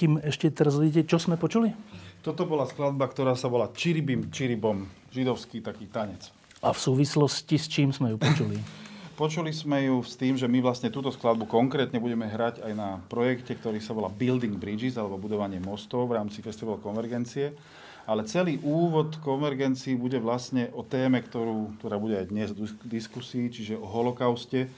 Kým 0.00 0.16
ešte 0.24 0.48
teraz 0.48 0.80
vidíte, 0.80 1.04
čo 1.04 1.20
sme 1.20 1.36
počuli? 1.36 1.76
Toto 2.24 2.48
bola 2.48 2.64
skladba, 2.64 3.04
ktorá 3.04 3.36
sa 3.36 3.52
volá 3.52 3.68
Čiribim, 3.68 4.32
Čiribom, 4.32 4.88
židovský 5.12 5.60
taký 5.60 5.92
tanec. 5.92 6.32
A 6.64 6.72
v 6.72 6.80
súvislosti 6.80 7.60
s 7.60 7.68
čím 7.68 7.92
sme 7.92 8.16
ju 8.16 8.16
počuli? 8.16 8.56
Počuli 9.20 9.52
sme 9.52 9.84
ju 9.84 10.00
s 10.00 10.16
tým, 10.16 10.32
že 10.32 10.48
my 10.48 10.64
vlastne 10.64 10.88
túto 10.88 11.12
skladbu 11.12 11.44
konkrétne 11.44 12.00
budeme 12.00 12.24
hrať 12.24 12.64
aj 12.64 12.72
na 12.72 12.96
projekte, 13.12 13.52
ktorý 13.52 13.76
sa 13.76 13.92
volá 13.92 14.08
Building 14.08 14.56
Bridges, 14.56 14.96
alebo 14.96 15.20
budovanie 15.20 15.60
mostov 15.60 16.08
v 16.08 16.16
rámci 16.16 16.40
Festival 16.40 16.80
Konvergencie. 16.80 17.52
Ale 18.08 18.24
celý 18.24 18.56
úvod 18.64 19.20
konvergencii 19.20 19.92
bude 20.00 20.16
vlastne 20.16 20.72
o 20.72 20.80
téme, 20.80 21.20
ktorú, 21.20 21.76
ktorá 21.76 22.00
bude 22.00 22.16
aj 22.16 22.32
dnes 22.32 22.48
v 22.56 22.64
diskusii, 22.88 23.52
čiže 23.52 23.76
o 23.76 23.84
holokauste, 23.84 24.72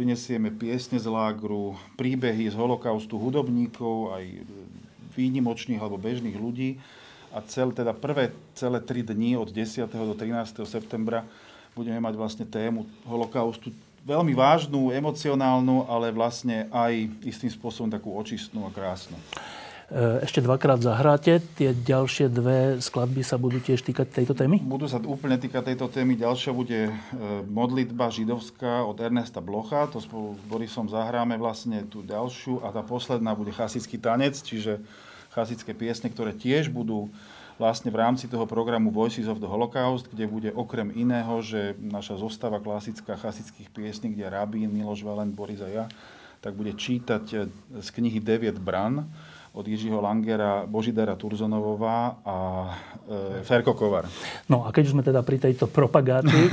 prinesieme 0.00 0.48
piesne 0.48 0.96
z 0.96 1.04
lágru, 1.12 1.76
príbehy 2.00 2.48
z 2.48 2.56
holokaustu 2.56 3.20
hudobníkov, 3.20 4.16
aj 4.16 4.24
výnimočných 5.12 5.76
alebo 5.76 6.00
bežných 6.00 6.40
ľudí. 6.40 6.80
A 7.36 7.44
cel, 7.44 7.68
teda 7.76 7.92
prvé 7.92 8.32
celé 8.56 8.80
tri 8.80 9.04
dni 9.04 9.36
od 9.36 9.52
10. 9.52 9.84
do 9.92 10.16
13. 10.16 10.64
septembra 10.64 11.28
budeme 11.76 12.00
mať 12.00 12.16
vlastne 12.16 12.48
tému 12.48 12.88
holokaustu 13.04 13.76
veľmi 14.08 14.32
vážnu, 14.32 14.88
emocionálnu, 14.88 15.84
ale 15.84 16.08
vlastne 16.16 16.72
aj 16.72 17.20
istým 17.20 17.52
spôsobom 17.52 17.92
takú 17.92 18.16
očistnú 18.16 18.64
a 18.64 18.72
krásnu. 18.72 19.20
E, 19.90 20.22
ešte 20.22 20.38
dvakrát 20.38 20.78
zahráte. 20.78 21.42
Tie 21.58 21.74
ďalšie 21.74 22.30
dve 22.30 22.78
skladby 22.78 23.26
sa 23.26 23.34
budú 23.42 23.58
tiež 23.58 23.82
týkať 23.82 24.22
tejto 24.22 24.38
témy? 24.38 24.62
Budú 24.62 24.86
sa 24.86 25.02
úplne 25.02 25.34
týkať 25.34 25.74
tejto 25.74 25.90
témy. 25.90 26.14
Ďalšia 26.14 26.54
bude 26.54 26.80
e, 26.86 26.92
modlitba 27.50 28.06
židovská 28.06 28.86
od 28.86 28.94
Ernesta 29.02 29.42
Blocha. 29.42 29.90
To 29.90 29.98
spolu 29.98 30.38
s 30.38 30.42
Borisom 30.46 30.86
zahráme 30.86 31.34
vlastne 31.42 31.82
tú 31.90 32.06
ďalšiu. 32.06 32.62
A 32.62 32.70
tá 32.70 32.86
posledná 32.86 33.34
bude 33.34 33.50
chasický 33.50 33.98
tanec, 33.98 34.38
čiže 34.38 34.78
chasické 35.34 35.74
piesne, 35.74 36.06
ktoré 36.06 36.38
tiež 36.38 36.70
budú 36.70 37.10
vlastne 37.58 37.90
v 37.90 37.98
rámci 37.98 38.30
toho 38.30 38.46
programu 38.46 38.94
Voices 38.94 39.26
of 39.26 39.42
the 39.42 39.50
Holocaust, 39.50 40.06
kde 40.06 40.30
bude 40.30 40.50
okrem 40.54 40.94
iného, 40.94 41.42
že 41.42 41.74
naša 41.82 42.14
zostava 42.22 42.62
klasická 42.62 43.18
chasických 43.18 43.68
piesní, 43.74 44.14
kde 44.14 44.30
Rabín, 44.30 44.70
Miloš 44.70 45.02
Valent, 45.02 45.34
Boris 45.34 45.60
a 45.60 45.68
ja, 45.68 45.84
tak 46.38 46.54
bude 46.54 46.78
čítať 46.78 47.24
e, 47.34 47.36
z 47.82 47.88
knihy 47.90 48.22
Deviet 48.22 48.62
Bran 48.62 49.10
od 49.52 49.68
Jiřího 49.68 50.00
Langera, 50.00 50.62
Božidara 50.66 51.16
Turzonovová 51.16 52.22
a 52.24 52.36
e, 53.38 53.42
Ferko 53.42 53.74
Kovar. 53.74 54.06
No 54.46 54.62
a 54.66 54.70
keď 54.70 54.82
už 54.86 54.94
sme 54.94 55.02
teda 55.02 55.26
pri 55.26 55.42
tejto 55.42 55.66
propagácii 55.66 56.46
e, 56.50 56.52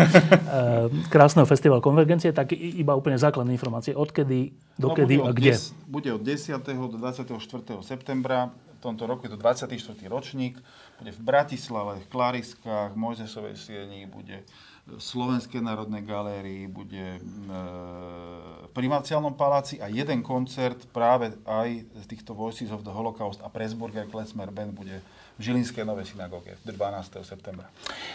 krásneho 1.14 1.46
festivalu 1.46 1.78
Konvergencie, 1.78 2.34
tak 2.34 2.58
iba 2.58 2.98
úplne 2.98 3.22
základné 3.22 3.54
informácie. 3.54 3.94
Odkedy, 3.94 4.50
dokedy 4.82 5.22
no, 5.22 5.30
a 5.30 5.32
kde? 5.32 5.54
Des, 5.54 5.78
bude 5.86 6.10
od 6.10 6.22
10. 6.26 6.58
do 6.66 6.98
24. 6.98 7.38
septembra. 7.86 8.50
V 8.78 8.94
tomto 8.94 9.10
roku 9.10 9.26
je 9.26 9.34
to 9.34 9.40
24. 9.42 9.78
ročník. 10.10 10.58
Bude 10.98 11.12
v 11.14 11.22
Bratislave, 11.22 12.02
v 12.02 12.08
Klariskách, 12.10 12.94
Mojzesovej 12.98 13.58
sieni, 13.58 14.10
bude 14.10 14.42
v 14.88 15.02
Slovenskej 15.04 15.60
národnej 15.60 16.00
galérii, 16.08 16.64
bude 16.72 17.20
v 17.20 18.72
Primáciálnom 18.72 19.36
paláci 19.36 19.84
a 19.84 19.92
jeden 19.92 20.24
koncert 20.24 20.80
práve 20.96 21.36
aj 21.44 21.82
z 21.84 22.06
týchto 22.08 22.32
Voices 22.38 22.72
of 22.72 22.88
the 22.88 22.94
Holocaust 22.94 23.44
a 23.44 23.52
Pressburger 23.52 24.08
Klezmer 24.08 24.48
Band 24.54 24.72
bude 24.72 25.02
v 25.38 25.42
Žilinskej 25.42 25.84
Novej 25.84 26.14
synagóge 26.14 26.56
12. 26.62 27.26
septembra. 27.26 27.68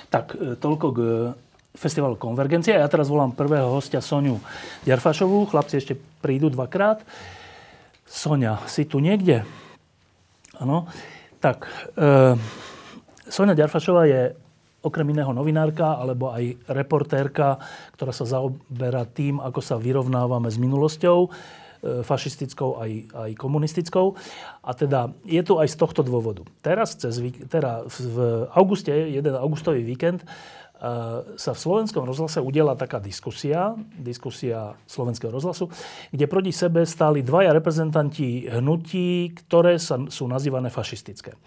Tak, 0.08 0.38
e, 0.38 0.54
toľko 0.56 0.86
k 0.94 0.98
e, 1.02 1.10
festivalu 1.74 2.14
Konvergencia. 2.18 2.78
Ja 2.78 2.88
teraz 2.90 3.10
volám 3.10 3.34
prvého 3.34 3.68
hostia 3.74 4.02
Soniu 4.02 4.38
Ďarfašovú. 4.86 5.50
Chlapci 5.50 5.82
ešte 5.82 5.94
prídu 6.22 6.46
dvakrát. 6.50 7.02
Sonia, 8.06 8.62
si 8.70 8.86
tu 8.86 9.02
niekde? 9.02 9.42
Áno. 10.62 10.86
Tak, 11.42 11.66
e, 11.98 12.38
Sonia 13.26 13.58
Ďarfašová 13.58 14.06
je 14.06 14.22
okrem 14.82 15.06
iného 15.14 15.30
novinárka 15.30 15.96
alebo 15.96 16.34
aj 16.34 16.58
reportérka, 16.68 17.56
ktorá 17.94 18.10
sa 18.10 18.26
zaoberá 18.26 19.06
tým, 19.06 19.38
ako 19.38 19.60
sa 19.62 19.78
vyrovnávame 19.78 20.50
s 20.50 20.58
minulosťou, 20.58 21.18
e, 21.26 21.28
fašistickou 22.02 22.82
aj, 22.82 22.90
aj 23.14 23.30
komunistickou. 23.38 24.18
A 24.66 24.70
teda 24.74 25.14
je 25.22 25.42
tu 25.46 25.56
aj 25.62 25.70
z 25.70 25.76
tohto 25.78 26.02
dôvodu. 26.02 26.42
Teraz, 26.60 26.98
cez, 26.98 27.22
teda 27.46 27.86
v 27.86 28.46
auguste, 28.52 28.90
jeden 28.90 29.34
augustový 29.38 29.86
víkend, 29.86 30.26
sa 31.38 31.50
v 31.54 31.62
slovenskom 31.62 32.02
rozhlase 32.02 32.42
udiela 32.42 32.74
taká 32.74 32.98
diskusia, 32.98 33.78
diskusia 33.94 34.74
slovenského 34.90 35.30
rozhlasu, 35.30 35.70
kde 36.10 36.26
proti 36.26 36.50
sebe 36.50 36.82
stáli 36.82 37.22
dvaja 37.22 37.54
reprezentanti 37.54 38.50
hnutí, 38.50 39.30
ktoré 39.46 39.78
sa, 39.78 40.02
sú 40.10 40.26
nazývané 40.26 40.74
fašistické. 40.74 41.38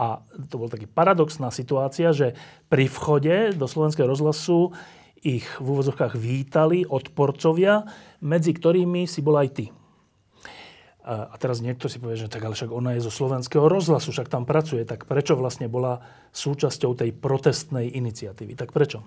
A 0.00 0.24
to 0.48 0.56
bol 0.56 0.72
taký 0.72 0.88
paradoxná 0.88 1.52
situácia, 1.52 2.08
že 2.16 2.32
pri 2.72 2.88
vchode 2.88 3.52
do 3.52 3.68
slovenského 3.68 4.08
rozhlasu 4.08 4.72
ich 5.20 5.44
v 5.60 5.66
úvozovkách 5.76 6.16
vítali 6.16 6.88
odporcovia, 6.88 7.84
medzi 8.24 8.56
ktorými 8.56 9.04
si 9.04 9.20
bol 9.20 9.36
aj 9.36 9.48
ty. 9.52 9.66
A 11.10 11.34
teraz 11.42 11.58
niekto 11.58 11.90
si 11.90 11.98
povie, 11.98 12.14
že 12.14 12.30
tak 12.30 12.46
ale 12.46 12.54
však 12.54 12.70
ona 12.70 12.94
je 12.94 13.02
zo 13.02 13.10
slovenského 13.10 13.66
rozhlasu, 13.66 14.14
však 14.14 14.30
tam 14.30 14.46
pracuje, 14.46 14.86
tak 14.86 15.10
prečo 15.10 15.34
vlastne 15.34 15.66
bola 15.66 16.06
súčasťou 16.30 16.94
tej 16.94 17.10
protestnej 17.10 17.90
iniciatívy? 17.90 18.54
Tak 18.54 18.70
prečo? 18.70 19.02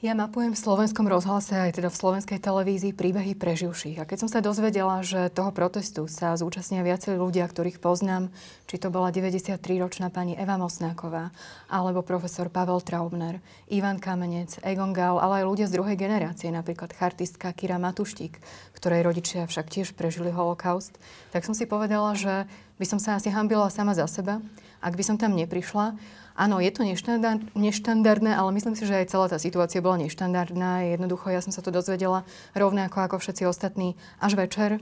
Ja 0.00 0.16
mapujem 0.16 0.56
v 0.56 0.64
slovenskom 0.64 1.04
rozhlase 1.04 1.52
aj 1.52 1.76
teda 1.76 1.92
v 1.92 2.00
slovenskej 2.00 2.40
televízii 2.40 2.96
príbehy 2.96 3.36
preživších. 3.36 4.00
A 4.00 4.08
keď 4.08 4.24
som 4.24 4.32
sa 4.32 4.40
dozvedela, 4.40 5.04
že 5.04 5.28
toho 5.28 5.52
protestu 5.52 6.08
sa 6.08 6.32
zúčastnia 6.40 6.80
viacerí 6.80 7.20
ľudia, 7.20 7.44
ktorých 7.44 7.84
poznám, 7.84 8.32
či 8.64 8.80
to 8.80 8.88
bola 8.88 9.12
93-ročná 9.12 10.08
pani 10.08 10.40
Eva 10.40 10.56
Mosnáková, 10.56 11.36
alebo 11.68 12.00
profesor 12.00 12.48
Pavel 12.48 12.80
Traubner, 12.80 13.44
Ivan 13.68 14.00
Kamenec, 14.00 14.56
Egon 14.64 14.96
Gál, 14.96 15.20
ale 15.20 15.44
aj 15.44 15.48
ľudia 15.52 15.66
z 15.68 15.76
druhej 15.76 16.00
generácie, 16.00 16.48
napríklad 16.48 16.96
chartistka 16.96 17.52
Kira 17.52 17.76
Matuštík, 17.76 18.40
ktorej 18.72 19.04
rodičia 19.04 19.44
však 19.44 19.68
tiež 19.68 19.92
prežili 19.92 20.32
holokaust, 20.32 20.96
tak 21.28 21.44
som 21.44 21.52
si 21.52 21.68
povedala, 21.68 22.16
že 22.16 22.48
by 22.80 22.88
som 22.88 22.96
sa 22.96 23.20
asi 23.20 23.28
hambila 23.28 23.68
sama 23.68 23.92
za 23.92 24.08
seba, 24.08 24.40
ak 24.80 24.96
by 24.96 25.04
som 25.04 25.20
tam 25.20 25.36
neprišla 25.36 25.92
Áno, 26.40 26.56
je 26.56 26.72
to 26.72 26.88
neštandard, 26.88 27.52
neštandardné, 27.52 28.32
ale 28.32 28.56
myslím 28.56 28.72
si, 28.72 28.88
že 28.88 29.04
aj 29.04 29.12
celá 29.12 29.28
tá 29.28 29.36
situácia 29.36 29.84
bola 29.84 30.00
neštandardná. 30.00 30.88
Jednoducho, 30.88 31.28
ja 31.28 31.44
som 31.44 31.52
sa 31.52 31.60
to 31.60 31.68
dozvedela 31.68 32.24
rovnako 32.56 32.96
ako 33.04 33.20
všetci 33.20 33.44
ostatní 33.44 33.92
až 34.16 34.40
večer, 34.40 34.80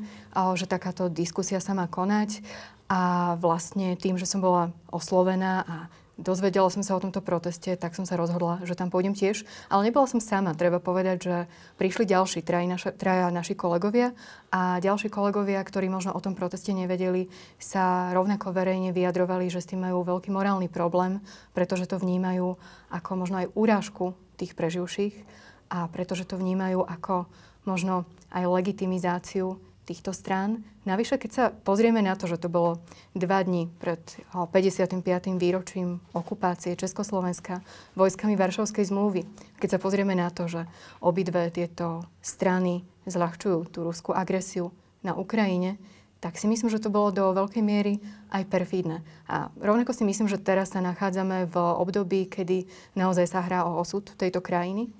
že 0.54 0.70
takáto 0.70 1.10
diskusia 1.10 1.58
sa 1.58 1.74
má 1.74 1.90
konať. 1.90 2.46
A 2.86 3.34
vlastne 3.42 3.98
tým, 3.98 4.14
že 4.14 4.30
som 4.30 4.38
bola 4.38 4.70
oslovená 4.94 5.66
a 5.66 5.76
dozvedela 6.18 6.66
som 6.68 6.82
sa 6.82 6.98
o 6.98 7.00
tomto 7.00 7.22
proteste, 7.22 7.78
tak 7.78 7.94
som 7.94 8.02
sa 8.02 8.18
rozhodla, 8.18 8.60
že 8.66 8.74
tam 8.74 8.90
pôjdem 8.90 9.14
tiež. 9.14 9.46
Ale 9.70 9.86
nebola 9.86 10.10
som 10.10 10.18
sama. 10.18 10.52
Treba 10.52 10.82
povedať, 10.82 11.16
že 11.22 11.36
prišli 11.78 12.04
ďalší 12.04 12.42
traja, 12.42 12.66
naša, 12.66 12.90
traja 12.92 13.30
naši 13.30 13.54
kolegovia 13.54 14.12
a 14.50 14.82
ďalší 14.82 15.08
kolegovia, 15.08 15.62
ktorí 15.62 15.86
možno 15.86 16.12
o 16.12 16.20
tom 16.20 16.34
proteste 16.34 16.74
nevedeli, 16.74 17.30
sa 17.56 18.10
rovnako 18.10 18.50
verejne 18.50 18.90
vyjadrovali, 18.90 19.46
že 19.46 19.62
s 19.62 19.70
tým 19.70 19.86
majú 19.86 20.02
veľký 20.02 20.34
morálny 20.34 20.66
problém, 20.66 21.22
pretože 21.54 21.86
to 21.86 22.02
vnímajú 22.02 22.58
ako 22.90 23.10
možno 23.14 23.46
aj 23.46 23.54
úrážku 23.54 24.18
tých 24.34 24.58
preživších 24.58 25.14
a 25.70 25.86
pretože 25.88 26.26
to 26.26 26.34
vnímajú 26.34 26.82
ako 26.82 27.30
možno 27.68 28.08
aj 28.32 28.48
legitimizáciu 28.48 29.60
týchto 29.88 30.12
strán. 30.12 30.60
Navyše, 30.84 31.16
keď 31.16 31.30
sa 31.32 31.44
pozrieme 31.48 32.04
na 32.04 32.12
to, 32.12 32.28
že 32.28 32.36
to 32.36 32.52
bolo 32.52 32.84
dva 33.16 33.40
dni 33.40 33.72
pred 33.80 34.00
55. 34.36 35.00
výročím 35.40 36.04
okupácie 36.12 36.76
Československa 36.76 37.64
vojskami 37.96 38.36
Varšavskej 38.36 38.84
zmluvy, 38.92 39.24
keď 39.56 39.68
sa 39.76 39.78
pozrieme 39.80 40.12
na 40.12 40.28
to, 40.28 40.44
že 40.44 40.68
obidve 41.00 41.48
tieto 41.48 42.04
strany 42.20 42.84
zľahčujú 43.08 43.72
tú 43.72 43.88
ruskú 43.88 44.12
agresiu 44.12 44.76
na 45.00 45.16
Ukrajine, 45.16 45.80
tak 46.18 46.36
si 46.36 46.50
myslím, 46.50 46.68
že 46.68 46.82
to 46.82 46.92
bolo 46.92 47.14
do 47.14 47.30
veľkej 47.30 47.62
miery 47.62 48.02
aj 48.34 48.50
perfídne. 48.50 49.06
A 49.30 49.48
rovnako 49.56 49.94
si 49.94 50.02
myslím, 50.02 50.26
že 50.26 50.36
teraz 50.36 50.74
sa 50.74 50.82
nachádzame 50.82 51.46
v 51.46 51.56
období, 51.56 52.26
kedy 52.26 52.66
naozaj 52.98 53.26
sa 53.30 53.40
hrá 53.40 53.64
o 53.64 53.78
osud 53.78 54.04
tejto 54.18 54.42
krajiny 54.42 54.90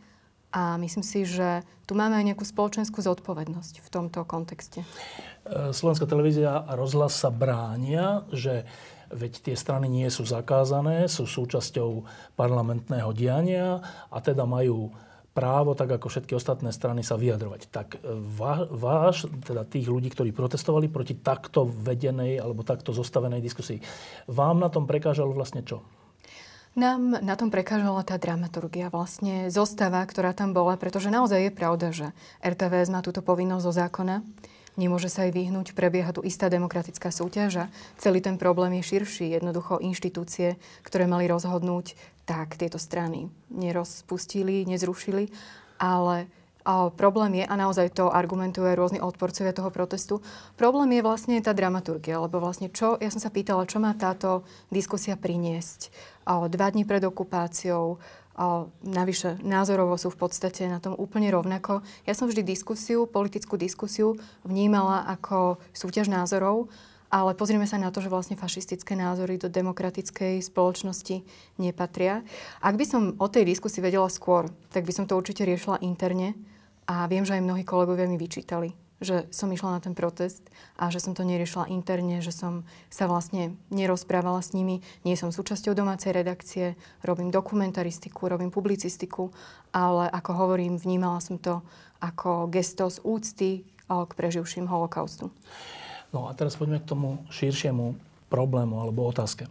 a 0.59 0.75
myslím 0.83 1.07
si, 1.07 1.23
že 1.23 1.63
tu 1.87 1.95
máme 1.95 2.19
aj 2.19 2.35
nejakú 2.35 2.43
spoločenskú 2.43 2.99
zodpovednosť 2.99 3.79
v 3.79 3.89
tomto 3.89 4.27
kontexte. 4.27 4.83
E, 4.83 5.71
Slovenská 5.71 6.11
televízia 6.11 6.67
a 6.67 6.75
rozhlas 6.75 7.15
sa 7.15 7.31
bránia, 7.31 8.27
že 8.35 8.67
veď 9.15 9.33
tie 9.39 9.57
strany 9.57 9.87
nie 9.87 10.11
sú 10.11 10.27
zakázané, 10.27 11.07
sú 11.07 11.31
súčasťou 11.31 12.03
parlamentného 12.35 13.15
diania 13.15 13.79
a 14.11 14.19
teda 14.19 14.43
majú 14.45 14.91
právo, 15.31 15.79
tak 15.79 15.95
ako 15.95 16.11
všetky 16.11 16.35
ostatné 16.35 16.75
strany, 16.75 17.07
sa 17.07 17.15
vyjadrovať. 17.15 17.71
Tak 17.71 17.89
e, 17.95 18.19
váš, 18.75 19.31
teda 19.47 19.63
tých 19.63 19.87
ľudí, 19.87 20.11
ktorí 20.11 20.35
protestovali 20.35 20.91
proti 20.91 21.15
takto 21.23 21.71
vedenej 21.71 22.43
alebo 22.43 22.67
takto 22.67 22.91
zostavenej 22.91 23.39
diskusii, 23.39 23.79
vám 24.27 24.59
na 24.59 24.67
tom 24.67 24.91
prekážalo 24.91 25.31
vlastne 25.31 25.63
čo? 25.63 25.87
Nám 26.79 27.27
na 27.27 27.35
tom 27.35 27.51
prekážala 27.51 28.07
tá 28.07 28.15
dramaturgia, 28.23 28.87
vlastne 28.87 29.51
zostava, 29.51 29.99
ktorá 30.07 30.31
tam 30.31 30.55
bola, 30.55 30.79
pretože 30.79 31.11
naozaj 31.11 31.51
je 31.51 31.53
pravda, 31.53 31.91
že 31.91 32.15
RTVS 32.39 32.95
má 32.95 33.03
túto 33.03 33.19
povinnosť 33.19 33.67
zo 33.67 33.73
zákona. 33.75 34.23
Nemôže 34.79 35.11
sa 35.11 35.27
aj 35.27 35.35
vyhnúť, 35.35 35.75
prebieha 35.75 36.15
tu 36.15 36.23
istá 36.23 36.47
demokratická 36.47 37.11
súťaž 37.11 37.67
a 37.67 37.71
celý 37.99 38.23
ten 38.23 38.39
problém 38.39 38.79
je 38.79 38.95
širší. 38.95 39.27
Jednoducho 39.35 39.83
inštitúcie, 39.83 40.55
ktoré 40.87 41.11
mali 41.11 41.27
rozhodnúť, 41.27 41.99
tak 42.23 42.55
tieto 42.55 42.79
strany 42.79 43.27
nerozpustili, 43.51 44.63
nezrušili, 44.71 45.35
ale 45.83 46.31
a 46.69 46.93
problém 46.93 47.41
je, 47.41 47.45
a 47.49 47.55
naozaj 47.57 47.97
to 47.97 48.13
argumentuje 48.13 48.77
rôzni 48.77 49.01
odporcovia 49.01 49.57
toho 49.57 49.73
protestu, 49.73 50.21
problém 50.61 51.01
je 51.01 51.07
vlastne 51.07 51.41
tá 51.41 51.57
dramaturgia, 51.57 52.21
lebo 52.21 52.45
vlastne 52.45 52.69
čo, 52.69 53.01
ja 53.01 53.09
som 53.09 53.25
sa 53.25 53.33
pýtala, 53.33 53.65
čo 53.65 53.81
má 53.81 53.97
táto 53.97 54.45
diskusia 54.69 55.17
priniesť 55.17 55.89
dva 56.29 56.69
dní 56.69 56.85
pred 56.85 57.01
okupáciou, 57.09 57.97
navyše 58.85 59.41
názorovo 59.41 59.97
sú 59.97 60.13
v 60.13 60.29
podstate 60.29 60.69
na 60.69 60.77
tom 60.77 60.93
úplne 60.93 61.33
rovnako. 61.33 61.81
Ja 62.05 62.13
som 62.13 62.29
vždy 62.29 62.45
diskusiu, 62.45 63.09
politickú 63.09 63.57
diskusiu 63.57 64.21
vnímala 64.45 65.09
ako 65.09 65.57
súťaž 65.73 66.13
názorov, 66.13 66.69
ale 67.09 67.33
pozrieme 67.33 67.65
sa 67.65 67.81
na 67.81 67.89
to, 67.89 68.05
že 68.05 68.13
vlastne 68.13 68.37
fašistické 68.37 68.93
názory 68.93 69.41
do 69.41 69.49
demokratickej 69.49 70.45
spoločnosti 70.45 71.25
nepatria. 71.57 72.21
Ak 72.61 72.77
by 72.77 72.85
som 72.85 73.03
o 73.17 73.27
tej 73.33 73.49
diskusii 73.49 73.81
vedela 73.81 74.13
skôr, 74.13 74.53
tak 74.69 74.85
by 74.85 74.93
som 74.93 75.09
to 75.09 75.17
určite 75.17 75.49
riešila 75.49 75.81
interne 75.81 76.37
a 76.89 77.05
viem, 77.05 77.23
že 77.29 77.37
aj 77.37 77.45
mnohí 77.45 77.69
kolegovia 77.69 78.09
mi 78.09 78.17
vyčítali, 78.17 78.73
že 78.99 79.29
som 79.29 79.53
išla 79.53 79.77
na 79.77 79.81
ten 79.85 79.93
protest 79.93 80.41
a 80.81 80.89
že 80.89 81.05
som 81.05 81.13
to 81.13 81.21
neriešila 81.21 81.69
interne, 81.69 82.25
že 82.25 82.33
som 82.33 82.65
sa 82.89 83.05
vlastne 83.05 83.61
nerozprávala 83.69 84.41
s 84.41 84.57
nimi. 84.57 84.81
Nie 85.05 85.15
som 85.21 85.29
súčasťou 85.29 85.77
domácej 85.77 86.17
redakcie, 86.17 86.81
robím 87.05 87.29
dokumentaristiku, 87.29 88.33
robím 88.33 88.49
publicistiku, 88.49 89.29
ale 89.71 90.09
ako 90.09 90.31
hovorím, 90.33 90.81
vnímala 90.81 91.21
som 91.21 91.37
to 91.37 91.61
ako 92.01 92.49
gesto 92.49 92.89
z 92.89 92.99
úcty 93.05 93.51
k 93.89 94.11
preživším 94.17 94.65
holokaustu. 94.65 95.29
No 96.09 96.25
a 96.25 96.33
teraz 96.33 96.57
poďme 96.57 96.81
k 96.81 96.89
tomu 96.89 97.21
širšiemu 97.29 98.01
problému 98.33 98.81
alebo 98.81 99.05
otázke 99.05 99.45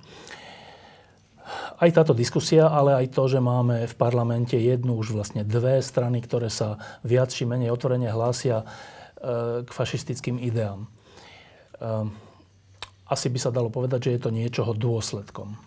aj 1.79 1.89
táto 1.93 2.13
diskusia, 2.13 2.67
ale 2.67 2.95
aj 2.95 3.13
to, 3.13 3.23
že 3.27 3.39
máme 3.39 3.87
v 3.87 3.95
parlamente 3.95 4.57
jednu, 4.57 4.99
už 4.99 5.15
vlastne 5.15 5.47
dve 5.47 5.79
strany, 5.81 6.21
ktoré 6.21 6.51
sa 6.51 6.79
viac 7.01 7.31
či 7.31 7.47
menej 7.47 7.71
otvorene 7.73 8.09
hlásia 8.11 8.63
e, 8.63 8.65
k 9.63 9.69
fašistickým 9.69 10.41
ideám. 10.41 10.85
E, 10.85 10.87
asi 13.07 13.27
by 13.31 13.39
sa 13.39 13.55
dalo 13.55 13.71
povedať, 13.71 14.11
že 14.11 14.13
je 14.17 14.21
to 14.23 14.29
niečoho 14.35 14.71
dôsledkom. 14.75 15.55
E, 15.55 15.57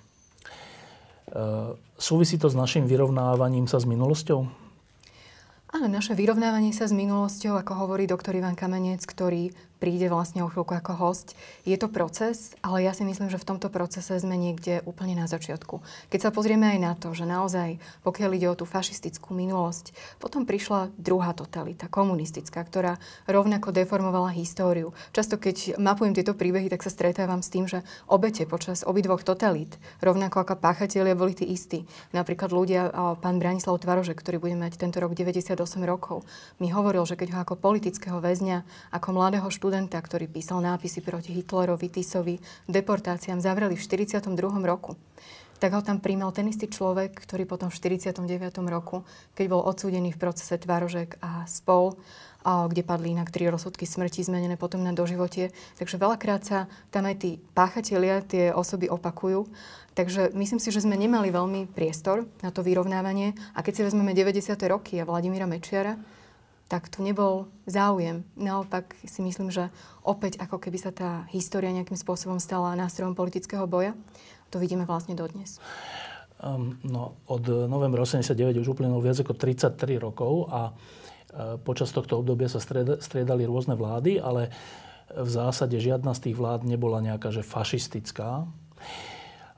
súvisí 1.97 2.37
to 2.37 2.53
s 2.53 2.57
našim 2.59 2.85
vyrovnávaním 2.85 3.65
sa 3.65 3.81
s 3.81 3.89
minulosťou? 3.89 4.41
Áno, 5.71 5.87
naše 5.87 6.19
vyrovnávanie 6.19 6.75
sa 6.75 6.91
s 6.91 6.93
minulosťou, 6.93 7.55
ako 7.55 7.87
hovorí 7.87 8.11
doktor 8.11 8.35
Ivan 8.35 8.59
Kamenec, 8.59 9.07
ktorý 9.07 9.55
príde 9.81 10.13
vlastne 10.13 10.45
o 10.45 10.53
chvíľku 10.53 10.77
ako 10.77 10.93
host. 11.01 11.33
Je 11.65 11.73
to 11.81 11.89
proces, 11.89 12.53
ale 12.61 12.85
ja 12.85 12.93
si 12.93 13.09
myslím, 13.09 13.33
že 13.33 13.41
v 13.41 13.49
tomto 13.49 13.73
procese 13.73 14.13
sme 14.21 14.37
niekde 14.37 14.85
úplne 14.85 15.17
na 15.17 15.25
začiatku. 15.25 15.81
Keď 16.13 16.21
sa 16.21 16.31
pozrieme 16.31 16.77
aj 16.77 16.79
na 16.85 16.93
to, 16.93 17.17
že 17.17 17.25
naozaj, 17.25 17.81
pokiaľ 18.05 18.31
ide 18.37 18.53
o 18.53 18.59
tú 18.61 18.69
fašistickú 18.69 19.33
minulosť, 19.33 19.97
potom 20.21 20.45
prišla 20.45 20.93
druhá 21.01 21.33
totalita, 21.33 21.89
komunistická, 21.89 22.61
ktorá 22.61 23.01
rovnako 23.25 23.73
deformovala 23.73 24.37
históriu. 24.37 24.93
Často, 25.17 25.41
keď 25.41 25.81
mapujem 25.81 26.13
tieto 26.13 26.37
príbehy, 26.37 26.69
tak 26.69 26.85
sa 26.85 26.93
stretávam 26.93 27.41
s 27.41 27.49
tým, 27.49 27.65
že 27.65 27.81
obete 28.05 28.45
počas 28.45 28.85
obidvoch 28.85 29.25
totalít, 29.25 29.81
rovnako 30.05 30.45
ako 30.45 30.61
páchatelia, 30.61 31.17
boli 31.17 31.33
tí 31.33 31.49
istí. 31.49 31.89
Napríklad 32.13 32.53
ľudia, 32.53 32.93
pán 33.25 33.41
Branislav 33.41 33.81
Tvarožek, 33.81 34.21
ktorý 34.21 34.45
bude 34.45 34.61
mať 34.61 34.77
tento 34.77 35.01
rok 35.01 35.17
98 35.17 35.57
rokov, 35.89 36.29
mi 36.61 36.69
hovoril, 36.69 37.09
že 37.09 37.17
keď 37.17 37.33
ho 37.33 37.39
ako 37.49 37.57
politického 37.57 38.21
väzňa, 38.21 38.93
ako 38.93 39.09
mladého 39.17 39.49
študenta 39.49 39.70
študenta, 39.71 40.03
ktorý 40.03 40.27
písal 40.27 40.67
nápisy 40.67 40.99
proti 40.99 41.31
Hitlerovi, 41.31 41.87
Tisovi, 41.87 42.43
deportáciám, 42.67 43.39
zavreli 43.39 43.79
v 43.79 43.83
42. 43.87 44.27
roku. 44.67 44.99
Tak 45.63 45.79
ho 45.79 45.79
tam 45.79 46.03
príjmal 46.03 46.35
ten 46.35 46.51
istý 46.51 46.67
človek, 46.67 47.15
ktorý 47.15 47.47
potom 47.47 47.71
v 47.71 47.79
49. 47.79 48.19
roku, 48.67 49.07
keď 49.39 49.47
bol 49.47 49.63
odsúdený 49.63 50.11
v 50.11 50.19
procese 50.19 50.59
Tvarožek 50.59 51.23
a 51.23 51.47
spol, 51.47 51.95
kde 52.43 52.83
padli 52.83 53.15
inak 53.15 53.31
tri 53.31 53.47
rozsudky 53.47 53.87
smrti 53.87 54.27
zmenené 54.27 54.59
potom 54.59 54.83
na 54.83 54.91
doživotie. 54.91 55.55
Takže 55.79 56.03
veľakrát 56.03 56.43
sa 56.43 56.67
tam 56.91 57.07
aj 57.07 57.23
tí 57.23 57.39
páchatelia, 57.55 58.27
tie 58.27 58.51
osoby 58.51 58.91
opakujú. 58.91 59.47
Takže 59.95 60.35
myslím 60.35 60.59
si, 60.59 60.75
že 60.75 60.83
sme 60.83 60.99
nemali 60.99 61.31
veľmi 61.31 61.71
priestor 61.71 62.27
na 62.43 62.51
to 62.51 62.67
vyrovnávanie. 62.67 63.39
A 63.55 63.63
keď 63.63 63.73
si 63.79 63.87
vezmeme 63.87 64.19
90. 64.19 64.51
roky 64.67 64.99
a 64.99 65.07
Vladimíra 65.07 65.47
Mečiara, 65.47 65.95
tak 66.71 66.87
tu 66.87 67.03
nebol 67.03 67.51
záujem. 67.67 68.23
Naopak 68.39 68.95
si 69.03 69.27
myslím, 69.27 69.51
že 69.51 69.75
opäť 70.07 70.39
ako 70.39 70.63
keby 70.63 70.79
sa 70.79 70.95
tá 70.95 71.27
história 71.35 71.75
nejakým 71.75 71.99
spôsobom 71.99 72.39
stala 72.39 72.79
nástrojom 72.79 73.19
politického 73.19 73.67
boja. 73.67 73.99
To 74.55 74.63
vidíme 74.63 74.87
vlastne 74.87 75.19
dodnes. 75.19 75.59
Um, 76.39 76.79
no, 76.87 77.19
od 77.27 77.43
novembra 77.67 78.07
89 78.07 78.63
už 78.63 78.79
uplynulo 78.79 79.03
viac 79.03 79.19
ako 79.19 79.35
33 79.35 79.99
rokov 79.99 80.47
a 80.49 80.71
uh, 80.71 81.59
počas 81.59 81.91
tohto 81.91 82.23
obdobia 82.23 82.47
sa 82.47 82.63
striedali 83.03 83.45
rôzne 83.45 83.75
vlády, 83.75 84.23
ale 84.23 84.55
v 85.11 85.31
zásade 85.31 85.75
žiadna 85.75 86.15
z 86.15 86.31
tých 86.31 86.37
vlád 86.39 86.63
nebola 86.63 87.03
nejaká 87.03 87.35
že 87.35 87.43
fašistická. 87.43 88.47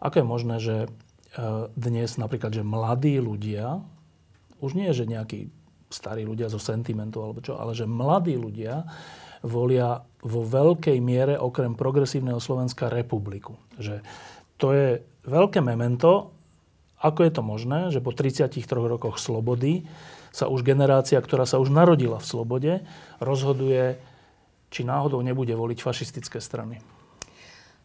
Ako 0.00 0.14
je 0.16 0.26
možné, 0.26 0.56
že 0.58 0.76
e, 0.84 0.88
dnes 1.76 2.16
napríklad, 2.16 2.56
že 2.56 2.64
mladí 2.64 3.20
ľudia, 3.20 3.84
už 4.64 4.72
nie 4.74 4.88
je, 4.90 5.04
že 5.04 5.12
nejakí 5.12 5.40
starí 5.92 6.24
ľudia 6.26 6.48
zo 6.48 6.58
sentimentu 6.58 7.20
alebo 7.20 7.44
čo, 7.44 7.60
ale 7.60 7.76
že 7.76 7.86
mladí 7.86 8.34
ľudia 8.34 8.82
volia 9.44 10.00
vo 10.22 10.40
veľkej 10.46 10.98
miere 11.02 11.34
okrem 11.36 11.74
progresívneho 11.76 12.38
Slovenska 12.38 12.88
republiku. 12.88 13.58
Že 13.76 14.00
to 14.56 14.72
je 14.72 14.88
veľké 15.26 15.60
memento, 15.60 16.32
ako 17.02 17.20
je 17.26 17.32
to 17.34 17.42
možné, 17.42 17.80
že 17.90 17.98
po 17.98 18.14
33 18.14 18.62
rokoch 18.70 19.18
slobody 19.18 19.82
sa 20.30 20.46
už 20.48 20.64
generácia, 20.64 21.18
ktorá 21.18 21.44
sa 21.44 21.58
už 21.58 21.74
narodila 21.74 22.16
v 22.22 22.28
slobode, 22.30 22.72
rozhoduje 23.20 23.98
či 24.72 24.88
náhodou 24.88 25.20
nebude 25.20 25.52
voliť 25.52 25.78
fašistické 25.84 26.40
strany. 26.40 26.80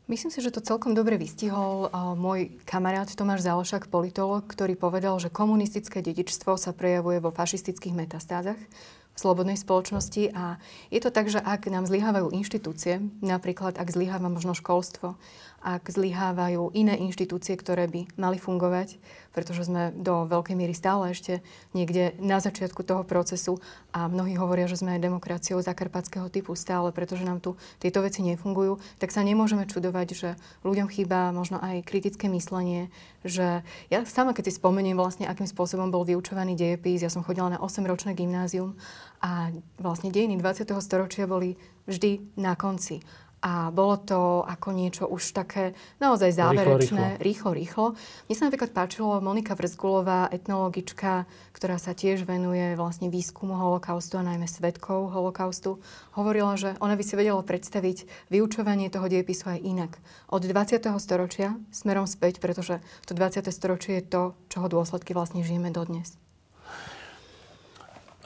Myslím 0.08 0.32
si, 0.32 0.40
že 0.40 0.56
to 0.56 0.64
celkom 0.64 0.96
dobre 0.96 1.20
vystihol 1.20 1.92
môj 2.16 2.56
kamarát 2.64 3.12
Tomáš 3.12 3.44
Zálošak, 3.44 3.92
politolog, 3.92 4.48
ktorý 4.48 4.80
povedal, 4.80 5.20
že 5.20 5.28
komunistické 5.28 6.00
dedičstvo 6.00 6.56
sa 6.56 6.72
prejavuje 6.72 7.20
vo 7.20 7.28
fašistických 7.28 7.92
metastázach 7.92 8.56
v 8.56 9.18
slobodnej 9.20 9.60
spoločnosti 9.60 10.32
a 10.32 10.64
je 10.96 11.04
to 11.04 11.12
tak, 11.12 11.28
že 11.28 11.44
ak 11.44 11.68
nám 11.68 11.84
zlyhávajú 11.92 12.32
inštitúcie, 12.32 13.04
napríklad 13.20 13.76
ak 13.76 13.92
zlyháva 13.92 14.32
možno 14.32 14.56
školstvo, 14.56 15.20
ak 15.60 15.84
zlyhávajú 15.92 16.72
iné 16.72 16.96
inštitúcie, 17.04 17.60
ktoré 17.60 17.92
by 17.92 18.08
mali 18.16 18.40
fungovať, 18.40 19.04
pretože 19.38 19.70
sme 19.70 19.94
do 19.94 20.26
veľkej 20.26 20.58
miery 20.58 20.74
stále 20.74 21.14
ešte 21.14 21.46
niekde 21.78 22.18
na 22.18 22.42
začiatku 22.42 22.82
toho 22.82 23.06
procesu 23.06 23.62
a 23.94 24.10
mnohí 24.10 24.34
hovoria, 24.34 24.66
že 24.66 24.82
sme 24.82 24.98
aj 24.98 25.06
demokraciou 25.06 25.62
zakarpatského 25.62 26.26
typu 26.34 26.58
stále, 26.58 26.90
pretože 26.90 27.22
nám 27.22 27.38
tu 27.38 27.54
tieto 27.78 28.02
veci 28.02 28.26
nefungujú, 28.26 28.82
tak 28.98 29.14
sa 29.14 29.22
nemôžeme 29.22 29.70
čudovať, 29.70 30.08
že 30.18 30.30
ľuďom 30.66 30.90
chýba 30.90 31.30
možno 31.30 31.62
aj 31.62 31.86
kritické 31.86 32.26
myslenie, 32.34 32.90
že 33.22 33.62
ja 33.94 34.02
sama, 34.10 34.34
keď 34.34 34.50
si 34.50 34.58
spomeniem 34.58 34.98
vlastne, 34.98 35.30
akým 35.30 35.46
spôsobom 35.46 35.94
bol 35.94 36.02
vyučovaný 36.02 36.58
dejepis, 36.58 37.06
ja 37.06 37.14
som 37.14 37.22
chodila 37.22 37.54
na 37.54 37.62
8-ročné 37.62 38.18
gymnázium 38.18 38.74
a 39.22 39.54
vlastne 39.78 40.10
dejiny 40.10 40.42
20. 40.42 40.66
storočia 40.82 41.30
boli 41.30 41.62
vždy 41.86 42.34
na 42.42 42.58
konci. 42.58 43.06
A 43.38 43.70
bolo 43.70 44.02
to 44.02 44.42
ako 44.50 44.74
niečo 44.74 45.06
už 45.06 45.30
také 45.30 45.78
naozaj 46.02 46.34
záverečné, 46.34 47.22
rýchlo, 47.22 47.54
rýchlo. 47.54 47.86
Mne 48.26 48.36
sa 48.36 48.50
napríklad 48.50 48.74
páčilo 48.74 49.22
Monika 49.22 49.54
Vrzgulová, 49.54 50.34
etnologička, 50.34 51.30
ktorá 51.54 51.78
sa 51.78 51.94
tiež 51.94 52.26
venuje 52.26 52.74
vlastne 52.74 53.14
výskumu 53.14 53.54
holokaustu 53.54 54.18
a 54.18 54.26
najmä 54.26 54.50
svetkov 54.50 55.14
holokaustu. 55.14 55.78
Hovorila, 56.18 56.58
že 56.58 56.74
ona 56.82 56.98
by 56.98 57.04
si 57.06 57.14
vedela 57.14 57.46
predstaviť 57.46 58.30
vyučovanie 58.34 58.90
toho 58.90 59.06
diepisu 59.06 59.54
aj 59.54 59.60
inak. 59.62 59.92
Od 60.34 60.42
20. 60.42 60.82
storočia 60.98 61.62
smerom 61.70 62.10
späť, 62.10 62.42
pretože 62.42 62.82
to 63.06 63.14
20. 63.14 63.46
storočie 63.54 64.02
je 64.02 64.04
to, 64.10 64.22
čoho 64.50 64.66
dôsledky 64.66 65.14
vlastne 65.14 65.46
žijeme 65.46 65.70
dodnes. 65.70 66.18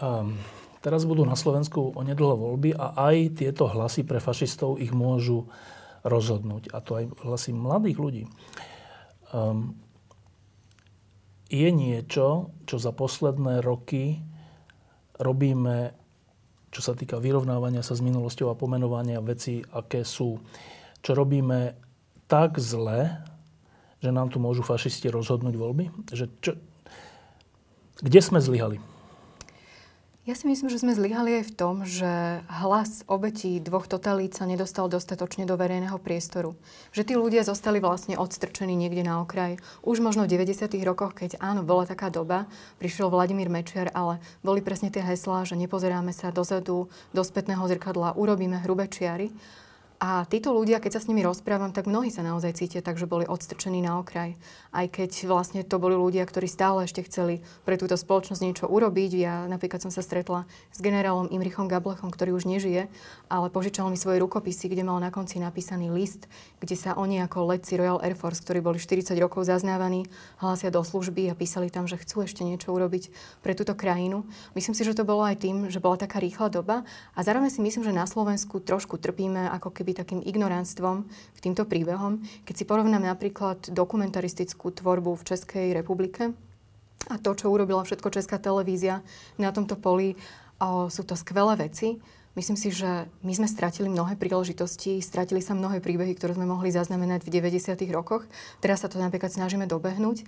Um, 0.02 0.40
Teraz 0.82 1.06
budú 1.06 1.22
na 1.30 1.38
Slovensku 1.38 1.94
onedlho 1.94 2.34
voľby 2.34 2.74
a 2.74 2.98
aj 3.14 3.38
tieto 3.38 3.70
hlasy 3.70 4.02
pre 4.02 4.18
fašistov 4.18 4.82
ich 4.82 4.90
môžu 4.90 5.46
rozhodnúť. 6.02 6.74
A 6.74 6.82
to 6.82 6.98
aj 6.98 7.06
hlasy 7.22 7.54
mladých 7.54 7.98
ľudí. 8.02 8.24
Um, 9.30 9.78
je 11.54 11.70
niečo, 11.70 12.50
čo 12.66 12.76
za 12.82 12.90
posledné 12.96 13.62
roky 13.62 14.26
robíme, 15.22 15.94
čo 16.74 16.82
sa 16.82 16.98
týka 16.98 17.22
vyrovnávania 17.22 17.86
sa 17.86 17.94
s 17.94 18.02
minulosťou 18.02 18.50
a 18.50 18.58
pomenovania 18.58 19.22
veci, 19.22 19.62
aké 19.62 20.02
sú. 20.02 20.42
Čo 21.06 21.14
robíme 21.14 21.78
tak 22.26 22.58
zle, 22.58 23.22
že 24.02 24.10
nám 24.10 24.34
tu 24.34 24.42
môžu 24.42 24.66
fašisti 24.66 25.14
rozhodnúť 25.14 25.56
voľby? 25.60 25.94
Že 26.10 26.26
čo, 26.42 26.52
kde 28.02 28.20
sme 28.24 28.42
zlyhali? 28.42 28.91
Ja 30.22 30.38
si 30.38 30.46
myslím, 30.46 30.70
že 30.70 30.78
sme 30.78 30.94
zlyhali 30.94 31.42
aj 31.42 31.50
v 31.50 31.56
tom, 31.58 31.76
že 31.82 32.46
hlas 32.46 33.02
obetí 33.10 33.58
dvoch 33.58 33.90
totalít 33.90 34.38
sa 34.38 34.46
nedostal 34.46 34.86
dostatočne 34.86 35.50
do 35.50 35.58
verejného 35.58 35.98
priestoru. 35.98 36.54
Že 36.94 37.02
tí 37.10 37.14
ľudia 37.18 37.42
zostali 37.42 37.82
vlastne 37.82 38.22
odstrčení 38.22 38.78
niekde 38.78 39.02
na 39.02 39.26
okraj. 39.26 39.58
Už 39.82 39.98
možno 39.98 40.30
v 40.30 40.38
90. 40.38 40.78
rokoch, 40.86 41.18
keď 41.18 41.42
áno, 41.42 41.66
bola 41.66 41.90
taká 41.90 42.14
doba, 42.14 42.46
prišiel 42.78 43.10
Vladimír 43.10 43.50
Mečiar, 43.50 43.90
ale 43.98 44.22
boli 44.46 44.62
presne 44.62 44.94
tie 44.94 45.02
heslá, 45.02 45.42
že 45.42 45.58
nepozeráme 45.58 46.14
sa 46.14 46.30
dozadu, 46.30 46.86
do 47.18 47.22
spätného 47.26 47.66
zrkadla, 47.66 48.14
urobíme 48.14 48.62
hrubé 48.62 48.94
čiary. 48.94 49.34
A 50.02 50.26
títo 50.26 50.50
ľudia, 50.50 50.82
keď 50.82 50.98
sa 50.98 51.02
s 51.06 51.10
nimi 51.14 51.22
rozprávam, 51.22 51.70
tak 51.70 51.86
mnohí 51.86 52.10
sa 52.10 52.26
naozaj 52.26 52.58
cítia 52.58 52.82
tak, 52.82 52.98
že 52.98 53.06
boli 53.06 53.30
odstrčení 53.30 53.86
na 53.86 54.02
okraj. 54.02 54.34
Aj 54.74 54.90
keď 54.90 55.30
vlastne 55.30 55.62
to 55.62 55.78
boli 55.78 55.94
ľudia, 55.94 56.26
ktorí 56.26 56.50
stále 56.50 56.90
ešte 56.90 57.06
chceli 57.06 57.46
pre 57.70 57.78
túto 57.78 57.94
spoločnosť 57.94 58.42
niečo 58.42 58.66
urobiť. 58.66 59.12
Ja 59.14 59.46
napríklad 59.46 59.78
som 59.78 59.94
sa 59.94 60.02
stretla 60.02 60.50
s 60.74 60.82
generálom 60.82 61.30
Imrichom 61.30 61.70
Gablechom, 61.70 62.10
ktorý 62.10 62.34
už 62.34 62.50
nežije, 62.50 62.90
ale 63.30 63.54
požičal 63.54 63.94
mi 63.94 63.98
svoje 64.00 64.18
rukopisy, 64.26 64.74
kde 64.74 64.82
mal 64.82 64.98
na 64.98 65.14
konci 65.14 65.38
napísaný 65.38 65.94
list, 65.94 66.26
kde 66.58 66.74
sa 66.74 66.98
oni 66.98 67.22
ako 67.22 67.54
letci 67.54 67.78
Royal 67.78 68.02
Air 68.02 68.18
Force, 68.18 68.42
ktorí 68.42 68.58
boli 68.58 68.82
40 68.82 69.14
rokov 69.22 69.46
zaznávaní, 69.46 70.10
hlásia 70.42 70.74
do 70.74 70.82
služby 70.82 71.30
a 71.30 71.38
písali 71.38 71.70
tam, 71.70 71.86
že 71.86 72.02
chcú 72.02 72.26
ešte 72.26 72.42
niečo 72.42 72.74
urobiť 72.74 73.14
pre 73.46 73.54
túto 73.54 73.78
krajinu. 73.78 74.26
Myslím 74.58 74.74
si, 74.74 74.82
že 74.82 74.98
to 74.98 75.06
bolo 75.06 75.22
aj 75.30 75.46
tým, 75.46 75.70
že 75.70 75.78
bola 75.78 76.02
taká 76.02 76.18
rýchla 76.18 76.50
doba 76.50 76.90
a 77.14 77.22
zároveň 77.22 77.54
si 77.54 77.62
myslím, 77.62 77.86
že 77.86 77.94
na 77.94 78.10
Slovensku 78.10 78.58
trošku 78.66 78.98
trpíme 78.98 79.46
ako 79.62 79.70
keby 79.70 79.91
byť 79.92 80.00
takým 80.08 80.24
ignorantstvom 80.24 81.04
k 81.36 81.44
týmto 81.44 81.68
príbehom. 81.68 82.24
Keď 82.48 82.56
si 82.56 82.64
porovnám 82.64 83.04
napríklad 83.04 83.68
dokumentaristickú 83.68 84.72
tvorbu 84.72 85.20
v 85.20 85.28
Českej 85.28 85.76
republike 85.76 86.32
a 87.12 87.20
to, 87.20 87.36
čo 87.36 87.52
urobila 87.52 87.84
všetko 87.84 88.08
Česká 88.16 88.40
televízia 88.40 89.04
na 89.36 89.52
tomto 89.52 89.76
poli, 89.76 90.16
sú 90.88 91.04
to 91.04 91.20
skvelé 91.20 91.60
veci. 91.60 92.00
Myslím 92.32 92.56
si, 92.56 92.72
že 92.72 93.12
my 93.28 93.36
sme 93.36 93.44
stratili 93.44 93.92
mnohé 93.92 94.16
príležitosti, 94.16 95.04
stratili 95.04 95.44
sa 95.44 95.52
mnohé 95.52 95.84
príbehy, 95.84 96.16
ktoré 96.16 96.32
sme 96.32 96.48
mohli 96.48 96.72
zaznamenať 96.72 97.28
v 97.28 97.44
90. 97.44 97.76
rokoch. 97.92 98.24
Teraz 98.64 98.80
sa 98.80 98.88
to 98.88 98.96
napríklad 99.04 99.36
snažíme 99.36 99.68
dobehnúť. 99.68 100.24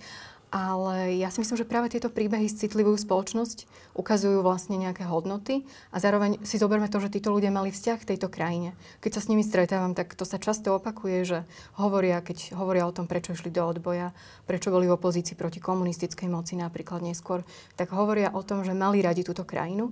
Ale 0.54 1.18
ja 1.18 1.34
si 1.34 1.42
myslím, 1.42 1.58
že 1.58 1.66
práve 1.66 1.90
tieto 1.90 2.06
príbehy 2.06 2.46
citlivujú 2.46 2.94
spoločnosť, 3.02 3.66
ukazujú 3.98 4.38
vlastne 4.38 4.78
nejaké 4.78 5.02
hodnoty 5.02 5.66
a 5.90 5.98
zároveň 5.98 6.38
si 6.46 6.62
zoberme 6.62 6.86
to, 6.86 7.02
že 7.02 7.10
títo 7.10 7.34
ľudia 7.34 7.50
mali 7.50 7.74
vzťah 7.74 7.98
k 7.98 8.14
tejto 8.14 8.30
krajine. 8.30 8.78
Keď 9.02 9.18
sa 9.18 9.20
s 9.26 9.30
nimi 9.34 9.42
stretávam, 9.42 9.98
tak 9.98 10.14
to 10.14 10.22
sa 10.22 10.38
často 10.38 10.78
opakuje, 10.78 11.26
že 11.26 11.38
hovoria, 11.74 12.22
keď 12.22 12.54
hovoria 12.54 12.86
o 12.86 12.94
tom, 12.94 13.10
prečo 13.10 13.34
išli 13.34 13.50
do 13.50 13.66
odboja, 13.66 14.14
prečo 14.46 14.70
boli 14.70 14.86
v 14.86 14.94
opozícii 14.94 15.34
proti 15.34 15.58
komunistickej 15.58 16.30
moci 16.30 16.54
napríklad 16.54 17.02
neskôr, 17.02 17.42
tak 17.74 17.90
hovoria 17.90 18.30
o 18.30 18.46
tom, 18.46 18.62
že 18.62 18.78
mali 18.78 19.02
radi 19.02 19.26
túto 19.26 19.42
krajinu 19.42 19.90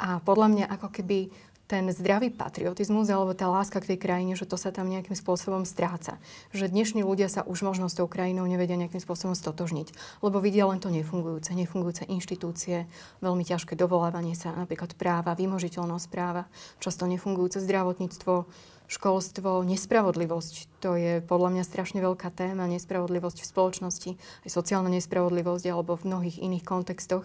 a 0.00 0.18
podľa 0.18 0.48
mňa 0.50 0.66
ako 0.74 0.88
keby 0.90 1.30
ten 1.70 1.86
zdravý 1.94 2.34
patriotizmus 2.34 3.06
alebo 3.06 3.30
tá 3.30 3.46
láska 3.46 3.78
k 3.78 3.94
tej 3.94 4.02
krajine, 4.02 4.34
že 4.34 4.42
to 4.42 4.58
sa 4.58 4.74
tam 4.74 4.90
nejakým 4.90 5.14
spôsobom 5.14 5.62
stráca. 5.62 6.18
Že 6.50 6.74
dnešní 6.74 7.06
ľudia 7.06 7.30
sa 7.30 7.46
už 7.46 7.62
možno 7.62 7.86
s 7.86 7.94
tou 7.94 8.10
krajinou 8.10 8.42
nevedia 8.50 8.74
nejakým 8.74 8.98
spôsobom 8.98 9.38
stotožniť, 9.38 9.94
lebo 10.18 10.42
vidia 10.42 10.66
len 10.66 10.82
to 10.82 10.90
nefungujúce, 10.90 11.54
nefungujúce 11.54 12.10
inštitúcie, 12.10 12.90
veľmi 13.22 13.46
ťažké 13.46 13.78
dovolávanie 13.78 14.34
sa, 14.34 14.50
napríklad 14.50 14.98
práva, 14.98 15.38
vymožiteľnosť 15.38 16.06
práva, 16.10 16.50
často 16.82 17.06
nefungujúce 17.06 17.62
zdravotníctvo, 17.62 18.50
školstvo, 18.90 19.62
nespravodlivosť. 19.62 20.82
To 20.82 20.98
je 20.98 21.22
podľa 21.22 21.54
mňa 21.54 21.62
strašne 21.62 22.02
veľká 22.02 22.34
téma, 22.34 22.66
nespravodlivosť 22.66 23.46
v 23.46 23.50
spoločnosti, 23.54 24.10
aj 24.18 24.50
sociálna 24.50 24.90
nespravodlivosť 24.90 25.70
alebo 25.70 25.94
v 25.94 26.10
mnohých 26.10 26.42
iných 26.42 26.66
kontextoch 26.66 27.22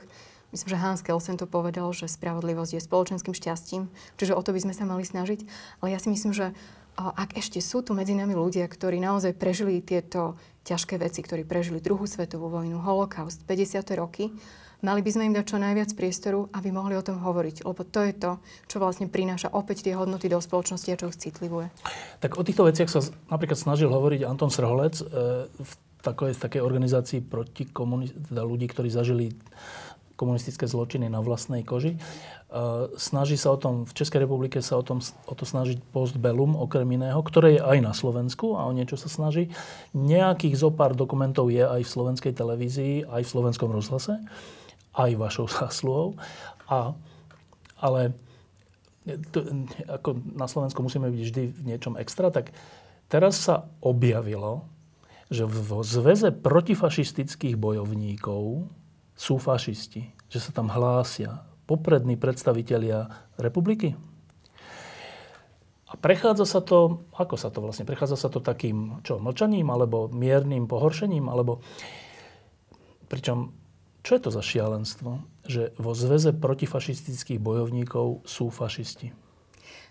Myslím, 0.55 0.71
že 0.71 0.79
Hans 0.79 1.03
Kelsen 1.03 1.35
to 1.35 1.51
povedal, 1.51 1.91
že 1.91 2.07
spravodlivosť 2.07 2.79
je 2.79 2.81
spoločenským 2.88 3.35
šťastím, 3.35 3.91
čiže 4.15 4.31
o 4.31 4.39
to 4.39 4.55
by 4.55 4.63
sme 4.63 4.71
sa 4.71 4.88
mali 4.88 5.03
snažiť. 5.03 5.43
Ale 5.83 5.91
ja 5.91 6.00
si 6.00 6.07
myslím, 6.07 6.31
že 6.31 6.55
ak 6.95 7.35
ešte 7.35 7.59
sú 7.59 7.83
tu 7.83 7.91
medzi 7.91 8.15
nami 8.15 8.31
ľudia, 8.31 8.63
ktorí 8.63 9.03
naozaj 9.03 9.35
prežili 9.35 9.83
tieto 9.83 10.39
ťažké 10.63 10.95
veci, 10.95 11.19
ktorí 11.19 11.43
prežili 11.43 11.83
druhú 11.83 12.07
svetovú 12.07 12.47
vojnu, 12.47 12.79
holokaust, 12.79 13.43
50. 13.43 13.83
roky, 14.00 14.31
mali 14.79 15.03
by 15.03 15.12
sme 15.12 15.27
im 15.27 15.35
dať 15.35 15.43
čo 15.43 15.57
najviac 15.59 15.91
priestoru, 15.91 16.47
aby 16.55 16.71
mohli 16.71 16.95
o 16.95 17.03
tom 17.03 17.19
hovoriť. 17.19 17.67
Lebo 17.67 17.83
to 17.83 18.00
je 18.00 18.13
to, 18.15 18.31
čo 18.71 18.79
vlastne 18.79 19.12
prináša 19.12 19.51
opäť 19.51 19.83
tie 19.83 20.00
hodnoty 20.00 20.31
do 20.31 20.39
spoločnosti 20.39 20.88
a 20.88 20.95
čo 20.95 21.12
ich 21.12 21.19
citlivuje. 21.19 21.67
Tak 22.24 22.39
o 22.39 22.47
týchto 22.47 22.63
veciach 22.63 22.88
sa 22.88 23.03
napríklad 23.27 23.59
snažil 23.59 23.91
hovoriť 23.91 24.24
Anton 24.24 24.47
Srholec 24.47 25.03
e, 25.03 25.05
v 25.51 25.71
takej, 26.00 26.38
takej 26.38 26.62
organizácii 26.62 27.19
proti 27.25 27.65
komunist- 27.65 28.15
teda 28.29 28.45
ľudí, 28.45 28.69
ktorí 28.69 28.93
zažili 28.93 29.33
komunistické 30.15 30.65
zločiny 30.65 31.12
na 31.12 31.19
vlastnej 31.19 31.62
koži. 31.62 31.95
E, 31.95 32.00
snaží 32.95 33.36
sa 33.36 33.51
o 33.53 33.60
tom, 33.60 33.84
v 33.84 33.93
Českej 33.93 34.24
republike 34.24 34.63
sa 34.63 34.79
o, 34.79 34.84
tom, 34.84 35.03
o 35.03 35.34
to 35.36 35.43
snažiť 35.43 35.84
postbellum, 35.91 36.55
okrem 36.55 36.88
iného, 36.95 37.19
ktoré 37.19 37.60
je 37.60 37.62
aj 37.62 37.77
na 37.84 37.93
Slovensku 37.93 38.55
a 38.55 38.67
o 38.67 38.72
niečo 38.72 38.95
sa 38.95 39.12
snaží. 39.12 39.51
Nejakých 39.91 40.55
zo 40.55 40.72
pár 40.72 40.95
dokumentov 40.95 41.51
je 41.51 41.62
aj 41.62 41.84
v 41.84 41.93
slovenskej 41.93 42.34
televízii, 42.34 43.05
aj 43.05 43.22
v 43.27 43.31
slovenskom 43.31 43.69
rozhlase, 43.69 44.24
aj 44.95 45.12
vašou 45.19 45.51
zásluhou. 45.62 46.15
A, 46.72 46.95
ale 47.84 48.15
to, 49.05 49.45
ako 49.86 50.17
na 50.34 50.50
Slovensku 50.50 50.81
musíme 50.81 51.12
byť 51.13 51.22
vždy 51.22 51.43
v 51.53 51.62
niečom 51.62 51.93
extra, 52.00 52.34
tak 52.34 52.50
teraz 53.12 53.38
sa 53.38 53.69
objavilo, 53.86 54.65
že 55.29 55.45
v 55.45 55.81
zväze 55.81 56.29
protifašistických 56.34 57.57
bojovníkov 57.57 58.69
sú 59.15 59.39
fašisti. 59.39 60.12
Že 60.27 60.39
sa 60.39 60.51
tam 60.51 60.67
hlásia 60.69 61.48
poprední 61.65 62.19
predstavitelia 62.19 63.10
republiky. 63.41 63.98
A 65.89 65.93
prechádza 65.98 66.45
sa 66.45 66.62
to, 66.62 67.07
ako 67.15 67.36
sa 67.39 67.50
to 67.50 67.63
vlastne, 67.63 67.88
prechádza 67.88 68.17
sa 68.19 68.29
to 68.29 68.43
takým, 68.43 69.00
čo, 69.05 69.22
mlčaním, 69.22 69.72
alebo 69.72 70.12
miernym 70.12 70.67
pohoršením, 70.67 71.31
alebo 71.31 71.63
pričom, 73.07 73.53
čo 74.01 74.17
je 74.17 74.22
to 74.22 74.29
za 74.34 74.43
šialenstvo, 74.43 75.24
že 75.45 75.72
vo 75.77 75.93
zväze 75.93 76.34
protifašistických 76.34 77.38
bojovníkov 77.38 78.25
sú 78.25 78.50
fašisti? 78.50 79.25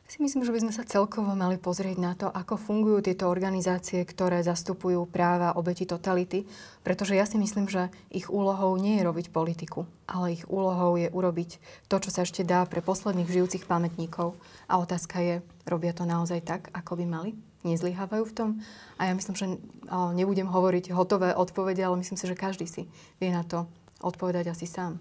Si 0.04 0.20
myslím, 0.20 0.44
že 0.44 0.52
by 0.52 0.60
sme 0.68 0.72
sa 0.76 0.84
celkovo 0.84 1.32
mali 1.32 1.56
pozrieť 1.56 1.96
na 1.96 2.12
to, 2.12 2.28
ako 2.28 2.60
fungujú 2.60 3.02
tieto 3.08 3.26
organizácie, 3.26 4.04
ktoré 4.04 4.44
zastupujú 4.44 5.08
práva 5.08 5.56
obeti 5.56 5.88
totality, 5.88 6.44
pretože 6.84 7.16
ja 7.16 7.24
si 7.24 7.40
myslím, 7.40 7.66
že 7.66 7.88
ich 8.12 8.28
úlohou 8.28 8.76
nie 8.76 9.00
je 9.00 9.06
robiť 9.08 9.32
politiku, 9.32 9.88
ale 10.04 10.36
ich 10.36 10.44
úlohou 10.46 11.00
je 11.00 11.08
urobiť 11.08 11.56
to, 11.88 11.96
čo 12.04 12.12
sa 12.12 12.28
ešte 12.28 12.44
dá 12.44 12.68
pre 12.68 12.84
posledných 12.84 13.32
žijúcich 13.32 13.64
pamätníkov. 13.64 14.36
A 14.68 14.76
otázka 14.76 15.24
je, 15.24 15.34
robia 15.64 15.96
to 15.96 16.04
naozaj 16.04 16.44
tak, 16.44 16.68
ako 16.76 17.00
by 17.00 17.04
mali? 17.08 17.30
Nezlyhávajú 17.64 18.24
v 18.28 18.36
tom? 18.36 18.48
A 19.00 19.08
ja 19.08 19.16
myslím, 19.16 19.34
že 19.40 19.56
nebudem 19.88 20.44
hovoriť 20.44 20.92
hotové 20.92 21.32
odpovede, 21.32 21.80
ale 21.80 22.04
myslím 22.04 22.20
si, 22.20 22.28
že 22.28 22.36
každý 22.36 22.68
si 22.68 22.84
vie 23.16 23.32
na 23.32 23.40
to 23.40 23.64
odpovedať 24.04 24.52
asi 24.52 24.68
sám. 24.68 25.00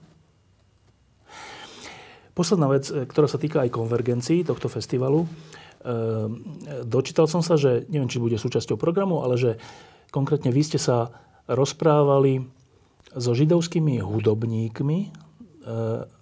Posledná 2.33 2.65
vec, 2.69 2.89
e, 2.89 3.05
ktorá 3.05 3.29
sa 3.29 3.37
týka 3.37 3.61
aj 3.61 3.73
konvergencií 3.73 4.41
tohto 4.41 4.69
festivalu. 4.69 5.25
E, 5.25 5.27
dočítal 6.81 7.29
som 7.29 7.45
sa, 7.45 7.57
že 7.57 7.85
neviem, 7.93 8.09
či 8.09 8.21
bude 8.21 8.41
súčasťou 8.41 8.77
programu, 8.77 9.21
ale 9.21 9.37
že 9.37 9.51
konkrétne 10.09 10.49
vy 10.49 10.61
ste 10.65 10.81
sa 10.81 11.13
rozprávali 11.45 12.41
so 13.13 13.37
židovskými 13.37 14.01
hudobníkmi, 14.01 14.99
e, 15.05 15.09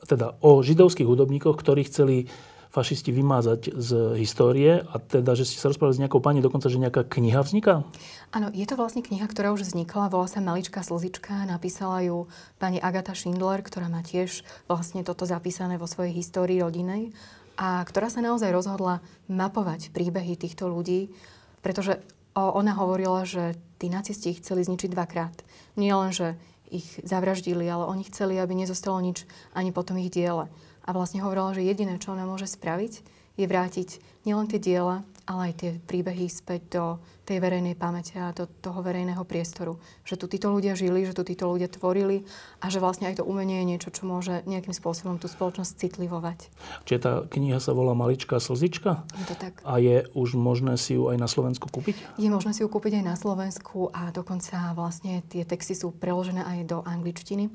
teda 0.08 0.36
o 0.44 0.60
židovských 0.60 1.08
hudobníkoch, 1.08 1.56
ktorí 1.56 1.88
chceli 1.88 2.28
fašisti 2.72 3.12
vymázať 3.12 3.76
z 3.76 3.90
histórie 4.16 4.80
a 4.80 4.96
teda, 4.98 5.36
že 5.36 5.44
ste 5.44 5.60
sa 5.60 5.68
rozprávali 5.68 6.00
s 6.00 6.02
nejakou 6.08 6.24
pani, 6.24 6.40
dokonca, 6.40 6.72
že 6.72 6.80
nejaká 6.80 7.04
kniha 7.04 7.44
vzniká? 7.44 7.84
Áno, 8.32 8.48
je 8.56 8.64
to 8.64 8.80
vlastne 8.80 9.04
kniha, 9.04 9.28
ktorá 9.28 9.52
už 9.52 9.68
vznikla, 9.68 10.08
volá 10.08 10.32
sa 10.32 10.40
Maličká 10.40 10.80
slzička, 10.80 11.44
napísala 11.44 12.00
ju 12.08 12.32
pani 12.64 12.80
Agata 12.80 13.12
Schindler, 13.12 13.60
ktorá 13.60 13.92
má 13.92 14.00
tiež 14.08 14.48
vlastne 14.72 15.04
toto 15.04 15.28
zapísané 15.28 15.76
vo 15.76 15.86
svojej 15.86 16.16
histórii 16.16 16.64
rodinej 16.64 17.12
a 17.60 17.84
ktorá 17.84 18.08
sa 18.08 18.24
naozaj 18.24 18.56
rozhodla 18.56 19.04
mapovať 19.28 19.92
príbehy 19.92 20.40
týchto 20.40 20.72
ľudí, 20.72 21.12
pretože 21.60 22.00
ona 22.32 22.72
hovorila, 22.80 23.28
že 23.28 23.60
tí 23.84 23.92
nacisti 23.92 24.32
ich 24.32 24.40
chceli 24.40 24.64
zničiť 24.64 24.96
dvakrát. 24.96 25.36
Nie 25.76 25.92
len, 26.00 26.16
že 26.16 26.40
ich 26.72 26.88
zavraždili, 27.04 27.68
ale 27.68 27.84
oni 27.84 28.08
chceli, 28.08 28.40
aby 28.40 28.56
nezostalo 28.56 29.04
nič 29.04 29.28
ani 29.52 29.76
potom 29.76 30.00
ich 30.00 30.08
diele 30.08 30.48
a 30.86 30.90
vlastne 30.92 31.22
hovorila, 31.22 31.54
že 31.54 31.66
jediné, 31.66 31.98
čo 32.02 32.14
ona 32.14 32.26
môže 32.26 32.50
spraviť, 32.50 33.22
je 33.40 33.46
vrátiť 33.48 33.90
nielen 34.28 34.46
tie 34.52 34.60
diela, 34.60 35.08
ale 35.30 35.52
aj 35.52 35.54
tie 35.64 35.72
príbehy 35.80 36.28
späť 36.28 36.62
do 36.74 36.86
tej 37.24 37.40
verejnej 37.40 37.78
pamäte 37.80 38.20
a 38.20 38.36
do 38.36 38.50
toho 38.50 38.84
verejného 38.84 39.24
priestoru. 39.24 39.80
Že 40.04 40.20
tu 40.20 40.26
títo 40.28 40.48
ľudia 40.52 40.76
žili, 40.76 41.08
že 41.08 41.16
tu 41.16 41.24
títo 41.24 41.48
ľudia 41.48 41.72
tvorili 41.72 42.28
a 42.60 42.68
že 42.68 42.84
vlastne 42.84 43.08
aj 43.08 43.22
to 43.22 43.28
umenie 43.28 43.64
je 43.64 43.70
niečo, 43.72 43.90
čo 43.94 44.04
môže 44.10 44.44
nejakým 44.44 44.76
spôsobom 44.76 45.16
tú 45.22 45.32
spoločnosť 45.32 45.72
citlivovať. 45.78 46.52
Čiže 46.84 47.00
tá 47.00 47.14
kniha 47.24 47.64
sa 47.64 47.72
volá 47.72 47.96
Maličká 47.96 48.42
slzička? 48.42 49.08
Je 49.16 49.26
to 49.30 49.36
tak. 49.38 49.62
A 49.64 49.80
je 49.80 50.10
už 50.12 50.36
možné 50.36 50.76
si 50.76 51.00
ju 51.00 51.08
aj 51.08 51.18
na 51.22 51.30
Slovensku 51.30 51.72
kúpiť? 51.72 51.96
Je 52.20 52.28
možné 52.28 52.52
si 52.52 52.66
ju 52.66 52.68
kúpiť 52.68 53.00
aj 53.00 53.06
na 53.06 53.16
Slovensku 53.16 53.94
a 53.94 54.12
dokonca 54.12 54.74
vlastne 54.76 55.24
tie 55.32 55.48
texty 55.48 55.78
sú 55.78 55.96
preložené 55.96 56.44
aj 56.44 56.60
do 56.68 56.78
angličtiny, 56.84 57.48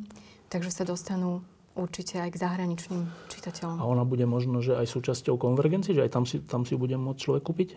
takže 0.48 0.70
sa 0.72 0.88
dostanú 0.88 1.44
určite 1.76 2.18
aj 2.18 2.32
k 2.32 2.40
zahraničným 2.40 3.02
čitateľom. 3.28 3.78
A 3.78 3.84
ona 3.84 4.02
bude 4.02 4.24
možno, 4.24 4.64
že 4.64 4.74
aj 4.74 4.88
súčasťou 4.88 5.36
konvergencie, 5.36 5.92
že 5.92 6.02
aj 6.02 6.10
tam 6.10 6.24
si, 6.24 6.40
tam 6.42 6.64
si 6.64 6.74
bude 6.74 6.96
môcť 6.96 7.20
človek 7.20 7.42
kúpiť? 7.44 7.68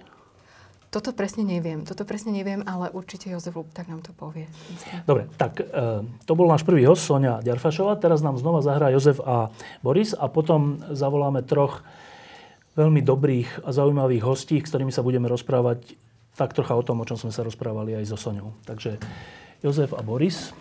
Toto 0.89 1.13
presne 1.13 1.45
neviem. 1.45 1.85
Toto 1.85 2.01
presne 2.01 2.33
neviem, 2.33 2.65
ale 2.65 2.89
určite 2.89 3.29
Jozef 3.29 3.53
tak 3.77 3.85
nám 3.85 4.01
to 4.01 4.09
povie. 4.09 4.49
Myslím. 4.73 5.05
Dobre, 5.05 5.23
tak 5.37 5.61
e, 5.61 6.01
to 6.25 6.33
bol 6.33 6.49
náš 6.49 6.65
prvý 6.65 6.81
host, 6.89 7.05
Sonia 7.05 7.45
Ďarfašová. 7.45 8.01
Teraz 8.01 8.25
nám 8.25 8.41
znova 8.41 8.65
zahrá 8.65 8.89
Jozef 8.89 9.21
a 9.21 9.53
Boris 9.85 10.17
a 10.17 10.25
potom 10.33 10.81
zavoláme 10.89 11.45
troch 11.45 11.85
veľmi 12.73 13.05
dobrých 13.05 13.67
a 13.67 13.69
zaujímavých 13.69 14.25
hostí, 14.25 14.57
s 14.57 14.73
ktorými 14.73 14.89
sa 14.89 15.05
budeme 15.05 15.29
rozprávať 15.29 15.93
tak 16.33 16.57
trocha 16.57 16.73
o 16.73 16.81
tom, 16.81 17.03
o 17.03 17.05
čom 17.05 17.21
sme 17.21 17.29
sa 17.29 17.45
rozprávali 17.45 17.93
aj 17.93 18.09
so 18.09 18.17
Soňou. 18.17 18.57
Takže 18.65 18.97
Jozef 19.61 19.93
a 19.93 20.01
Boris. 20.01 20.55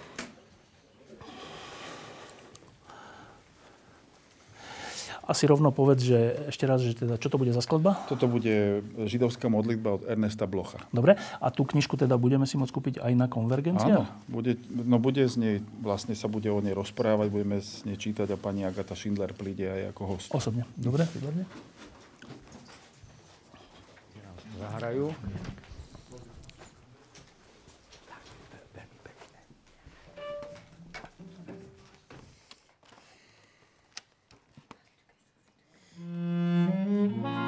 Asi 5.29 5.45
rovno 5.45 5.69
povedz, 5.69 6.09
že 6.09 6.19
ešte 6.49 6.65
raz, 6.65 6.81
že 6.81 6.97
teda, 6.97 7.21
čo 7.21 7.29
to 7.29 7.37
bude 7.37 7.53
za 7.53 7.61
skladba? 7.61 8.01
Toto 8.09 8.25
bude 8.25 8.81
židovská 9.05 9.53
modlitba 9.53 10.01
od 10.01 10.03
Ernesta 10.09 10.49
Blocha. 10.49 10.81
Dobre, 10.89 11.21
a 11.21 11.47
tú 11.53 11.69
knižku 11.69 12.01
teda 12.01 12.17
budeme 12.17 12.49
si 12.49 12.57
môcť 12.57 12.73
kúpiť 12.73 12.95
aj 13.05 13.13
na 13.13 13.29
konvergencii? 13.29 13.93
Áno, 13.93 14.09
bude, 14.25 14.57
no 14.73 14.97
bude 14.97 15.29
z 15.29 15.37
nej, 15.37 15.57
vlastne 15.85 16.17
sa 16.17 16.33
bude 16.33 16.49
o 16.49 16.65
nej 16.65 16.73
rozprávať, 16.73 17.29
budeme 17.29 17.61
z 17.61 17.85
nej 17.85 18.01
čítať 18.01 18.25
a 18.33 18.41
pani 18.41 18.65
Agata 18.65 18.97
Schindler 18.97 19.37
príde 19.37 19.69
aj 19.69 19.93
ako 19.93 20.03
host. 20.17 20.29
Osobne, 20.33 20.65
dobre, 20.81 21.05
výborne. 21.13 21.45
Zahrajú. 24.59 25.13
Mm-hmm. 36.69 37.48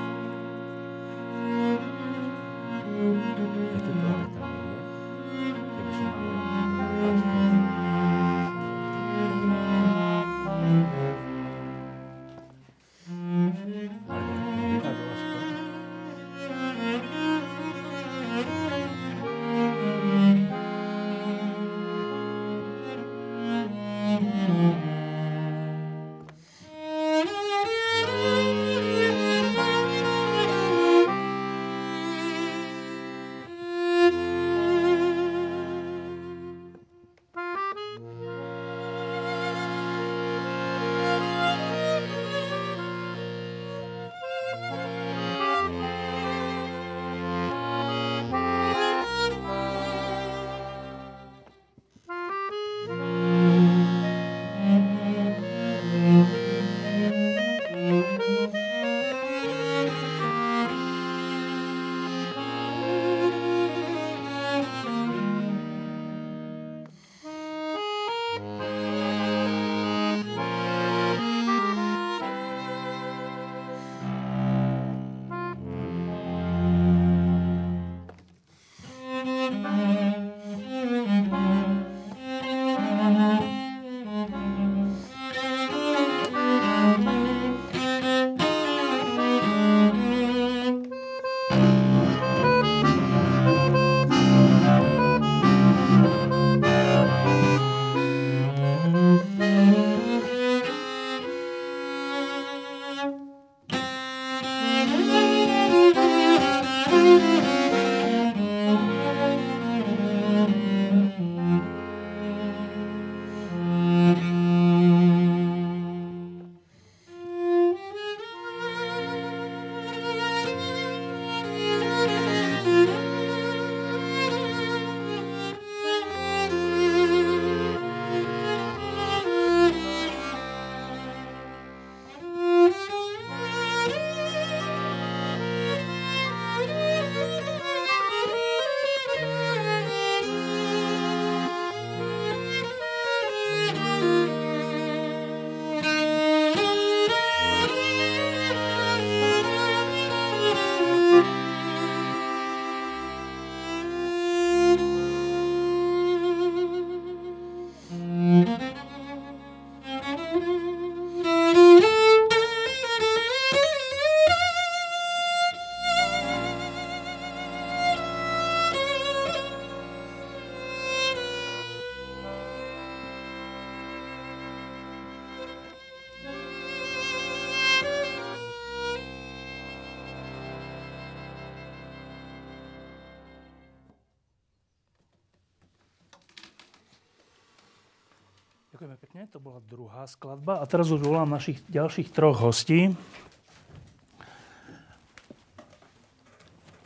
Ďakujeme 188.81 189.05
pekne, 189.05 189.29
to 189.29 189.37
bola 189.45 189.61
druhá 189.69 190.09
skladba. 190.09 190.57
A 190.57 190.65
teraz 190.65 190.89
už 190.89 191.05
volám 191.05 191.29
našich 191.29 191.61
ďalších 191.69 192.17
troch 192.17 192.41
hostí. 192.41 192.89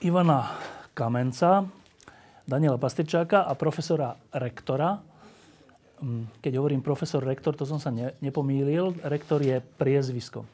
Ivana 0.02 0.58
Kamenca, 0.90 1.70
Daniela 2.50 2.82
Pastričáka 2.82 3.46
a 3.46 3.54
profesora 3.54 4.18
rektora. 4.34 4.98
Mm, 6.02 6.42
keď 6.42 6.52
hovorím 6.58 6.82
profesor 6.82 7.22
rektor, 7.22 7.54
to 7.54 7.62
som 7.62 7.78
sa 7.78 7.94
ne, 7.94 8.10
nepomýlil. 8.18 8.98
Rektor 9.06 9.46
je 9.46 9.62
priezvisko. 9.62 10.50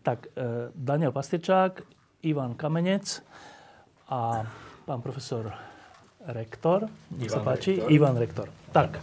Tak, 0.00 0.32
e, 0.32 0.72
Daniel 0.72 1.12
Pastričák, 1.12 1.84
Ivan 2.24 2.56
Kamenec 2.56 3.20
a 4.08 4.40
pán 4.88 5.04
profesor 5.04 5.52
rektor. 6.32 6.88
Nech 7.12 7.28
sa 7.28 7.44
páči. 7.44 7.76
Rektor. 7.76 7.92
Ivan 7.92 8.16
rektor. 8.16 8.48
Tak. 8.72 8.96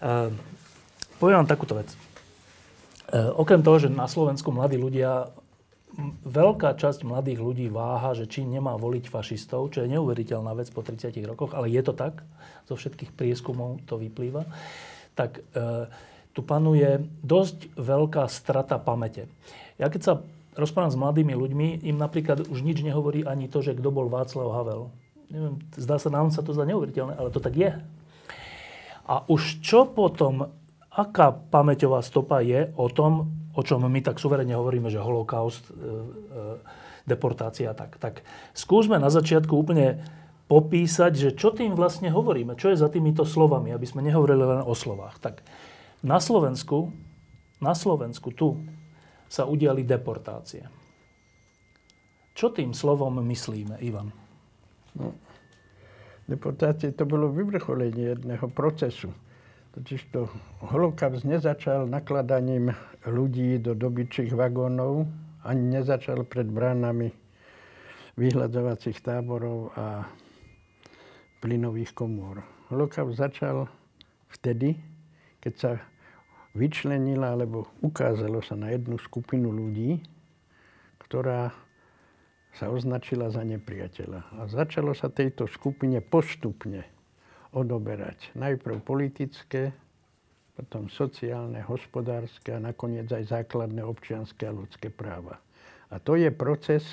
Uh, 0.00 0.32
poviem 1.20 1.44
vám 1.44 1.50
takúto 1.52 1.76
vec. 1.76 1.92
Uh, 3.10 3.36
okrem 3.36 3.60
toho, 3.60 3.76
že 3.76 3.88
na 3.92 4.08
Slovensku 4.08 4.48
mladí 4.48 4.80
ľudia, 4.80 5.28
veľká 6.24 6.78
časť 6.78 7.04
mladých 7.04 7.42
ľudí 7.42 7.66
váha, 7.68 8.16
že 8.16 8.30
či 8.30 8.46
nemá 8.46 8.78
voliť 8.78 9.10
fašistov, 9.10 9.74
čo 9.74 9.84
je 9.84 9.92
neuveriteľná 9.92 10.54
vec 10.56 10.72
po 10.72 10.80
30 10.80 11.12
rokoch, 11.28 11.52
ale 11.52 11.68
je 11.68 11.82
to 11.84 11.92
tak, 11.92 12.24
zo 12.70 12.78
všetkých 12.78 13.12
prieskumov 13.12 13.82
to 13.84 13.98
vyplýva, 13.98 14.46
tak 15.18 15.42
uh, 15.52 15.90
tu 16.30 16.40
panuje 16.46 17.02
dosť 17.26 17.74
veľká 17.74 18.24
strata 18.30 18.78
pamäte. 18.78 19.26
Ja 19.76 19.90
keď 19.90 20.00
sa 20.00 20.12
rozprávam 20.54 20.92
s 20.94 20.98
mladými 20.98 21.34
ľuďmi, 21.34 21.68
im 21.86 21.96
napríklad 21.98 22.46
už 22.46 22.62
nič 22.62 22.82
nehovorí 22.86 23.26
ani 23.26 23.50
to, 23.50 23.62
že 23.62 23.74
kto 23.74 23.90
bol 23.90 24.06
Václav 24.06 24.54
Havel. 24.54 24.90
Neviem, 25.30 25.62
zdá 25.78 25.98
sa, 25.98 26.10
nám 26.10 26.34
sa 26.34 26.42
to 26.42 26.54
zdá 26.54 26.66
neuveriteľné, 26.66 27.14
ale 27.14 27.30
to 27.30 27.38
tak 27.38 27.54
je. 27.54 27.70
A 29.10 29.26
už 29.26 29.62
čo 29.62 29.86
potom, 29.90 30.50
aká 30.90 31.30
pamäťová 31.30 32.02
stopa 32.02 32.42
je 32.42 32.70
o 32.74 32.90
tom, 32.90 33.30
o 33.54 33.62
čom 33.62 33.86
my 33.86 34.00
tak 34.02 34.18
suverene 34.18 34.54
hovoríme, 34.58 34.90
že 34.90 34.98
holokaust, 34.98 35.70
e, 35.70 35.74
e, 35.74 35.80
deportácia, 37.06 37.74
tak, 37.74 37.98
tak 37.98 38.22
skúsme 38.54 38.98
na 38.98 39.10
začiatku 39.10 39.50
úplne 39.54 40.02
popísať, 40.50 41.12
že 41.14 41.30
čo 41.38 41.54
tým 41.54 41.78
vlastne 41.78 42.10
hovoríme, 42.10 42.58
čo 42.58 42.74
je 42.74 42.82
za 42.82 42.90
týmito 42.90 43.22
slovami, 43.22 43.70
aby 43.70 43.86
sme 43.86 44.02
nehovorili 44.02 44.42
len 44.42 44.62
o 44.66 44.74
slovách. 44.74 45.22
Tak 45.22 45.46
na 46.02 46.18
Slovensku, 46.18 46.90
na 47.62 47.70
Slovensku 47.70 48.34
tu 48.34 48.58
sa 49.30 49.46
udiali 49.46 49.86
deportácie. 49.86 50.66
Čo 52.34 52.50
tým 52.50 52.74
slovom 52.74 53.22
myslíme, 53.22 53.78
Ivan? 53.78 54.10
No, 54.98 55.14
deportácie 56.26 56.90
to 56.98 57.06
bolo 57.06 57.30
vyvrcholenie 57.30 58.18
jedného 58.18 58.50
procesu. 58.50 59.14
Totiž 59.70 60.10
to 60.10 60.26
holokaust 60.66 61.22
nezačal 61.22 61.86
nakladaním 61.86 62.74
ľudí 63.06 63.62
do 63.62 63.78
dobyčích 63.78 64.34
vagónov, 64.34 65.06
ani 65.46 65.78
nezačal 65.78 66.26
pred 66.26 66.50
bránami 66.50 67.14
vyhľadzovacích 68.18 68.98
táborov 68.98 69.70
a 69.78 70.10
plynových 71.38 71.94
komôr. 71.94 72.42
Holokaust 72.66 73.14
začal 73.14 73.70
vtedy, 74.34 74.74
keď 75.38 75.54
sa 75.54 75.72
vyčlenila, 76.58 77.38
alebo 77.38 77.70
ukázalo 77.78 78.42
sa 78.42 78.58
na 78.58 78.74
jednu 78.74 78.98
skupinu 78.98 79.54
ľudí, 79.54 80.02
ktorá 81.06 81.54
sa 82.58 82.74
označila 82.74 83.30
za 83.30 83.46
nepriateľa. 83.46 84.34
A 84.34 84.50
začalo 84.50 84.98
sa 84.98 85.06
tejto 85.06 85.46
skupine 85.46 86.02
postupne 86.02 86.82
odoberať 87.50 88.30
najprv 88.38 88.78
politické, 88.82 89.74
potom 90.54 90.92
sociálne, 90.92 91.64
hospodárske 91.64 92.52
a 92.52 92.60
nakoniec 92.60 93.08
aj 93.08 93.32
základné 93.32 93.80
občianské 93.80 94.50
a 94.50 94.54
ľudské 94.54 94.92
práva. 94.92 95.40
A 95.88 95.98
to 95.98 96.14
je 96.14 96.28
proces, 96.30 96.84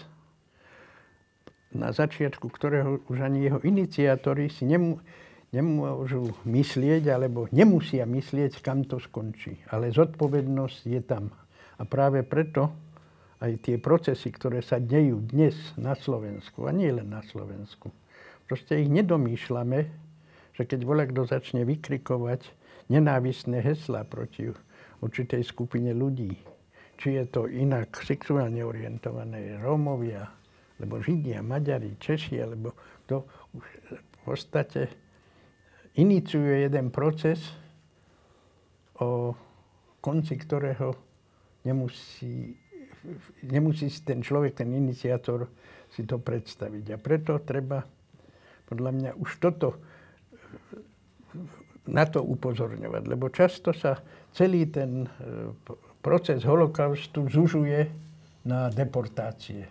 na 1.75 1.91
začiatku 1.91 2.47
ktorého 2.47 3.03
už 3.11 3.17
ani 3.21 3.45
jeho 3.45 3.59
iniciátori 3.61 4.47
si 4.47 4.63
nemú, 4.63 5.03
nemôžu 5.51 6.31
myslieť, 6.47 7.11
alebo 7.11 7.51
nemusia 7.51 8.07
myslieť, 8.07 8.63
kam 8.63 8.87
to 8.87 8.97
skončí. 9.03 9.59
Ale 9.67 9.91
zodpovednosť 9.91 10.79
je 10.87 11.01
tam. 11.03 11.29
A 11.77 11.83
práve 11.85 12.23
preto 12.23 12.71
aj 13.37 13.61
tie 13.61 13.77
procesy, 13.77 14.33
ktoré 14.33 14.65
sa 14.65 14.81
dejú 14.81 15.21
dnes 15.21 15.53
na 15.77 15.93
Slovensku, 15.93 16.65
a 16.65 16.71
nie 16.73 16.89
len 16.89 17.11
na 17.11 17.21
Slovensku. 17.21 17.93
Proste 18.49 18.81
ich 18.81 18.89
nedomýšľame, 18.89 20.06
že 20.57 20.65
keď 20.65 20.79
voľa 20.83 21.05
kto 21.13 21.21
začne 21.29 21.61
vykrikovať 21.63 22.49
nenávistné 22.89 23.61
heslá 23.61 24.01
proti 24.09 24.49
určitej 25.05 25.45
skupine 25.45 25.93
ľudí, 25.93 26.33
či 26.97 27.21
je 27.21 27.23
to 27.29 27.45
inak 27.45 27.93
sexuálne 28.01 28.65
orientované 28.65 29.61
Rómovia, 29.61 30.25
alebo 30.81 30.97
Židia, 30.97 31.45
Maďari, 31.45 32.01
Češi, 32.01 32.41
alebo 32.41 32.73
to 33.05 33.21
už 33.53 33.65
v 33.93 34.17
podstate 34.25 34.81
iniciuje 35.97 36.65
jeden 36.65 36.89
proces, 36.89 37.41
o 38.97 39.37
konci 40.01 40.33
ktorého 40.41 40.97
nemusí 41.65 42.57
nemusí 43.45 43.87
si 43.87 44.01
ten 44.03 44.19
človek, 44.19 44.63
ten 44.63 44.73
iniciátor 44.73 45.47
si 45.93 46.03
to 46.03 46.19
predstaviť. 46.19 46.85
A 46.91 46.97
preto 46.99 47.39
treba, 47.39 47.83
podľa 48.67 48.91
mňa, 48.91 49.09
už 49.15 49.31
toto 49.39 49.79
na 51.87 52.03
to 52.05 52.23
upozorňovať. 52.23 53.03
Lebo 53.07 53.31
často 53.31 53.71
sa 53.71 53.99
celý 54.35 54.67
ten 54.67 55.05
e, 55.05 55.09
proces 56.03 56.43
holokaustu 56.43 57.27
zužuje 57.27 57.87
na 58.47 58.71
deportácie. 58.71 59.67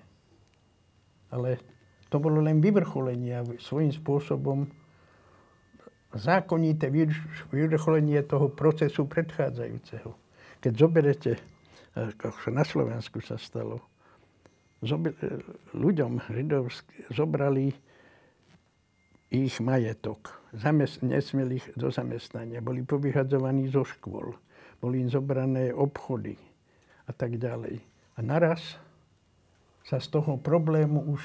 Ale 1.32 1.60
to 2.08 2.16
bolo 2.22 2.40
len 2.40 2.62
vyvrcholenie 2.62 3.32
a 3.36 3.46
svojím 3.60 3.92
spôsobom 3.92 4.68
zákonité 6.16 6.88
vyvrcholenie 7.52 8.24
toho 8.24 8.48
procesu 8.48 9.04
predchádzajúceho. 9.04 10.10
Keď 10.62 10.72
zoberete 10.72 11.32
ako 11.96 12.38
sa 12.44 12.50
na 12.52 12.64
Slovensku 12.64 13.24
sa 13.24 13.40
stalo. 13.40 13.80
Zob- 14.84 15.16
ľuďom 15.72 16.20
židovským 16.28 17.08
zobrali 17.08 17.72
ich 19.30 19.58
majetok. 19.58 20.40
Zamest- 20.54 21.02
nesmieli 21.02 21.60
ich 21.60 21.66
do 21.76 21.90
zamestnania. 21.90 22.62
Boli 22.62 22.86
povyhadzovaní 22.86 23.68
zo 23.68 23.82
škôl. 23.82 24.34
Boli 24.78 25.02
im 25.02 25.10
zobrané 25.10 25.72
obchody 25.74 26.38
a 27.06 27.12
tak 27.12 27.36
ďalej. 27.36 27.80
A 28.16 28.18
naraz 28.24 28.78
sa 29.86 30.00
z 30.02 30.08
toho 30.10 30.38
problému 30.40 31.06
už 31.12 31.22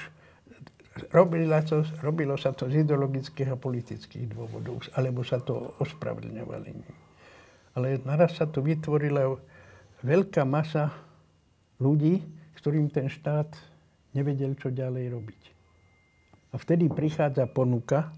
robilo, 1.10 1.56
to, 1.64 1.82
robilo 2.04 2.34
sa 2.36 2.52
to 2.52 2.68
z 2.68 2.84
ideologických 2.84 3.50
a 3.54 3.56
politických 3.56 4.28
dôvodov, 4.30 4.84
alebo 4.94 5.24
sa 5.24 5.40
to 5.40 5.74
ospravedlňovali. 5.80 6.70
Ale 7.72 7.98
naraz 8.04 8.36
sa 8.36 8.44
to 8.44 8.60
vytvorilo 8.60 9.40
veľká 10.04 10.44
masa 10.44 10.92
ľudí, 11.80 12.20
s 12.52 12.58
ktorým 12.60 12.92
ten 12.92 13.08
štát 13.08 13.48
nevedel, 14.12 14.52
čo 14.60 14.68
ďalej 14.68 15.16
robiť. 15.16 15.51
A 16.52 16.60
vtedy 16.60 16.92
prichádza 16.92 17.48
ponuka, 17.48 18.12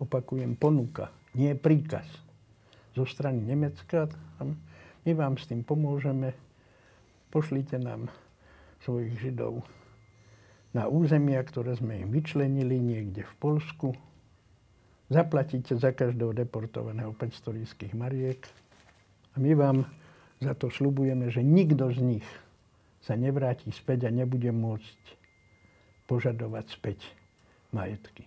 opakujem 0.00 0.56
ponuka, 0.56 1.12
nie 1.36 1.52
príkaz 1.52 2.08
zo 2.96 3.04
strany 3.04 3.44
Nemecka. 3.44 4.08
My 5.04 5.12
vám 5.12 5.36
s 5.36 5.44
tým 5.44 5.60
pomôžeme, 5.60 6.32
pošlite 7.28 7.76
nám 7.76 8.08
svojich 8.80 9.20
Židov 9.20 9.60
na 10.72 10.88
územia, 10.88 11.44
ktoré 11.44 11.76
sme 11.76 12.00
im 12.00 12.08
vyčlenili 12.08 12.80
niekde 12.80 13.22
v 13.22 13.34
Polsku. 13.36 13.92
Zaplatíte 15.12 15.76
za 15.76 15.92
každého 15.92 16.32
deportovaného 16.32 17.12
500 17.12 17.58
ríských 17.60 17.92
mariek 17.92 18.48
a 19.36 19.36
my 19.36 19.52
vám 19.52 19.78
za 20.40 20.56
to 20.56 20.72
slubujeme, 20.72 21.28
že 21.28 21.44
nikto 21.44 21.92
z 21.92 22.00
nich 22.00 22.28
sa 23.04 23.12
nevráti 23.12 23.68
späť 23.68 24.08
a 24.08 24.10
nebude 24.10 24.48
môcť 24.48 25.00
požadovať 26.08 26.66
späť 26.72 27.04
majetky. 27.74 28.22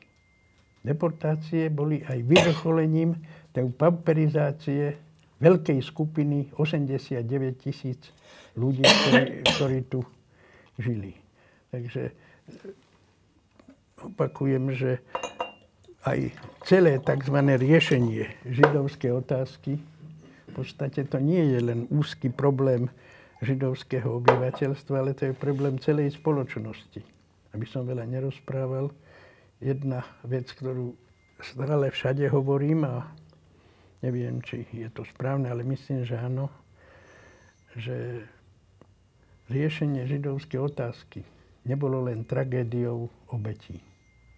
Deportácie 0.83 1.71
boli 1.71 2.03
aj 2.03 2.19
vyvrcholením 2.27 3.15
tej 3.55 3.71
pauperizácie 3.71 4.99
veľkej 5.39 5.79
skupiny 5.79 6.51
89 6.59 7.63
tisíc 7.63 8.11
ľudí, 8.59 8.83
ktorí, 8.83 9.23
ktorí 9.47 9.79
tu 9.87 10.03
žili. 10.75 11.15
Takže 11.71 12.11
e, 12.11 12.13
opakujem, 14.03 14.75
že 14.75 14.99
aj 16.03 16.31
celé 16.63 16.99
tzv. 16.99 17.37
riešenie 17.39 18.31
židovskej 18.47 19.11
otázky 19.11 19.79
podstate 20.57 21.05
to 21.05 21.21
nie 21.21 21.53
je 21.53 21.59
len 21.61 21.85
úzky 21.93 22.33
problém 22.33 22.89
židovského 23.45 24.17
obyvateľstva, 24.17 24.93
ale 24.97 25.13
to 25.13 25.29
je 25.29 25.33
problém 25.37 25.77
celej 25.77 26.17
spoločnosti. 26.17 27.05
Aby 27.53 27.65
som 27.69 27.85
veľa 27.85 28.09
nerozprával, 28.09 28.89
jedna 29.61 30.05
vec, 30.25 30.49
ktorú 30.53 30.93
stále 31.41 31.89
všade 31.89 32.29
hovorím 32.29 32.85
a 32.85 32.95
neviem, 34.01 34.41
či 34.41 34.65
je 34.73 34.89
to 34.93 35.05
správne, 35.05 35.49
ale 35.49 35.65
myslím, 35.65 36.05
že 36.05 36.17
áno, 36.17 36.49
že 37.77 38.25
riešenie 39.49 40.05
židovskej 40.05 40.59
otázky 40.59 41.21
nebolo 41.65 42.05
len 42.05 42.25
tragédiou 42.25 43.09
obetí. 43.33 43.81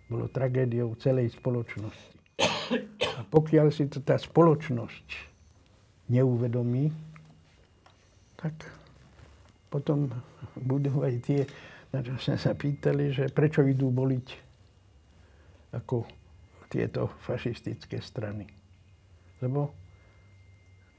Bolo 0.10 0.28
tragédiou 0.28 0.98
celej 0.98 1.38
spoločnosti. 1.38 2.18
A 3.20 3.22
pokiaľ 3.30 3.70
si 3.70 3.90
to 3.90 4.02
tá 4.02 4.18
spoločnosť 4.18 5.08
neuvedomí, 6.10 6.90
tak 8.40 8.56
potom 9.70 10.10
budú 10.58 11.06
aj 11.06 11.14
tie, 11.22 11.42
na 11.94 12.02
čo 12.02 12.18
sme 12.18 12.38
sa 12.40 12.58
pýtali, 12.58 13.14
že 13.14 13.30
prečo 13.30 13.62
idú 13.62 13.94
boliť 13.94 14.49
ako 15.74 16.06
tieto 16.70 17.10
fašistické 17.26 18.02
strany. 18.02 18.46
Lebo 19.42 19.74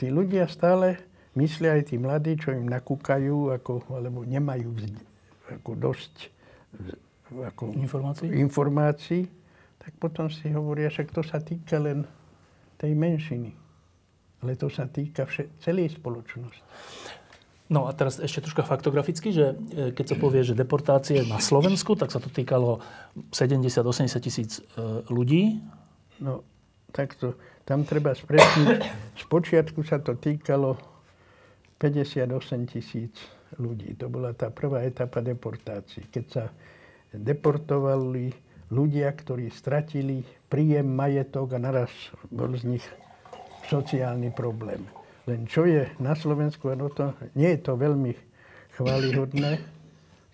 tí 0.01 0.11
ľudia 0.11 0.51
stále 0.51 0.99
myslia 1.39 1.79
aj 1.79 1.95
tí 1.95 1.97
mladí, 1.97 2.35
čo 2.35 2.51
im 2.51 2.67
nakúkajú, 2.67 3.55
ako, 3.55 3.87
alebo 3.95 4.27
nemajú 4.27 4.75
ako 5.51 5.71
dosť 5.79 6.15
ako 7.31 7.71
informácií? 7.79 8.27
informácií, 8.35 9.23
tak 9.79 9.93
potom 10.03 10.27
si 10.27 10.51
hovoria, 10.51 10.91
že 10.91 11.07
to 11.07 11.23
sa 11.23 11.39
týka 11.39 11.79
len 11.79 12.03
tej 12.75 12.93
menšiny. 12.99 13.55
Ale 14.41 14.57
to 14.57 14.73
sa 14.73 14.89
týka 14.89 15.29
vše, 15.29 15.53
celej 15.61 16.01
spoločnosti. 16.01 17.20
No 17.71 17.87
a 17.87 17.95
teraz 17.95 18.19
ešte 18.19 18.43
troška 18.43 18.67
faktograficky, 18.67 19.31
že 19.31 19.55
e, 19.55 19.95
keď 19.95 20.07
sa 20.11 20.17
povie, 20.19 20.43
že 20.43 20.59
deportácie 20.59 21.23
na 21.23 21.39
Slovensku, 21.39 21.95
tak 21.95 22.11
sa 22.11 22.19
to 22.19 22.27
týkalo 22.27 22.83
70-80 23.31 24.11
tisíc 24.19 24.59
e, 24.59 25.07
ľudí. 25.07 25.63
No, 26.19 26.43
takto. 26.91 27.39
Tam 27.63 27.87
treba 27.87 28.11
spresniť. 28.11 28.83
Spočiatku 29.23 29.87
sa 29.87 30.03
to 30.03 30.19
týkalo 30.19 30.75
58 31.79 32.27
tisíc 32.75 33.15
ľudí. 33.63 33.95
To 34.03 34.11
bola 34.11 34.35
tá 34.35 34.51
prvá 34.51 34.83
etapa 34.83 35.23
deportácií. 35.23 36.11
Keď 36.11 36.25
sa 36.27 36.51
deportovali 37.15 38.35
ľudia, 38.75 39.15
ktorí 39.15 39.47
stratili 39.47 40.27
príjem, 40.51 40.91
majetok 40.91 41.55
a 41.55 41.63
naraz 41.63 41.91
bol 42.35 42.51
z 42.59 42.75
nich 42.75 42.85
sociálny 43.71 44.35
problém. 44.35 44.83
Len 45.31 45.47
čo 45.47 45.63
je 45.63 45.87
na 46.03 46.19
Slovensku, 46.19 46.67
no 46.75 46.91
to, 46.91 47.15
nie 47.39 47.55
je 47.55 47.61
to 47.63 47.79
veľmi 47.79 48.19
chválihodné, 48.75 49.63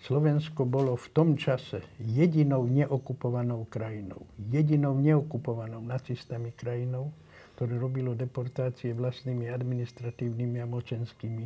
Slovensko 0.01 0.65
bolo 0.65 0.97
v 0.97 1.07
tom 1.13 1.29
čase 1.37 1.85
jedinou 2.01 2.65
neokupovanou 2.65 3.69
krajinou. 3.69 4.25
Jedinou 4.49 4.97
neokupovanou 4.97 5.85
nacistami 5.85 6.49
krajinou, 6.53 7.13
ktoré 7.57 7.77
robilo 7.77 8.17
deportácie 8.17 8.93
vlastnými 8.93 9.49
administratívnymi 9.49 10.57
a 10.61 10.69
mocenskými 10.69 11.45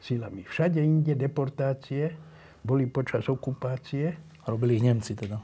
silami. 0.00 0.42
Všade 0.44 0.82
inde 0.82 1.14
deportácie 1.14 2.12
boli 2.60 2.90
počas 2.90 3.28
okupácie. 3.28 4.18
Robili 4.48 4.80
ich 4.80 4.84
Nemci 4.84 5.14
teda? 5.14 5.38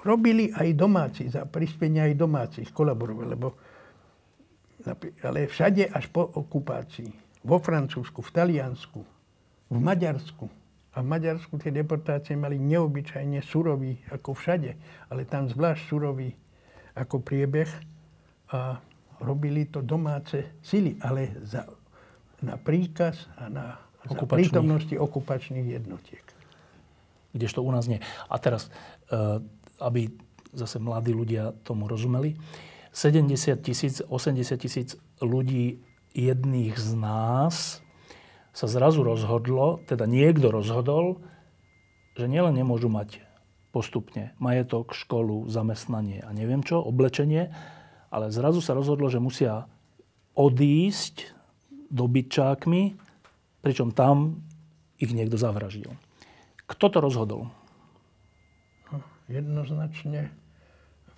Robili 0.00 0.48
aj 0.56 0.68
domáci, 0.72 1.28
za 1.28 1.44
prispenia 1.44 2.08
aj 2.08 2.14
domácich 2.16 2.68
kolaborovali, 2.72 3.28
lebo 3.28 3.59
ale 5.24 5.46
všade 5.46 5.88
až 5.90 6.08
po 6.08 6.24
okupácii. 6.24 7.10
Vo 7.44 7.56
Francúzsku, 7.56 8.20
v 8.20 8.30
Taliansku, 8.30 9.00
v 9.70 9.78
Maďarsku. 9.78 10.46
A 10.90 11.00
v 11.00 11.06
Maďarsku 11.06 11.54
tie 11.56 11.70
deportácie 11.70 12.34
mali 12.34 12.58
neobyčajne 12.58 13.40
surový, 13.46 14.02
ako 14.10 14.34
všade, 14.34 14.74
ale 15.08 15.22
tam 15.24 15.46
zvlášť 15.46 15.82
surový 15.86 16.34
ako 16.98 17.22
priebeh. 17.22 17.70
A 18.50 18.82
robili 19.22 19.70
to 19.70 19.80
domáce 19.80 20.58
sily, 20.60 20.98
ale 20.98 21.30
za, 21.46 21.68
na 22.42 22.58
príkaz 22.58 23.30
a 23.38 23.46
na 23.46 23.66
za 24.00 24.16
prítomnosti 24.26 24.96
okupačných 24.96 25.76
jednotiek. 25.76 26.24
Kdežto 27.36 27.60
u 27.62 27.70
nás 27.70 27.86
nie. 27.86 28.00
A 28.26 28.34
teraz, 28.40 28.72
eh, 29.12 29.38
aby 29.78 30.10
zase 30.50 30.82
mladí 30.82 31.14
ľudia 31.14 31.54
tomu 31.62 31.86
rozumeli, 31.86 32.34
70 32.90 33.62
tisíc, 33.62 34.02
80 34.02 34.58
tisíc 34.58 34.88
ľudí 35.22 35.82
jedných 36.14 36.74
z 36.74 36.90
nás 36.98 37.84
sa 38.50 38.66
zrazu 38.66 39.06
rozhodlo, 39.06 39.78
teda 39.86 40.10
niekto 40.10 40.50
rozhodol, 40.50 41.22
že 42.18 42.26
nielen 42.26 42.58
nemôžu 42.58 42.90
mať 42.90 43.22
postupne 43.70 44.34
majetok, 44.42 44.90
školu, 44.90 45.46
zamestnanie 45.46 46.26
a 46.26 46.34
neviem 46.34 46.66
čo, 46.66 46.82
oblečenie, 46.82 47.54
ale 48.10 48.34
zrazu 48.34 48.58
sa 48.58 48.74
rozhodlo, 48.74 49.06
že 49.06 49.22
musia 49.22 49.70
odísť 50.34 51.30
dobytčákmi, 51.94 52.98
pričom 53.62 53.94
tam 53.94 54.42
ich 54.98 55.14
niekto 55.14 55.38
zavraždil. 55.38 55.94
Kto 56.66 56.86
to 56.90 56.98
rozhodol? 56.98 57.40
Jednoznačne 59.30 60.34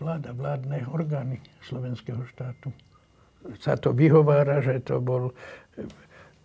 vláda, 0.03 0.35
vládne 0.35 0.83
orgány 0.91 1.39
slovenského 1.63 2.27
štátu. 2.35 2.75
Sa 3.63 3.79
to 3.79 3.95
vyhovára, 3.95 4.59
že 4.59 4.83
to 4.83 4.99
bol 4.99 5.31
eh, 5.31 5.87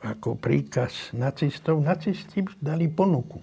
ako 0.06 0.38
príkaz 0.38 1.10
nacistov. 1.18 1.82
Nacisti 1.82 2.46
dali 2.62 2.86
ponuku. 2.86 3.42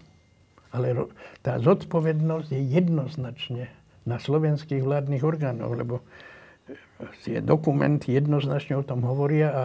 Ale 0.71 1.11
tá 1.43 1.59
zodpovednosť 1.59 2.49
je 2.55 2.63
jednoznačne 2.63 3.65
na 4.07 4.19
slovenských 4.23 4.83
vládnych 4.83 5.27
orgánoch, 5.27 5.75
lebo 5.75 5.95
eh, 5.99 6.79
tie 7.27 7.43
dokumenty 7.43 8.15
jednoznačne 8.15 8.79
o 8.79 8.87
tom 8.87 9.03
hovoria 9.03 9.51
a 9.51 9.65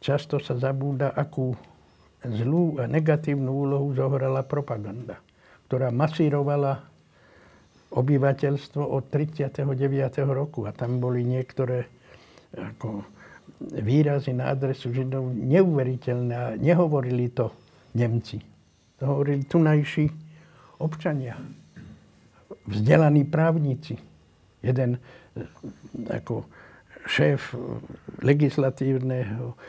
často 0.00 0.40
sa 0.40 0.56
zabúda, 0.56 1.12
akú 1.12 1.52
zlú 2.24 2.80
a 2.80 2.88
negatívnu 2.88 3.50
úlohu 3.50 3.92
zohrala 3.92 4.46
propaganda, 4.46 5.18
ktorá 5.68 5.90
masírovala 5.90 6.91
obyvateľstvo 7.92 8.82
od 8.82 9.12
39. 9.12 9.68
roku. 10.32 10.64
A 10.64 10.72
tam 10.72 10.98
boli 10.98 11.22
niektoré 11.22 11.86
ako, 12.56 13.04
výrazy 13.76 14.32
na 14.32 14.52
adresu 14.52 14.90
Židov 14.92 15.32
neuveriteľné. 15.36 16.34
A 16.34 16.56
nehovorili 16.56 17.28
to 17.30 17.52
Nemci. 17.92 18.40
To 18.98 19.18
hovorili 19.18 19.44
tunajší 19.44 20.08
občania. 20.80 21.36
Vzdelaní 22.66 23.28
právnici. 23.28 23.98
Jeden 24.62 24.98
ako 26.06 26.46
šéf 27.06 27.54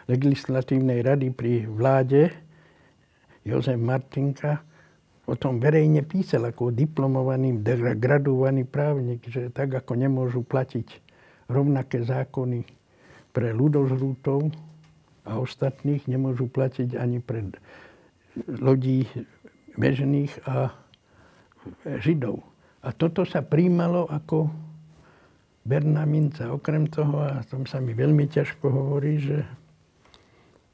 legislatívnej 0.08 1.02
rady 1.02 1.34
pri 1.34 1.66
vláde, 1.66 2.30
Jozef 3.42 3.76
Martinka, 3.82 4.62
o 5.24 5.34
tom 5.40 5.64
verejne 5.64 6.04
písal 6.04 6.52
ako 6.52 6.76
diplomovaný, 6.76 7.56
graduovaný 7.96 8.68
právnik, 8.68 9.24
že 9.28 9.48
tak 9.54 9.72
ako 9.72 9.96
nemôžu 9.96 10.44
platiť 10.44 10.88
rovnaké 11.48 12.04
zákony 12.04 12.68
pre 13.32 13.56
ľudozrútov 13.56 14.52
a 15.24 15.40
ostatných, 15.40 16.04
nemôžu 16.12 16.52
platiť 16.52 17.00
ani 17.00 17.24
pre 17.24 17.56
ľudí 18.48 19.08
bežných 19.80 20.44
a 20.44 20.76
židov. 22.04 22.44
A 22.84 22.92
toto 22.92 23.24
sa 23.24 23.40
príjmalo 23.40 24.12
ako 24.12 24.52
Berná 25.64 26.04
minca. 26.04 26.52
Okrem 26.52 26.92
toho, 26.92 27.24
a 27.24 27.40
tom 27.48 27.64
sa 27.64 27.80
mi 27.80 27.96
veľmi 27.96 28.28
ťažko 28.28 28.68
hovorí, 28.68 29.24
že 29.24 29.48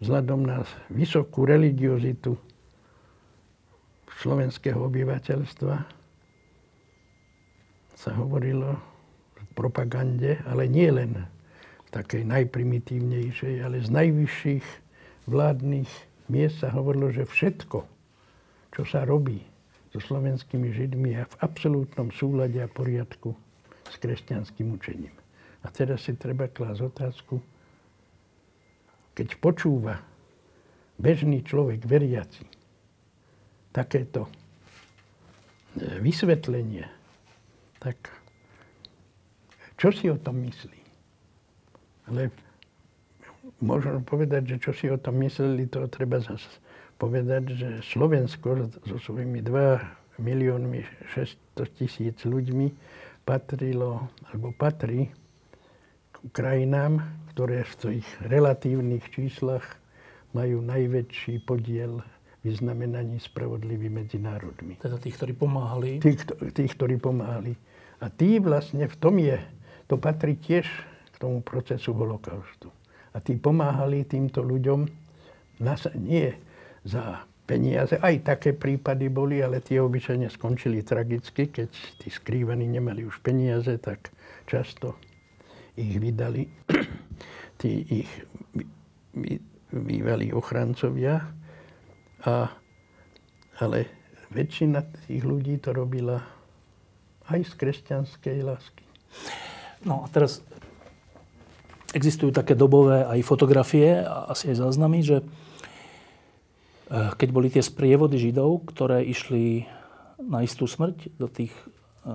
vzhľadom 0.01 0.49
na 0.49 0.65
vysokú 0.89 1.45
religiozitu 1.45 2.33
slovenského 4.19 4.75
obyvateľstva 4.83 5.75
sa 7.95 8.11
hovorilo 8.19 8.75
v 9.39 9.45
propagande, 9.55 10.43
ale 10.43 10.67
nie 10.67 10.91
len 10.91 11.23
takej 11.95 12.27
najprimitívnejšej, 12.27 13.63
ale 13.63 13.79
z 13.79 13.89
najvyšších 13.89 14.65
vládnych 15.23 15.91
miest 16.27 16.59
sa 16.59 16.69
hovorilo, 16.75 17.15
že 17.15 17.23
všetko, 17.23 17.79
čo 18.75 18.83
sa 18.83 19.07
robí 19.07 19.39
so 19.89 19.97
slovenskými 20.03 20.69
Židmi 20.69 21.17
je 21.17 21.23
v 21.25 21.35
absolútnom 21.41 22.13
súlade 22.13 22.61
a 22.61 22.69
poriadku 22.69 23.33
s 23.89 23.95
kresťanským 23.97 24.69
učením. 24.75 25.15
A 25.65 25.67
teraz 25.73 26.05
si 26.05 26.13
treba 26.13 26.45
klásť 26.45 26.81
otázku, 26.85 27.35
keď 29.17 29.27
počúva 29.41 29.99
bežný 31.01 31.41
človek 31.41 31.83
veriaci, 31.83 32.58
takéto 33.69 34.27
vysvetlenie, 35.77 36.85
tak 37.77 37.95
čo 39.79 39.93
si 39.95 40.11
o 40.11 40.17
tom 40.19 40.43
myslí? 40.43 40.81
Ale 42.11 42.33
môžem 43.63 44.03
povedať, 44.03 44.55
že 44.55 44.57
čo 44.59 44.71
si 44.75 44.91
o 44.91 44.99
tom 44.99 45.21
mysleli, 45.23 45.69
to 45.69 45.87
treba 45.87 46.19
zase 46.19 46.49
povedať, 46.99 47.43
že 47.55 47.69
Slovensko 47.85 48.67
so 48.83 48.97
svojimi 48.99 49.39
2 49.39 50.19
miliónmi 50.19 50.83
600 51.15 51.79
tisíc 51.79 52.17
ľuďmi 52.27 52.67
patrilo, 53.23 54.11
alebo 54.27 54.51
patrí 54.51 55.07
k 56.11 56.15
krajinám, 56.35 56.99
ktoré 57.31 57.63
v 57.63 57.73
tých 57.79 58.07
relatívnych 58.27 59.07
číslach 59.15 59.63
majú 60.35 60.59
najväčší 60.59 61.39
podiel 61.47 62.03
vyznamenaní 62.43 63.19
spravodlivý 63.19 63.91
medzi 63.91 64.15
národmi. 64.15 64.79
Teda 64.79 64.95
tých, 64.95 65.19
ktorí 65.19 65.33
pomáhali. 65.35 65.99
Tých, 65.99 66.23
tých, 66.55 66.71
ktorí 66.75 66.95
pomáhali. 66.95 67.55
A 67.99 68.07
tí 68.07 68.39
vlastne 68.39 68.87
v 68.87 68.95
tom 68.95 69.19
je, 69.19 69.35
to 69.91 69.99
patrí 69.99 70.39
tiež 70.39 70.63
k 71.11 71.15
tomu 71.19 71.43
procesu 71.43 71.91
holokaustu. 71.91 72.71
A 73.11 73.19
tí 73.19 73.35
pomáhali 73.35 74.07
týmto 74.07 74.39
ľuďom 74.39 74.87
nas, 75.59 75.83
nie 75.99 76.31
za 76.87 77.27
peniaze. 77.49 77.97
Aj 77.99 78.13
také 78.21 78.53
prípady 78.55 79.09
boli, 79.09 79.41
ale 79.43 79.59
tie 79.59 79.81
obyčajne 79.81 80.29
skončili 80.29 80.85
tragicky. 80.85 81.49
Keď 81.49 81.69
tí 81.99 82.07
skrývaní 82.07 82.69
nemali 82.69 83.03
už 83.03 83.19
peniaze, 83.19 83.75
tak 83.81 84.13
často 84.45 84.95
ich 85.75 85.97
vydali 85.97 86.45
tí 87.59 88.05
ich 88.05 88.11
bývalí 89.73 90.29
ochrancovia. 90.31 91.38
A, 92.27 92.51
ale 93.63 93.79
väčšina 94.33 94.83
tých 95.07 95.23
ľudí 95.23 95.57
to 95.63 95.71
robila 95.71 96.19
aj 97.29 97.45
z 97.45 97.53
kresťanskej 97.55 98.37
lásky. 98.43 98.83
No 99.85 100.03
a 100.03 100.07
teraz 100.11 100.43
existujú 101.95 102.29
také 102.29 102.53
dobové 102.53 103.05
aj 103.05 103.25
fotografie 103.25 104.03
a 104.03 104.29
asi 104.29 104.53
aj 104.53 104.61
záznamy, 104.61 104.99
že 105.01 105.17
eh, 105.21 105.25
keď 107.15 107.29
boli 107.31 107.47
tie 107.49 107.63
sprievody 107.63 108.19
Židov, 108.19 108.69
ktoré 108.69 109.01
išli 109.05 109.65
na 110.19 110.43
istú 110.43 110.67
smrť 110.67 111.15
do 111.15 111.31
tých 111.31 111.53
eh, 111.55 112.11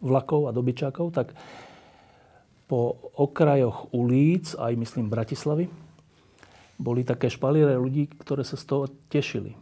vlakov 0.00 0.48
a 0.48 0.56
dobyčákov, 0.56 1.12
tak 1.12 1.34
po 2.64 2.96
okrajoch 3.20 3.92
ulic, 3.92 4.56
aj 4.56 4.72
myslím 4.72 5.12
Bratislavy, 5.12 5.68
boli 6.78 7.06
také 7.06 7.30
špaliere 7.30 7.78
ľudí, 7.78 8.10
ktoré 8.18 8.42
sa 8.42 8.58
z 8.58 8.64
toho 8.66 8.84
tešili. 9.08 9.54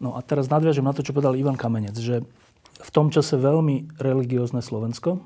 No 0.00 0.16
a 0.16 0.24
teraz 0.24 0.48
nadviažem 0.48 0.82
na 0.82 0.96
to, 0.96 1.04
čo 1.04 1.12
povedal 1.12 1.36
Ivan 1.36 1.60
Kamenec, 1.60 1.94
že 2.00 2.24
v 2.80 2.90
tom 2.90 3.12
čase 3.12 3.36
veľmi 3.36 4.00
religiózne 4.00 4.64
Slovensko, 4.64 5.20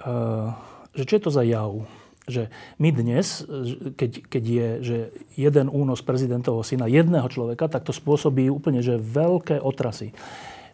eh, 0.00 0.48
že 0.96 1.04
čo 1.04 1.14
je 1.20 1.22
to 1.22 1.30
za 1.30 1.44
jav? 1.44 1.84
Že 2.26 2.50
my 2.82 2.90
dnes, 2.90 3.46
keď, 3.94 4.10
keď 4.26 4.42
je 4.42 4.68
že 4.82 4.98
jeden 5.38 5.70
únos 5.70 6.02
prezidentovho 6.02 6.66
syna 6.66 6.90
jedného 6.90 7.30
človeka, 7.30 7.70
tak 7.70 7.86
to 7.86 7.94
spôsobí 7.94 8.50
úplne 8.50 8.82
že 8.82 8.98
veľké 8.98 9.62
otrasy. 9.62 10.10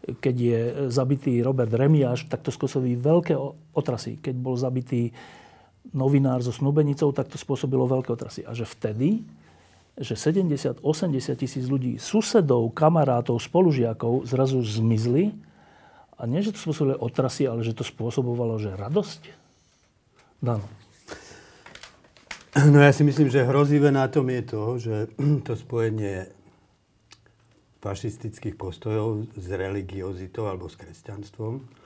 Keď 0.02 0.34
je 0.34 0.60
zabitý 0.88 1.44
Robert 1.44 1.68
Remiáš, 1.68 2.24
tak 2.32 2.40
to 2.40 2.48
spôsobí 2.48 2.96
veľké 2.96 3.36
otrasy. 3.76 4.16
Keď 4.16 4.34
bol 4.38 4.56
zabitý 4.56 5.12
novinár 5.90 6.46
so 6.46 6.54
snúbenicou, 6.54 7.10
tak 7.10 7.26
to 7.26 7.34
spôsobilo 7.34 7.90
veľké 7.90 8.14
otrasy. 8.14 8.46
A 8.46 8.54
že 8.54 8.62
vtedy, 8.62 9.26
že 9.98 10.14
70-80 10.14 10.80
tisíc 11.34 11.66
ľudí, 11.66 11.98
susedov, 11.98 12.70
kamarátov, 12.72 13.42
spolužiakov 13.42 14.24
zrazu 14.24 14.62
zmizli 14.62 15.34
a 16.16 16.24
nie, 16.24 16.40
že 16.40 16.54
to 16.54 16.70
spôsobilo 16.70 16.96
otrasy, 17.02 17.50
ale 17.50 17.66
že 17.66 17.74
to 17.74 17.82
spôsobovalo, 17.82 18.56
že 18.62 18.72
radosť? 18.78 19.22
Dano. 20.38 20.66
No 22.52 22.78
ja 22.84 22.92
si 22.92 23.00
myslím, 23.00 23.32
že 23.32 23.48
hrozivé 23.48 23.88
na 23.88 24.06
tom 24.12 24.28
je 24.28 24.42
to, 24.44 24.62
že 24.76 24.96
to 25.46 25.52
spojenie 25.56 26.30
fašistických 27.82 28.54
postojov 28.54 29.26
s 29.34 29.46
religiozitou 29.50 30.46
alebo 30.46 30.70
s 30.70 30.78
kresťanstvom, 30.78 31.82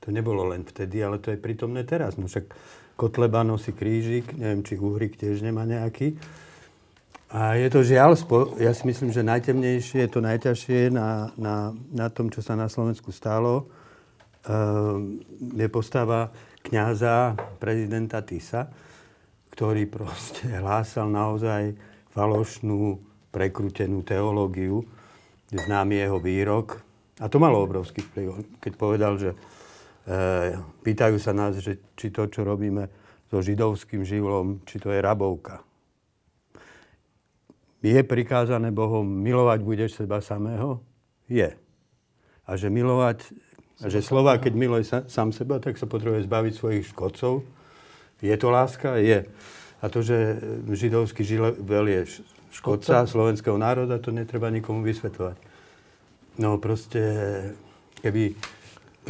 to 0.00 0.08
nebolo 0.08 0.48
len 0.48 0.64
vtedy, 0.64 1.00
ale 1.00 1.20
to 1.20 1.32
je 1.32 1.40
prítomné 1.40 1.84
teraz. 1.84 2.16
No 2.16 2.28
však 2.28 2.52
Kotleba 3.00 3.40
nosí 3.40 3.72
krížik, 3.72 4.36
neviem, 4.36 4.60
či 4.60 4.76
Uhrik 4.76 5.16
tiež 5.16 5.40
nemá 5.40 5.64
nejaký. 5.64 6.20
A 7.32 7.56
je 7.56 7.72
to 7.72 7.80
žiaľ, 7.80 8.12
ja 8.60 8.76
si 8.76 8.84
myslím, 8.84 9.08
že 9.08 9.24
najtemnejšie, 9.24 10.12
to 10.12 10.20
najťažšie 10.20 10.92
na, 10.92 11.32
na, 11.40 11.72
na 11.94 12.12
tom, 12.12 12.28
čo 12.28 12.44
sa 12.44 12.58
na 12.58 12.68
Slovensku 12.68 13.08
stalo, 13.08 13.72
ehm, 14.44 15.24
je 15.56 15.68
postava 15.72 16.28
kňaza 16.60 17.40
prezidenta 17.56 18.20
Tisa, 18.20 18.68
ktorý 19.56 19.88
proste 19.88 20.52
hlásal 20.60 21.08
naozaj 21.08 21.72
falošnú, 22.12 23.00
prekrútenú 23.30 24.02
teológiu. 24.02 24.84
Známy 25.54 26.02
jeho 26.02 26.18
výrok. 26.18 26.82
A 27.22 27.30
to 27.30 27.38
malo 27.38 27.62
obrovský 27.62 28.02
vplyv. 28.02 28.58
Keď 28.58 28.72
povedal, 28.74 29.14
že 29.16 29.38
pýtajú 30.82 31.16
sa 31.22 31.30
nás, 31.30 31.58
že 31.62 31.78
či 31.94 32.10
to, 32.10 32.26
čo 32.26 32.42
robíme 32.42 32.90
so 33.30 33.38
židovským 33.38 34.02
živlom, 34.02 34.66
či 34.66 34.82
to 34.82 34.90
je 34.90 34.98
rabovka. 34.98 35.62
Je 37.80 37.96
prikázané 38.04 38.74
Bohom, 38.74 39.06
milovať 39.06 39.60
budeš 39.64 39.90
seba 39.96 40.20
samého? 40.20 40.82
Je. 41.30 41.54
A 42.44 42.50
že 42.58 42.68
milovať, 42.68 43.32
a 43.80 43.88
že 43.88 44.04
slova, 44.04 44.36
keď 44.36 44.52
miluje 44.52 44.84
sa, 44.84 45.06
sám 45.08 45.32
seba, 45.32 45.62
tak 45.62 45.80
sa 45.80 45.88
potrebuje 45.88 46.28
zbaviť 46.28 46.52
svojich 46.52 46.84
škodcov. 46.92 47.46
Je 48.20 48.36
to 48.36 48.48
láska? 48.52 49.00
Je. 49.00 49.24
A 49.80 49.84
to, 49.88 50.04
že 50.04 50.36
židovský 50.68 51.24
živel 51.24 51.86
je 51.88 52.20
škodca 52.52 53.08
slovenského 53.08 53.56
národa, 53.56 53.96
to 53.96 54.12
netreba 54.12 54.52
nikomu 54.52 54.84
vysvetľovať. 54.84 55.38
No 56.36 56.60
proste, 56.60 57.00
keby 58.04 58.36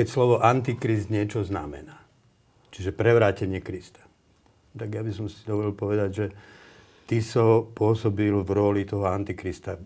keď 0.01 0.09
slovo 0.09 0.40
antikrist 0.40 1.12
niečo 1.12 1.44
znamená. 1.44 2.01
Čiže 2.72 2.96
prevrátenie 2.96 3.61
Krista. 3.61 4.01
Tak 4.72 4.88
ja 4.88 5.05
by 5.05 5.12
som 5.12 5.28
si 5.28 5.44
dovolil 5.44 5.76
povedať, 5.76 6.11
že 6.16 6.26
Tiso 7.05 7.68
pôsobil 7.76 8.32
v 8.32 8.48
roli 8.48 8.88
toho 8.88 9.05
antikrista. 9.05 9.76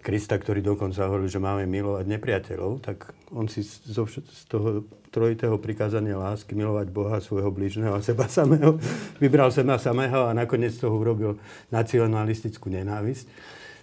Krista, 0.00 0.40
ktorý 0.40 0.64
dokonca 0.64 1.04
hovoril, 1.04 1.28
že 1.28 1.44
máme 1.44 1.68
milovať 1.68 2.08
nepriateľov, 2.08 2.80
tak 2.80 3.12
on 3.36 3.52
si 3.52 3.60
zo, 3.60 4.08
z 4.08 4.48
toho 4.48 4.88
trojitého 5.12 5.60
prikázania 5.60 6.16
lásky 6.16 6.56
milovať 6.56 6.88
Boha, 6.88 7.20
svojho 7.20 7.52
blížneho 7.52 7.92
a 7.92 8.00
seba 8.00 8.32
samého, 8.32 8.80
vybral 9.20 9.52
seba 9.52 9.76
samého 9.76 10.24
a 10.24 10.32
nakoniec 10.32 10.72
toho 10.72 10.96
urobil 10.96 11.36
nacionalistickú 11.68 12.72
nenávisť. 12.72 13.28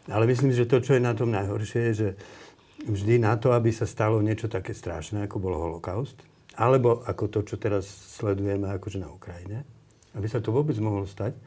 Ale 0.10 0.26
myslím, 0.26 0.58
že 0.58 0.66
to, 0.66 0.82
čo 0.82 0.98
je 0.98 1.06
na 1.06 1.14
tom 1.14 1.30
najhoršie, 1.30 1.92
je, 1.92 1.94
že 1.94 2.10
vždy 2.88 3.20
na 3.20 3.36
to, 3.36 3.52
aby 3.52 3.70
sa 3.70 3.84
stalo 3.84 4.24
niečo 4.24 4.48
také 4.48 4.72
strašné, 4.72 5.28
ako 5.28 5.38
bol 5.44 5.54
holokaust, 5.54 6.18
alebo 6.58 7.06
ako 7.06 7.30
to, 7.30 7.40
čo 7.44 7.56
teraz 7.60 7.86
sledujeme 8.18 8.66
akože 8.72 8.98
na 8.98 9.12
Ukrajine, 9.12 9.68
aby 10.18 10.26
sa 10.26 10.42
to 10.42 10.50
vôbec 10.50 10.74
mohlo 10.82 11.06
stať, 11.06 11.38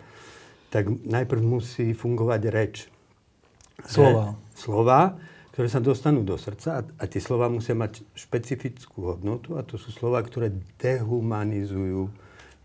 tak 0.71 0.87
najprv 0.87 1.43
musí 1.43 1.97
fungovať 1.97 2.41
reč. 2.47 2.87
Slova. 3.83 4.39
Slova, 4.55 5.19
ktoré 5.51 5.67
sa 5.67 5.83
dostanú 5.83 6.23
do 6.23 6.39
srdca 6.39 6.69
a, 6.79 6.83
a 6.87 7.05
tie 7.11 7.19
slova 7.19 7.51
musia 7.51 7.75
mať 7.75 8.07
špecifickú 8.15 9.11
hodnotu 9.11 9.59
a 9.59 9.67
to 9.67 9.81
sú 9.81 9.91
slova, 9.91 10.23
ktoré 10.23 10.55
dehumanizujú 10.79 12.07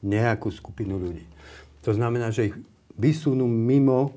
nejakú 0.06 0.54
skupinu 0.54 1.02
ľudí. 1.02 1.26
To 1.82 1.92
znamená, 1.98 2.30
že 2.30 2.54
ich 2.54 2.56
vysunú 2.94 3.50
mimo 3.50 4.14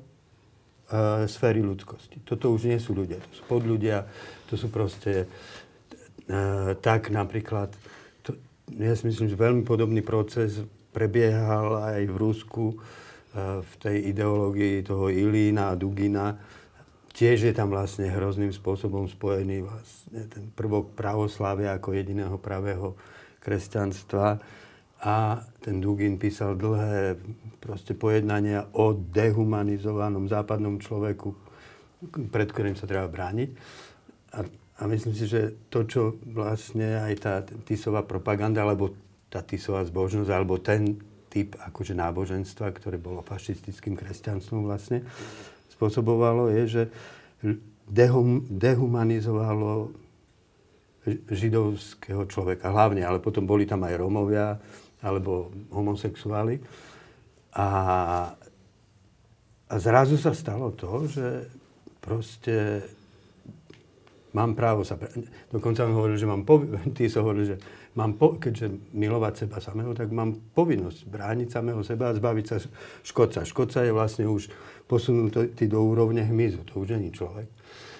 uh, 0.89 1.25
sféry 1.25 1.65
ľudskosti. 1.65 2.21
Toto 2.21 2.53
už 2.53 2.69
nie 2.69 2.77
sú 2.77 2.93
ľudia, 2.93 3.17
to 3.19 3.31
sú 3.41 3.43
podľudia, 3.49 4.05
to 4.49 4.57
sú 4.57 4.73
proste 4.73 5.29
uh, 5.29 6.73
tak 6.81 7.13
napríklad, 7.13 7.69
to, 8.25 8.33
ja 8.73 8.97
si 8.97 9.05
myslím, 9.05 9.29
že 9.29 9.37
veľmi 9.37 9.63
podobný 9.63 10.01
proces 10.01 10.65
prebiehal 10.89 11.93
aj 11.93 12.01
v 12.09 12.15
Rusku 12.17 12.65
uh, 12.73 13.61
v 13.61 13.73
tej 13.77 14.09
ideológii 14.09 14.81
toho 14.81 15.13
Ilína 15.13 15.71
a 15.71 15.77
Dugina. 15.77 16.33
Tiež 17.13 17.45
je 17.45 17.53
tam 17.53 17.69
vlastne 17.69 18.09
hrozným 18.09 18.49
spôsobom 18.49 19.05
spojený 19.05 19.61
vlastne 19.61 20.25
ten 20.31 20.49
prvok 20.55 20.97
pravoslávia 20.97 21.77
ako 21.77 21.93
jediného 21.93 22.39
pravého 22.41 22.97
kresťanstva. 23.43 24.39
A 24.99 25.43
ten 25.63 25.79
Dugin 25.79 26.19
písal 26.19 26.59
dlhé 26.59 27.15
proste 27.63 27.95
pojednania 27.95 28.67
o 28.75 28.91
dehumanizovanom 28.91 30.27
západnom 30.27 30.79
človeku, 30.79 31.31
pred 32.31 32.47
ktorým 32.51 32.75
sa 32.75 32.87
treba 32.87 33.07
brániť. 33.07 33.49
A, 34.33 34.45
a 34.79 34.81
myslím 34.87 35.13
si, 35.17 35.25
že 35.25 35.57
to, 35.73 35.85
čo 35.85 36.01
vlastne 36.29 37.01
aj 37.09 37.13
tá 37.19 37.33
Tisová 37.65 38.05
propaganda, 38.05 38.63
alebo 38.63 38.93
tá 39.29 39.41
Tisová 39.41 39.85
zbožnosť, 39.85 40.31
alebo 40.31 40.61
ten 40.61 40.97
typ 41.29 41.53
akože 41.61 41.93
náboženstva, 41.93 42.73
ktoré 42.73 42.97
bolo 42.97 43.21
fašistickým 43.21 43.93
kresťanstvom 43.93 44.65
vlastne, 44.65 45.05
spôsobovalo, 45.77 46.49
je, 46.49 46.63
že 46.65 46.83
dehum, 47.85 48.43
dehumanizovalo 48.49 49.93
židovského 51.29 52.27
človeka 52.27 52.69
hlavne, 52.69 53.01
ale 53.01 53.23
potom 53.23 53.47
boli 53.47 53.65
tam 53.65 53.85
aj 53.85 53.97
Romovia 53.97 54.59
alebo 54.99 55.49
homosexuáli. 55.71 56.59
A, 57.55 57.67
a 59.65 59.75
zrazu 59.79 60.19
sa 60.19 60.35
stalo 60.35 60.75
to, 60.75 61.07
že 61.09 61.49
proste 62.03 62.85
mám 64.33 64.53
právo 64.53 64.85
sa... 64.85 64.95
Pre... 64.95 65.09
Dokonca 65.49 65.85
on 65.85 65.97
hovoril, 65.97 66.17
že 66.17 66.29
mám 66.29 66.45
povinnosť, 66.45 66.91
ty 66.97 67.09
sa 67.09 67.25
hovoril, 67.25 67.55
že 67.55 67.57
mám 67.97 68.17
po... 68.17 68.37
keďže 68.37 68.93
milovať 68.93 69.45
seba 69.45 69.57
samého, 69.61 69.91
tak 69.97 70.13
mám 70.13 70.37
povinnosť 70.53 71.09
brániť 71.09 71.47
samého 71.49 71.81
seba 71.81 72.13
a 72.13 72.17
zbaviť 72.17 72.45
sa 72.45 72.57
škodca. 73.01 73.45
Škodca 73.47 73.85
je 73.85 73.91
vlastne 73.93 74.25
už 74.29 74.49
posunutý 74.89 75.65
do 75.69 75.79
úrovne 75.81 76.25
hmyzu, 76.25 76.65
to 76.65 76.81
už 76.81 76.97
není 76.97 77.13
človek. 77.13 77.45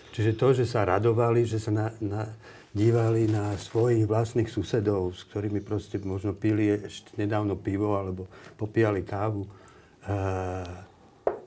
Čiže 0.10 0.32
to, 0.36 0.48
že 0.58 0.66
sa 0.66 0.90
radovali, 0.90 1.46
že 1.46 1.62
sa 1.62 1.70
na, 1.70 1.88
na, 2.02 2.26
dívali 2.74 3.30
na 3.30 3.54
svojich 3.58 4.10
vlastných 4.10 4.50
susedov, 4.50 5.14
s 5.14 5.26
ktorými 5.30 5.62
proste 5.62 6.02
možno 6.02 6.34
pili 6.34 6.70
ešte 6.82 7.14
nedávno 7.18 7.58
pivo 7.58 7.94
alebo 7.98 8.26
popíjali 8.58 9.06
kávu, 9.06 9.46
e, 9.46 9.50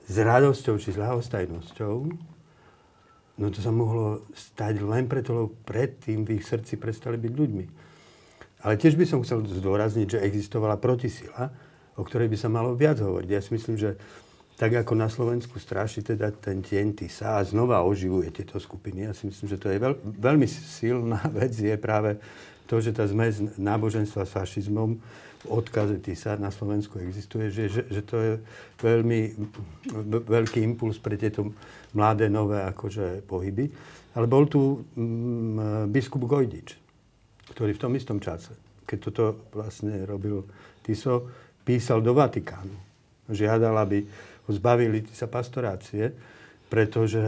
s 0.03 0.15
radosťou 0.19 0.75
či 0.79 0.91
s 0.91 0.99
ľahostajnosťou, 0.99 1.95
No 3.33 3.49
to 3.49 3.65
sa 3.65 3.73
mohlo 3.73 4.29
stať 4.37 4.85
len 4.85 5.09
preto, 5.09 5.33
lebo 5.33 5.49
predtým 5.65 6.21
v 6.21 6.37
ich 6.37 6.45
srdci 6.45 6.77
prestali 6.77 7.17
byť 7.17 7.33
ľuďmi. 7.33 7.65
Ale 8.63 8.79
tiež 8.79 8.95
by 8.95 9.05
som 9.09 9.19
chcel 9.25 9.43
zdôrazniť, 9.43 10.07
že 10.07 10.23
existovala 10.23 10.77
protisila, 10.77 11.49
o 11.97 12.05
ktorej 12.05 12.29
by 12.29 12.37
sa 12.37 12.47
malo 12.47 12.77
viac 12.77 13.01
hovoriť. 13.01 13.29
Ja 13.29 13.41
si 13.41 13.51
myslím, 13.57 13.75
že 13.75 13.97
tak 14.53 14.69
ako 14.77 14.93
na 14.93 15.09
Slovensku 15.09 15.57
straší 15.57 16.05
teda 16.05 16.29
ten 16.29 16.61
deň 16.61 17.09
sa 17.09 17.41
a 17.41 17.45
znova 17.45 17.81
oživuje 17.81 18.29
tieto 18.29 18.61
skupiny. 18.61 19.09
Ja 19.09 19.13
si 19.17 19.25
myslím, 19.25 19.47
že 19.49 19.57
to 19.57 19.67
je 19.73 19.81
veľ, 19.81 19.93
veľmi 19.99 20.45
silná 20.47 21.19
vec, 21.37 21.57
je 21.57 21.73
práve 21.75 22.21
to, 22.73 22.81
že 22.81 22.97
tá 22.97 23.05
zmes 23.05 23.37
náboženstva 23.61 24.25
s 24.25 24.33
fašizmom 24.33 24.97
v 24.97 25.45
odkaze 25.45 26.01
TISA 26.01 26.41
na 26.41 26.49
Slovensku 26.49 26.97
existuje, 26.97 27.53
že, 27.53 27.69
že, 27.69 27.81
že 27.85 28.01
to 28.01 28.17
je 28.17 28.31
veľmi 28.81 29.37
veľký 30.25 30.65
impuls 30.65 30.97
pre 30.97 31.13
tieto 31.13 31.53
mladé, 31.93 32.33
nové 32.33 32.65
akože 32.65 33.29
pohyby. 33.29 33.69
Ale 34.17 34.25
bol 34.25 34.49
tu 34.49 34.81
mm, 34.97 35.93
biskup 35.93 36.25
Gojdič, 36.25 36.73
ktorý 37.53 37.77
v 37.77 37.81
tom 37.85 37.93
istom 37.93 38.17
čase, 38.17 38.57
keď 38.89 38.97
toto 39.05 39.23
vlastne 39.53 40.01
robil 40.09 40.41
Tiso, 40.81 41.29
písal 41.61 42.01
do 42.01 42.17
Vatikánu. 42.17 42.73
Žiadal, 43.29 43.75
aby 43.85 44.01
ho 44.49 44.49
zbavili 44.49 45.05
sa 45.13 45.29
pastorácie, 45.29 46.09
pretože 46.73 47.21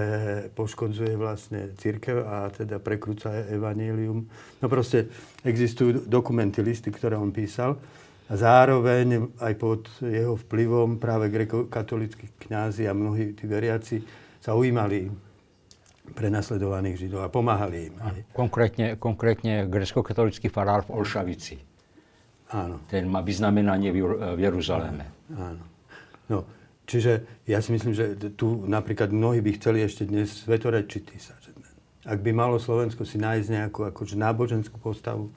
poškodzuje 0.58 1.14
vlastne 1.14 1.78
církev 1.78 2.26
a 2.26 2.50
teda 2.50 2.82
prekrúca 2.82 3.30
evanílium. 3.46 4.26
No 4.58 4.66
proste 4.66 5.06
existujú 5.46 6.10
dokumenty, 6.10 6.66
listy, 6.66 6.90
ktoré 6.90 7.14
on 7.14 7.30
písal. 7.30 7.78
A 8.26 8.34
zároveň 8.34 9.30
aj 9.38 9.54
pod 9.62 9.86
jeho 10.02 10.34
vplyvom 10.34 10.98
práve 10.98 11.30
grekokatolickí 11.30 12.42
kňazi 12.42 12.90
a 12.90 12.98
mnohí 12.98 13.38
tí 13.38 13.46
veriaci 13.46 14.02
sa 14.42 14.58
ujímali 14.58 15.14
prenasledovaných 16.18 17.06
Židov 17.06 17.22
a 17.22 17.30
pomáhali 17.30 17.94
im. 17.94 17.94
Konkrétne, 18.34 18.98
konkrétne 18.98 19.70
grecko-katolický 19.70 20.50
farár 20.50 20.90
v 20.90 20.98
Olšavici. 20.98 21.62
Áno. 22.50 22.82
Ten 22.90 23.06
má 23.06 23.22
vyznamenanie 23.22 23.94
v 23.94 24.42
Jeruzaléme. 24.42 25.06
Áno. 25.38 25.64
No, 26.34 26.50
čiže 26.86 27.44
ja 27.50 27.60
si 27.60 27.70
myslím, 27.74 27.94
že 27.94 28.18
tu 28.38 28.66
napríklad 28.66 29.12
mnohí 29.12 29.42
by 29.42 29.52
chceli 29.62 29.84
ešte 29.84 30.06
dnes 30.08 30.46
svetorečiť 30.46 31.04
sa. 31.22 31.34
Ak 32.06 32.22
by 32.22 32.32
malo 32.32 32.62
Slovensko 32.62 33.02
si 33.02 33.18
nájsť 33.18 33.48
nejakú 33.50 33.82
akože 33.90 34.14
náboženskú 34.14 34.78
postavu, 34.78 35.34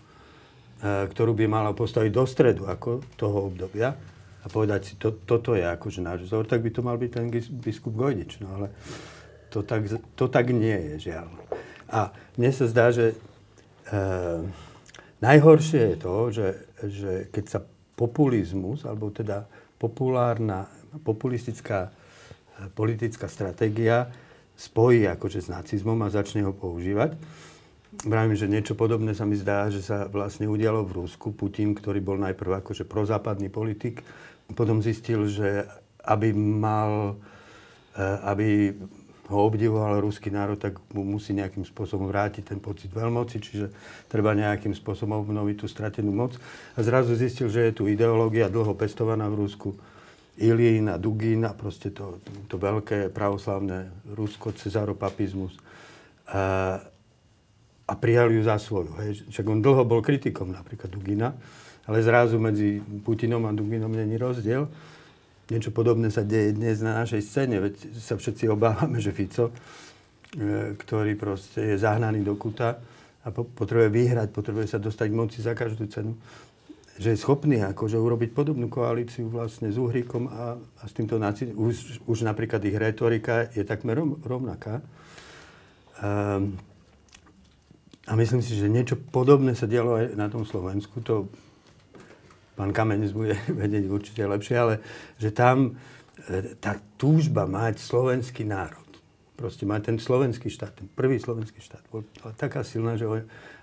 E, 0.78 1.10
ktorú 1.10 1.34
by 1.34 1.50
mala 1.50 1.74
postaviť 1.74 2.10
do 2.14 2.22
stredu 2.22 2.70
ako 2.70 3.02
toho 3.18 3.50
obdobia 3.50 3.98
a 4.38 4.46
povedať 4.46 4.80
si, 4.86 4.92
to, 4.94 5.10
toto 5.26 5.58
je 5.58 5.66
akože 5.66 5.98
náš 5.98 6.30
vzor, 6.30 6.46
tak 6.46 6.62
by 6.62 6.70
to 6.70 6.86
mal 6.86 6.94
byť 6.94 7.10
ten 7.10 7.26
biskup 7.34 7.98
Gojdič. 7.98 8.38
No 8.38 8.54
ale 8.54 8.70
to 9.50 9.66
tak, 9.66 9.90
to 10.14 10.30
tak 10.30 10.54
nie 10.54 10.94
je, 10.94 11.10
žiaľ. 11.10 11.34
A 11.90 12.14
mne 12.38 12.50
sa 12.54 12.70
zdá, 12.70 12.94
že 12.94 13.10
e, 13.10 13.96
najhoršie 15.18 15.82
je 15.82 15.96
to, 15.98 16.14
že, 16.30 16.48
že 16.86 17.12
keď 17.34 17.44
sa 17.50 17.60
populizmus, 17.98 18.86
alebo 18.86 19.10
teda 19.10 19.50
populárna, 19.82 20.70
populistická 21.00 21.88
e, 21.88 21.90
politická 22.74 23.30
stratégia 23.30 24.10
spojí 24.58 25.06
akože 25.06 25.46
s 25.46 25.48
nacizmom 25.48 26.02
a 26.02 26.10
začne 26.10 26.42
ho 26.42 26.50
používať, 26.50 27.14
Vravím, 27.88 28.36
že 28.36 28.44
niečo 28.44 28.76
podobné 28.76 29.16
sa 29.16 29.24
mi 29.24 29.32
zdá, 29.32 29.72
že 29.72 29.80
sa 29.80 30.04
vlastne 30.12 30.44
udialo 30.44 30.84
v 30.84 31.02
Rusku. 31.02 31.32
Putin, 31.32 31.72
ktorý 31.72 32.04
bol 32.04 32.20
najprv 32.20 32.60
akože 32.60 32.84
prozápadný 32.84 33.48
politik, 33.48 34.04
potom 34.52 34.84
zistil, 34.84 35.24
že 35.24 35.64
aby 36.04 36.36
mal, 36.36 37.16
e, 37.96 38.02
aby 38.28 38.48
ho 39.32 39.38
obdivoval 39.40 40.04
ruský 40.04 40.28
národ, 40.28 40.60
tak 40.60 40.76
mu 40.92 41.00
musí 41.00 41.32
nejakým 41.32 41.64
spôsobom 41.64 42.12
vrátiť 42.12 42.52
ten 42.52 42.60
pocit 42.60 42.92
veľmoci, 42.92 43.40
čiže 43.40 43.72
treba 44.04 44.36
nejakým 44.36 44.76
spôsobom 44.76 45.24
obnoviť 45.24 45.56
tú 45.56 45.66
stratenú 45.68 46.12
moc. 46.12 46.36
A 46.76 46.84
zrazu 46.84 47.16
zistil, 47.16 47.48
že 47.48 47.72
je 47.72 47.76
tu 47.76 47.88
ideológia 47.88 48.52
dlho 48.52 48.76
pestovaná 48.76 49.32
v 49.32 49.48
Rusku, 49.48 49.72
Ilín 50.38 50.86
a 50.88 50.96
Dugin 50.96 51.42
a 51.44 51.52
proste 51.52 51.90
to, 51.90 52.22
to 52.46 52.56
veľké 52.56 53.10
pravoslavné 53.10 53.90
Rusko, 54.14 54.54
cezaropapizmus. 54.54 55.58
A, 56.30 56.78
a 57.88 57.92
prijali 57.96 58.38
ju 58.38 58.42
za 58.46 58.60
svoju. 58.60 58.92
Hej. 59.02 59.10
Však 59.32 59.46
on 59.48 59.64
dlho 59.64 59.82
bol 59.82 60.04
kritikom 60.04 60.54
napríklad 60.54 60.92
Dugina, 60.92 61.34
ale 61.88 62.04
zrazu 62.04 62.36
medzi 62.38 62.78
Putinom 62.78 63.42
a 63.48 63.52
Duginom 63.56 63.90
není 63.90 64.14
rozdiel. 64.20 64.68
Niečo 65.48 65.72
podobné 65.72 66.12
sa 66.12 66.20
deje 66.20 66.52
dnes 66.52 66.84
na 66.84 67.00
našej 67.00 67.24
scéne, 67.24 67.56
veď 67.64 67.96
sa 67.96 68.20
všetci 68.20 68.52
obávame, 68.52 69.00
že 69.00 69.16
Fico, 69.16 69.48
e, 69.48 70.76
ktorý 70.76 71.16
proste 71.16 71.72
je 71.72 71.76
zahnaný 71.80 72.20
do 72.20 72.36
kuta 72.36 72.76
a 73.24 73.32
potrebuje 73.32 73.88
vyhrať, 73.88 74.28
potrebuje 74.28 74.76
sa 74.76 74.78
dostať 74.78 75.08
k 75.08 75.16
moci 75.16 75.38
za 75.40 75.56
každú 75.56 75.88
cenu, 75.88 76.20
že 76.98 77.14
je 77.14 77.22
schopný 77.22 77.62
akože 77.62 77.94
urobiť 77.94 78.34
podobnú 78.34 78.66
koalíciu 78.66 79.30
vlastne 79.30 79.70
s 79.70 79.78
Uhríkom 79.78 80.26
a, 80.26 80.58
a 80.58 80.82
s 80.82 80.92
týmto 80.92 81.14
nacizmom. 81.16 81.70
Už, 81.70 82.02
už 82.10 82.26
napríklad 82.26 82.58
ich 82.66 82.74
retorika 82.74 83.46
je 83.54 83.62
takmer 83.62 84.02
rovnaká. 84.02 84.82
Um, 86.02 86.58
a 88.08 88.16
myslím 88.18 88.42
si, 88.42 88.58
že 88.58 88.66
niečo 88.66 88.98
podobné 88.98 89.54
sa 89.54 89.70
dialo 89.70 89.94
aj 89.94 90.06
na 90.18 90.26
tom 90.26 90.42
Slovensku. 90.42 90.98
To 91.06 91.30
pán 92.58 92.74
Kamenec 92.74 93.14
bude 93.14 93.38
vedieť 93.62 93.84
určite 93.86 94.26
lepšie, 94.26 94.56
ale 94.58 94.74
že 95.22 95.30
tam 95.30 95.78
e, 96.26 96.58
tá 96.58 96.82
túžba 96.98 97.46
mať 97.46 97.78
slovenský 97.78 98.42
národ, 98.42 98.90
proste 99.38 99.62
mať 99.62 99.94
ten 99.94 99.96
slovenský 100.02 100.50
štát, 100.50 100.74
ten 100.74 100.90
prvý 100.90 101.22
slovenský 101.22 101.62
štát, 101.62 101.86
bola 101.94 102.02
taká 102.34 102.66
silná, 102.66 102.98
že 102.98 103.06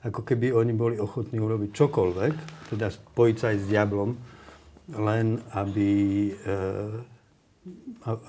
ako 0.05 0.21
keby 0.21 0.53
oni 0.53 0.73
boli 0.77 0.95
ochotní 1.01 1.41
urobiť 1.41 1.73
čokoľvek, 1.73 2.33
teda 2.69 2.93
spojiť 2.93 3.35
sa 3.41 3.45
aj 3.49 3.57
s 3.57 3.65
diablom, 3.65 4.13
len 4.93 5.41
aby, 5.57 5.93
e, 6.29 6.53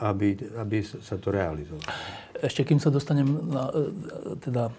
aby, 0.00 0.28
aby 0.56 0.76
sa 0.80 1.20
to 1.20 1.28
realizovalo. 1.28 1.84
Ešte 2.40 2.64
kým 2.64 2.80
sa 2.80 2.88
dostanem 2.88 3.28
na, 3.28 3.68
e, 3.76 4.40
teda 4.40 4.72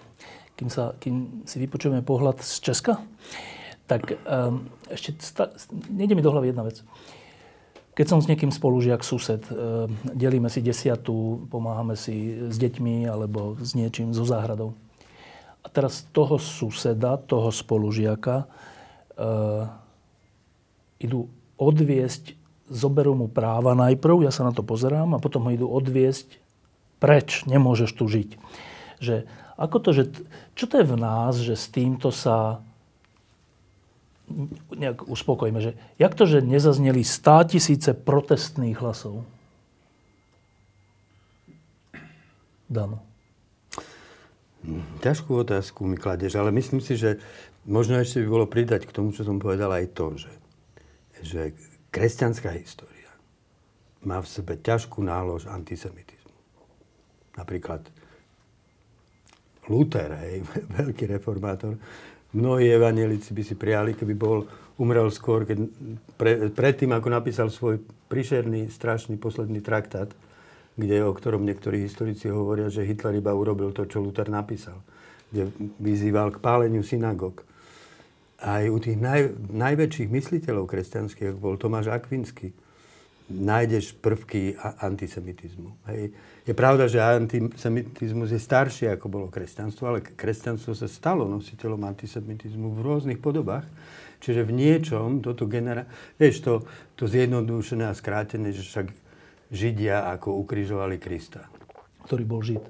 kým, 0.58 0.70
sa, 0.74 0.98
kým 0.98 1.46
si 1.46 1.62
vypočujeme 1.62 2.02
pohľad 2.02 2.42
z 2.42 2.66
Česka, 2.66 2.98
tak 3.86 4.18
um, 4.26 4.68
ešte 4.90 5.16
sta- 5.22 5.54
nejde 5.88 6.18
mi 6.18 6.26
do 6.26 6.34
hlavy 6.34 6.52
jedna 6.52 6.66
vec. 6.66 6.82
Keď 7.94 8.06
som 8.10 8.20
s 8.22 8.30
niekým 8.30 8.54
spolužiak, 8.54 9.02
sused, 9.02 9.42
delíme 10.14 10.54
si 10.54 10.62
desiatu, 10.62 11.50
pomáhame 11.50 11.98
si 11.98 12.38
s 12.46 12.54
deťmi 12.62 13.10
alebo 13.10 13.58
s 13.58 13.74
niečím, 13.74 14.14
so 14.14 14.22
záhradou. 14.22 14.78
A 15.68 15.70
teraz 15.70 16.08
toho 16.16 16.40
suseda, 16.40 17.20
toho 17.20 17.52
spolužiaka 17.52 18.48
uh, 18.48 19.68
idú 21.04 21.28
odviesť, 21.60 22.40
zoberú 22.72 23.20
mu 23.20 23.28
práva 23.28 23.76
najprv, 23.76 24.24
ja 24.24 24.32
sa 24.32 24.48
na 24.48 24.56
to 24.56 24.64
pozerám, 24.64 25.12
a 25.12 25.20
potom 25.20 25.44
ho 25.44 25.52
idú 25.52 25.68
odviesť 25.68 26.40
preč, 27.04 27.44
nemôžeš 27.44 27.92
tu 28.00 28.08
žiť. 28.08 28.30
Že 29.04 29.28
ako 29.60 29.78
to, 29.84 29.90
že, 29.92 30.04
čo 30.54 30.66
to 30.70 30.80
je 30.80 30.86
v 30.88 30.96
nás, 30.96 31.34
že 31.36 31.60
s 31.60 31.68
týmto 31.68 32.16
sa 32.16 32.64
nejak 34.76 35.08
uspokojíme, 35.08 35.60
že 35.64 35.72
jak 35.96 36.14
to, 36.14 36.28
že 36.28 36.44
nezazneli 36.44 37.02
stá 37.02 37.48
tisíce 37.48 37.96
protestných 37.96 38.76
hlasov? 38.76 39.24
Dano. 42.68 43.07
Ťažkú 45.00 45.32
otázku 45.48 45.88
mi 45.88 45.96
kladeš, 45.96 46.36
ale 46.36 46.52
myslím 46.52 46.84
si, 46.84 47.00
že 47.00 47.24
možno 47.64 47.96
ešte 48.00 48.20
by 48.20 48.28
bolo 48.28 48.46
pridať 48.52 48.84
k 48.84 48.96
tomu, 48.96 49.16
čo 49.16 49.24
som 49.24 49.40
povedal 49.40 49.72
aj 49.72 49.86
to, 49.96 50.20
že, 50.20 50.34
že 51.24 51.42
kresťanská 51.92 52.52
história 52.60 53.12
má 54.04 54.20
v 54.20 54.28
sebe 54.28 54.60
ťažkú 54.60 55.00
nálož 55.00 55.48
antisemitizmu. 55.48 56.36
Napríklad 57.40 57.88
Luther, 59.72 60.16
hej, 60.24 60.44
veľký 60.80 61.16
reformátor. 61.16 61.80
Mnohí 62.36 62.68
evanielici 62.68 63.32
by 63.32 63.44
si 63.44 63.56
prijali, 63.56 63.96
keby 63.96 64.14
bol, 64.16 64.44
umrel 64.76 65.08
skôr, 65.10 65.48
keď 65.48 65.64
pre, 66.20 66.52
predtým, 66.52 66.92
ako 66.92 67.08
napísal 67.08 67.48
svoj 67.48 67.80
prišerný, 68.12 68.68
strašný 68.68 69.16
posledný 69.16 69.64
traktát, 69.64 70.12
kde, 70.78 71.02
o 71.04 71.12
ktorom 71.12 71.42
niektorí 71.42 71.82
historici 71.82 72.30
hovoria, 72.30 72.70
že 72.70 72.86
Hitler 72.86 73.18
iba 73.18 73.34
urobil 73.34 73.74
to, 73.74 73.90
čo 73.90 73.98
Luther 73.98 74.30
napísal. 74.30 74.78
kde 75.32 75.52
vyzýval 75.82 76.32
k 76.32 76.40
páleniu 76.40 76.84
synagóg. 76.86 77.44
Aj 78.38 78.64
u 78.70 78.78
tých 78.78 78.96
naj, 78.96 79.34
najväčších 79.50 80.08
mysliteľov 80.14 80.70
kresťanských, 80.70 81.34
ako 81.34 81.40
bol 81.42 81.56
Tomáš 81.58 81.90
Akvinsky, 81.90 82.54
nájdeš 83.28 83.92
prvky 84.00 84.56
antisemitizmu. 84.80 85.76
Hej. 85.92 86.16
Je 86.48 86.54
pravda, 86.56 86.88
že 86.88 87.04
antisemitizmus 87.04 88.32
je 88.32 88.40
starší, 88.40 88.88
ako 88.88 89.06
bolo 89.12 89.28
kresťanstvo, 89.28 89.84
ale 89.84 90.00
kresťanstvo 90.00 90.72
sa 90.72 90.88
stalo 90.88 91.28
nositeľom 91.28 91.84
antisemitizmu 91.92 92.72
v 92.72 92.80
rôznych 92.80 93.20
podobách. 93.20 93.68
Čiže 94.24 94.48
v 94.48 94.52
niečom 94.56 95.20
toto 95.20 95.44
genera... 95.44 95.84
Vieš, 96.16 96.36
to, 96.40 96.54
to 96.96 97.04
zjednodušené 97.06 97.92
a 97.92 97.98
skrátené, 97.98 98.56
že 98.56 98.64
však 98.64 99.07
Židia 99.52 100.12
ako 100.12 100.44
ukrižovali 100.44 101.00
Krista. 101.00 101.48
Ktorý 102.04 102.24
bol 102.28 102.42
Žid. 102.44 102.64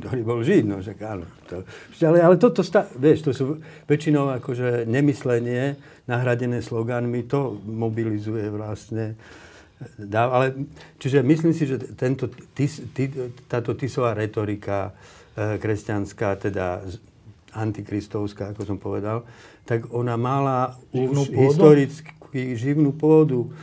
Ktorý 0.00 0.20
bol 0.24 0.40
Žid, 0.40 0.64
no 0.64 0.76
však 0.80 0.98
áno. 1.04 1.26
To, 1.50 1.62
ale, 2.06 2.18
ale 2.22 2.36
toto, 2.40 2.64
sta, 2.64 2.88
vieš, 2.96 3.26
to 3.26 3.32
sú 3.36 3.44
väčšinou 3.86 4.32
akože 4.40 4.88
nemyslenie 4.88 5.76
nahradené 6.08 6.64
slogánmi, 6.64 7.26
to 7.28 7.60
mobilizuje 7.64 8.48
vlastne 8.48 9.18
dá, 9.98 10.30
ale, 10.30 10.66
čiže 11.00 11.20
myslím 11.20 11.52
si, 11.52 11.68
že 11.68 11.76
tento, 11.98 12.30
tis, 12.54 12.80
tí, 12.94 13.10
táto 13.50 13.74
tisová 13.74 14.14
retorika 14.16 14.94
e, 15.36 15.58
kresťanská, 15.60 16.38
teda 16.40 16.80
antikristovská, 17.54 18.54
ako 18.54 18.62
som 18.66 18.78
povedal, 18.78 19.22
tak 19.64 19.88
ona 19.94 20.18
mala 20.18 20.74
živnú 20.90 21.22
už 21.22 21.28
pôdu? 21.30 21.44
historicky 21.48 22.40
živnú 22.58 22.90
pôdu. 22.92 23.54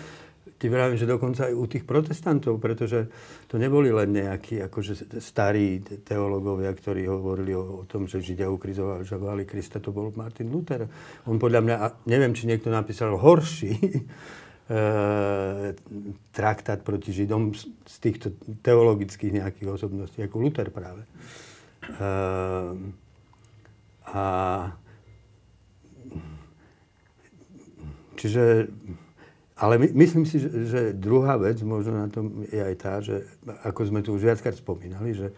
Ty 0.62 0.70
vravím, 0.70 0.94
že 0.94 1.10
dokonca 1.10 1.50
aj 1.50 1.58
u 1.58 1.66
tých 1.66 1.90
protestantov, 1.90 2.62
pretože 2.62 3.10
to 3.50 3.58
neboli 3.58 3.90
len 3.90 4.14
nejakí 4.14 4.62
akože 4.70 5.18
starí 5.18 5.82
teológovia, 5.82 6.70
ktorí 6.70 7.10
hovorili 7.10 7.58
o, 7.58 7.82
o 7.82 7.84
tom, 7.90 8.06
že 8.06 8.22
Židia 8.22 8.46
ukrizovali 8.46 9.50
Krista, 9.50 9.82
to 9.82 9.90
bol 9.90 10.14
Martin 10.14 10.54
Luther. 10.54 10.86
On 11.26 11.42
podľa 11.42 11.66
mňa, 11.66 11.76
neviem, 12.06 12.38
či 12.38 12.46
niekto 12.46 12.70
napísal 12.70 13.18
horší 13.18 13.74
E, 14.72 15.74
traktát 16.32 16.80
proti 16.80 17.12
Židom 17.12 17.52
z 17.84 17.96
týchto 18.00 18.32
teologických 18.64 19.44
nejakých 19.44 19.68
osobností, 19.68 20.24
ako 20.24 20.40
Luther 20.40 20.72
práve. 20.72 21.04
E, 21.04 22.08
a 24.08 24.26
čiže, 28.16 28.72
ale 29.62 29.78
my, 29.78 29.88
myslím 29.94 30.26
si, 30.26 30.42
že, 30.42 30.50
že 30.66 30.82
druhá 30.98 31.38
vec 31.38 31.62
možno 31.62 32.02
na 32.02 32.10
tom 32.10 32.42
je 32.50 32.58
aj 32.58 32.76
tá, 32.82 32.98
že 32.98 33.22
ako 33.62 33.94
sme 33.94 34.02
tu 34.02 34.18
už 34.18 34.26
viackrát 34.26 34.58
spomínali, 34.58 35.14
že 35.14 35.30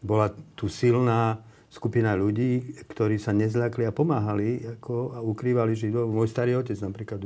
bola 0.00 0.32
tu 0.56 0.72
silná 0.72 1.44
skupina 1.68 2.16
ľudí, 2.16 2.80
ktorí 2.88 3.20
sa 3.20 3.36
nezľakli 3.36 3.84
a 3.84 3.92
pomáhali 3.92 4.64
ako, 4.80 5.12
a 5.12 5.18
ukrývali 5.20 5.76
Židov. 5.76 6.08
Môj 6.08 6.32
starý 6.32 6.56
otec 6.56 6.80
napríklad 6.80 7.20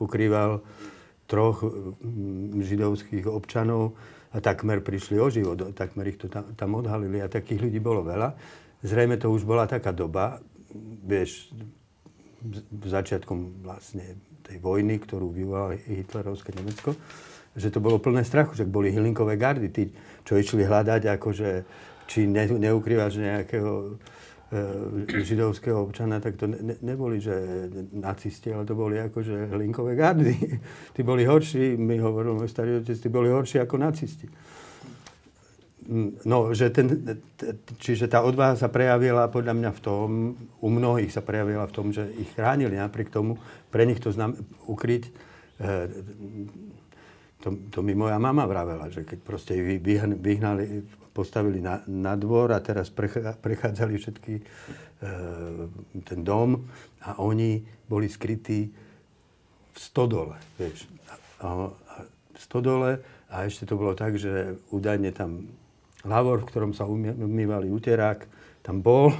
ukrýval 0.00 0.64
troch 1.28 1.60
mm, 1.60 2.64
židovských 2.64 3.28
občanov 3.28 3.92
a 4.32 4.40
takmer 4.40 4.80
prišli 4.80 5.20
o 5.20 5.28
život, 5.28 5.76
takmer 5.76 6.08
ich 6.08 6.16
to 6.16 6.32
tam, 6.32 6.56
tam 6.56 6.72
odhalili 6.72 7.20
a 7.20 7.28
takých 7.28 7.68
ľudí 7.68 7.78
bolo 7.84 8.00
veľa. 8.00 8.32
Zrejme 8.80 9.20
to 9.20 9.28
už 9.28 9.44
bola 9.44 9.68
taká 9.68 9.92
doba, 9.92 10.40
vieš, 11.04 11.52
začiatkom 12.80 13.60
vlastne 13.62 14.16
tej 14.42 14.58
vojny, 14.58 14.98
ktorú 14.98 15.30
vyvolalo 15.30 15.78
hitlerovské 15.78 16.52
Nemecko, 16.58 16.98
že 17.54 17.68
to 17.70 17.78
bolo 17.78 18.02
plné 18.02 18.26
strachu, 18.26 18.58
že 18.58 18.64
boli 18.68 18.90
hylinkové 18.90 19.36
gardy, 19.38 19.68
tí, 19.70 19.88
čo 20.26 20.36
išli 20.36 20.64
hľadať, 20.66 21.08
akože, 21.16 21.50
či 22.10 22.26
ne, 22.26 22.48
neukrývaš 22.48 23.20
nejakého 23.20 23.96
E, 24.52 25.24
židovského 25.24 25.82
občana, 25.82 26.20
tak 26.20 26.36
to 26.36 26.44
ne, 26.44 26.76
neboli, 26.84 27.16
že 27.16 27.32
nacisti, 27.92 28.52
ale 28.52 28.68
to 28.68 28.76
boli 28.76 29.00
akože 29.00 29.48
linkové 29.56 29.96
gardy. 29.96 30.36
Tí 30.94 31.00
boli 31.00 31.24
horší, 31.24 31.80
mi 31.80 31.96
hovoril 31.96 32.36
môj 32.36 32.52
starý 32.52 32.84
otec, 32.84 33.00
tí 33.00 33.08
boli 33.08 33.32
horší 33.32 33.64
ako 33.64 33.80
nacisti. 33.80 34.28
No, 36.22 36.54
že 36.54 36.70
ten, 36.70 36.86
čiže 37.82 38.06
tá 38.06 38.22
odvaha 38.22 38.54
sa 38.54 38.70
prejavila 38.70 39.26
podľa 39.26 39.54
mňa 39.58 39.70
v 39.74 39.80
tom, 39.82 40.08
u 40.62 40.68
mnohých 40.70 41.10
sa 41.10 41.26
prejavila 41.26 41.66
v 41.66 41.74
tom, 41.74 41.90
že 41.90 42.06
ich 42.22 42.30
chránili 42.38 42.78
napriek 42.78 43.10
tomu, 43.10 43.34
pre 43.66 43.82
nich 43.82 43.98
to 43.98 44.14
znam, 44.14 44.38
ukryť, 44.70 45.10
e, 45.58 45.70
to, 47.42 47.48
to 47.74 47.78
mi 47.82 47.98
moja 47.98 48.14
mama 48.22 48.46
vravela, 48.46 48.94
že 48.94 49.02
keď 49.02 49.18
proste 49.26 49.58
vyhnali 50.14 50.86
postavili 51.12 51.60
na, 51.60 51.84
na 51.90 52.16
dvor 52.16 52.56
a 52.56 52.64
teraz 52.64 52.88
prechádzali 53.42 53.94
všetky 54.00 54.34
e, 54.38 54.42
ten 56.06 56.20
dom 56.24 56.64
a 57.04 57.20
oni 57.20 57.60
boli 57.84 58.08
skrytí 58.08 58.70
v 59.72 59.78
stodole, 59.78 60.40
vieš. 60.56 60.88
A, 61.44 61.68
a 61.68 61.94
stodole 62.38 63.02
a 63.28 63.44
ešte 63.44 63.68
to 63.68 63.76
bolo 63.76 63.92
tak, 63.92 64.16
že 64.16 64.56
údajne 64.72 65.12
tam 65.12 65.48
lavor, 66.06 66.42
v 66.42 66.48
ktorom 66.48 66.72
sa 66.74 66.86
umývali 66.88 67.70
uterák, 67.70 68.26
tam 68.62 68.82
bol, 68.82 69.12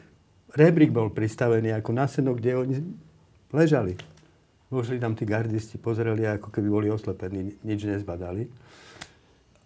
rebrík 0.60 0.94
bol 0.94 1.10
pristavený 1.10 1.74
ako 1.78 1.90
na 1.94 2.06
kde 2.06 2.50
oni 2.54 2.76
ležali. 3.54 3.94
Vošli 4.70 4.98
tam 4.98 5.14
tí 5.14 5.22
gardisti, 5.28 5.78
pozreli, 5.78 6.26
ako 6.26 6.50
keby 6.50 6.68
boli 6.68 6.88
oslepení, 6.90 7.54
nič 7.62 7.86
nezbadali 7.86 8.64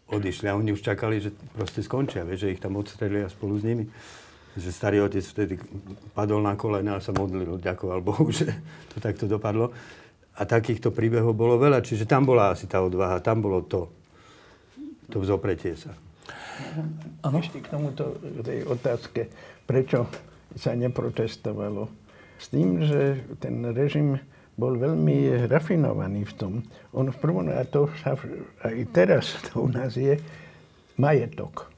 odišli 0.08 0.48
a 0.48 0.56
oni 0.56 0.72
už 0.72 0.80
čakali, 0.80 1.20
že 1.20 1.30
proste 1.52 1.84
skončia, 1.84 2.24
vieš, 2.24 2.48
že 2.48 2.52
ich 2.56 2.62
tam 2.62 2.80
odstrelia 2.80 3.28
spolu 3.28 3.60
s 3.60 3.64
nimi. 3.64 3.84
Že 4.58 4.70
starý 4.72 4.98
otec 5.04 5.22
vtedy 5.22 5.54
padol 6.16 6.42
na 6.42 6.56
kolena 6.56 6.98
a 6.98 7.04
sa 7.04 7.12
modlil, 7.12 7.60
ďakoval 7.60 8.00
Bohu, 8.00 8.32
že 8.34 8.48
to 8.92 8.96
takto 8.98 9.28
dopadlo. 9.28 9.70
A 10.38 10.46
takýchto 10.46 10.94
príbehov 10.94 11.34
bolo 11.34 11.58
veľa, 11.58 11.82
čiže 11.82 12.06
tam 12.06 12.24
bola 12.24 12.54
asi 12.54 12.70
tá 12.70 12.80
odvaha, 12.80 13.18
tam 13.20 13.42
bolo 13.42 13.66
to, 13.66 13.90
to 15.10 15.18
vzopretie 15.18 15.74
sa. 15.74 15.92
Ano. 17.22 17.38
Ešte 17.38 17.62
k 17.62 17.70
tomuto, 17.70 18.18
tej 18.42 18.66
otázke, 18.66 19.30
prečo 19.64 20.06
sa 20.56 20.74
neprotestovalo. 20.74 21.88
S 22.38 22.50
tým, 22.50 22.82
že 22.86 23.22
ten 23.42 23.62
režim 23.74 24.18
bol 24.58 24.74
veľmi 24.74 25.46
rafinovaný 25.46 26.26
v 26.26 26.34
tom. 26.34 26.52
On 26.90 27.06
v 27.06 27.18
prvom, 27.18 27.46
a 27.46 27.62
to 27.62 27.86
sa 28.02 28.18
aj 28.66 28.74
teraz 28.90 29.38
to 29.50 29.66
u 29.66 29.68
nás 29.70 29.94
je, 29.94 30.18
majetok. 30.98 31.70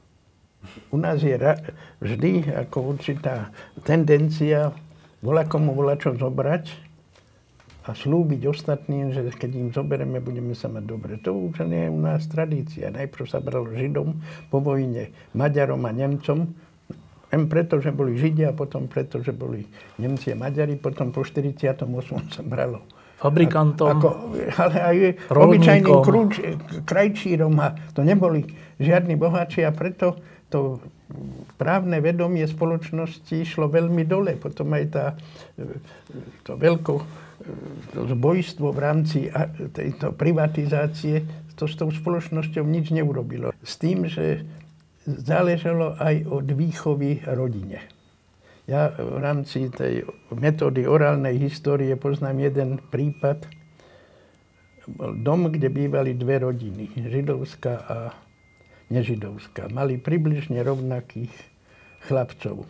U 0.93 0.97
nás 0.97 1.21
je 1.21 1.33
ra, 1.37 1.57
vždy 2.01 2.53
ako 2.53 2.97
určitá 2.97 3.53
tendencia 3.85 4.73
volá 5.21 5.45
komu 5.45 5.77
volá 5.77 5.97
čo 5.97 6.13
zobrať 6.17 6.90
a 7.81 7.97
slúbiť 7.97 8.45
ostatným, 8.45 9.09
že 9.09 9.25
keď 9.33 9.51
im 9.57 9.69
zoberieme, 9.73 10.21
budeme 10.21 10.53
sa 10.53 10.69
mať 10.69 10.83
dobre. 10.85 11.17
To 11.25 11.33
už 11.33 11.65
nie 11.65 11.89
je 11.89 11.89
u 11.89 11.97
nás 11.97 12.21
tradícia. 12.29 12.93
Najprv 12.93 13.25
sa 13.25 13.41
bralo 13.41 13.73
Židom, 13.73 14.21
po 14.53 14.61
vojne 14.61 15.09
Maďarom 15.33 15.81
a 15.89 15.91
Nemcom, 15.91 16.53
len 17.31 17.47
preto, 17.47 17.79
že 17.79 17.95
boli 17.95 18.19
Židia, 18.19 18.51
potom 18.51 18.91
preto, 18.91 19.23
že 19.23 19.31
boli 19.31 19.65
Nemci 19.97 20.29
a 20.29 20.37
Maďari, 20.37 20.75
potom 20.77 21.09
po 21.09 21.23
48. 21.23 21.87
sa 22.29 22.43
bralo 22.43 22.83
fabrikantom, 23.21 23.87
ako, 23.87 24.09
ale 24.57 24.77
aj 24.81 24.97
obyčajným 25.29 25.97
krúč, 26.01 26.41
krajčírom 26.89 27.53
a 27.61 27.77
to 27.93 28.01
neboli 28.01 28.49
žiadni 28.81 29.13
boháči 29.13 29.61
a 29.61 29.69
preto 29.69 30.17
to 30.49 30.81
právne 31.55 32.01
vedomie 32.01 32.43
spoločnosti 32.49 33.29
išlo 33.29 33.69
veľmi 33.69 34.03
dole. 34.09 34.35
Potom 34.41 34.73
aj 34.73 34.83
tá, 34.89 35.05
to 36.41 36.57
veľko 36.57 37.05
zbojstvo 37.95 38.73
v 38.73 38.79
rámci 38.79 39.19
tejto 39.75 40.13
privatizácie 40.15 41.23
to 41.61 41.69
s 41.69 41.77
tou 41.77 41.93
spoločnosťou 41.93 42.65
nič 42.65 42.89
neurobilo. 42.89 43.53
S 43.61 43.77
tým, 43.77 44.09
že 44.09 44.41
záležalo 45.05 45.93
aj 46.01 46.25
od 46.25 46.47
výchovy 46.49 47.21
rodine. 47.29 47.85
Ja 48.65 48.89
v 48.93 49.21
rámci 49.21 49.69
tej 49.69 50.05
metódy 50.33 50.89
orálnej 50.89 51.37
histórie 51.37 51.93
poznám 51.97 52.41
jeden 52.49 52.69
prípad. 52.89 53.45
Bol 54.89 55.21
dom, 55.21 55.53
kde 55.53 55.69
bývali 55.69 56.17
dve 56.17 56.41
rodiny, 56.41 56.89
židovská 56.97 57.73
a 57.85 57.97
nežidovská. 58.89 59.69
Mali 59.69 60.01
približne 60.01 60.65
rovnakých 60.65 61.33
chlapcov. 62.09 62.65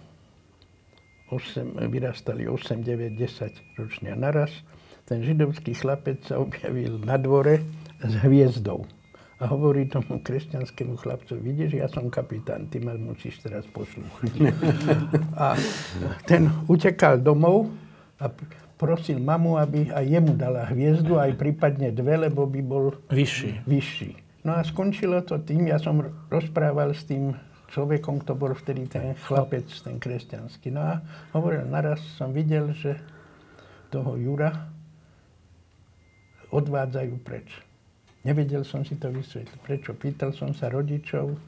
8, 1.32 1.88
vyrastali 1.88 2.46
8, 2.46 2.84
9, 2.84 3.16
10 3.16 3.80
ročne 3.80 4.12
naraz. 4.20 4.52
Ten 5.08 5.24
židovský 5.24 5.74
chlapec 5.74 6.22
sa 6.28 6.38
objavil 6.38 7.00
na 7.02 7.16
dvore 7.16 7.64
s 8.04 8.14
hviezdou 8.22 8.84
a 9.42 9.50
hovorí 9.50 9.90
tomu 9.90 10.22
kresťanskému 10.22 11.02
chlapcovi, 11.02 11.42
vidíš, 11.42 11.82
ja 11.82 11.90
som 11.90 12.14
kapitán, 12.14 12.70
ty 12.70 12.78
ma 12.78 12.94
musíš 12.94 13.42
teraz 13.42 13.66
poslúchať. 13.74 14.54
a 15.34 15.58
ten 16.30 16.46
utekal 16.70 17.18
domov 17.18 17.74
a 18.22 18.30
prosil 18.78 19.18
mamu, 19.18 19.58
aby 19.58 19.90
aj 19.90 20.06
jemu 20.06 20.38
dala 20.38 20.70
hviezdu, 20.70 21.18
aj 21.18 21.42
prípadne 21.42 21.90
dve, 21.90 22.30
lebo 22.30 22.46
by 22.46 22.62
bol 22.62 22.94
vyšší. 23.10 23.66
vyšší. 23.66 24.12
No 24.46 24.58
a 24.58 24.62
skončilo 24.62 25.26
to 25.26 25.42
tým, 25.42 25.70
ja 25.70 25.82
som 25.82 26.06
rozprával 26.30 26.94
s 26.94 27.06
tým 27.10 27.34
človekom, 27.72 28.22
kto 28.22 28.36
bol 28.36 28.52
vtedy 28.52 28.86
ten 28.92 29.16
chlapec, 29.28 29.66
ten 29.82 29.98
kresťanský. 29.98 30.76
No 30.76 30.82
a 30.84 30.94
hovoril, 31.32 31.64
naraz 31.66 32.04
som 32.20 32.36
videl, 32.36 32.76
že 32.76 33.00
toho 33.92 34.20
Jura 34.20 34.52
odvádzajú 36.52 37.16
preč. 37.24 37.48
Nevedel 38.28 38.62
som 38.68 38.86
si 38.86 39.00
to 39.00 39.10
vysvetliť. 39.10 39.60
Prečo? 39.64 39.92
Pýtal 39.98 40.36
som 40.36 40.54
sa 40.54 40.70
rodičov, 40.70 41.40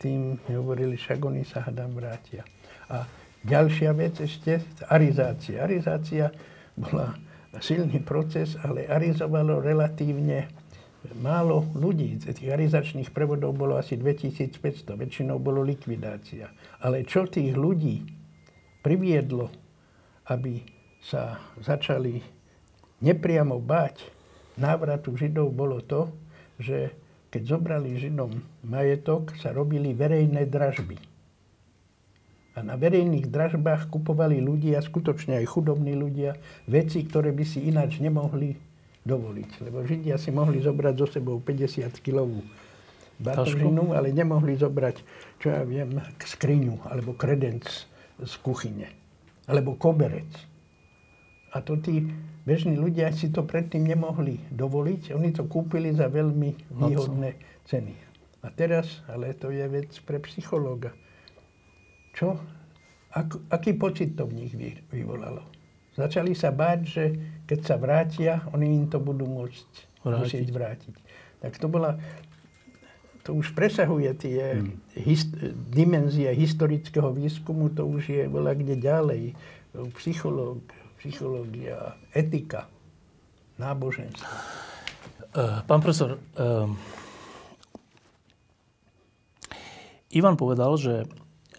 tým 0.00 0.40
mi 0.40 0.52
hovorili, 0.54 0.96
však 0.96 1.20
oni 1.20 1.42
sa 1.44 1.66
hadám 1.66 1.92
vrátia. 1.92 2.46
A 2.88 3.04
ďalšia 3.44 3.92
vec 3.92 4.22
ešte, 4.22 4.62
arizácia. 4.88 5.60
Arizácia 5.60 6.32
bola 6.78 7.18
silný 7.60 8.00
proces, 8.02 8.56
ale 8.62 8.86
arizovalo 8.88 9.60
relatívne 9.60 10.48
málo 11.12 11.68
ľudí. 11.76 12.16
Tých 12.24 12.48
arizačných 12.48 13.12
prevodov 13.12 13.52
bolo 13.52 13.76
asi 13.76 14.00
2500, 14.00 14.96
väčšinou 14.96 15.36
bolo 15.36 15.60
likvidácia. 15.60 16.48
Ale 16.80 17.04
čo 17.04 17.28
tých 17.28 17.52
ľudí 17.52 18.00
priviedlo, 18.80 19.52
aby 20.32 20.64
sa 21.04 21.36
začali 21.60 22.24
nepriamo 23.04 23.60
báť 23.60 24.08
návratu 24.56 25.12
Židov, 25.12 25.52
bolo 25.52 25.84
to, 25.84 26.08
že 26.56 26.96
keď 27.28 27.42
zobrali 27.44 27.98
Židom 28.00 28.40
majetok, 28.64 29.36
sa 29.36 29.52
robili 29.52 29.92
verejné 29.92 30.48
dražby. 30.48 30.96
A 32.54 32.62
na 32.62 32.78
verejných 32.78 33.26
dražbách 33.26 33.90
kupovali 33.90 34.38
ľudia, 34.38 34.78
skutočne 34.78 35.42
aj 35.42 35.50
chudobní 35.50 35.98
ľudia, 35.98 36.38
veci, 36.70 37.02
ktoré 37.02 37.34
by 37.34 37.42
si 37.42 37.66
ináč 37.66 37.98
nemohli 37.98 38.54
dovoliť. 39.04 39.50
Lebo 39.64 39.84
Židia 39.84 40.16
si 40.18 40.34
mohli 40.34 40.60
zobrať 40.60 40.94
so 40.98 41.06
sebou 41.08 41.38
50-kilovú 41.40 42.40
batožinu, 43.20 43.94
ale 43.94 44.10
nemohli 44.10 44.58
zobrať, 44.58 44.96
čo 45.38 45.54
ja 45.54 45.62
viem, 45.62 46.00
skriňu 46.18 46.90
alebo 46.90 47.14
kredenc 47.14 47.64
z 48.18 48.34
kuchyne. 48.42 48.90
Alebo 49.46 49.76
koberec. 49.76 50.28
A 51.54 51.62
to 51.62 51.78
tí 51.78 52.10
bežní 52.42 52.74
ľudia 52.74 53.14
si 53.14 53.30
to 53.30 53.46
predtým 53.46 53.86
nemohli 53.86 54.42
dovoliť. 54.50 55.14
Oni 55.14 55.30
to 55.30 55.46
kúpili 55.46 55.94
za 55.94 56.10
veľmi 56.10 56.74
výhodné 56.74 57.38
ceny. 57.70 57.94
A 58.42 58.50
teraz, 58.50 59.04
ale 59.06 59.32
to 59.38 59.54
je 59.54 59.62
vec 59.70 59.88
pre 60.02 60.18
psychológa 60.26 60.92
čo? 62.14 62.38
Ak, 63.10 63.34
aký 63.50 63.74
pocit 63.74 64.14
to 64.14 64.26
v 64.30 64.46
nich 64.46 64.54
vyvolalo? 64.90 65.42
Začali 65.94 66.34
sa 66.34 66.50
báť, 66.50 66.80
že 66.86 67.04
keď 67.44 67.60
sa 67.60 67.76
vrátia, 67.76 68.44
oni 68.56 68.84
im 68.84 68.86
to 68.88 69.00
budú 69.00 69.28
môcť 69.28 69.68
vrátiť. 70.04 70.20
musieť 70.20 70.48
vrátiť. 70.48 70.94
Tak 71.44 71.52
to 71.60 71.66
bola, 71.68 72.00
to 73.24 73.36
už 73.36 73.52
presahuje 73.52 74.10
tie 74.16 74.60
hmm. 74.60 74.96
hist, 75.04 75.32
dimenzie 75.72 76.32
historického 76.32 77.12
výskumu, 77.12 77.72
to 77.72 77.84
už 77.84 78.08
je 78.08 78.24
bola 78.28 78.56
kde 78.56 78.80
ďalej. 78.80 79.22
Psychológ, 80.00 80.62
psychológia, 81.00 81.98
etika, 82.14 82.70
náboženstvo. 83.60 84.28
Uh, 85.34 85.66
pán 85.66 85.82
profesor, 85.82 86.14
uh, 86.14 86.70
Ivan 90.14 90.38
povedal, 90.38 90.78
že 90.78 91.10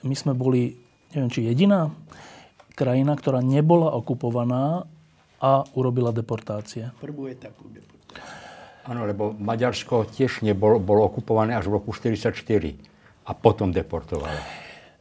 my 0.07 0.15
sme 0.15 0.31
boli, 0.31 0.79
neviem, 1.11 1.27
či 1.27 1.43
jediná 1.43 1.91
krajina, 2.75 3.15
ktorá 3.19 3.43
nebola 3.43 3.91
okupovaná 3.91 4.87
a 5.41 5.63
urobila 5.75 6.15
deportácie. 6.15 6.91
Prvú 7.01 7.27
etapu 7.27 7.67
deportácie. 7.71 8.45
Áno, 8.85 9.01
lebo 9.09 9.33
Maďarsko 9.33 10.05
tiež 10.13 10.45
nebolo 10.45 10.77
bolo 10.77 11.09
okupované 11.09 11.57
až 11.57 11.65
v 11.67 11.81
roku 11.81 11.89
1944 11.89 13.25
a 13.25 13.31
potom 13.33 13.73
deportovalo. 13.73 14.39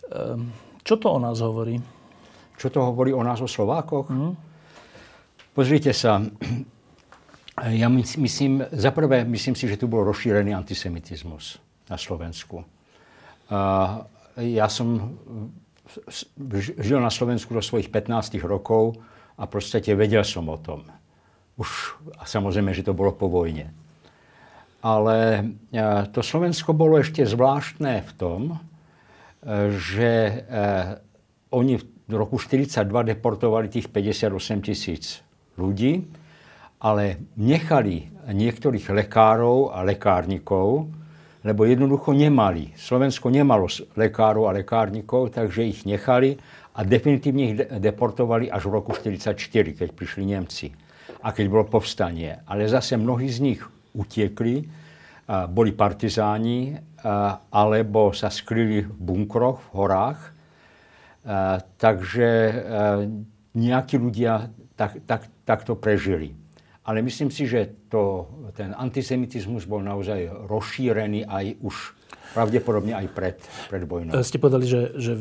Ehm, 0.09 0.49
čo 0.81 0.97
to 0.97 1.13
o 1.13 1.19
nás 1.21 1.45
hovorí? 1.45 1.77
Čo 2.57 2.73
to 2.73 2.81
hovorí 2.81 3.13
o 3.13 3.21
nás, 3.21 3.45
o 3.45 3.49
Slovákoch? 3.51 4.09
Mm. 4.09 4.33
Pozrite 5.55 5.95
sa, 5.95 6.19
ja 7.63 7.89
myslím, 7.93 8.67
za 8.75 8.91
prvé, 8.91 9.23
myslím 9.23 9.55
si, 9.55 9.71
že 9.71 9.79
tu 9.79 9.87
bol 9.87 10.03
rozšírený 10.03 10.51
antisemitizmus 10.51 11.63
na 11.87 11.95
Slovensku. 11.95 12.67
Ja 14.35 14.67
som 14.67 15.15
žil 16.59 16.99
na 16.99 17.13
Slovensku 17.13 17.55
do 17.55 17.63
svojich 17.63 17.93
15 17.93 18.41
rokov 18.43 18.99
a 19.35 19.43
proste 19.51 19.83
vedel 19.95 20.23
som 20.23 20.47
o 20.47 20.59
tom. 20.59 20.87
Už 21.59 21.99
a 22.19 22.27
samozrejme, 22.27 22.75
že 22.75 22.87
to 22.87 22.95
bolo 22.95 23.15
po 23.15 23.31
vojne. 23.31 23.71
Ale 24.85 25.17
e, 25.71 25.83
to 26.13 26.21
Slovensko 26.21 26.77
bolo 26.77 27.01
ešte 27.01 27.25
zvláštne 27.25 28.05
v 28.05 28.13
tom, 28.19 28.41
e, 28.53 28.57
že 29.73 30.11
e, 30.11 30.35
oni 31.55 31.81
v 32.05 32.13
roku 32.13 32.37
1942 32.37 33.17
deportovali 33.17 33.67
tých 33.73 33.89
58 33.89 34.67
tisíc 34.67 35.25
ľudí, 35.57 36.05
ale 36.85 37.33
nechali 37.41 38.13
niektorých 38.29 38.93
lekárov 38.93 39.73
a 39.73 39.81
lekárnikov, 39.81 40.93
lebo 41.45 41.65
jednoducho 41.65 42.13
nemali. 42.13 42.77
Slovensko 42.77 43.33
nemalo 43.33 43.69
lekárov 43.97 44.49
a 44.49 44.57
lekárnikov, 44.57 45.33
takže 45.33 45.65
ich 45.65 45.89
nechali 45.89 46.37
a 46.75 46.81
definitívne 46.83 47.43
ich 47.47 47.57
deportovali 47.79 48.51
až 48.51 48.67
v 48.67 48.83
roku 48.83 48.91
1944, 48.91 49.79
keď 49.79 49.89
prišli 49.95 50.23
Nemci 50.27 50.75
a 51.23 51.31
keď 51.31 51.47
bolo 51.47 51.65
povstanie. 51.71 52.43
Ale 52.51 52.67
zase 52.67 52.99
mnohí 52.99 53.31
z 53.31 53.39
nich 53.41 53.61
utiekli, 53.95 54.67
boli 55.49 55.73
partizáni, 55.73 56.77
alebo 57.49 58.13
sa 58.13 58.29
skryli 58.29 58.85
v 58.85 58.93
bunkroch, 58.93 59.73
v 59.73 59.75
horách. 59.79 60.21
Takže 61.81 62.29
nejakí 63.55 63.97
ľudia 63.97 64.51
tak, 64.77 65.01
tak, 65.07 65.23
takto 65.47 65.79
prežili. 65.79 66.35
Ale 66.85 67.01
myslím 67.01 67.33
si, 67.33 67.49
že 67.49 67.89
to, 67.89 68.29
ten 68.53 68.77
antisemitizmus 68.77 69.65
bol 69.65 69.81
naozaj 69.81 70.29
rozšírený 70.45 71.25
aj 71.25 71.57
už 71.65 71.97
pravdepodobne 72.37 72.93
aj 72.93 73.07
pred, 73.15 73.37
pred 73.73 73.89
vojnou. 73.89 74.13
E, 74.13 74.21
ste 74.21 74.37
povedali, 74.37 74.69
že, 74.69 74.93
že 75.01 75.17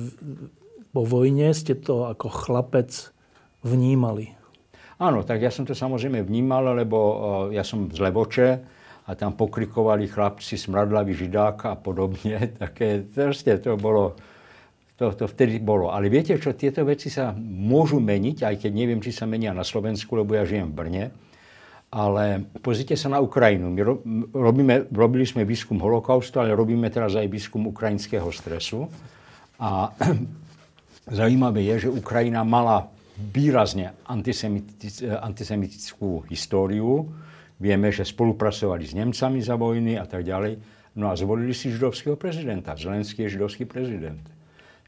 po 0.93 1.01
vojne 1.01 1.49
ste 1.57 1.73
to 1.73 2.05
ako 2.05 2.29
chlapec 2.29 3.09
vnímali. 3.65 4.37
Áno, 5.01 5.25
tak 5.25 5.41
ja 5.41 5.49
som 5.49 5.65
to 5.65 5.73
samozrejme 5.73 6.21
vnímal, 6.21 6.77
lebo 6.77 6.97
ja 7.49 7.65
som 7.65 7.89
z 7.89 7.97
Levoče 7.97 8.49
a 9.03 9.11
tam 9.17 9.33
pokrikovali 9.35 10.07
chlapci 10.07 10.55
smradlavý 10.55 11.17
židák 11.17 11.57
a 11.65 11.75
podobne. 11.75 12.37
Také, 12.61 13.01
proste 13.03 13.57
to 13.57 13.73
bolo, 13.75 14.13
to, 14.95 15.11
to 15.17 15.25
vtedy 15.25 15.57
bolo. 15.59 15.89
Ale 15.89 16.07
viete 16.13 16.37
čo, 16.37 16.53
tieto 16.53 16.85
veci 16.85 17.09
sa 17.09 17.33
môžu 17.41 17.97
meniť, 17.97 18.45
aj 18.45 18.55
keď 18.63 18.71
neviem, 18.71 19.01
či 19.01 19.09
sa 19.09 19.25
menia 19.25 19.51
na 19.51 19.65
Slovensku, 19.65 20.13
lebo 20.13 20.37
ja 20.37 20.45
žijem 20.45 20.71
v 20.71 20.77
Brne. 20.77 21.05
Ale 21.93 22.41
pozrite 22.61 22.97
sa 22.97 23.05
na 23.05 23.21
Ukrajinu. 23.21 23.69
My 23.69 23.81
robíme, 24.33 24.89
robili 24.89 25.29
sme 25.29 25.45
výskum 25.45 25.77
holokaustu, 25.77 26.41
ale 26.41 26.57
robíme 26.57 26.89
teraz 26.89 27.13
aj 27.13 27.29
výskum 27.29 27.69
ukrajinského 27.69 28.25
stresu. 28.33 28.89
A 29.61 29.93
zaujímavé 31.07 31.63
je, 31.73 31.87
že 31.87 31.93
Ukrajina 31.93 32.43
mala 32.43 32.87
výrazne 33.13 33.93
antisemitickú 35.21 36.25
históriu. 36.29 37.11
Vieme, 37.61 37.93
že 37.93 38.03
spolupracovali 38.03 38.83
s 38.83 38.97
Nemcami 38.97 39.39
za 39.39 39.55
vojny 39.55 39.95
a 40.01 40.05
tak 40.09 40.25
ďalej. 40.25 40.57
No 40.97 41.09
a 41.09 41.17
zvolili 41.17 41.53
si 41.53 41.73
židovského 41.73 42.17
prezidenta. 42.17 42.77
Zelenský 42.77 43.25
je 43.25 43.33
židovský 43.37 43.65
prezident. 43.65 44.21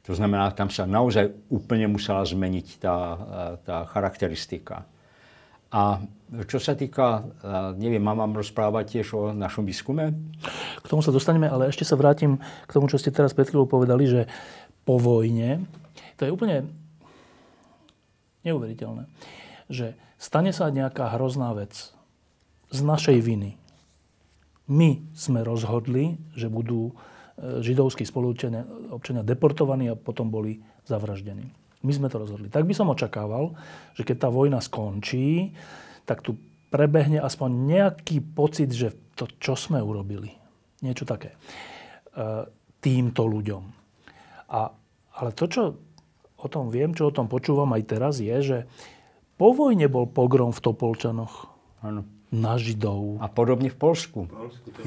To 0.05 0.13
znamená, 0.13 0.53
tam 0.53 0.69
sa 0.69 0.85
naozaj 0.85 1.33
úplne 1.49 1.89
musela 1.89 2.21
zmeniť 2.21 2.67
tá, 2.77 2.97
tá 3.65 3.77
charakteristika. 3.89 4.85
A 5.73 5.97
čo 6.45 6.61
sa 6.61 6.77
týka, 6.77 7.25
neviem, 7.75 8.01
mám 8.01 8.21
vám 8.21 8.37
rozprávať 8.37 9.01
tiež 9.01 9.07
o 9.17 9.33
našom 9.33 9.65
výskume? 9.65 10.13
K 10.81 10.85
tomu 10.85 11.01
sa 11.01 11.09
dostaneme, 11.09 11.49
ale 11.49 11.73
ešte 11.73 11.81
sa 11.81 11.97
vrátim 11.97 12.37
k 12.37 12.71
tomu, 12.71 12.85
čo 12.85 13.01
ste 13.01 13.09
teraz 13.09 13.33
pred 13.33 13.49
chvíľou 13.49 13.65
povedali, 13.65 14.05
že 14.05 14.21
po 14.85 15.01
vojne, 15.01 15.65
to 16.15 16.27
je 16.27 16.33
úplne 16.33 16.71
neuveriteľné, 18.45 19.09
že 19.67 19.97
stane 20.21 20.53
sa 20.53 20.69
nejaká 20.69 21.17
hrozná 21.17 21.51
vec 21.57 21.91
z 22.69 22.79
našej 22.85 23.19
viny. 23.19 23.57
My 24.65 25.01
sme 25.13 25.45
rozhodli, 25.45 26.17
že 26.33 26.49
budú 26.49 26.89
e, 26.89 26.93
židovskí 27.61 28.01
spoluobčania 28.01 28.65
občania 28.89 29.21
deportovaní 29.21 29.93
a 29.93 29.99
potom 29.99 30.33
boli 30.33 30.57
zavraždení. 30.89 31.45
My 31.85 31.91
sme 31.93 32.09
to 32.09 32.17
rozhodli. 32.17 32.49
Tak 32.49 32.65
by 32.65 32.73
som 32.73 32.89
očakával, 32.89 33.53
že 33.93 34.01
keď 34.01 34.25
tá 34.25 34.29
vojna 34.33 34.57
skončí, 34.57 35.53
tak 36.09 36.25
tu 36.25 36.33
prebehne 36.73 37.21
aspoň 37.21 37.49
nejaký 37.53 38.25
pocit, 38.33 38.73
že 38.73 39.13
to, 39.13 39.29
čo 39.37 39.53
sme 39.53 39.77
urobili. 39.77 40.33
Niečo 40.81 41.05
také. 41.05 41.37
E, 41.37 41.37
týmto 42.81 43.29
ľuďom. 43.29 43.63
A, 44.49 44.61
ale 45.21 45.29
to, 45.37 45.45
čo 45.45 45.63
o 46.35 46.47
tom 46.47 46.67
viem, 46.67 46.91
čo 46.91 47.07
o 47.07 47.15
tom 47.15 47.25
počúvam 47.25 47.71
aj 47.71 47.83
teraz, 47.85 48.13
je, 48.17 48.35
že 48.39 48.57
po 49.35 49.51
vojne 49.51 49.87
bol 49.87 50.05
pogrom 50.05 50.51
v 50.51 50.59
Topolčanoch. 50.59 51.51
Ano. 51.79 52.01
na 52.33 52.57
Židov. 52.57 53.21
A 53.21 53.29
podobne 53.29 53.69
v 53.69 53.77
Polsku. 53.77 54.25
V 54.25 54.83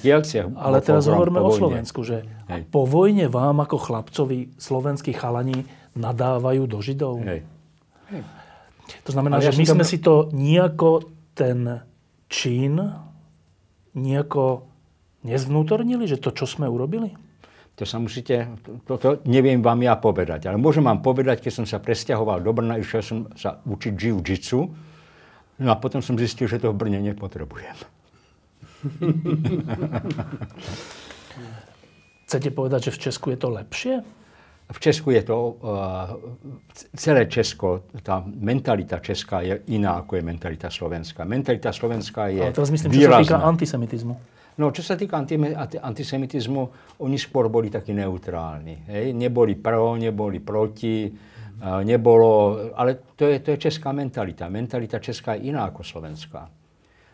Kielciach. 0.00 0.54
Ale 0.56 0.78
teraz 0.80 1.04
hovoríme 1.04 1.36
po 1.36 1.50
o. 1.50 1.58
Slovensku, 1.58 2.00
že 2.00 2.24
Hej. 2.48 2.64
po 2.70 2.86
vojne 2.86 3.26
vám 3.26 3.60
ako 3.60 3.76
chlapcovi 3.76 4.54
slovenskí 4.56 5.12
chalani 5.12 5.66
nadávajú 5.92 6.64
do 6.64 6.78
Židov. 6.80 7.20
Hej. 7.26 7.42
To 9.04 9.10
znamená, 9.12 9.36
Ale 9.36 9.44
ja 9.44 9.52
že 9.52 9.60
my 9.60 9.66
som 9.66 9.76
to- 9.76 9.76
sme 9.76 9.84
si 9.84 9.98
to 10.00 10.14
nejako 10.32 10.90
ten 11.34 11.82
čin 12.30 12.78
nejako 13.92 14.64
nezvnútornili, 15.26 16.06
že 16.06 16.16
to, 16.16 16.30
čo 16.30 16.46
sme 16.46 16.70
urobili? 16.70 17.12
To 17.78 17.86
sa 17.86 18.02
musíte, 18.02 18.58
toto 18.82 19.22
neviem 19.30 19.62
vám 19.62 19.78
ja 19.86 19.94
povedať, 19.94 20.50
ale 20.50 20.58
môžem 20.58 20.82
vám 20.82 20.98
povedať, 20.98 21.46
keď 21.46 21.62
som 21.62 21.66
sa 21.66 21.78
presťahoval 21.78 22.42
do 22.42 22.50
Brna, 22.50 22.74
išiel 22.74 23.02
som 23.06 23.18
sa 23.38 23.62
učiť 23.62 23.94
jiu-jitsu, 23.94 24.60
no 25.62 25.68
a 25.70 25.78
potom 25.78 26.02
som 26.02 26.18
zistil, 26.18 26.50
že 26.50 26.58
to 26.58 26.74
v 26.74 26.78
Brne 26.78 26.98
nepotrebujem. 26.98 27.78
Chcete 32.26 32.50
povedať, 32.50 32.90
že 32.90 32.94
v 32.94 32.98
Česku 32.98 33.30
je 33.30 33.38
to 33.38 33.48
lepšie? 33.54 33.94
V 34.68 34.78
Česku 34.82 35.14
je 35.16 35.22
to, 35.22 35.38
uh, 35.64 36.18
celé 36.98 37.30
Česko, 37.30 37.88
tá 38.02 38.20
mentalita 38.26 39.00
česká 39.00 39.40
je 39.40 39.64
iná, 39.72 40.02
ako 40.02 40.20
je 40.20 40.22
mentalita 40.26 40.68
slovenská. 40.68 41.24
Mentalita 41.24 41.72
slovenská 41.72 42.28
je 42.28 42.42
Ale 42.42 42.52
teraz 42.52 42.68
myslím, 42.74 42.90
čo 42.92 43.00
sa 43.00 43.00
výrazná. 43.00 43.22
týka 43.24 43.38
antisemitizmu. 43.48 44.37
No, 44.58 44.74
čo 44.74 44.82
sa 44.82 44.98
týka 44.98 45.14
anti- 45.14 45.38
anti- 45.38 45.78
antisemitizmu, 45.78 46.62
oni 46.98 47.14
skôr 47.14 47.46
boli 47.46 47.70
takí 47.70 47.94
neutrálni. 47.94 48.90
Hej? 48.90 49.14
Neboli 49.14 49.54
pro, 49.54 49.94
neboli 49.94 50.42
proti, 50.42 51.06
nebolo, 51.62 52.58
ale 52.74 53.14
to 53.14 53.26
je, 53.26 53.38
to 53.38 53.54
je 53.54 53.58
česká 53.70 53.94
mentalita. 53.94 54.50
Mentalita 54.50 54.98
česká 54.98 55.34
je 55.34 55.50
iná 55.50 55.70
ako 55.70 55.82
slovenská. 55.82 56.42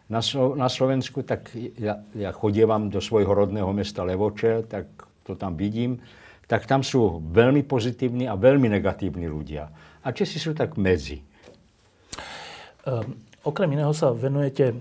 Na, 0.09 0.21
Slo- 0.21 0.53
na 0.53 0.69
Slovensku, 0.69 1.25
tak 1.25 1.53
ja, 1.81 2.05
ja 2.13 2.31
chodievam 2.33 2.93
do 2.93 3.01
svojho 3.01 3.33
rodného 3.33 3.73
mesta 3.73 4.05
Levoče, 4.05 4.69
tak 4.69 4.85
to 5.25 5.33
tam 5.33 5.57
vidím, 5.57 5.97
tak 6.45 6.69
tam 6.69 6.85
sú 6.85 7.25
veľmi 7.25 7.65
pozitívni 7.65 8.29
a 8.29 8.37
veľmi 8.37 8.69
negatívni 8.69 9.25
ľudia. 9.25 9.65
A 10.05 10.13
Česi 10.13 10.37
sú 10.37 10.53
tak 10.53 10.77
medzi. 10.77 11.25
Um, 12.85 13.17
okrem 13.49 13.73
iného 13.73 13.97
sa 13.97 14.13
venujete 14.13 14.77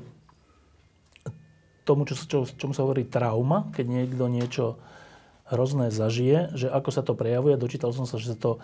tomu, 1.84 2.08
čo, 2.08 2.16
čo, 2.16 2.38
čomu 2.48 2.72
sa 2.72 2.88
hovorí 2.88 3.04
trauma, 3.08 3.70
keď 3.76 3.86
niekto 3.88 4.26
niečo 4.32 4.80
hrozné 5.52 5.92
zažije, 5.92 6.56
že 6.56 6.68
ako 6.72 6.90
sa 6.90 7.04
to 7.04 7.14
prejavuje. 7.14 7.60
Dočítal 7.60 7.92
som 7.92 8.08
sa, 8.08 8.18
že 8.18 8.34
sa 8.34 8.38
to 8.40 8.64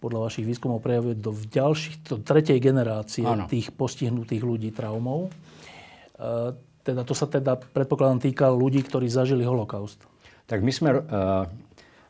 podľa 0.00 0.28
vašich 0.28 0.44
výskumov 0.44 0.84
prejavuje 0.84 1.16
do 1.16 1.32
ďalších, 1.32 2.04
do 2.04 2.16
tretej 2.20 2.60
generácie 2.60 3.24
Áno. 3.24 3.48
tých 3.48 3.72
postihnutých 3.72 4.44
ľudí 4.44 4.70
traumou. 4.72 5.28
E, 5.28 6.52
teda 6.84 7.04
to 7.04 7.16
sa 7.16 7.28
teda, 7.28 7.56
predpokladám, 7.56 8.20
týka 8.20 8.48
ľudí, 8.52 8.84
ktorí 8.84 9.08
zažili 9.08 9.44
holokaust. 9.44 10.00
Tak 10.48 10.64
my 10.64 10.72
sme, 10.74 10.90
uh, 10.98 11.46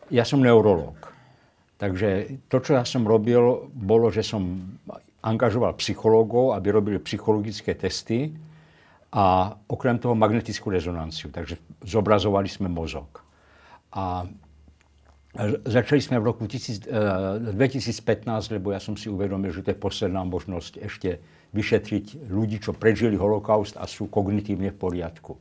ja 0.09 0.25
som 0.25 0.41
neurolog. 0.41 0.97
Takže 1.77 2.41
to, 2.49 2.57
čo 2.65 2.79
ja 2.79 2.85
som 2.89 3.05
robil, 3.05 3.69
bolo, 3.69 4.09
že 4.09 4.25
som 4.25 4.65
angažoval 5.21 5.77
psychológov, 5.77 6.57
aby 6.57 6.73
robili 6.73 6.99
psychologické 7.05 7.77
testy 7.77 8.33
a 9.11 9.55
okrem 9.67 9.99
toho 9.99 10.15
magnetickú 10.15 10.71
rezonanciu. 10.71 11.35
Takže 11.35 11.59
zobrazovali 11.83 12.47
sme 12.47 12.71
mozog. 12.71 13.23
A 13.91 14.27
Začali 15.63 16.03
sme 16.03 16.19
v 16.19 16.27
roku 16.27 16.43
tisíc- 16.51 16.91
eh, 16.91 17.55
2015, 17.55 18.51
lebo 18.51 18.75
ja 18.75 18.83
som 18.83 18.99
si 18.99 19.07
uvedomil, 19.07 19.55
že 19.55 19.63
to 19.63 19.71
je 19.71 19.79
posledná 19.79 20.27
možnosť 20.27 20.83
ešte 20.83 21.23
vyšetriť 21.55 22.27
ľudí, 22.31 22.59
čo 22.59 22.75
prežili 22.75 23.15
holokaust 23.15 23.79
a 23.79 23.87
sú 23.87 24.11
kognitívne 24.11 24.75
v 24.75 24.79
poriadku. 24.79 25.39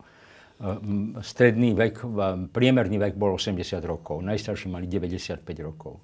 M, 0.60 1.16
Stredný 1.24 1.74
vek, 1.74 2.04
priemerný 2.52 3.00
vek 3.00 3.16
bol 3.16 3.34
80 3.34 3.82
rokov, 3.82 4.22
najstarší 4.22 4.70
mali 4.70 4.86
95 4.86 5.64
rokov. 5.64 5.98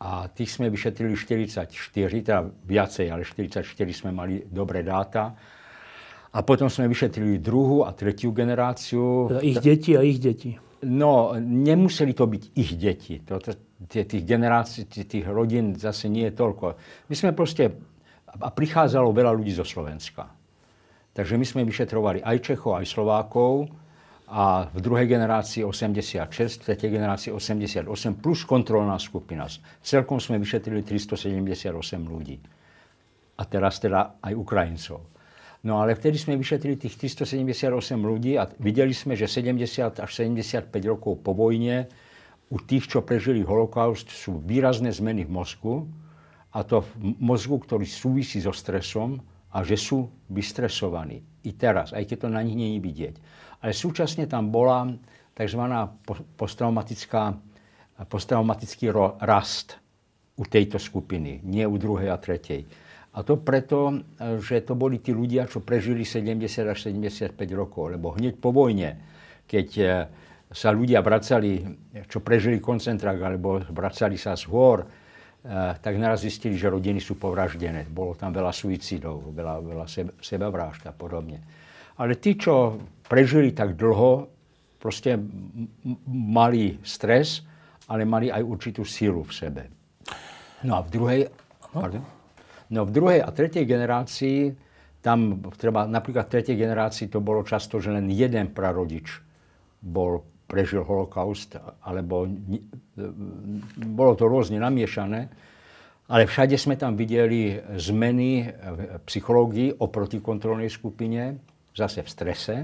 A 0.00 0.30
tých 0.30 0.54
sme 0.54 0.70
vyšetrili 0.70 1.12
44, 1.12 2.22
teda 2.22 2.46
viacej, 2.46 3.06
ale 3.10 3.26
44 3.26 3.92
sme 3.92 4.10
mali 4.14 4.46
dobré 4.46 4.86
dáta. 4.86 5.34
A 6.32 6.40
potom 6.40 6.72
sme 6.72 6.88
vyšetrili 6.88 7.36
druhú 7.36 7.84
a 7.84 7.92
tretiu 7.92 8.32
generáciu. 8.32 9.28
Teda 9.28 9.44
ich 9.44 9.60
deti 9.60 9.92
a 9.92 10.00
ich 10.00 10.16
deti. 10.16 10.56
No, 10.82 11.36
nemuseli 11.38 12.16
to 12.16 12.24
byť 12.24 12.42
ich 12.56 12.72
deti. 12.80 13.20
To, 13.28 13.36
to, 13.36 13.52
tie, 13.86 14.08
tých 14.08 14.24
generácií, 14.24 14.88
tých 14.88 15.28
rodín 15.28 15.76
zase 15.76 16.08
nie 16.08 16.26
je 16.26 16.34
toľko. 16.34 16.64
My 17.06 17.14
sme 17.14 17.30
proste, 17.36 17.70
a 18.32 18.48
prichádzalo 18.48 19.12
veľa 19.12 19.32
ľudí 19.36 19.52
zo 19.52 19.62
Slovenska. 19.62 20.26
Takže 21.12 21.36
my 21.36 21.44
sme 21.44 21.68
vyšetrovali 21.68 22.24
aj 22.24 22.36
Čechov, 22.40 22.80
aj 22.80 22.86
Slovákov 22.88 23.68
a 24.32 24.64
v 24.72 24.80
druhej 24.80 25.04
generácii 25.04 25.60
86, 25.60 26.24
v 26.24 26.62
tretej 26.64 26.88
generácii 26.88 27.30
88, 27.36 27.84
plus 28.16 28.48
kontrolná 28.48 28.96
skupina. 28.96 29.44
Celkom 29.84 30.16
sme 30.16 30.40
vyšetrili 30.40 30.80
378 30.80 31.68
ľudí. 32.08 32.40
A 33.36 33.42
teraz 33.44 33.76
teda 33.76 34.16
aj 34.24 34.32
Ukrajincov. 34.32 35.11
No 35.62 35.78
ale 35.78 35.94
vtedy 35.94 36.18
sme 36.18 36.34
vyšetrili 36.34 36.74
tých 36.74 36.98
378 36.98 37.94
ľudí 37.94 38.34
a 38.34 38.50
videli 38.58 38.90
sme, 38.90 39.14
že 39.14 39.30
70 39.30 40.02
až 40.02 40.10
75 40.10 40.66
rokov 40.82 41.22
po 41.22 41.30
vojne 41.38 41.86
u 42.50 42.58
tých, 42.58 42.90
čo 42.90 43.06
prežili 43.06 43.46
holokaust, 43.46 44.10
sú 44.10 44.42
výrazné 44.42 44.90
zmeny 44.90 45.22
v 45.24 45.30
mozgu 45.30 45.74
a 46.52 46.66
to 46.66 46.82
v 46.82 47.16
mozgu, 47.22 47.62
ktorý 47.62 47.86
súvisí 47.86 48.42
so 48.42 48.50
stresom 48.50 49.22
a 49.54 49.62
že 49.62 49.78
sú 49.78 50.10
vystresovaní. 50.28 51.22
I 51.46 51.54
teraz, 51.54 51.94
aj 51.94 52.10
keď 52.10 52.26
to 52.26 52.28
na 52.28 52.42
nich 52.42 52.58
je 52.58 52.82
vidieť. 52.82 53.14
Ale 53.62 53.72
súčasne 53.72 54.26
tam 54.26 54.50
bola 54.50 54.90
tzv. 55.32 55.62
po- 56.02 56.26
posttraumatická, 56.36 57.38
posttraumatický 58.10 58.90
rast 59.22 59.78
u 60.36 60.44
tejto 60.44 60.82
skupiny, 60.82 61.40
nie 61.46 61.62
u 61.62 61.76
druhej 61.78 62.10
a 62.10 62.18
tretej. 62.18 62.66
A 63.12 63.20
to 63.20 63.36
preto, 63.36 63.92
e, 63.92 64.40
že 64.40 64.64
to 64.64 64.72
boli 64.72 64.96
tí 65.04 65.12
ľudia, 65.12 65.44
čo 65.44 65.60
prežili 65.60 66.00
70 66.08 66.48
až 66.64 66.78
75 66.88 67.36
rokov. 67.52 67.92
Lebo 67.92 68.16
hneď 68.16 68.40
po 68.40 68.56
vojne, 68.56 68.96
keď 69.44 69.68
e, 69.76 69.86
sa 70.52 70.72
ľudia 70.72 71.04
vracali, 71.04 71.60
čo 72.08 72.24
prežili 72.24 72.56
koncentrák, 72.56 73.18
alebo 73.20 73.60
vracali 73.68 74.16
sa 74.16 74.32
z 74.32 74.48
hôr, 74.48 74.80
e, 74.80 74.86
tak 75.76 75.92
naraz 76.00 76.24
zistili, 76.24 76.56
že 76.56 76.72
rodiny 76.72 77.04
sú 77.04 77.20
povraždené. 77.20 77.84
Bolo 77.92 78.16
tam 78.16 78.32
veľa 78.32 78.52
suicidov, 78.52 79.28
veľa, 79.28 79.60
veľa 79.60 79.86
sebavrážd 80.16 80.88
a 80.88 80.96
podobne. 80.96 81.44
Ale 82.00 82.16
tí, 82.16 82.40
čo 82.40 82.80
prežili 83.04 83.52
tak 83.52 83.76
dlho, 83.76 84.32
proste 84.80 85.20
mali 86.08 86.80
stres, 86.80 87.44
ale 87.92 88.08
mali 88.08 88.32
aj 88.32 88.40
určitú 88.40 88.88
sílu 88.88 89.20
v 89.20 89.32
sebe. 89.36 89.62
No 90.64 90.78
a 90.78 90.80
v 90.80 90.88
druhej, 90.88 91.20
pardon? 91.68 92.21
No 92.72 92.88
v 92.88 92.90
druhej 92.90 93.20
a 93.20 93.28
tretej 93.28 93.68
generácii, 93.68 94.56
tam 95.04 95.44
treba, 95.60 95.84
napríklad 95.84 96.24
v 96.26 96.32
tretej 96.32 96.56
generácii 96.56 97.12
to 97.12 97.20
bolo 97.20 97.44
často, 97.44 97.76
že 97.76 97.92
len 97.92 98.08
jeden 98.08 98.48
prarodič 98.56 99.20
bol, 99.82 100.24
prežil 100.48 100.80
holokaust, 100.80 101.60
alebo 101.84 102.24
bolo 103.76 104.12
to 104.16 104.24
rôzne 104.24 104.56
namiešané, 104.56 105.28
ale 106.08 106.22
všade 106.24 106.56
sme 106.56 106.80
tam 106.80 106.96
videli 106.96 107.56
zmeny 107.76 108.48
v 108.48 108.78
psychológii 109.04 109.80
oproti 109.80 110.20
kontrolnej 110.20 110.68
skupine, 110.68 111.40
zase 111.72 112.04
v 112.04 112.08
strese, 112.08 112.56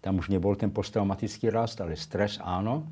tam 0.00 0.18
už 0.18 0.32
nebol 0.32 0.56
ten 0.56 0.72
posttraumatický 0.72 1.52
rast, 1.52 1.78
ale 1.84 1.94
stres 1.94 2.40
áno. 2.40 2.88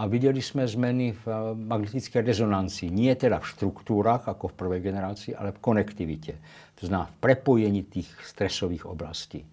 A 0.00 0.08
videli 0.08 0.40
sme 0.40 0.64
zmeny 0.64 1.12
v 1.12 1.24
eh, 1.28 1.36
magnetickej 1.52 2.24
rezonancii. 2.24 2.88
Nie 2.88 3.20
teda 3.20 3.36
v 3.44 3.50
štruktúrach, 3.52 4.24
ako 4.24 4.48
v 4.50 4.58
prvej 4.58 4.80
generácii, 4.80 5.36
ale 5.36 5.52
v 5.52 5.60
konektivite. 5.60 6.40
To 6.80 6.88
znamená 6.88 7.12
v 7.12 7.20
prepojení 7.20 7.84
tých 7.84 8.08
stresových 8.24 8.88
oblastí. 8.88 9.44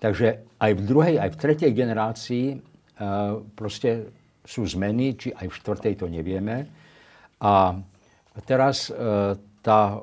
Takže 0.00 0.56
aj 0.56 0.70
v 0.78 0.82
druhej, 0.86 1.14
aj 1.20 1.30
v 1.36 1.40
tretej 1.42 1.70
generácii 1.76 2.46
e, 2.54 2.56
proste 3.52 4.08
sú 4.48 4.64
zmeny, 4.64 5.12
či 5.12 5.28
aj 5.28 5.46
v 5.50 5.56
štvrtej 5.60 5.94
to 6.00 6.06
nevieme. 6.08 6.64
A 7.44 7.76
teraz 8.48 8.88
e, 8.88 8.96
tá 9.60 10.00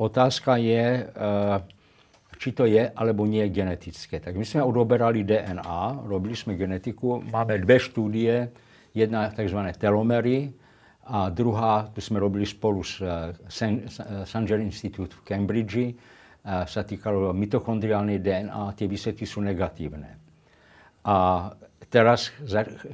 otázka 0.00 0.56
je, 0.56 1.04
e, 1.04 1.30
či 2.40 2.56
to 2.56 2.64
je 2.64 2.88
alebo 2.88 3.28
nie 3.28 3.44
genetické. 3.52 4.16
Tak 4.16 4.32
my 4.32 4.48
sme 4.48 4.64
odoberali 4.64 5.28
DNA, 5.28 6.08
robili 6.08 6.32
sme 6.32 6.56
genetiku, 6.56 7.20
máme 7.20 7.60
dve 7.60 7.76
štúdie, 7.84 8.48
jedna 8.92 9.32
tzv. 9.32 9.60
telomery 9.76 10.52
a 11.02 11.28
druhá, 11.34 11.90
tu 11.90 11.98
sme 11.98 12.22
robili 12.22 12.46
spolu 12.46 12.86
s 12.86 13.02
eh, 13.02 13.34
San- 13.50 13.82
Sanger 14.22 14.62
Institute 14.62 15.10
v 15.18 15.22
Cambridge, 15.26 15.82
eh, 15.82 15.94
sa 16.44 16.82
týkalo 16.86 17.34
mitochondriálnej 17.34 18.22
DNA, 18.22 18.78
tie 18.78 18.86
výsledky 18.86 19.26
sú 19.26 19.42
negatívne. 19.42 20.22
A 21.02 21.50
teraz 21.90 22.30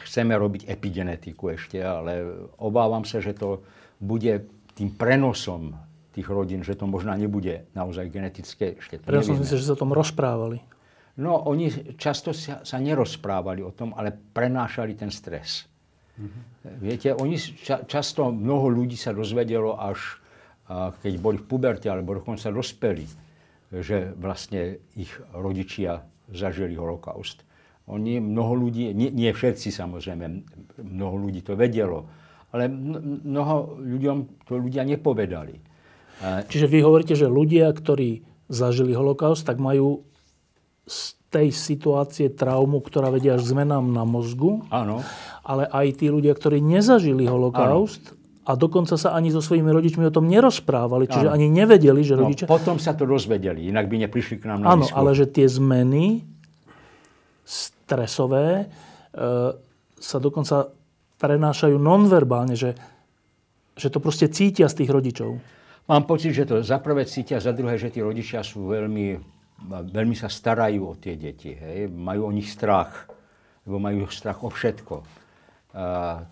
chceme 0.08 0.32
robiť 0.32 0.64
epigenetiku 0.64 1.52
ešte, 1.52 1.84
ale 1.84 2.24
obávam 2.56 3.04
sa, 3.04 3.20
že 3.20 3.36
to 3.36 3.60
bude 4.00 4.48
tým 4.72 4.90
prenosom 4.96 5.76
tých 6.16 6.26
rodín, 6.26 6.66
že 6.66 6.74
to 6.74 6.88
možná 6.88 7.14
nebude 7.14 7.68
naozaj 7.78 8.10
genetické, 8.10 8.74
ešte 8.80 8.98
to 8.98 9.12
Ja 9.12 9.22
som 9.22 9.38
myslel, 9.38 9.60
že 9.60 9.68
sa 9.70 9.76
o 9.76 9.82
tom 9.84 9.94
rozprávali. 9.94 10.58
No, 11.18 11.46
oni 11.46 11.94
často 11.94 12.34
sa, 12.34 12.66
sa 12.66 12.78
nerozprávali 12.82 13.62
o 13.62 13.70
tom, 13.70 13.94
ale 13.94 14.10
prenášali 14.10 14.98
ten 14.98 15.12
stres. 15.14 15.67
Mm-hmm. 16.18 16.42
Viete, 16.82 17.08
oni 17.14 17.38
ča, 17.38 17.86
často 17.86 18.34
mnoho 18.34 18.68
ľudí 18.68 18.98
sa 18.98 19.14
dozvedelo 19.14 19.78
až 19.78 20.18
a, 20.66 20.90
keď 20.92 21.12
boli 21.22 21.38
v 21.38 21.46
puberte 21.46 21.86
alebo 21.86 22.18
dokonca 22.18 22.50
dospeli, 22.50 23.06
že 23.70 24.12
vlastne 24.18 24.82
ich 24.98 25.14
rodičia 25.32 26.02
zažili 26.28 26.76
holokaust. 26.76 27.46
Oni, 27.88 28.20
mnoho 28.20 28.68
ľudí, 28.68 28.92
nie, 28.92 29.08
nie 29.08 29.32
všetci 29.32 29.72
samozrejme, 29.72 30.24
mnoho 30.84 31.16
ľudí 31.16 31.40
to 31.40 31.56
vedelo, 31.56 32.04
ale 32.52 32.68
mnoho 32.68 33.80
ľuďom 33.80 34.44
to 34.44 34.60
ľudia 34.60 34.84
nepovedali. 34.84 35.56
Čiže 36.20 36.66
vy 36.68 36.78
hovoríte, 36.84 37.14
že 37.16 37.30
ľudia, 37.30 37.70
ktorí 37.72 38.26
zažili 38.50 38.92
holokaust, 38.92 39.46
tak 39.46 39.56
majú 39.62 40.04
z 40.88 41.16
tej 41.28 41.52
situácie 41.52 42.32
traumu, 42.32 42.80
ktorá 42.80 43.12
vedia 43.12 43.36
až 43.36 43.52
zmenám 43.52 43.84
na 43.92 44.08
mozgu. 44.08 44.64
Áno. 44.72 45.04
Ale 45.48 45.64
aj 45.64 46.04
tí 46.04 46.12
ľudia, 46.12 46.36
ktorí 46.36 46.60
nezažili 46.60 47.24
holokaust, 47.24 48.12
Áno. 48.12 48.16
A 48.48 48.56
dokonca 48.56 48.96
sa 48.96 49.12
ani 49.12 49.28
so 49.28 49.44
svojimi 49.44 49.68
rodičmi 49.68 50.08
o 50.08 50.12
tom 50.12 50.24
nerozprávali, 50.24 51.04
čiže 51.04 51.28
Áno. 51.28 51.36
ani 51.36 51.52
nevedeli, 51.52 52.00
že 52.00 52.16
no, 52.16 52.24
rodičia... 52.24 52.48
potom 52.48 52.80
sa 52.80 52.96
to 52.96 53.04
dozvedeli, 53.04 53.68
inak 53.68 53.92
by 53.92 54.08
neprišli 54.08 54.40
k 54.40 54.48
nám 54.48 54.64
na 54.64 54.72
Áno, 54.72 54.88
ale 54.88 55.12
že 55.12 55.28
tie 55.28 55.44
zmeny 55.44 56.24
stresové 57.44 58.64
e, 58.64 58.66
sa 60.00 60.16
dokonca 60.16 60.72
prenášajú 61.20 61.76
nonverbálne, 61.76 62.56
že, 62.56 62.72
že 63.76 63.92
to 63.92 64.00
proste 64.00 64.32
cítia 64.32 64.64
z 64.72 64.80
tých 64.84 64.90
rodičov. 64.96 65.36
Mám 65.88 66.04
pocit, 66.04 66.32
že 66.32 66.48
to 66.48 66.64
za 66.64 66.80
prvé 66.80 67.04
cítia, 67.04 67.40
za 67.40 67.52
druhé, 67.56 67.76
že 67.76 67.92
tí 67.92 68.04
rodičia 68.04 68.44
sú 68.44 68.68
veľmi, 68.72 69.16
veľmi 69.92 70.16
sa 70.16 70.32
starajú 70.32 70.88
o 70.88 70.94
tie 70.96 71.16
deti. 71.16 71.56
Hej? 71.56 71.88
Majú 71.88 72.28
o 72.28 72.32
nich 72.32 72.48
strach, 72.48 73.08
lebo 73.64 73.76
majú 73.76 74.04
strach 74.08 74.44
o 74.44 74.52
všetko. 74.52 75.17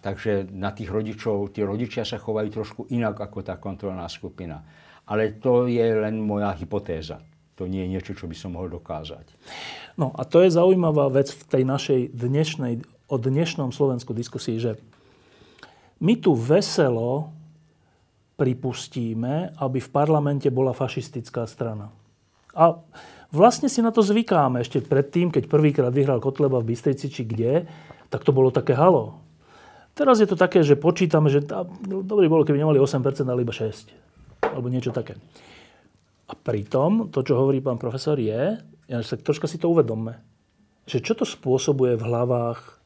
Takže 0.02 0.50
na 0.50 0.74
tých 0.74 0.90
rodičov, 0.90 1.54
tí 1.54 1.62
rodičia 1.62 2.02
sa 2.02 2.18
chovajú 2.18 2.48
trošku 2.50 2.80
inak 2.90 3.14
ako 3.14 3.46
tá 3.46 3.54
kontrolná 3.62 4.10
skupina. 4.10 4.66
Ale 5.06 5.38
to 5.38 5.70
je 5.70 5.86
len 5.86 6.18
moja 6.18 6.50
hypotéza. 6.58 7.22
To 7.54 7.70
nie 7.70 7.86
je 7.86 7.92
niečo, 7.94 8.12
čo 8.18 8.26
by 8.26 8.34
som 8.34 8.58
mohol 8.58 8.74
dokázať. 8.74 9.30
No 9.94 10.10
a 10.18 10.26
to 10.26 10.42
je 10.42 10.50
zaujímavá 10.50 11.08
vec 11.14 11.30
v 11.30 11.42
tej 11.46 11.62
našej 11.62 12.00
dnešnej, 12.10 12.82
o 13.06 13.16
dnešnom 13.16 13.70
Slovensku 13.70 14.10
diskusii, 14.12 14.58
že 14.58 14.72
my 16.02 16.18
tu 16.18 16.34
veselo 16.34 17.30
pripustíme, 18.36 19.56
aby 19.56 19.78
v 19.80 19.92
parlamente 19.94 20.50
bola 20.52 20.76
fašistická 20.76 21.48
strana. 21.48 21.88
A 22.52 22.76
vlastne 23.32 23.70
si 23.72 23.80
na 23.80 23.88
to 23.88 24.04
zvykáme. 24.04 24.60
Ešte 24.60 24.84
predtým, 24.84 25.32
keď 25.32 25.48
prvýkrát 25.48 25.94
vyhral 25.94 26.20
Kotleba 26.20 26.60
v 26.60 26.74
Bystrici 26.74 27.08
či 27.08 27.24
kde, 27.24 27.64
tak 28.12 28.26
to 28.26 28.36
bolo 28.36 28.52
také 28.52 28.76
halo. 28.76 29.24
Teraz 29.96 30.20
je 30.20 30.28
to 30.28 30.36
také, 30.36 30.60
že 30.60 30.76
počítame, 30.76 31.32
že 31.32 31.40
tá, 31.40 31.64
dobrý 31.88 32.28
bolo, 32.28 32.44
keby 32.44 32.60
nemali 32.60 32.76
8%, 32.76 33.00
ale 33.24 33.48
iba 33.48 33.54
6. 33.56 34.44
Alebo 34.44 34.68
niečo 34.68 34.92
také. 34.92 35.16
A 36.28 36.36
pritom, 36.36 37.08
to, 37.08 37.24
čo 37.24 37.40
hovorí 37.40 37.64
pán 37.64 37.80
profesor, 37.80 38.20
je, 38.20 38.60
ja 38.60 38.98
sa 39.00 39.16
troška 39.16 39.48
si 39.48 39.56
to 39.56 39.72
uvedomme, 39.72 40.20
že 40.84 41.00
čo 41.00 41.16
to 41.16 41.24
spôsobuje 41.24 41.96
v 41.96 42.06
hlavách 42.06 42.76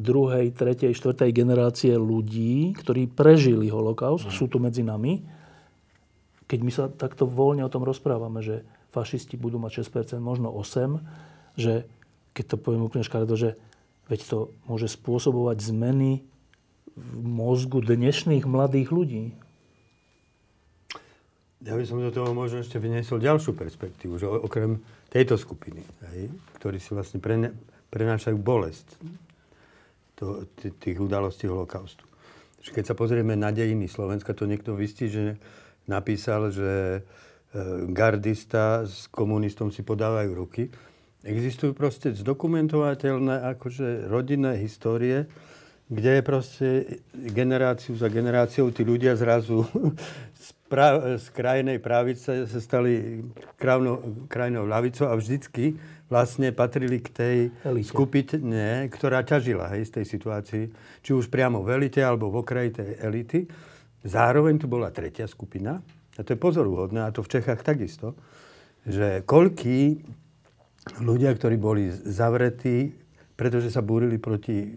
druhej, 0.00 0.54
tretej, 0.54 0.96
štvrtej 0.96 1.30
generácie 1.34 1.92
ľudí, 1.98 2.72
ktorí 2.78 3.10
prežili 3.10 3.68
holokaust, 3.68 4.30
mm. 4.30 4.34
sú 4.34 4.48
tu 4.48 4.62
medzi 4.62 4.86
nami. 4.86 5.26
Keď 6.48 6.58
my 6.64 6.70
sa 6.72 6.88
takto 6.88 7.28
voľne 7.28 7.66
o 7.66 7.72
tom 7.72 7.84
rozprávame, 7.84 8.40
že 8.40 8.64
fašisti 8.96 9.36
budú 9.36 9.60
mať 9.60 9.84
6%, 9.84 10.16
možno 10.24 10.54
8%, 10.54 11.04
že 11.58 11.84
keď 12.32 12.54
to 12.54 12.56
poviem 12.56 12.86
úplne 12.86 13.04
škaredo, 13.04 13.34
že 13.34 13.58
veď 14.08 14.20
to 14.24 14.38
môže 14.66 14.88
spôsobovať 14.96 15.60
zmeny 15.62 16.24
v 16.98 17.20
mozgu 17.22 17.84
dnešných 17.84 18.44
mladých 18.48 18.88
ľudí. 18.90 19.24
Ja 21.62 21.74
by 21.74 21.84
som 21.84 21.98
do 21.98 22.14
toho 22.14 22.30
možno 22.34 22.62
ešte 22.62 22.78
vyniesol 22.78 23.18
ďalšiu 23.18 23.54
perspektívu, 23.54 24.14
že 24.18 24.26
okrem 24.30 24.78
tejto 25.10 25.34
skupiny, 25.34 25.82
hej, 26.14 26.30
ktorí 26.58 26.78
si 26.78 26.94
vlastne 26.94 27.18
prenášajú 27.90 28.38
bolesť 28.38 28.86
to, 30.14 30.46
tých 30.78 30.98
udalostí 30.98 31.50
holokaustu. 31.50 32.06
Keď 32.62 32.84
sa 32.84 32.94
pozrieme 32.94 33.32
na 33.38 33.54
dejiny 33.54 33.88
Slovenska, 33.88 34.36
to 34.36 34.44
niekto 34.44 34.76
vystí, 34.76 35.08
že 35.08 35.40
napísal, 35.88 36.52
že 36.52 37.00
e, 37.00 37.00
gardista 37.90 38.84
s 38.84 39.08
komunistom 39.08 39.72
si 39.72 39.80
podávajú 39.80 40.30
ruky. 40.36 40.68
Existujú 41.26 41.74
proste 41.74 42.14
zdokumentovateľné 42.14 43.58
akože 43.58 44.06
rodinné 44.06 44.54
histórie, 44.62 45.26
kde 45.88 46.20
je 46.20 46.22
proste 46.22 46.68
generáciu 47.10 47.96
za 47.98 48.06
generáciou 48.12 48.70
tí 48.70 48.86
ľudia 48.86 49.16
zrazu 49.18 49.66
z, 50.44 50.48
pra, 50.70 51.18
z 51.18 51.26
krajnej 51.34 51.82
pravice 51.82 52.46
sa 52.46 52.60
stali 52.60 53.24
krajnou 54.28 54.64
ľavicou 54.68 55.10
a 55.10 55.18
vždycky 55.18 55.74
vlastne 56.06 56.54
patrili 56.54 57.02
k 57.02 57.08
tej 57.10 57.36
elite. 57.66 57.90
skupine, 57.90 58.88
ktorá 58.88 59.24
ťažila 59.24 59.74
hej, 59.76 59.90
z 59.90 60.00
tej 60.00 60.06
situácii, 60.08 60.64
či 61.04 61.10
už 61.12 61.28
priamo 61.28 61.60
v 61.66 61.82
elite 61.82 62.00
alebo 62.00 62.32
v 62.32 62.46
okraji 62.46 62.70
tej 62.72 62.90
elity. 63.02 63.40
Zároveň 64.06 64.56
tu 64.56 64.70
bola 64.70 64.94
tretia 64.94 65.26
skupina, 65.26 65.82
a 66.14 66.20
to 66.22 66.32
je 66.32 66.38
pozoruhodné, 66.38 67.04
a 67.04 67.12
to 67.12 67.26
v 67.26 67.32
Čechách 67.38 67.60
takisto, 67.66 68.14
že 68.86 69.26
koľkí 69.26 70.00
ľudia, 71.00 71.34
ktorí 71.36 71.56
boli 71.60 71.92
zavretí, 71.92 72.96
pretože 73.38 73.70
sa 73.70 73.84
búrili 73.84 74.18
proti 74.18 74.66
e, 74.66 74.70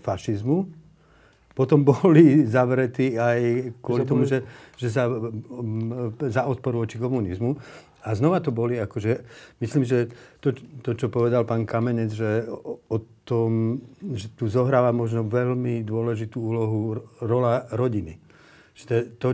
fašizmu, 0.00 0.82
potom 1.52 1.84
boli 1.92 2.48
zavretí 2.48 3.16
aj 3.20 3.72
kvôli 3.84 4.04
tomu, 4.08 4.24
že, 4.24 4.44
že 4.80 4.88
sa 4.88 5.08
za 6.30 6.42
odporu 6.48 6.86
voči 6.86 6.96
komunizmu. 6.96 7.56
A 8.02 8.18
znova 8.18 8.42
to 8.42 8.50
boli, 8.50 8.82
akože, 8.82 9.22
myslím, 9.62 9.86
že 9.86 10.10
to, 10.42 10.50
to, 10.82 10.98
čo 10.98 11.06
povedal 11.06 11.46
pán 11.46 11.62
Kamenec, 11.62 12.10
že 12.10 12.50
o, 12.50 12.82
o 12.90 12.98
tom, 13.22 13.78
že 14.18 14.26
tu 14.34 14.50
zohráva 14.50 14.90
možno 14.90 15.22
veľmi 15.22 15.86
dôležitú 15.86 16.34
úlohu 16.34 16.98
rola 17.22 17.70
rodiny. 17.70 18.18
Že 18.74 18.82
to, 18.82 18.96
to, 19.22 19.28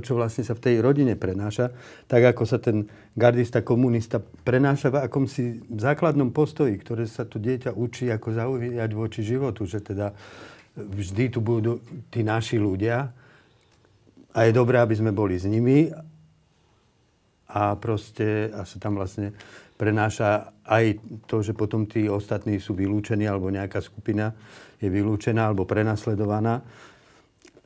čo 0.00 0.16
vlastne 0.18 0.46
sa 0.46 0.56
v 0.56 0.64
tej 0.64 0.74
rodine 0.80 1.18
prenáša, 1.18 1.74
tak 2.06 2.22
ako 2.34 2.42
sa 2.46 2.62
ten 2.62 2.86
gardista, 3.14 3.60
komunista 3.60 4.22
prenáša 4.22 4.94
v 4.94 5.02
akomsi 5.04 5.44
základnom 5.74 6.30
postoji, 6.30 6.78
ktoré 6.78 7.04
sa 7.04 7.26
tu 7.26 7.42
dieťa 7.42 7.74
učí, 7.74 8.08
ako 8.10 8.28
zaujať 8.32 8.90
voči 8.94 9.20
životu, 9.20 9.66
že 9.66 9.82
teda 9.82 10.14
vždy 10.74 11.24
tu 11.30 11.38
budú 11.38 11.78
tí 12.10 12.26
naši 12.26 12.58
ľudia 12.58 13.10
a 14.34 14.38
je 14.42 14.52
dobré, 14.54 14.82
aby 14.82 14.94
sme 14.98 15.14
boli 15.14 15.38
s 15.38 15.46
nimi 15.46 15.90
a 17.54 17.78
proste 17.78 18.50
a 18.50 18.66
sa 18.66 18.82
tam 18.82 18.98
vlastne 18.98 19.30
prenáša 19.78 20.54
aj 20.66 20.98
to, 21.30 21.42
že 21.42 21.54
potom 21.54 21.86
tí 21.86 22.10
ostatní 22.10 22.58
sú 22.58 22.74
vylúčení 22.74 23.26
alebo 23.26 23.50
nejaká 23.50 23.78
skupina 23.78 24.34
je 24.84 24.88
vylúčená 24.90 25.48
alebo 25.48 25.64
prenasledovaná. 25.64 26.60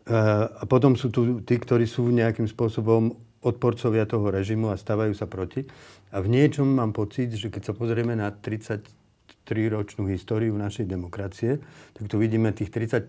A 0.08 0.64
potom 0.64 0.96
sú 0.96 1.12
tu 1.12 1.44
tí, 1.44 1.60
ktorí 1.60 1.84
sú 1.84 2.08
nejakým 2.08 2.48
spôsobom 2.48 3.12
odporcovia 3.44 4.08
toho 4.08 4.32
režimu 4.32 4.72
a 4.72 4.80
stavajú 4.80 5.12
sa 5.12 5.28
proti. 5.28 5.68
A 6.10 6.24
v 6.24 6.32
niečom 6.32 6.66
mám 6.66 6.96
pocit, 6.96 7.30
že 7.36 7.52
keď 7.52 7.70
sa 7.70 7.74
pozrieme 7.76 8.16
na 8.16 8.32
33-ročnú 8.32 10.08
históriu 10.08 10.56
našej 10.56 10.88
demokracie, 10.88 11.60
tak 11.94 12.04
tu 12.08 12.16
vidíme 12.16 12.50
tých 12.56 12.72
30 12.72 13.04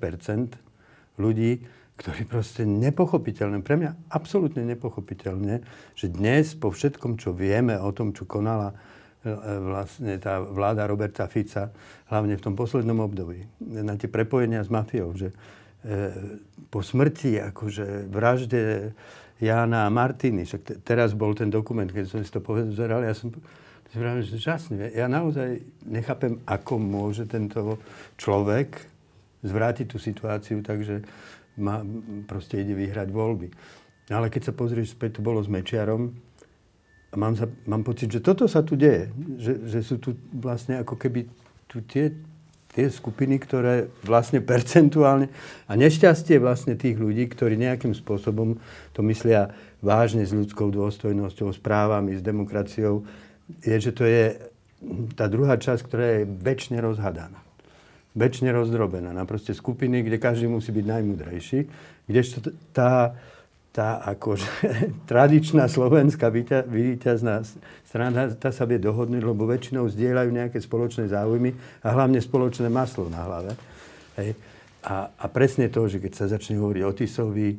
ľudí, 1.17 1.63
ktorý 1.99 2.21
proste 2.31 2.63
nepochopiteľné, 2.63 3.59
pre 3.59 3.75
mňa 3.75 4.11
absolútne 4.15 4.63
nepochopiteľne, 4.63 5.59
že 5.99 6.07
dnes 6.07 6.55
po 6.55 6.71
všetkom, 6.71 7.19
čo 7.19 7.35
vieme 7.35 7.75
o 7.75 7.91
tom, 7.91 8.15
čo 8.15 8.23
konala 8.23 8.71
e, 8.71 8.75
e, 9.27 9.35
vlastne 9.59 10.15
tá 10.15 10.39
vláda 10.39 10.87
Roberta 10.87 11.27
Fica, 11.27 11.75
hlavne 12.07 12.39
v 12.39 12.43
tom 12.43 12.55
poslednom 12.55 13.03
období, 13.03 13.43
na 13.59 13.99
tie 13.99 14.07
prepojenia 14.07 14.63
s 14.63 14.71
mafiou, 14.71 15.11
že 15.11 15.35
po 16.69 16.79
smrti, 16.83 17.39
akože 17.39 18.11
vražde 18.11 18.91
Jána 19.39 19.87
a 19.87 19.93
Martiny, 19.93 20.43
však 20.43 20.61
te, 20.61 20.73
teraz 20.83 21.15
bol 21.15 21.31
ten 21.31 21.47
dokument, 21.47 21.87
keď 21.87 22.05
som 22.11 22.19
si 22.19 22.27
to 22.27 22.43
pozeral, 22.43 22.99
ja 22.99 23.15
som 23.15 23.31
vravil, 23.95 24.27
že 24.27 24.35
žasne. 24.35 24.91
Ja 24.91 25.07
naozaj 25.07 25.63
nechápem, 25.87 26.43
ako 26.43 26.77
môže 26.77 27.23
tento 27.25 27.79
človek 28.19 28.75
zvrátiť 29.39 29.87
tú 29.87 29.97
situáciu, 29.97 30.59
takže 30.59 31.07
ma, 31.55 31.79
proste 32.27 32.59
ide 32.59 32.75
vyhrať 32.75 33.07
voľby. 33.09 33.47
No 34.11 34.19
ale 34.19 34.27
keď 34.27 34.51
sa 34.51 34.53
pozrieš 34.53 34.99
späť, 34.99 35.17
to 35.17 35.25
bolo 35.25 35.39
s 35.39 35.47
Mečiarom, 35.47 36.11
a 37.09 37.15
mám, 37.17 37.33
sa, 37.33 37.49
mám 37.65 37.81
pocit, 37.81 38.05
že 38.13 38.21
toto 38.21 38.45
sa 38.45 38.61
tu 38.61 38.77
deje. 38.77 39.09
Že, 39.41 39.53
že 39.65 39.79
sú 39.81 39.95
tu 39.97 40.13
vlastne 40.29 40.77
ako 40.77 40.93
keby 40.93 41.25
tu 41.65 41.81
tie 41.81 42.13
tie 42.73 42.85
skupiny, 42.87 43.41
ktoré 43.41 43.89
vlastne 44.05 44.39
percentuálne 44.45 45.29
a 45.65 45.73
nešťastie 45.73 46.37
vlastne 46.37 46.77
tých 46.77 47.01
ľudí, 47.01 47.25
ktorí 47.25 47.57
nejakým 47.57 47.97
spôsobom 47.97 48.61
to 48.93 49.01
myslia 49.05 49.49
vážne 49.81 50.27
s 50.27 50.35
ľudskou 50.35 50.69
dôstojnosťou, 50.69 51.49
s 51.55 51.59
právami, 51.59 52.19
s 52.19 52.21
demokraciou, 52.21 53.07
je, 53.65 53.75
že 53.79 53.91
to 53.95 54.05
je 54.05 54.37
tá 55.17 55.25
druhá 55.25 55.57
časť, 55.57 55.81
ktorá 55.81 56.05
je 56.21 56.29
väčšine 56.29 56.77
rozhadaná. 56.79 57.41
Väčšine 58.13 58.53
rozdrobená 58.53 59.13
na 59.13 59.23
proste 59.25 59.53
skupiny, 59.53 60.05
kde 60.05 60.17
každý 60.21 60.49
musí 60.49 60.73
byť 60.73 60.85
najmudrejší, 60.85 61.59
kdežto 62.09 62.53
tá, 62.73 63.15
tá 63.69 64.01
akože 64.01 64.49
tradičná 65.11 65.69
slovenská 65.69 66.29
víťazná 66.65 67.45
strana, 67.85 68.29
tá 68.33 68.49
sa 68.49 68.65
vie 68.65 68.81
dohodnúť, 68.81 69.21
lebo 69.21 69.45
väčšinou 69.45 69.89
zdieľajú 69.89 70.29
nejaké 70.29 70.57
spoločné 70.61 71.09
záujmy 71.09 71.53
a 71.85 71.87
hlavne 71.93 72.19
spoločné 72.21 72.67
maslo 72.67 73.07
na 73.09 73.21
hlave. 73.25 73.51
Hej. 74.17 74.35
A, 74.79 75.11
a 75.11 75.25
presne 75.27 75.67
to, 75.67 75.85
že 75.91 75.99
keď 75.99 76.13
sa 76.15 76.25
začne 76.31 76.55
hovoriť 76.55 76.83
o 76.87 76.95
Tisovi, 76.95 77.49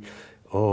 o, 0.56 0.64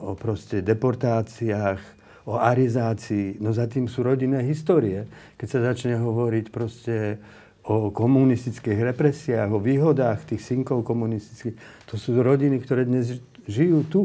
o 0.00 0.10
proste 0.16 0.64
deportáciách, 0.64 1.96
o 2.26 2.34
arizácii, 2.34 3.38
no 3.38 3.54
za 3.54 3.70
tým 3.70 3.86
sú 3.86 4.02
rodinné 4.02 4.42
histórie. 4.42 5.06
Keď 5.38 5.48
sa 5.48 5.60
začne 5.70 5.94
hovoriť 5.94 6.46
proste 6.50 7.22
o 7.66 7.90
komunistických 7.94 8.94
represiách, 8.94 9.50
o 9.50 9.62
výhodách 9.62 10.34
tých 10.34 10.42
synkov 10.42 10.82
komunistických, 10.82 11.54
to 11.86 11.94
sú 11.94 12.18
rodiny, 12.18 12.58
ktoré 12.62 12.86
dnes 12.86 13.22
žijú 13.46 13.82
tu, 13.88 14.00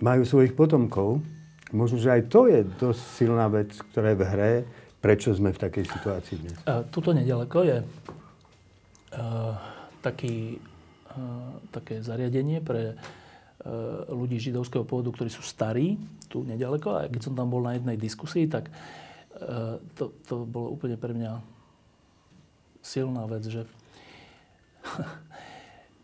majú 0.00 0.22
svojich 0.24 0.52
potomkov. 0.56 1.20
Možno, 1.74 1.98
že 1.98 2.14
aj 2.14 2.22
to 2.30 2.46
je 2.46 2.60
dosť 2.62 3.02
silná 3.18 3.50
vec, 3.50 3.74
ktorá 3.92 4.14
je 4.14 4.20
v 4.20 4.24
hre, 4.24 4.52
prečo 5.02 5.34
sme 5.34 5.50
v 5.50 5.58
takej 5.58 5.84
situácii 5.90 6.36
dnes. 6.40 6.56
tuto 6.88 7.10
nedaleko 7.12 7.60
je 7.66 7.78
uh, 7.82 9.54
taký, 10.00 10.62
uh, 11.12 11.58
také 11.74 12.00
zariadenie 12.00 12.62
pre 12.62 12.96
ľudí 14.12 14.36
židovského 14.36 14.84
pôvodu, 14.84 15.08
ktorí 15.08 15.32
sú 15.32 15.40
starí, 15.40 15.96
tu 16.28 16.44
nedaleko. 16.44 17.00
A 17.00 17.08
keď 17.08 17.20
som 17.24 17.32
tam 17.32 17.48
bol 17.48 17.64
na 17.64 17.72
jednej 17.72 17.96
diskusii, 17.96 18.44
tak 18.44 18.68
to, 19.96 20.12
to 20.28 20.44
bolo 20.44 20.68
úplne 20.76 21.00
pre 21.00 21.16
mňa 21.16 21.40
silná 22.84 23.24
vec, 23.24 23.48
že, 23.48 23.64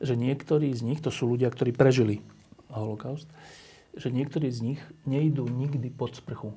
že 0.01 0.17
niektorí 0.17 0.73
z 0.73 0.83
nich, 0.83 1.01
to 1.05 1.13
sú 1.13 1.29
ľudia, 1.29 1.53
ktorí 1.53 1.77
prežili 1.77 2.25
holokaust, 2.73 3.29
že 3.93 4.09
niektorí 4.09 4.49
z 4.49 4.75
nich 4.75 4.81
nejdú 5.05 5.45
nikdy 5.47 5.93
pod 5.93 6.17
sprchu. 6.17 6.57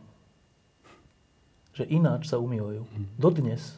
Že 1.75 1.89
ináč 1.89 2.31
sa 2.31 2.39
umývajú. 2.39 2.87
Dodnes. 3.19 3.75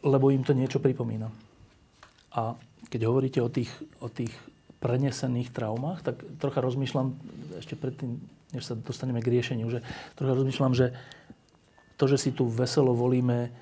Lebo 0.00 0.32
im 0.32 0.46
to 0.46 0.56
niečo 0.56 0.80
pripomína. 0.80 1.28
A 2.32 2.54
keď 2.88 3.10
hovoríte 3.10 3.42
o 3.42 3.50
tých, 3.50 3.70
o 4.00 4.08
tých 4.08 4.32
prenesených 4.80 5.52
traumách, 5.52 6.00
tak 6.00 6.24
trocha 6.40 6.64
rozmýšľam, 6.64 7.12
ešte 7.60 7.76
predtým, 7.76 8.16
než 8.56 8.64
sa 8.64 8.74
dostaneme 8.78 9.20
k 9.20 9.30
riešeniu, 9.36 9.68
že 9.68 9.84
trocha 10.16 10.32
rozmýšľam, 10.38 10.72
že 10.72 10.96
to, 12.00 12.08
že 12.08 12.16
si 12.16 12.30
tu 12.32 12.48
veselo 12.48 12.96
volíme 12.96 13.52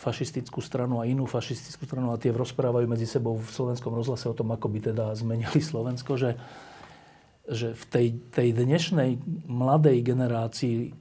fašistickú 0.00 0.64
stranu 0.64 1.04
a 1.04 1.04
inú 1.04 1.28
fašistickú 1.28 1.84
stranu 1.84 2.16
a 2.16 2.16
tie 2.16 2.32
rozprávajú 2.32 2.88
medzi 2.88 3.04
sebou 3.04 3.36
v 3.36 3.44
slovenskom 3.52 3.92
rozhlase 3.92 4.32
o 4.32 4.34
tom, 4.34 4.48
ako 4.48 4.72
by 4.72 4.78
teda 4.80 5.12
zmenili 5.12 5.60
Slovensko, 5.60 6.16
že, 6.16 6.40
že 7.44 7.76
v 7.76 7.84
tej, 7.92 8.06
tej 8.32 8.48
dnešnej 8.56 9.20
mladej 9.44 10.00
generácii, 10.00 10.96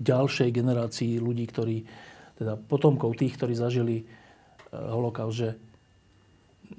ďalšej 0.00 0.48
generácii 0.48 1.20
ľudí, 1.20 1.44
ktorí, 1.44 1.76
teda 2.40 2.56
potomkov 2.56 3.20
tých, 3.20 3.36
ktorí 3.36 3.52
zažili 3.52 3.96
eh, 4.00 4.06
holokaust, 4.72 5.36
že 5.36 5.50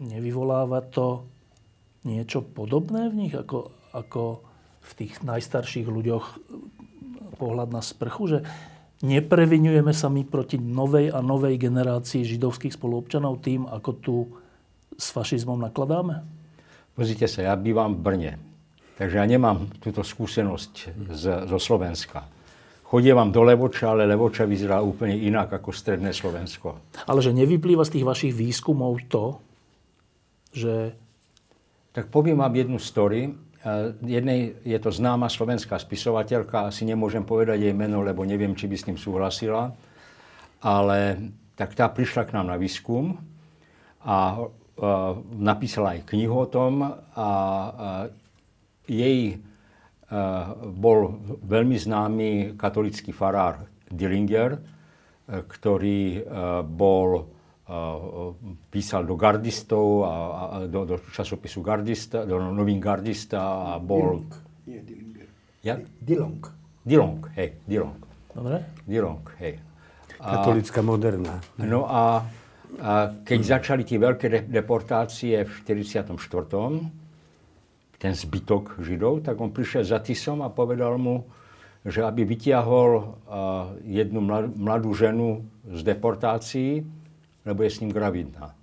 nevyvoláva 0.02 0.82
to 0.90 1.30
niečo 2.02 2.42
podobné 2.42 3.14
v 3.14 3.28
nich, 3.28 3.34
ako, 3.38 3.70
ako 3.94 4.42
v 4.82 4.92
tých 5.06 5.22
najstarších 5.22 5.86
ľuďoch 5.86 6.26
pohľad 7.38 7.70
na 7.70 7.86
sprchu, 7.86 8.24
že 8.26 8.40
neprevinujeme 9.04 9.96
sa 9.96 10.12
my 10.12 10.28
proti 10.28 10.60
novej 10.60 11.12
a 11.16 11.24
novej 11.24 11.56
generácii 11.56 12.28
židovských 12.28 12.76
spoluobčanov 12.76 13.40
tým, 13.40 13.66
ako 13.68 13.92
tu 14.00 14.16
s 15.00 15.16
fašizmom 15.16 15.60
nakladáme? 15.64 16.24
Pozrite 16.94 17.32
sa, 17.32 17.48
ja 17.48 17.54
bývam 17.56 17.96
v 17.96 18.04
Brne, 18.04 18.34
takže 19.00 19.16
ja 19.24 19.26
nemám 19.26 19.72
túto 19.80 20.04
skúsenosť 20.04 20.74
z, 21.16 21.24
zo 21.48 21.60
Slovenska. 21.60 22.28
Chodievam 22.90 23.30
do 23.30 23.46
Levoča, 23.46 23.94
ale 23.94 24.10
Levoča 24.10 24.50
vyzerá 24.50 24.82
úplne 24.82 25.14
inak 25.14 25.54
ako 25.54 25.70
stredné 25.70 26.10
Slovensko. 26.10 26.98
Ale 27.06 27.22
že 27.22 27.32
nevyplýva 27.32 27.86
z 27.86 27.94
tých 28.02 28.08
vašich 28.08 28.34
výskumov 28.34 28.98
to, 29.08 29.38
že... 30.52 30.98
Tak 31.94 32.10
poviem 32.10 32.42
vám 32.42 32.54
jednu 32.58 32.82
story. 32.82 33.30
Jednej 34.00 34.56
je 34.64 34.80
to 34.80 34.88
známa 34.88 35.28
slovenská 35.28 35.76
spisovateľka, 35.76 36.72
asi 36.72 36.88
nemôžem 36.88 37.28
povedať 37.28 37.60
jej 37.60 37.76
meno, 37.76 38.00
lebo 38.00 38.24
neviem, 38.24 38.56
či 38.56 38.72
by 38.72 38.76
s 38.80 38.88
tým 38.88 38.96
súhlasila, 38.96 39.76
ale 40.64 41.00
tak 41.60 41.76
tá 41.76 41.92
prišla 41.92 42.24
k 42.24 42.40
nám 42.40 42.56
na 42.56 42.56
výskum 42.56 43.20
a 44.00 44.48
napísala 45.36 46.00
aj 46.00 46.08
knihu 46.08 46.40
o 46.40 46.48
tom 46.48 46.88
a 47.20 47.30
jej 48.88 49.44
bol 50.64 51.20
veľmi 51.44 51.76
známy 51.76 52.30
katolický 52.56 53.12
farár 53.12 53.68
Dillinger, 53.92 54.56
ktorý 55.28 56.24
bol 56.64 57.28
písal 58.74 59.06
do 59.06 59.14
gardistov 59.14 60.06
a, 60.06 60.14
a 60.42 60.56
do, 60.66 60.86
do 60.90 60.96
časopisu 61.14 61.62
Gardista, 61.62 62.26
do 62.26 62.42
novín 62.50 62.82
Gardista 62.82 63.76
a 63.76 63.78
bol... 63.78 64.26
Dilong. 64.26 64.34
Nie, 64.66 64.80
Dillinger. 64.82 65.28
Ja? 65.62 65.76
Dilong. 66.02 66.42
Dilong, 66.82 67.22
hej, 67.38 67.62
Dilong. 67.70 68.02
Dobre. 68.34 68.66
Dilong, 68.90 69.26
hej. 69.38 69.62
A, 70.18 70.42
Katolická 70.42 70.82
moderná. 70.82 71.38
No 71.62 71.86
a, 71.86 72.26
a 72.82 72.92
keď 73.22 73.40
začali 73.46 73.86
tie 73.86 74.02
veľké 74.02 74.50
deportácie 74.50 75.38
v 75.46 75.52
44. 75.62 76.18
ten 78.02 78.14
zbytok 78.18 78.82
Židov, 78.82 79.22
tak 79.22 79.38
on 79.38 79.54
prišiel 79.54 79.86
za 79.86 80.02
Tisom 80.02 80.42
a 80.42 80.50
povedal 80.50 80.98
mu, 80.98 81.30
že 81.86 82.02
aby 82.02 82.26
vytiahol 82.26 83.16
jednu 83.86 84.20
mladú 84.58 84.92
ženu 84.92 85.46
z 85.70 85.80
deportácií, 85.86 86.84
lebo 87.50 87.66
je 87.66 87.74
s 87.74 87.82
ním 87.82 87.90
gravidná. 87.90 88.54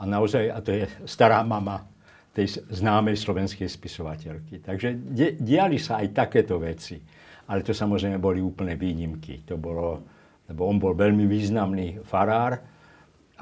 A 0.00 0.02
naozaj, 0.06 0.46
a 0.48 0.58
to 0.62 0.70
je 0.70 0.86
stará 1.04 1.42
mama 1.42 1.84
tej 2.30 2.62
známej 2.70 3.18
slovenskej 3.18 3.66
spisovateľky. 3.66 4.62
Takže 4.62 4.94
de, 4.94 5.34
diali 5.36 5.76
sa 5.76 5.98
aj 5.98 6.14
takéto 6.14 6.62
veci. 6.62 7.02
Ale 7.50 7.66
to 7.66 7.74
samozrejme 7.74 8.22
boli 8.22 8.38
úplné 8.38 8.78
výnimky. 8.78 9.42
To 9.50 9.58
bolo, 9.58 10.06
lebo 10.46 10.62
on 10.70 10.78
bol 10.78 10.94
veľmi 10.94 11.26
významný 11.26 12.00
farár. 12.06 12.62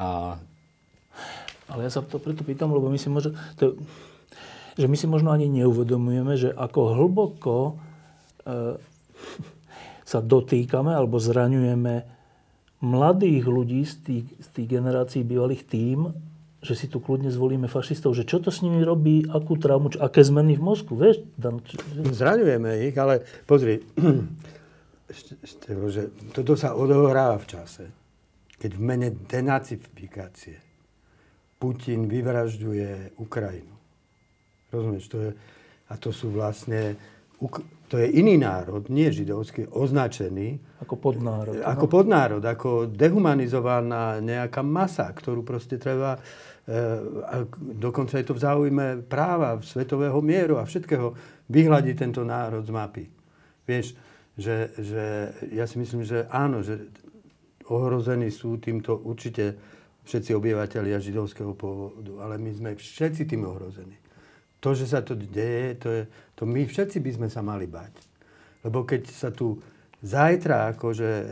A... 0.00 0.34
Ale 1.68 1.80
ja 1.84 1.92
sa 1.92 2.00
to 2.00 2.16
preto 2.16 2.40
pýtam, 2.40 2.72
lebo 2.72 2.88
my 2.88 2.96
si 2.96 3.12
možno, 3.12 3.36
to, 3.60 3.76
že 4.80 4.88
my 4.88 4.96
si 4.96 5.04
možno 5.04 5.28
ani 5.28 5.52
neuvedomujeme, 5.52 6.32
že 6.40 6.50
ako 6.56 6.96
hlboko 6.96 7.56
e, 7.68 7.72
sa 10.10 10.24
dotýkame 10.24 10.96
alebo 10.96 11.20
zraňujeme 11.20 12.17
mladých 12.78 13.44
ľudí 13.46 13.82
z 13.82 13.94
tých, 14.02 14.26
z 14.38 14.48
tých 14.54 14.68
generácií 14.78 15.26
bývalých 15.26 15.66
tým, 15.66 16.14
že 16.58 16.74
si 16.74 16.86
tu 16.90 16.98
kľudne 16.98 17.30
zvolíme 17.30 17.70
fašistov, 17.70 18.18
že 18.18 18.26
čo 18.26 18.42
to 18.42 18.50
s 18.50 18.66
nimi 18.66 18.82
robí, 18.82 19.22
akú 19.30 19.54
traumu, 19.54 19.94
čo, 19.94 20.02
aké 20.02 20.26
zmeny 20.26 20.58
v 20.58 20.62
mozgu, 20.62 20.94
vieš? 20.98 21.22
Dan, 21.38 21.62
čo, 21.62 21.78
Zraňujeme 21.94 22.90
ich, 22.90 22.94
ale 22.98 23.22
pozri, 23.46 23.78
že 25.94 26.02
toto 26.34 26.58
sa 26.58 26.74
odohráva 26.74 27.38
v 27.38 27.46
čase, 27.46 27.84
keď 28.58 28.70
v 28.74 28.82
mene 28.82 29.08
denacifikácie 29.14 30.58
Putin 31.58 32.10
vyvražďuje 32.10 33.18
Ukrajinu. 33.18 33.74
Rozumieš? 34.70 35.06
To 35.14 35.18
je, 35.18 35.30
a 35.90 35.94
to 35.98 36.10
sú 36.10 36.34
vlastne 36.34 36.98
to 37.88 37.96
je 37.96 38.20
iný 38.20 38.36
národ, 38.36 38.84
nie 38.92 39.08
židovský, 39.08 39.72
označený. 39.72 40.60
Ako 40.84 41.00
podnárod. 41.00 41.56
Ako 41.64 41.86
no? 41.88 41.90
podnárod, 41.90 42.42
ako 42.44 42.92
dehumanizovaná 42.92 44.20
nejaká 44.20 44.60
masa, 44.60 45.08
ktorú 45.08 45.40
proste 45.40 45.80
treba... 45.80 46.20
E, 46.68 46.80
a 47.24 47.48
dokonca 47.56 48.20
je 48.20 48.28
to 48.28 48.36
v 48.36 48.44
záujme 48.44 48.86
práva, 49.08 49.56
svetového 49.64 50.20
mieru 50.20 50.60
a 50.60 50.68
všetkého 50.68 51.16
vyhľadiť 51.48 51.96
tento 51.96 52.20
národ 52.28 52.60
z 52.60 52.72
mapy. 52.76 53.04
Vieš, 53.64 53.96
že, 54.36 54.76
že 54.76 55.04
ja 55.56 55.64
si 55.64 55.80
myslím, 55.80 56.04
že 56.04 56.28
áno, 56.28 56.60
že 56.60 56.92
ohrození 57.72 58.28
sú 58.28 58.60
týmto 58.60 59.00
určite 59.00 59.56
všetci 60.04 60.36
obyvateľia 60.36 61.00
židovského 61.00 61.56
pôvodu, 61.56 62.20
ale 62.20 62.36
my 62.36 62.52
sme 62.52 62.70
všetci 62.76 63.24
tým 63.28 63.48
ohrození 63.48 64.07
to, 64.58 64.74
že 64.74 64.90
sa 64.90 65.00
to 65.02 65.14
deje, 65.14 65.78
to, 65.78 65.88
je, 65.88 66.02
to 66.34 66.42
my 66.42 66.66
všetci 66.66 66.98
by 66.98 67.10
sme 67.14 67.28
sa 67.30 67.40
mali 67.46 67.70
bať. 67.70 67.94
Lebo 68.66 68.82
keď 68.82 69.06
sa 69.06 69.30
tu 69.30 69.62
zajtra 70.02 70.74
akože 70.74 71.10
e, 71.10 71.24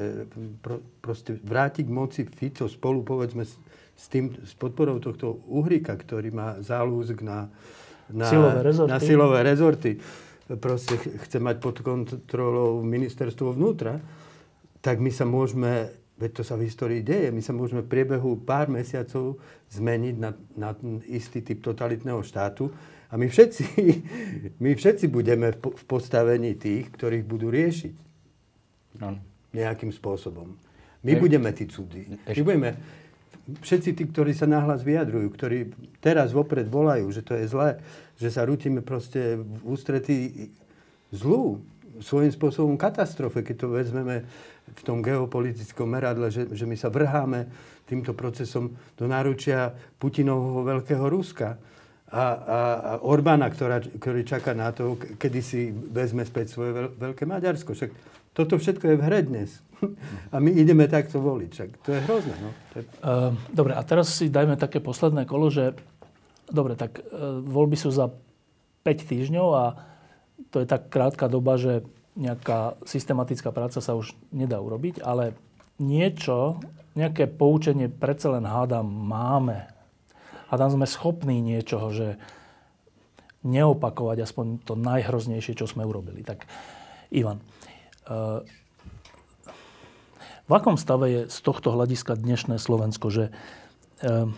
pro, 0.63 0.83
proste 1.03 1.39
vrátiť 1.39 1.87
moci 1.87 2.27
Fico 2.27 2.67
spolu 2.67 3.03
povedzme 3.03 3.47
s, 3.47 3.59
s, 3.95 4.07
tým, 4.11 4.35
s 4.43 4.55
podporou 4.59 4.99
tohto 4.99 5.43
Uhrika, 5.51 5.95
ktorý 5.95 6.35
má 6.35 6.59
záľuzk 6.63 7.19
na, 7.23 7.51
na, 8.11 8.27
silové 8.27 8.61
rezorty. 8.63 8.91
na 8.91 8.99
silové 8.99 9.39
rezorty, 9.43 9.91
proste 10.59 10.95
chce 11.27 11.39
mať 11.43 11.57
pod 11.59 11.83
kontrolou 11.83 12.83
ministerstvo 12.83 13.55
vnútra, 13.55 13.99
tak 14.79 15.03
my 15.03 15.11
sa 15.11 15.27
môžeme, 15.27 15.91
veď 16.15 16.31
to 16.31 16.43
sa 16.47 16.55
v 16.55 16.71
histórii 16.71 17.03
deje, 17.03 17.35
my 17.35 17.43
sa 17.43 17.51
môžeme 17.51 17.83
v 17.83 17.91
priebehu 17.91 18.39
pár 18.47 18.71
mesiacov 18.71 19.43
zmeniť 19.75 20.15
na, 20.15 20.31
na 20.55 20.71
istý 21.11 21.43
typ 21.43 21.59
totalitného 21.59 22.23
štátu 22.23 22.71
a 23.07 23.15
my 23.15 23.27
všetci, 23.31 23.65
my 24.65 24.71
všetci 24.75 25.07
budeme 25.07 25.55
v, 25.55 25.83
postavení 25.87 26.59
tých, 26.59 26.91
ktorých 26.91 27.25
budú 27.25 27.51
riešiť. 27.51 27.95
Áno. 29.03 29.21
Nejakým 29.55 29.93
spôsobom. 29.95 30.57
My 31.07 31.13
e- 31.15 31.21
budeme 31.21 31.51
tí 31.55 31.71
cudzí. 31.71 32.09
My 32.11 32.43
budeme, 32.43 32.71
všetci 33.63 33.91
tí, 33.95 34.03
ktorí 34.11 34.35
sa 34.35 34.51
nahlas 34.51 34.83
vyjadrujú, 34.83 35.29
ktorí 35.31 35.59
teraz 36.03 36.35
vopred 36.35 36.67
volajú, 36.67 37.07
že 37.15 37.23
to 37.23 37.39
je 37.39 37.47
zlé, 37.47 37.79
že 38.19 38.29
sa 38.33 38.43
rútime 38.43 38.83
proste 38.83 39.39
v 39.39 39.61
ústretí 39.63 40.51
zlu, 41.15 41.63
svojím 41.97 42.29
spôsobom 42.29 42.77
katastrofe, 42.77 43.41
keď 43.41 43.57
to 43.57 43.69
vezmeme 43.73 44.17
v 44.67 44.81
tom 44.85 45.01
geopolitickom 45.01 45.89
meradle, 45.89 46.29
že, 46.29 46.51
že 46.53 46.69
my 46.69 46.77
sa 46.77 46.93
vrháme 46.93 47.49
týmto 47.87 48.13
procesom 48.13 48.75
do 48.99 49.07
náručia 49.07 49.73
Putinovho 49.97 50.67
veľkého 50.67 51.07
Ruska 51.07 51.57
a, 52.07 52.23
a, 52.23 52.23
a 52.23 52.93
Orbána, 53.03 53.51
ktorá, 53.51 53.83
ktorý 53.83 54.23
čaká 54.23 54.55
na 54.55 54.71
to, 54.71 54.95
kedy 54.95 55.41
si 55.43 55.71
vezme 55.71 56.23
späť 56.23 56.55
svoje 56.55 56.71
veľ, 56.71 56.89
veľké 56.95 57.27
Maďarsko. 57.27 57.75
Však 57.75 57.91
toto 58.31 58.61
všetko 58.61 58.85
je 58.95 58.97
v 59.01 59.05
hre 59.07 59.21
dnes. 59.27 59.51
A 60.35 60.39
my 60.39 60.55
ideme 60.55 60.87
takto 60.87 61.19
voliť. 61.19 61.51
Však 61.51 61.71
to 61.83 61.89
je 61.93 62.01
hrozné. 62.05 62.37
No. 62.41 62.51
Uh, 63.03 63.33
dobre, 63.53 63.73
a 63.77 63.83
teraz 63.85 64.13
si 64.13 64.29
dajme 64.29 64.57
také 64.61 64.81
posledné 64.81 65.25
kolo, 65.29 65.49
že 65.49 65.77
Dobre, 66.47 66.79
tak 66.79 67.03
e, 67.03 67.43
voľby 67.43 67.75
sú 67.75 67.91
za 67.91 68.11
5 68.87 69.11
týždňov 69.11 69.49
a 69.51 69.65
to 70.55 70.63
je 70.63 70.67
tak 70.67 70.87
krátka 70.87 71.27
doba, 71.27 71.59
že 71.59 71.83
nejaká 72.15 72.79
systematická 72.87 73.51
práca 73.51 73.83
sa 73.83 73.99
už 73.99 74.15
nedá 74.31 74.63
urobiť, 74.63 75.03
ale 75.03 75.35
niečo, 75.83 76.63
nejaké 76.95 77.29
poučenie 77.29 77.91
predsa 77.91 78.33
len 78.33 78.47
hádam 78.47 78.87
máme. 78.87 79.69
Hádam 80.47 80.79
sme 80.79 80.87
schopní 80.87 81.43
niečoho, 81.43 81.91
že 81.91 82.09
neopakovať 83.47 84.27
aspoň 84.27 84.47
to 84.67 84.75
najhroznejšie, 84.79 85.59
čo 85.59 85.67
sme 85.71 85.87
urobili. 85.87 86.23
Tak 86.23 86.47
Ivan, 87.15 87.39
e, 87.39 87.45
v 90.47 90.53
akom 90.55 90.79
stave 90.79 91.07
je 91.11 91.21
z 91.31 91.39
tohto 91.43 91.75
hľadiska 91.75 92.19
dnešné 92.19 92.59
Slovensko, 92.59 93.11
že 93.11 93.35
e, 94.03 94.31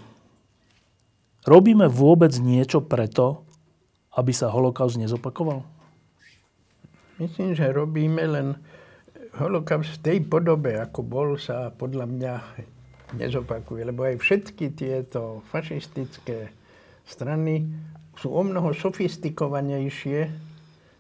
Robíme 1.49 1.89
vôbec 1.89 2.37
niečo 2.45 2.85
preto, 2.85 3.49
aby 4.13 4.37
sa 4.37 4.53
holokaust 4.53 5.01
nezopakoval? 5.01 5.65
Myslím, 7.17 7.57
že 7.57 7.73
robíme 7.73 8.21
len 8.29 8.61
holokaust 9.41 9.97
v 9.97 10.03
tej 10.05 10.19
podobe, 10.29 10.77
ako 10.77 11.01
bol, 11.01 11.29
sa 11.41 11.73
podľa 11.73 12.05
mňa 12.05 12.35
nezopakuje. 13.17 13.83
Lebo 13.89 14.05
aj 14.05 14.21
všetky 14.21 14.77
tieto 14.77 15.41
fašistické 15.49 16.53
strany 17.09 17.65
sú 18.19 18.35
o 18.35 18.43
mnoho 18.43 18.75
sofistikovanejšie 18.75 20.19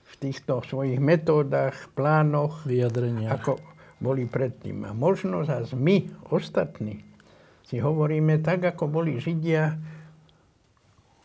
v 0.08 0.14
týchto 0.16 0.64
svojich 0.64 1.02
metódach, 1.02 1.90
plánoch, 1.92 2.64
vyjadrenia, 2.64 3.34
ako 3.34 3.60
boli 3.98 4.24
predtým. 4.24 4.86
A 4.86 4.94
možno 4.94 5.42
zase 5.44 5.74
my, 5.74 6.30
ostatní, 6.30 7.02
si 7.68 7.76
hovoríme 7.82 8.40
tak, 8.40 8.64
ako 8.64 8.88
boli 8.88 9.20
Židia 9.20 9.76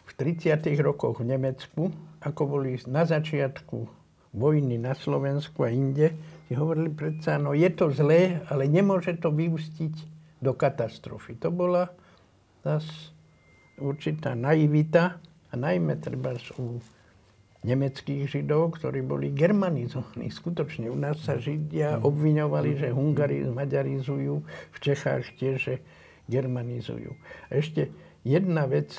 v 0.04 0.12
30. 0.20 0.60
rokoch 0.84 1.24
v 1.24 1.32
Nemecku, 1.32 1.88
ako 2.20 2.42
boli 2.44 2.76
na 2.92 3.08
začiatku 3.08 3.88
vojny 4.34 4.82
na 4.82 4.98
Slovensku 4.98 5.64
a 5.64 5.70
inde, 5.70 6.12
si 6.50 6.58
hovorili 6.58 6.90
predsa, 6.92 7.38
no 7.38 7.54
je 7.54 7.70
to 7.72 7.94
zlé, 7.94 8.42
ale 8.50 8.66
nemôže 8.66 9.16
to 9.22 9.30
vyústiť 9.30 10.13
do 10.44 10.52
katastrofy. 10.52 11.40
To 11.40 11.50
bola 11.50 11.88
zase 12.68 13.16
určitá 13.80 14.36
naivita 14.36 15.24
a 15.50 15.54
najmä 15.56 15.98
treba 16.04 16.36
u 16.60 16.84
nemeckých 17.64 18.28
židov, 18.28 18.76
ktorí 18.76 19.00
boli 19.08 19.32
germanizovaní. 19.32 20.28
Skutočne 20.28 20.92
u 20.92 21.00
nás 21.00 21.24
sa 21.24 21.40
židia 21.40 21.96
obviňovali, 22.04 22.76
že 22.76 22.92
Hungari 22.92 23.48
maďarizujú, 23.48 24.44
v 24.46 24.78
Čechách 24.84 25.40
tiež, 25.40 25.56
že 25.58 25.76
germanizujú. 26.28 27.16
A 27.48 27.64
ešte 27.64 27.88
jedna 28.28 28.68
vec, 28.68 28.92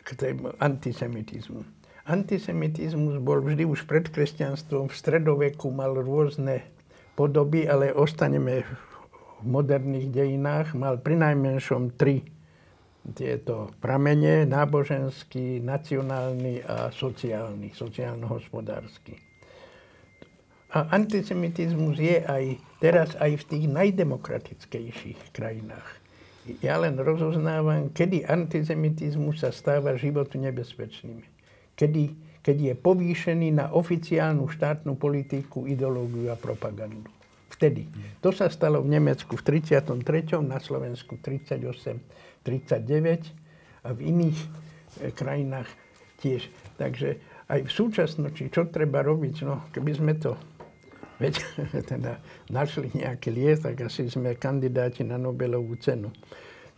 k 0.00 0.08
tému 0.16 0.56
antisemitizmu. 0.56 1.66
Antisemitizmus 2.08 3.20
bol 3.22 3.44
vždy 3.44 3.68
už 3.68 3.84
pred 3.86 4.08
kresťanstvom, 4.08 4.88
v 4.88 4.94
stredoveku 4.94 5.68
mal 5.70 5.94
rôzne 5.94 6.64
podoby, 7.14 7.68
ale 7.68 7.92
ostaneme 7.92 8.64
v 8.64 8.89
moderných 9.44 10.08
dejinách. 10.12 10.76
Mal 10.76 11.00
prinajmenšom 11.00 11.96
tri 11.96 12.24
tieto 13.16 13.72
pramene, 13.80 14.44
náboženský, 14.44 15.64
nacionálny 15.64 16.62
a 16.64 16.92
sociálny, 16.92 17.72
sociálno-hospodársky. 17.72 19.16
A 20.70 20.86
antisemitizmus 20.94 21.98
je 21.98 22.22
aj 22.22 22.44
teraz 22.78 23.18
aj 23.18 23.42
v 23.42 23.46
tých 23.48 23.64
najdemokratickejších 23.66 25.34
krajinách 25.34 26.00
ja 26.58 26.80
len 26.80 26.98
rozoznávam, 26.98 27.94
kedy 27.94 28.26
antisemitizmus 28.26 29.46
sa 29.46 29.54
stáva 29.54 29.94
životu 29.94 30.40
nebezpečným. 30.42 31.22
Kedy, 31.78 32.02
keď 32.42 32.56
je 32.56 32.74
povýšený 32.74 33.48
na 33.54 33.70
oficiálnu 33.70 34.50
štátnu 34.50 34.98
politiku, 34.98 35.70
ideológiu 35.70 36.32
a 36.32 36.36
propagandu. 36.36 37.06
Vtedy. 37.60 37.92
To 38.24 38.32
sa 38.32 38.48
stalo 38.48 38.80
v 38.80 38.96
Nemecku 38.96 39.36
v 39.36 39.60
33., 39.60 40.00
na 40.40 40.56
Slovensku 40.56 41.20
38, 41.20 41.60
39 42.40 43.84
a 43.84 43.88
v 43.92 44.00
iných 44.00 44.38
e, 44.40 44.48
krajinách 45.12 45.68
tiež. 46.24 46.48
Takže 46.80 47.20
aj 47.52 47.60
v 47.68 47.72
súčasnosti, 47.72 48.40
čo 48.48 48.64
treba 48.72 49.04
robiť, 49.04 49.44
no 49.44 49.68
keby 49.76 49.92
sme 49.92 50.16
to 50.16 50.40
veď, 51.20 51.36
teda 51.92 52.16
našli 52.48 52.96
nejaký 52.96 53.28
lies, 53.28 53.60
tak 53.60 53.76
asi 53.84 54.08
sme 54.08 54.40
kandidáti 54.40 55.04
na 55.04 55.20
Nobelovú 55.20 55.76
cenu. 55.76 56.08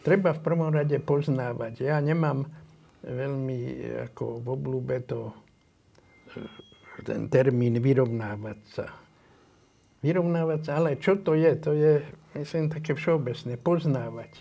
Treba 0.02 0.34
v 0.34 0.42
prvom 0.42 0.74
rade 0.74 0.98
poznávať. 0.98 1.86
Ja 1.86 2.02
nemám 2.02 2.42
veľmi 3.06 3.86
ako 4.10 4.42
v 4.42 4.46
oblúbe 4.50 4.98
to, 5.06 5.30
ten 7.06 7.30
termín 7.30 7.78
vyrovnávať 7.78 8.58
sa. 8.66 9.01
Vyrovnávať 10.02 10.60
sa, 10.66 10.82
ale 10.82 10.98
čo 10.98 11.14
to 11.22 11.38
je? 11.38 11.52
To 11.62 11.70
je, 11.72 12.02
myslím, 12.34 12.66
také 12.74 12.98
všeobecné. 12.98 13.54
Poznávať. 13.54 14.32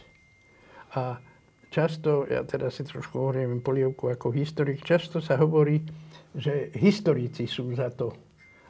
A 0.98 1.22
často, 1.70 2.26
ja 2.26 2.42
teraz 2.44 2.82
si 2.82 2.84
trošku 2.84 3.16
hovorím 3.16 3.62
polievku 3.62 4.10
ako 4.10 4.34
historik, 4.34 4.82
často 4.82 5.22
sa 5.22 5.38
hovorí, 5.38 5.86
že 6.34 6.74
historici 6.74 7.46
sú 7.46 7.72
za 7.78 7.94
to 7.94 8.12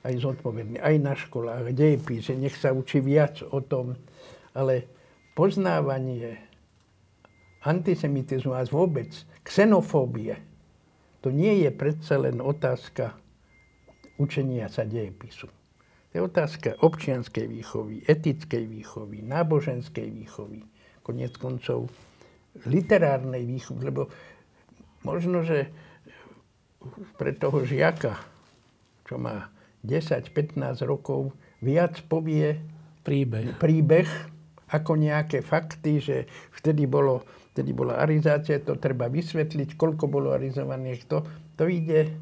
aj 0.04 0.18
zodpovedný, 0.20 0.82
aj 0.82 0.96
na 1.00 1.14
školách, 1.14 1.72
dejepis, 1.72 2.28
že 2.28 2.36
nech 2.36 2.58
sa 2.58 2.74
učí 2.76 3.00
viac 3.00 3.40
o 3.40 3.62
tom. 3.64 3.96
Ale 4.52 4.90
poznávanie 5.38 6.42
antisemitizmu 7.64 8.52
a 8.52 8.66
vôbec 8.68 9.14
xenofóbie, 9.46 10.36
to 11.22 11.30
nie 11.30 11.62
je 11.62 11.70
predsa 11.70 12.18
len 12.18 12.42
otázka 12.42 13.14
učenia 14.18 14.66
sa 14.68 14.82
dejepisu. 14.82 15.61
To 16.12 16.20
je 16.20 16.22
otázka 16.28 16.76
občianskej 16.84 17.48
výchovy, 17.48 18.04
etickej 18.04 18.68
výchovy, 18.68 19.24
náboženskej 19.24 20.12
výchovy, 20.12 20.60
konec 21.08 21.32
koncov 21.40 21.88
literárnej 22.68 23.48
výchovy, 23.48 23.82
lebo 23.88 24.12
možno, 25.08 25.48
že 25.48 25.72
pre 27.16 27.32
toho 27.32 27.64
žiaka, 27.64 28.20
čo 29.08 29.16
má 29.16 29.56
10-15 29.88 30.84
rokov 30.84 31.32
viac 31.64 32.04
povie 32.12 32.60
príbeh. 33.08 33.56
príbeh 33.56 34.08
ako 34.72 34.96
nejaké 34.96 35.44
fakty, 35.44 36.00
že 36.00 36.18
vtedy, 36.56 36.88
bolo, 36.88 37.24
vtedy 37.52 37.76
bola 37.76 38.00
arizácia, 38.00 38.60
to 38.64 38.80
treba 38.80 39.12
vysvetliť, 39.12 39.76
koľko 39.76 40.08
bolo 40.08 40.32
arizovaných. 40.32 41.08
To, 41.12 41.24
to 41.60 41.68
ide 41.68 42.16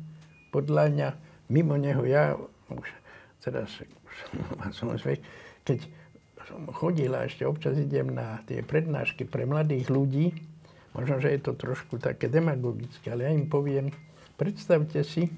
podľa 0.49 0.84
mňa 0.90 1.10
mimo 1.53 1.78
neho. 1.78 2.02
Ja 2.10 2.34
už 2.74 2.90
teraz 3.44 3.72
som 4.78 4.94
zvek, 4.95 5.24
keď 5.64 5.80
som 6.48 6.66
chodil 6.74 7.14
a 7.14 7.30
ešte 7.30 7.45
občas 7.45 7.78
idem 7.78 8.10
na 8.10 8.41
tie 8.49 8.66
prednášky 8.66 9.28
pre 9.28 9.45
mladých 9.45 9.91
ľudí, 9.94 10.34
možno, 10.98 11.22
že 11.22 11.36
je 11.38 11.41
to 11.45 11.53
trošku 11.53 12.02
také 12.02 12.26
demagogické, 12.26 13.14
ale 13.14 13.30
ja 13.30 13.32
im 13.36 13.45
poviem, 13.45 13.94
predstavte 14.40 15.06
si, 15.06 15.30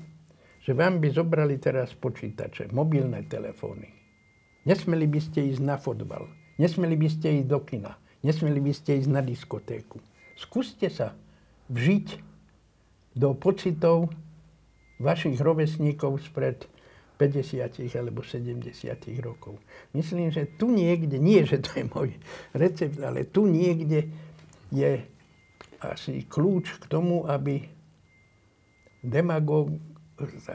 že 0.62 0.72
vám 0.78 1.02
by 1.02 1.10
zobrali 1.12 1.58
teraz 1.58 1.92
počítače, 1.98 2.70
mobilné 2.72 3.26
telefóny. 3.26 3.90
Nesmeli 4.64 5.10
by 5.10 5.20
ste 5.20 5.50
ísť 5.52 5.62
na 5.66 5.76
fotbal. 5.82 6.30
Nesmeli 6.62 6.94
by 6.94 7.10
ste 7.10 7.42
ísť 7.42 7.48
do 7.50 7.60
kina. 7.66 7.98
Nesmeli 8.22 8.62
by 8.62 8.70
ste 8.70 9.02
ísť 9.02 9.10
na 9.10 9.26
diskotéku. 9.26 9.98
Skúste 10.38 10.86
sa 10.94 11.18
vžiť 11.74 12.22
do 13.18 13.34
pocitov 13.34 14.14
vašich 15.02 15.42
rovesníkov 15.42 16.22
spred 16.22 16.70
50 17.22 17.94
alebo 18.02 18.26
70 18.26 18.74
rokov. 19.22 19.62
Myslím, 19.94 20.34
že 20.34 20.50
tu 20.58 20.74
niekde, 20.74 21.22
nie 21.22 21.46
že 21.46 21.62
to 21.62 21.70
je 21.78 21.86
môj 21.86 22.10
recept, 22.58 22.98
ale 22.98 23.30
tu 23.30 23.46
niekde 23.46 24.10
je 24.74 25.06
asi 25.86 26.26
kľúč 26.26 26.82
k 26.82 26.86
tomu, 26.90 27.30
aby 27.30 27.62
demagóg, 29.06 29.78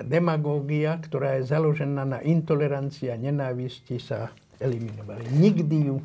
demagógia, 0.03 0.99
ktorá 0.99 1.39
je 1.39 1.51
založená 1.51 2.03
na 2.03 2.19
intolerancii 2.19 3.15
a 3.15 3.17
nenávisti, 3.19 4.03
sa 4.03 4.35
eliminovali. 4.59 5.31
Nikdy 5.39 5.77
ju 5.87 5.97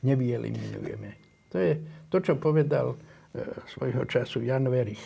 nevyeliminujeme. 0.00 1.10
To 1.52 1.56
je 1.60 1.72
to, 2.08 2.16
čo 2.24 2.40
povedal 2.40 2.96
e, 2.96 3.44
svojho 3.76 4.08
času 4.08 4.44
Jan 4.44 4.68
Verich. 4.68 5.02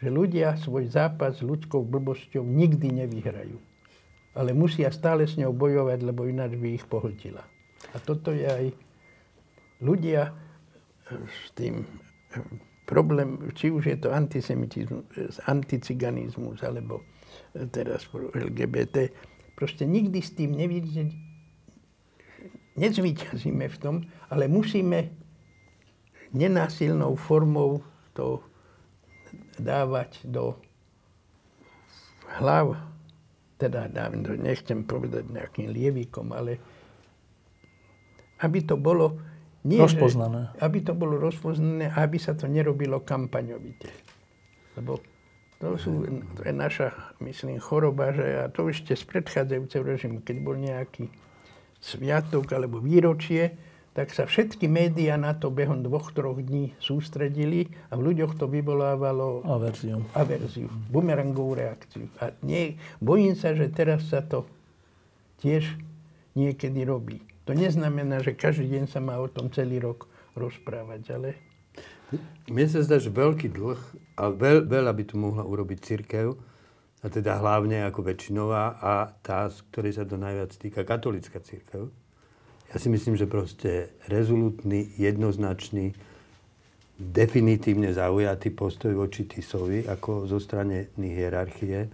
Že 0.00 0.08
ľudia 0.12 0.56
svoj 0.56 0.88
zápas 0.88 1.40
s 1.40 1.44
ľudskou 1.44 1.84
blbosťou 1.84 2.44
nikdy 2.44 3.04
nevyhrajú. 3.04 3.69
Ale 4.34 4.54
musia 4.54 4.94
stále 4.94 5.26
s 5.26 5.34
ňou 5.34 5.50
bojovať, 5.50 6.06
lebo 6.06 6.26
ináč 6.26 6.54
by 6.54 6.68
ich 6.78 6.86
pohltila. 6.86 7.42
A 7.90 7.96
toto 7.98 8.30
je 8.30 8.46
aj 8.46 8.66
ľudia 9.82 10.30
e, 10.30 10.32
s 11.26 11.50
tým 11.56 11.82
problém, 12.86 13.50
či 13.54 13.70
už 13.70 13.86
je 13.86 13.96
to 13.98 14.10
antisemitizmus, 14.10 15.06
anticiganizmus, 15.46 16.62
alebo 16.66 17.06
teraz 17.70 18.06
LGBT, 18.34 19.10
proste 19.54 19.86
nikdy 19.86 20.18
s 20.18 20.34
tým 20.34 20.58
nevidieť, 20.58 21.10
nezvyťazíme 22.74 23.66
v 23.70 23.76
tom, 23.78 23.96
ale 24.26 24.50
musíme 24.50 25.10
nenásilnou 26.34 27.14
formou 27.14 27.82
to 28.14 28.42
dávať 29.58 30.26
do 30.26 30.58
hlav, 32.42 32.74
teda 33.60 33.92
nechcem 34.40 34.88
povedať 34.88 35.28
nejakým 35.28 35.68
lievikom, 35.68 36.32
ale 36.32 36.56
aby 38.40 38.64
to 38.64 38.80
bolo 38.80 39.20
nie, 39.68 39.76
rozpoznané. 39.76 40.56
Že, 40.56 40.64
aby 40.64 40.78
to 40.80 40.92
bolo 40.96 41.20
rozpoznané 41.20 41.92
aby 41.92 42.16
sa 42.16 42.32
to 42.32 42.48
nerobilo 42.48 43.04
kampaňovite. 43.04 43.92
Lebo 44.80 45.04
to, 45.60 45.76
sú, 45.76 46.08
to 46.08 46.40
je 46.48 46.54
naša, 46.56 46.88
myslím, 47.20 47.60
choroba, 47.60 48.16
že 48.16 48.40
a 48.40 48.48
to 48.48 48.72
ešte 48.72 48.96
z 48.96 49.04
predchádzajúceho 49.04 49.84
režimu, 49.84 50.24
keď 50.24 50.36
bol 50.40 50.56
nejaký 50.56 51.12
sviatok 51.76 52.48
alebo 52.56 52.80
výročie, 52.80 53.52
tak 54.00 54.16
sa 54.16 54.24
všetky 54.24 54.64
médiá 54.64 55.20
na 55.20 55.36
to 55.36 55.52
behom 55.52 55.84
dvoch, 55.84 56.08
troch 56.16 56.40
dní 56.40 56.72
sústredili 56.80 57.68
a 57.92 58.00
v 58.00 58.08
ľuďoch 58.08 58.32
to 58.40 58.48
vyvolávalo 58.48 59.44
averziu, 59.44 60.00
averziu 60.16 60.72
bumerangovú 60.88 61.60
reakciu. 61.60 62.08
A 62.16 62.32
nie, 62.40 62.80
bojím 62.96 63.36
sa, 63.36 63.52
že 63.52 63.68
teraz 63.68 64.08
sa 64.08 64.24
to 64.24 64.48
tiež 65.44 65.68
niekedy 66.32 66.80
robí. 66.88 67.20
To 67.44 67.52
neznamená, 67.52 68.24
že 68.24 68.32
každý 68.32 68.72
deň 68.72 68.84
sa 68.88 69.04
má 69.04 69.20
o 69.20 69.28
tom 69.28 69.52
celý 69.52 69.84
rok 69.84 70.08
rozprávať, 70.32 71.02
ale... 71.20 71.36
Mne 72.48 72.72
sa 72.72 72.80
zdá, 72.80 72.96
že 72.96 73.12
veľký 73.12 73.52
dlh, 73.52 73.80
a 74.16 74.32
veľ, 74.32 74.64
veľa 74.64 74.96
by 74.96 75.04
tu 75.04 75.20
mohla 75.20 75.44
urobiť 75.44 75.78
církev, 75.84 76.40
a 77.04 77.06
teda 77.12 77.36
hlavne 77.36 77.84
ako 77.84 78.00
väčšinová 78.00 78.80
a 78.80 79.12
tá, 79.20 79.44
z 79.52 79.60
ktorej 79.68 80.00
sa 80.00 80.08
to 80.08 80.16
najviac 80.16 80.56
týka, 80.56 80.88
katolická 80.88 81.44
církev. 81.44 81.92
Ja 82.70 82.78
si 82.78 82.86
myslím, 82.86 83.18
že 83.18 83.26
proste 83.26 83.90
rezolutný, 84.06 84.94
jednoznačný, 84.94 85.90
definitívne 87.00 87.90
zaujatý 87.90 88.54
postoj 88.54 88.94
voči 88.94 89.26
Tisovi, 89.26 89.90
ako 89.90 90.30
zo 90.30 90.38
strany 90.38 90.86
hierarchie, 90.94 91.90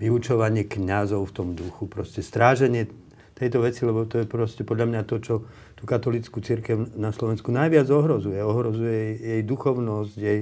vyučovanie 0.00 0.64
kňazov 0.64 1.28
v 1.28 1.34
tom 1.36 1.48
duchu, 1.52 1.84
proste 1.84 2.24
stráženie 2.24 2.88
tejto 3.36 3.60
veci, 3.60 3.84
lebo 3.84 4.08
to 4.08 4.24
je 4.24 4.26
proste 4.26 4.64
podľa 4.64 4.86
mňa 4.88 5.02
to, 5.04 5.16
čo 5.20 5.34
tú 5.76 5.84
katolickú 5.84 6.40
církev 6.40 6.96
na 6.96 7.12
Slovensku 7.12 7.52
najviac 7.52 7.84
ohrozuje. 7.92 8.40
Ohrozuje 8.40 8.92
jej, 8.96 9.14
jej 9.20 9.42
duchovnosť, 9.44 10.14
jej 10.16 10.40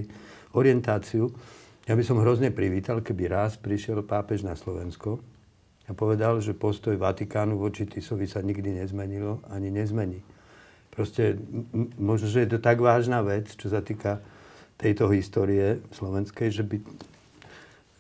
orientáciu. 0.54 1.34
Ja 1.90 1.98
by 1.98 2.02
som 2.06 2.22
hrozne 2.22 2.54
privítal, 2.54 3.02
keby 3.02 3.26
raz 3.26 3.58
prišiel 3.58 4.06
pápež 4.06 4.46
na 4.46 4.54
Slovensko 4.54 5.33
a 5.84 5.92
povedal, 5.92 6.40
že 6.40 6.56
postoj 6.56 6.96
Vatikánu 6.96 7.60
voči 7.60 7.84
Tisovi 7.84 8.24
sa 8.24 8.40
nikdy 8.40 8.80
nezmenilo, 8.80 9.44
ani 9.52 9.68
nezmení. 9.68 10.24
Proste 10.88 11.36
možno, 11.98 12.30
že 12.30 12.46
je 12.46 12.56
to 12.56 12.58
tak 12.62 12.80
vážna 12.80 13.20
vec, 13.20 13.50
čo 13.52 13.68
sa 13.68 13.84
týka 13.84 14.22
tejto 14.78 15.10
histórie 15.10 15.82
slovenskej, 15.92 16.48
že 16.54 16.62
by 16.64 16.76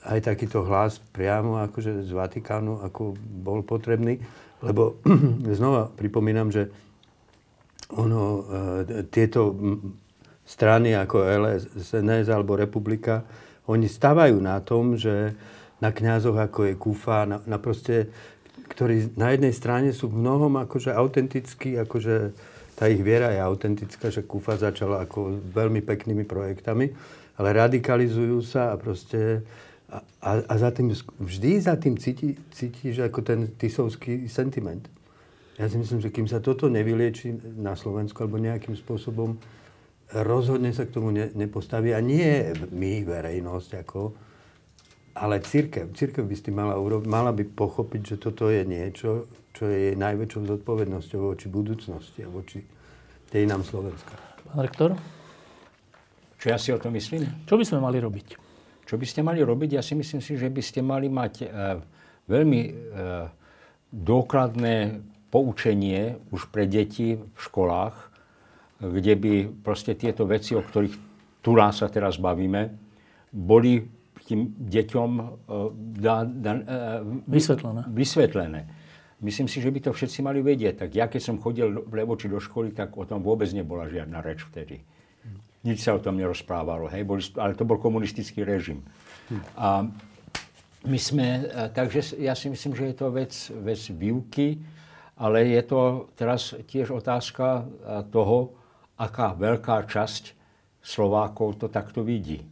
aj 0.04 0.18
takýto 0.20 0.64
hlas 0.68 1.00
priamo 1.12 1.60
akože 1.64 2.04
z 2.04 2.12
Vatikánu 2.12 2.84
ako 2.84 3.16
bol 3.18 3.64
potrebný. 3.64 4.20
Lebo 4.64 5.00
znova 5.58 5.92
pripomínam, 5.92 6.48
že 6.48 6.72
ono, 7.92 8.22
e, 8.88 9.04
tieto 9.12 9.52
strany 10.44 10.92
ako 10.96 11.16
LS, 11.24 11.62
SNS 11.76 12.28
alebo 12.32 12.56
Republika, 12.56 13.24
oni 13.64 13.88
stavajú 13.88 14.36
na 14.44 14.60
tom, 14.60 14.96
že 14.96 15.32
na 15.78 15.90
kňazoch 15.90 16.38
ako 16.38 16.60
je 16.70 16.74
Kufa, 16.78 17.26
na, 17.26 17.38
na 17.46 17.58
proste, 17.58 18.10
ktorí 18.70 19.14
na 19.18 19.34
jednej 19.34 19.54
strane 19.54 19.90
sú 19.90 20.10
v 20.10 20.20
mnohom 20.20 20.58
akože 20.62 20.94
autentickí, 20.94 21.78
akože 21.78 22.14
tá 22.74 22.90
ich 22.90 23.02
viera 23.02 23.30
je 23.30 23.38
autentická, 23.38 24.10
že 24.10 24.26
Kufa 24.26 24.58
začala 24.58 25.06
ako 25.06 25.38
veľmi 25.54 25.82
peknými 25.82 26.26
projektami, 26.26 26.90
ale 27.38 27.48
radikalizujú 27.54 28.42
sa 28.42 28.74
a 28.74 28.78
proste 28.78 29.46
a, 30.22 30.42
a, 30.42 30.54
za 30.58 30.74
tým, 30.74 30.90
vždy 31.22 31.50
za 31.62 31.78
tým 31.78 31.94
cíti, 31.94 32.34
cítiš 32.50 33.06
ako 33.06 33.20
ten 33.22 33.40
tisovský 33.54 34.26
sentiment. 34.26 34.82
Ja 35.54 35.70
si 35.70 35.78
myslím, 35.78 36.02
že 36.02 36.10
kým 36.10 36.26
sa 36.26 36.42
toto 36.42 36.66
nevylieči 36.66 37.30
na 37.62 37.78
Slovensku 37.78 38.26
alebo 38.26 38.42
nejakým 38.42 38.74
spôsobom, 38.74 39.38
rozhodne 40.10 40.74
sa 40.74 40.82
k 40.82 40.94
tomu 40.98 41.14
ne, 41.14 41.30
nepostaví. 41.30 41.94
A 41.94 42.02
nie 42.02 42.50
my, 42.74 43.06
verejnosť, 43.06 43.86
ako, 43.86 44.00
ale 45.14 45.38
církev. 45.40 45.94
Církev 45.94 46.26
by 46.26 46.34
si 46.34 46.50
mala, 46.50 46.74
urobiť, 46.74 47.06
mala 47.06 47.30
by 47.30 47.46
pochopiť, 47.46 48.02
že 48.14 48.16
toto 48.18 48.50
je 48.50 48.66
niečo, 48.66 49.30
čo 49.54 49.70
je 49.70 49.90
jej 49.90 49.96
najväčšou 49.96 50.42
zodpovednosťou 50.58 51.20
voči 51.30 51.46
budúcnosti 51.46 52.26
a 52.26 52.28
voči 52.28 52.58
dejinám 53.30 53.62
Slovenska. 53.62 54.14
Pán 54.50 54.60
rektor? 54.66 54.98
Čo 56.38 56.46
ja 56.50 56.58
si 56.58 56.74
o 56.74 56.78
tom 56.82 56.92
myslím? 56.98 57.46
Čo 57.46 57.54
by 57.54 57.64
sme 57.64 57.78
mali 57.78 58.02
robiť? 58.02 58.28
Čo 58.84 59.00
by 59.00 59.06
ste 59.08 59.24
mali 59.24 59.40
robiť? 59.40 59.78
Ja 59.78 59.82
si 59.86 59.96
myslím 59.96 60.20
si, 60.20 60.36
že 60.36 60.50
by 60.50 60.62
ste 60.62 60.84
mali 60.84 61.08
mať 61.08 61.34
e, 61.40 61.46
veľmi 62.28 62.60
e, 62.68 62.72
dôkladné 63.94 65.00
poučenie 65.32 66.20
už 66.34 66.52
pre 66.52 66.68
deti 66.68 67.16
v 67.16 67.38
školách, 67.38 67.96
kde 68.82 69.14
by 69.16 69.32
proste 69.62 69.96
tieto 69.96 70.28
veci, 70.28 70.52
o 70.52 70.62
ktorých 70.62 70.94
tu 71.40 71.56
nás 71.56 71.80
sa 71.80 71.88
teraz 71.88 72.20
bavíme, 72.20 72.70
boli 73.32 73.82
tým 74.24 74.56
deťom 74.56 75.10
e, 75.20 75.22
da, 76.00 76.24
da, 76.24 76.52
e, 76.56 76.62
vysvetlené. 77.28 77.82
vysvetlené. 77.92 78.60
Myslím 79.20 79.48
si, 79.48 79.60
že 79.60 79.72
by 79.72 79.88
to 79.88 79.90
všetci 79.92 80.24
mali 80.24 80.40
vedieť. 80.40 80.84
Tak 80.84 80.90
ja, 80.96 81.06
keď 81.08 81.20
som 81.22 81.36
chodil 81.40 81.68
v 81.68 81.92
Levoči 81.92 82.28
do 82.28 82.40
školy, 82.40 82.72
tak 82.72 82.96
o 82.96 83.04
tom 83.04 83.20
vôbec 83.20 83.48
nebola 83.52 83.88
žiadna 83.88 84.20
reč 84.24 84.44
vtedy. 84.48 84.80
Nič 85.64 85.80
sa 85.80 85.96
o 85.96 86.00
tom 86.02 86.20
nerozprávalo, 86.20 86.92
hej, 86.92 87.08
boli, 87.08 87.24
ale 87.40 87.56
to 87.56 87.64
bol 87.64 87.80
komunistický 87.80 88.44
režim. 88.44 88.84
A 89.56 89.88
my 90.84 90.98
sme, 91.00 91.48
e, 91.48 91.72
takže 91.72 92.20
ja 92.20 92.36
si 92.36 92.48
myslím, 92.48 92.72
že 92.76 92.84
je 92.92 92.96
to 92.96 93.08
vec, 93.12 93.32
vec 93.60 93.80
výuky, 93.92 94.60
ale 95.14 95.46
je 95.46 95.62
to 95.62 96.10
teraz 96.18 96.58
tiež 96.66 96.90
otázka 96.90 97.62
toho, 98.10 98.50
aká 98.98 99.30
veľká 99.30 99.86
časť 99.86 100.34
Slovákov 100.82 101.62
to 101.62 101.66
takto 101.70 102.02
vidí. 102.02 102.42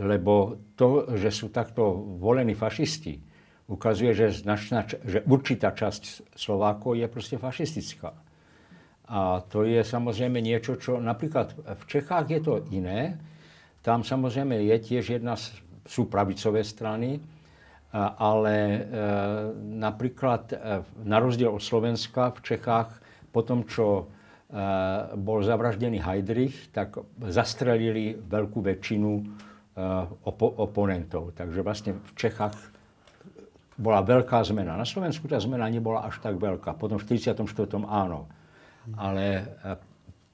Lebo 0.00 0.56
to, 0.74 1.12
že 1.20 1.28
sú 1.28 1.52
takto 1.52 1.92
volení 2.18 2.56
fašisti, 2.56 3.20
ukazuje, 3.70 4.10
že, 4.16 4.42
značná, 4.42 4.82
že 4.88 5.22
určitá 5.28 5.70
časť 5.70 6.34
Slovákov 6.34 6.98
je 6.98 7.06
proste 7.06 7.36
fašistická. 7.38 8.10
A 9.10 9.42
to 9.46 9.66
je 9.66 9.82
samozrejme 9.82 10.38
niečo, 10.42 10.78
čo 10.78 10.98
napríklad 10.98 11.54
v 11.54 11.84
Čechách 11.86 12.26
je 12.30 12.40
to 12.42 12.54
iné. 12.70 13.18
Tam 13.82 14.02
samozrejme 14.02 14.58
je 14.70 14.76
tiež 14.78 15.18
jedna, 15.18 15.34
sú 15.86 16.06
pravicové 16.06 16.62
strany, 16.62 17.18
ale 18.18 18.54
e, 18.54 18.80
napríklad 19.82 20.42
e, 20.54 20.56
na 21.02 21.18
rozdiel 21.18 21.50
od 21.50 21.58
Slovenska 21.58 22.30
v 22.38 22.54
Čechách 22.54 22.90
po 23.34 23.42
tom, 23.42 23.66
čo 23.66 23.86
e, 23.98 24.04
bol 25.18 25.42
zavraždený 25.42 25.98
Heidrich, 25.98 26.70
tak 26.70 27.02
zastrelili 27.18 28.14
veľkú 28.14 28.62
väčšinu 28.62 29.10
opo- 30.24 30.54
oponentov. 30.56 31.32
Takže 31.36 31.60
vlastne 31.64 31.92
v 31.96 32.12
Čechách 32.16 32.56
bola 33.80 34.04
veľká 34.04 34.44
zmena. 34.44 34.76
Na 34.76 34.84
Slovensku 34.84 35.24
tá 35.24 35.40
zmena 35.40 35.64
nebola 35.72 36.04
až 36.04 36.20
tak 36.20 36.36
veľká. 36.36 36.76
Potom 36.76 37.00
v 37.00 37.04
44. 37.08 37.48
áno. 37.88 38.28
Ale 38.96 39.56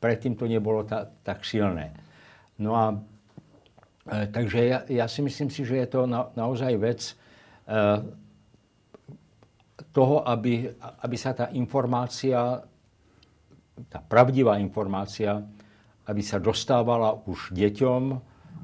predtým 0.03 0.35
to 0.35 0.51
nebolo 0.51 0.83
ta, 0.83 1.07
tak 1.23 1.47
silné. 1.47 1.95
No 2.59 2.75
a 2.75 2.95
e, 4.11 4.27
takže 4.31 4.59
ja, 4.67 4.79
ja 4.87 5.07
si 5.07 5.23
myslím 5.23 5.51
si, 5.51 5.63
že 5.63 5.77
je 5.83 5.89
to 5.89 6.07
na, 6.07 6.31
naozaj 6.35 6.73
vec 6.79 7.01
e, 7.11 7.15
toho, 9.93 10.27
aby, 10.29 10.71
aby 10.77 11.17
sa 11.17 11.33
tá 11.33 11.49
informácia, 11.57 12.61
tá 13.89 14.01
pravdivá 14.01 14.61
informácia, 14.61 15.41
aby 16.07 16.23
sa 16.23 16.39
dostávala 16.39 17.17
už 17.27 17.53
deťom, 17.53 18.03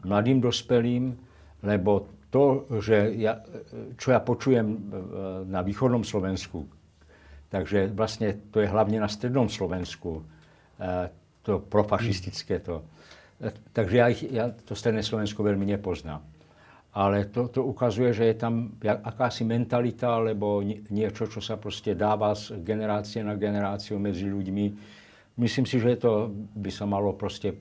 mladým 0.05 0.39
dospelým, 0.43 1.15
lebo 1.63 2.11
to, 2.33 2.65
že 2.81 3.13
ja, 3.21 3.45
čo 4.01 4.17
ja 4.17 4.21
počujem 4.25 4.67
e, 4.73 4.77
na 5.53 5.61
východnom 5.61 6.01
Slovensku, 6.01 6.65
takže 7.53 7.93
vlastne 7.93 8.49
to 8.49 8.65
je 8.65 8.73
hlavne 8.73 8.97
na 8.97 9.09
strednom 9.13 9.53
Slovensku, 9.53 10.25
e, 10.81 11.13
to 11.45 11.61
profašistické 11.61 12.65
to. 12.65 12.81
E, 13.37 13.53
takže 13.77 13.95
ja, 13.95 14.07
ich, 14.09 14.23
ja 14.25 14.49
to 14.49 14.73
stredné 14.73 15.05
Slovensko 15.05 15.45
veľmi 15.45 15.69
nepoznám. 15.77 16.25
Ale 16.93 17.29
to, 17.33 17.49
to 17.49 17.65
ukazuje, 17.65 18.13
že 18.13 18.25
je 18.33 18.37
tam 18.37 18.77
akási 18.85 19.49
mentalita, 19.49 20.21
alebo 20.21 20.61
niečo, 20.93 21.25
čo 21.25 21.41
sa 21.41 21.57
proste 21.57 21.97
dáva 21.97 22.37
z 22.37 22.61
generácie 22.61 23.25
na 23.25 23.33
generáciu 23.33 23.97
medzi 23.97 24.29
ľuďmi. 24.29 24.65
Myslím 25.41 25.65
si, 25.65 25.81
že 25.81 25.97
to 25.97 26.29
by 26.53 26.69
sa 26.69 26.85
malo 26.85 27.17
proste 27.17 27.57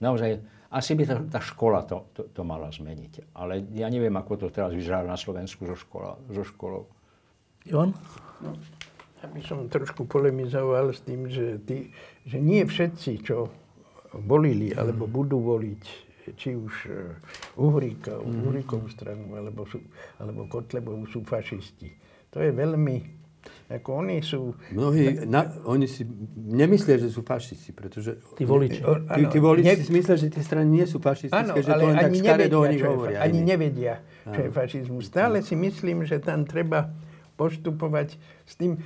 naozaj 0.00 0.40
asi 0.74 0.92
by 0.98 1.04
tá, 1.06 1.16
tá 1.38 1.40
škola 1.40 1.86
to, 1.86 2.10
to, 2.10 2.22
to 2.34 2.42
mala 2.42 2.66
zmeniť. 2.74 3.30
Ale 3.38 3.62
ja 3.78 3.86
neviem, 3.86 4.14
ako 4.18 4.46
to 4.46 4.46
teraz 4.50 4.74
vyzerá 4.74 5.06
na 5.06 5.14
Slovensku 5.14 5.62
so, 5.70 5.78
škola, 5.78 6.18
so 6.34 6.42
školou. 6.42 6.90
Ivan? 7.70 7.94
No, 8.42 8.58
ja 9.22 9.26
by 9.30 9.40
som 9.46 9.70
trošku 9.70 10.10
polemizoval 10.10 10.90
s 10.90 11.00
tým, 11.06 11.30
že, 11.30 11.62
tí, 11.62 11.94
že 12.26 12.42
nie 12.42 12.66
všetci, 12.66 13.12
čo 13.22 13.48
volili 14.26 14.74
alebo 14.74 15.06
budú 15.06 15.38
voliť, 15.42 15.84
či 16.34 16.58
už 16.58 16.74
eh, 16.90 17.58
Uhríka, 17.58 18.18
mm. 18.18 18.44
Uhríkovú 18.44 18.90
stranu 18.90 19.38
alebo, 19.38 19.64
sú, 19.70 19.78
alebo 20.18 20.50
Kotlebovú 20.50 21.06
sú 21.06 21.22
fašisti. 21.22 21.88
To 22.34 22.42
je 22.42 22.50
veľmi 22.50 23.23
ako 23.68 24.04
oni 24.04 24.20
sú... 24.20 24.52
Mnohí, 24.70 25.24
na, 25.24 25.48
oni 25.64 25.88
si 25.88 26.04
nemyslia, 26.36 27.00
že 27.00 27.08
sú 27.08 27.24
fašisti, 27.24 27.72
pretože... 27.72 28.20
Tí 28.36 28.44
voliči. 28.44 28.80
Tí, 28.84 29.22
tí 29.32 29.38
voliči 29.40 29.72
ne... 29.72 29.84
si 29.84 29.92
myslia, 29.92 30.16
že 30.20 30.28
tie 30.28 30.44
strany 30.44 30.68
nie 30.68 30.86
sú 30.86 31.00
fašistické, 31.00 31.52
ano, 31.52 31.56
že 31.56 31.72
to 31.72 31.84
len 31.88 31.96
tak 31.96 32.12
škaredo 32.12 32.56
o 32.60 32.66
nich 32.68 32.84
hovoria. 32.84 33.24
Ani 33.24 33.40
nevedia, 33.40 34.04
čo 34.28 34.40
je 34.44 34.50
fašizmus. 34.52 35.08
Stále 35.08 35.40
si 35.40 35.56
myslím, 35.56 36.04
že 36.04 36.20
tam 36.20 36.44
treba 36.44 36.92
postupovať 37.34 38.14
s 38.46 38.54
tým, 38.54 38.78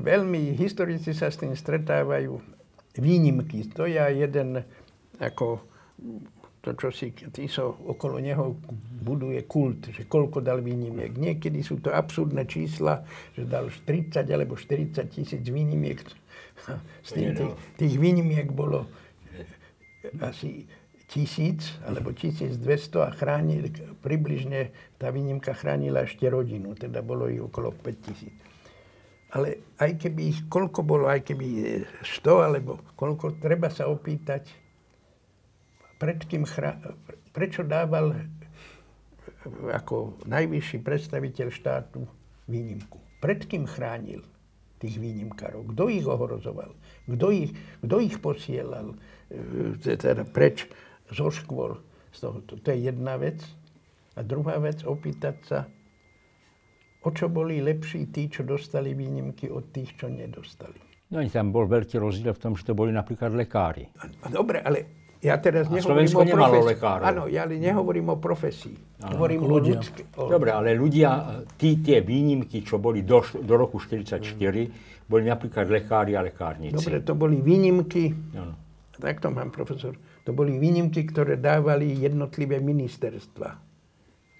veľmi 0.00 0.56
historici 0.56 1.12
sa 1.12 1.28
s 1.28 1.36
tým 1.36 1.52
stretávajú, 1.52 2.40
výnimky. 2.96 3.66
To 3.76 3.84
je 3.84 4.00
jeden 4.00 4.64
ako 5.20 5.60
to, 6.60 6.76
čo 6.76 6.92
si 6.92 7.16
Tiso 7.16 7.72
okolo 7.88 8.20
neho 8.20 8.60
buduje 9.00 9.48
kult, 9.48 9.88
že 9.88 10.04
koľko 10.04 10.44
dal 10.44 10.60
výnimiek. 10.60 11.16
Niekedy 11.16 11.64
sú 11.64 11.80
to 11.80 11.88
absurdné 11.88 12.44
čísla, 12.44 13.00
že 13.32 13.48
dal 13.48 13.72
30 13.72 14.28
alebo 14.28 14.60
40 14.60 15.00
tisíc 15.08 15.40
výnimiek. 15.40 16.04
Z 17.08 17.16
tým, 17.16 17.32
tých, 17.32 17.52
tých 17.80 17.94
výnimiek 17.96 18.52
bolo 18.52 18.84
asi 20.20 20.68
tisíc 21.08 21.80
alebo 21.88 22.12
1200 22.12 22.60
a 23.02 23.10
chránil, 23.10 23.72
približne 24.04 24.70
tá 25.00 25.08
výnimka 25.08 25.56
chránila 25.56 26.04
ešte 26.04 26.28
rodinu, 26.28 26.76
teda 26.76 27.00
bolo 27.00 27.26
ich 27.26 27.40
okolo 27.40 27.72
5000. 27.72 28.52
Ale 29.30 29.62
aj 29.78 29.96
keby 29.96 30.20
ich, 30.26 30.38
koľko 30.50 30.82
bolo, 30.82 31.06
aj 31.06 31.22
keby 31.24 31.46
100 32.02 32.46
alebo 32.46 32.82
koľko, 32.98 33.38
treba 33.38 33.70
sa 33.70 33.86
opýtať, 33.86 34.59
pred 36.00 36.18
kým 36.24 36.48
chra... 36.48 36.80
prečo 37.36 37.60
dával 37.60 38.16
ako 39.68 40.16
najvyšší 40.24 40.80
predstaviteľ 40.80 41.48
štátu 41.52 42.08
výnimku? 42.48 42.96
Pred 43.20 43.44
kým 43.44 43.68
chránil 43.68 44.24
tých 44.80 44.96
výnimkárov? 44.96 45.76
Kto 45.76 45.92
ich 45.92 46.08
ohrozoval? 46.08 46.72
Kto 47.04 47.26
ich, 47.28 47.52
kto 47.84 47.96
ich 48.00 48.16
posielal 48.16 48.96
e, 49.28 49.76
teda 49.76 50.24
preč 50.24 50.64
zo 51.12 51.28
škôl? 51.28 51.76
Z 52.16 52.26
toho, 52.26 52.36
to, 52.48 52.56
to 52.58 52.72
je 52.72 52.88
jedna 52.88 53.20
vec. 53.20 53.44
A 54.16 54.24
druhá 54.24 54.56
vec, 54.58 54.82
opýtať 54.82 55.36
sa, 55.44 55.58
o 57.04 57.08
čo 57.12 57.28
boli 57.28 57.60
lepší 57.60 58.08
tí, 58.08 58.26
čo 58.26 58.42
dostali 58.42 58.96
výnimky 58.96 59.52
od 59.52 59.68
tých, 59.70 60.00
čo 60.00 60.08
nedostali. 60.08 60.80
No 61.10 61.22
tam 61.26 61.50
bol 61.50 61.66
veľký 61.66 61.98
rozdiel 61.98 62.34
v 62.34 62.42
tom, 62.42 62.52
že 62.54 62.70
to 62.70 62.74
boli 62.74 62.94
napríklad 62.94 63.34
lekári. 63.34 63.90
Dobre, 64.30 64.62
ale 64.62 64.99
ja 65.20 65.36
teraz 65.36 65.68
a 65.68 65.76
nehovorím 65.76 66.08
Slovensko 66.08 66.20
o 66.24 66.32
profesii. 66.32 66.68
lekárov. 66.72 67.04
Áno, 67.04 67.22
ja 67.28 67.44
ale 67.44 67.60
nehovorím 67.60 68.06
o 68.08 68.16
profesii. 68.16 68.76
Áno, 69.04 69.20
hovorím 69.20 69.40
o 69.44 69.60
ľudské. 69.60 70.08
O... 70.16 70.32
Dobre, 70.32 70.48
ale 70.48 70.72
ľudia, 70.72 71.44
tí, 71.60 71.84
tie 71.84 72.00
výnimky, 72.00 72.64
čo 72.64 72.80
boli 72.80 73.04
do, 73.04 73.20
do 73.44 73.54
roku 73.60 73.76
1944, 73.76 74.32
mm. 74.32 75.04
boli 75.04 75.28
napríklad 75.28 75.68
lekári 75.68 76.16
a 76.16 76.24
lekárnici. 76.24 76.72
Dobre, 76.72 77.04
to 77.04 77.12
boli 77.12 77.36
výnimky. 77.36 78.16
Áno. 78.32 78.56
Tak 78.96 79.20
to 79.20 79.28
mám, 79.28 79.52
profesor. 79.52 79.92
To 80.24 80.32
boli 80.32 80.56
výnimky, 80.56 81.04
ktoré 81.04 81.36
dávali 81.36 82.00
jednotlivé 82.00 82.60
ministerstva. 82.60 83.60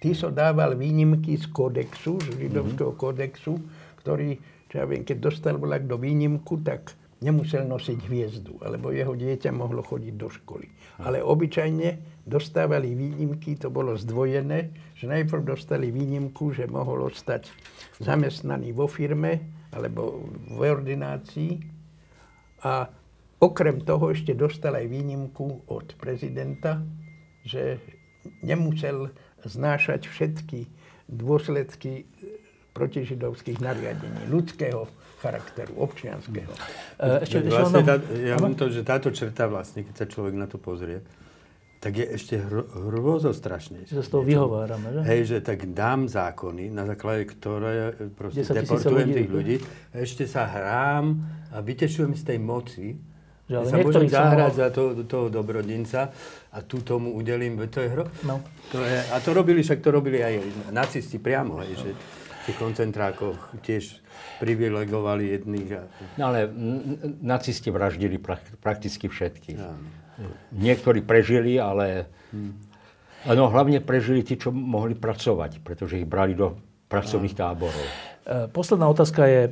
Ty 0.01 0.09
so 0.17 0.33
dával 0.33 0.73
výnimky 0.73 1.37
z 1.37 1.45
kodexu, 1.53 2.17
z 2.25 2.41
židovského 2.41 2.89
mm-hmm. 2.89 3.05
kodexu, 3.05 3.53
ktorý, 4.01 4.33
čo 4.65 4.81
ja 4.81 4.85
viem, 4.89 5.05
keď 5.05 5.29
dostal 5.29 5.61
vlak 5.61 5.85
do 5.85 6.01
výnimku, 6.01 6.57
tak 6.65 6.97
nemusel 7.21 7.69
nosiť 7.69 7.99
hviezdu, 8.09 8.57
alebo 8.65 8.89
jeho 8.89 9.13
dieťa 9.13 9.53
mohlo 9.53 9.85
chodiť 9.85 10.13
do 10.17 10.27
školy. 10.27 10.67
Ale 11.05 11.21
obyčajne 11.21 12.21
dostávali 12.25 12.97
výnimky, 12.97 13.55
to 13.61 13.69
bolo 13.69 13.93
zdvojené, 13.93 14.73
že 14.97 15.05
najprv 15.05 15.45
dostali 15.45 15.93
výnimku, 15.93 16.49
že 16.49 16.65
mohol 16.65 17.13
ostať 17.13 17.49
zamestnaný 18.01 18.73
vo 18.73 18.89
firme 18.89 19.61
alebo 19.69 20.25
v 20.51 20.59
ordinácii 20.65 21.53
a 22.65 22.89
okrem 23.37 23.85
toho 23.85 24.13
ešte 24.13 24.33
dostal 24.33 24.77
aj 24.77 24.89
výnimku 24.89 25.69
od 25.69 25.93
prezidenta, 26.01 26.81
že 27.45 27.81
nemusel 28.41 29.13
znášať 29.45 30.05
všetky 30.09 30.69
dôsledky 31.09 32.05
protižidovských 32.71 33.59
nariadení 33.59 34.29
ľudského 34.29 34.85
charakteru, 35.21 35.77
občianského. 35.77 36.49
E, 36.97 37.21
ešte, 37.21 37.45
ešte 37.45 37.53
vlastne 37.53 37.83
tá, 37.85 37.95
ja 38.17 38.35
mám 38.41 38.57
to, 38.57 38.73
že 38.73 38.81
táto 38.81 39.13
črta 39.13 39.45
vlastne, 39.45 39.85
keď 39.85 39.93
sa 39.93 40.05
človek 40.09 40.33
na 40.33 40.49
to 40.49 40.57
pozrie, 40.57 41.05
tak 41.81 41.97
je 41.97 42.05
ešte 42.13 42.37
hr- 42.37 42.69
hrôzostrašnejšie. 42.93 43.93
Že 43.97 44.05
z 44.05 44.09
toho 44.09 44.23
vyhovárame, 44.25 44.87
že? 44.93 44.99
Hej, 45.01 45.21
že 45.33 45.37
tak 45.41 45.65
dám 45.73 46.05
zákony, 46.05 46.69
na 46.69 46.85
základe 46.85 47.25
ktoré 47.33 47.97
proste 48.13 48.45
deportujem 48.45 49.09
ľudí, 49.09 49.17
tých 49.17 49.29
ľudí, 49.29 49.55
ešte 49.93 50.29
sa 50.29 50.45
hrám 50.45 51.17
a 51.49 51.57
vytešujem 51.57 52.13
z 52.13 52.23
tej 52.25 52.37
moci, 52.37 52.87
že 53.49 53.57
ale 53.57 53.65
sa 53.67 53.77
môžem 53.81 54.07
zahrať 54.07 54.53
za 54.53 54.67
to, 54.69 54.83
toho 55.09 55.27
dobrodinca 55.33 56.13
a 56.53 56.57
tu 56.61 56.85
tomu 56.85 57.17
udelím, 57.17 57.57
to 57.65 57.81
je 57.81 57.89
hro... 57.89 58.05
No. 58.29 58.45
To 58.71 58.79
je, 58.79 59.01
a 59.11 59.17
to 59.19 59.33
robili, 59.33 59.65
však 59.65 59.81
to 59.81 59.89
robili 59.89 60.21
aj 60.21 60.37
nacisti 60.69 61.17
priamo, 61.17 61.65
hej, 61.65 61.81
že 61.81 61.89
tých 62.45 62.57
koncentrákoch 62.57 63.37
tiež 63.61 64.01
privilegovali 64.41 65.37
jedných. 65.37 65.69
A... 65.77 65.81
No 66.17 66.33
ale 66.33 66.49
nacisti 67.21 67.69
vraždili 67.69 68.17
prakticky 68.61 69.05
všetkých. 69.05 69.59
Ja. 69.59 69.73
Niektorí 70.53 71.05
prežili, 71.05 71.61
ale... 71.61 72.09
No, 73.21 73.53
hlavne 73.53 73.77
prežili 73.85 74.25
tí, 74.25 74.33
čo 74.33 74.49
mohli 74.49 74.97
pracovať, 74.97 75.61
pretože 75.61 76.01
ich 76.01 76.09
brali 76.09 76.33
do 76.33 76.57
pracovných 76.89 77.37
táborov. 77.37 77.85
E, 78.25 78.49
posledná 78.49 78.89
otázka 78.89 79.21
je 79.29 79.41
e, 79.45 79.51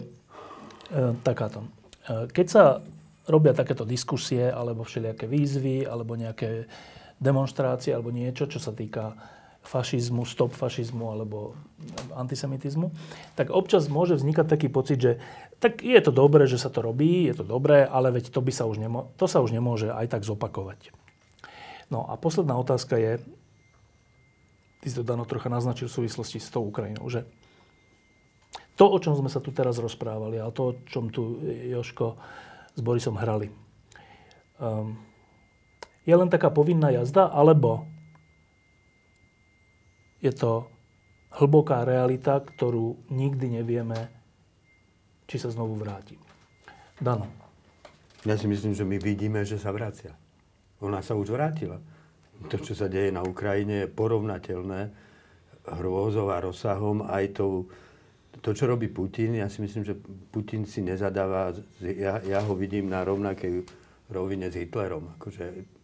takáto. 1.22 1.70
E, 2.02 2.28
keď 2.34 2.48
sa 2.50 2.64
robia 3.30 3.54
takéto 3.54 3.86
diskusie, 3.86 4.50
alebo 4.50 4.82
všelijaké 4.82 5.30
výzvy, 5.30 5.86
alebo 5.86 6.18
nejaké 6.18 6.66
demonstrácie, 7.22 7.94
alebo 7.94 8.10
niečo, 8.10 8.50
čo 8.50 8.58
sa 8.58 8.74
týka 8.74 9.14
fašizmu, 9.70 10.26
stop 10.26 10.58
fašizmu 10.58 11.14
alebo 11.14 11.54
antisemitizmu, 12.18 12.90
tak 13.38 13.54
občas 13.54 13.86
môže 13.86 14.18
vznikať 14.18 14.46
taký 14.50 14.66
pocit, 14.66 14.98
že 14.98 15.12
tak 15.62 15.86
je 15.86 16.00
to 16.02 16.10
dobré, 16.10 16.50
že 16.50 16.58
sa 16.58 16.74
to 16.74 16.82
robí, 16.82 17.30
je 17.30 17.38
to 17.38 17.46
dobré, 17.46 17.86
ale 17.86 18.10
veď 18.10 18.34
to, 18.34 18.42
by 18.42 18.50
sa 18.50 18.66
už 18.66 18.82
nemo- 18.82 19.14
to 19.22 19.30
sa 19.30 19.46
už 19.46 19.54
nemôže 19.54 19.94
aj 19.94 20.10
tak 20.10 20.26
zopakovať. 20.26 20.90
No 21.94 22.10
a 22.10 22.18
posledná 22.18 22.58
otázka 22.58 22.98
je, 22.98 23.22
ty 24.82 24.88
si 24.90 24.98
to 24.98 25.06
Dano 25.06 25.30
trocha 25.30 25.54
naznačil 25.54 25.86
v 25.86 26.02
súvislosti 26.02 26.42
s 26.42 26.50
tou 26.50 26.66
Ukrajinou, 26.66 27.06
že 27.06 27.30
to, 28.74 28.90
o 28.90 28.98
čom 28.98 29.14
sme 29.14 29.30
sa 29.30 29.44
tu 29.44 29.54
teraz 29.54 29.78
rozprávali 29.78 30.42
a 30.42 30.50
to, 30.50 30.74
o 30.74 30.78
čom 30.90 31.14
tu 31.14 31.38
Joško 31.46 32.18
s 32.74 32.82
Borisom 32.82 33.20
hrali, 33.20 33.52
um, 34.58 34.98
je 36.08 36.16
len 36.16 36.32
taká 36.32 36.50
povinná 36.50 36.90
jazda, 36.90 37.30
alebo 37.30 37.86
je 40.20 40.32
to 40.36 40.68
hlboká 41.40 41.88
realita, 41.88 42.42
ktorú 42.42 43.12
nikdy 43.14 43.62
nevieme, 43.62 44.10
či 45.30 45.38
sa 45.38 45.54
znovu 45.54 45.78
vráti. 45.78 46.18
Dano. 47.00 47.30
Ja 48.28 48.36
si 48.36 48.52
myslím, 48.52 48.76
že 48.76 48.84
my 48.84 49.00
vidíme, 49.00 49.48
že 49.48 49.56
sa 49.56 49.72
vracia. 49.72 50.12
Ona 50.84 51.00
sa 51.00 51.16
už 51.16 51.32
vrátila. 51.32 51.80
To, 52.52 52.56
čo 52.60 52.76
sa 52.76 52.92
deje 52.92 53.12
na 53.12 53.24
Ukrajine, 53.24 53.88
je 53.88 53.92
porovnateľné 53.92 54.82
hrôzou 55.80 56.32
a 56.32 56.44
rozsahom 56.44 57.04
aj 57.08 57.40
tou, 57.40 57.68
to, 58.44 58.52
čo 58.52 58.68
robí 58.68 58.92
Putin. 58.92 59.40
Ja 59.40 59.48
si 59.48 59.64
myslím, 59.64 59.84
že 59.88 59.96
Putin 60.32 60.68
si 60.68 60.84
nezadáva, 60.84 61.56
ja, 61.80 62.20
ja 62.24 62.40
ho 62.44 62.56
vidím 62.56 62.92
na 62.92 63.04
rovnakej 63.04 63.64
rovine 64.12 64.52
s 64.52 64.56
Hitlerom. 64.56 65.16
Akože 65.20 65.79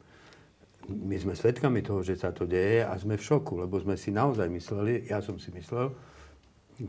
my 0.89 1.17
sme 1.17 1.33
svedkami 1.33 1.81
toho, 1.81 2.05
že 2.05 2.17
sa 2.17 2.29
to 2.29 2.45
deje 2.45 2.85
a 2.85 2.93
sme 2.97 3.17
v 3.17 3.25
šoku, 3.25 3.65
lebo 3.65 3.81
sme 3.81 3.97
si 3.97 4.13
naozaj 4.13 4.45
mysleli, 4.49 5.09
ja 5.09 5.17
som 5.21 5.41
si 5.41 5.49
myslel, 5.53 5.89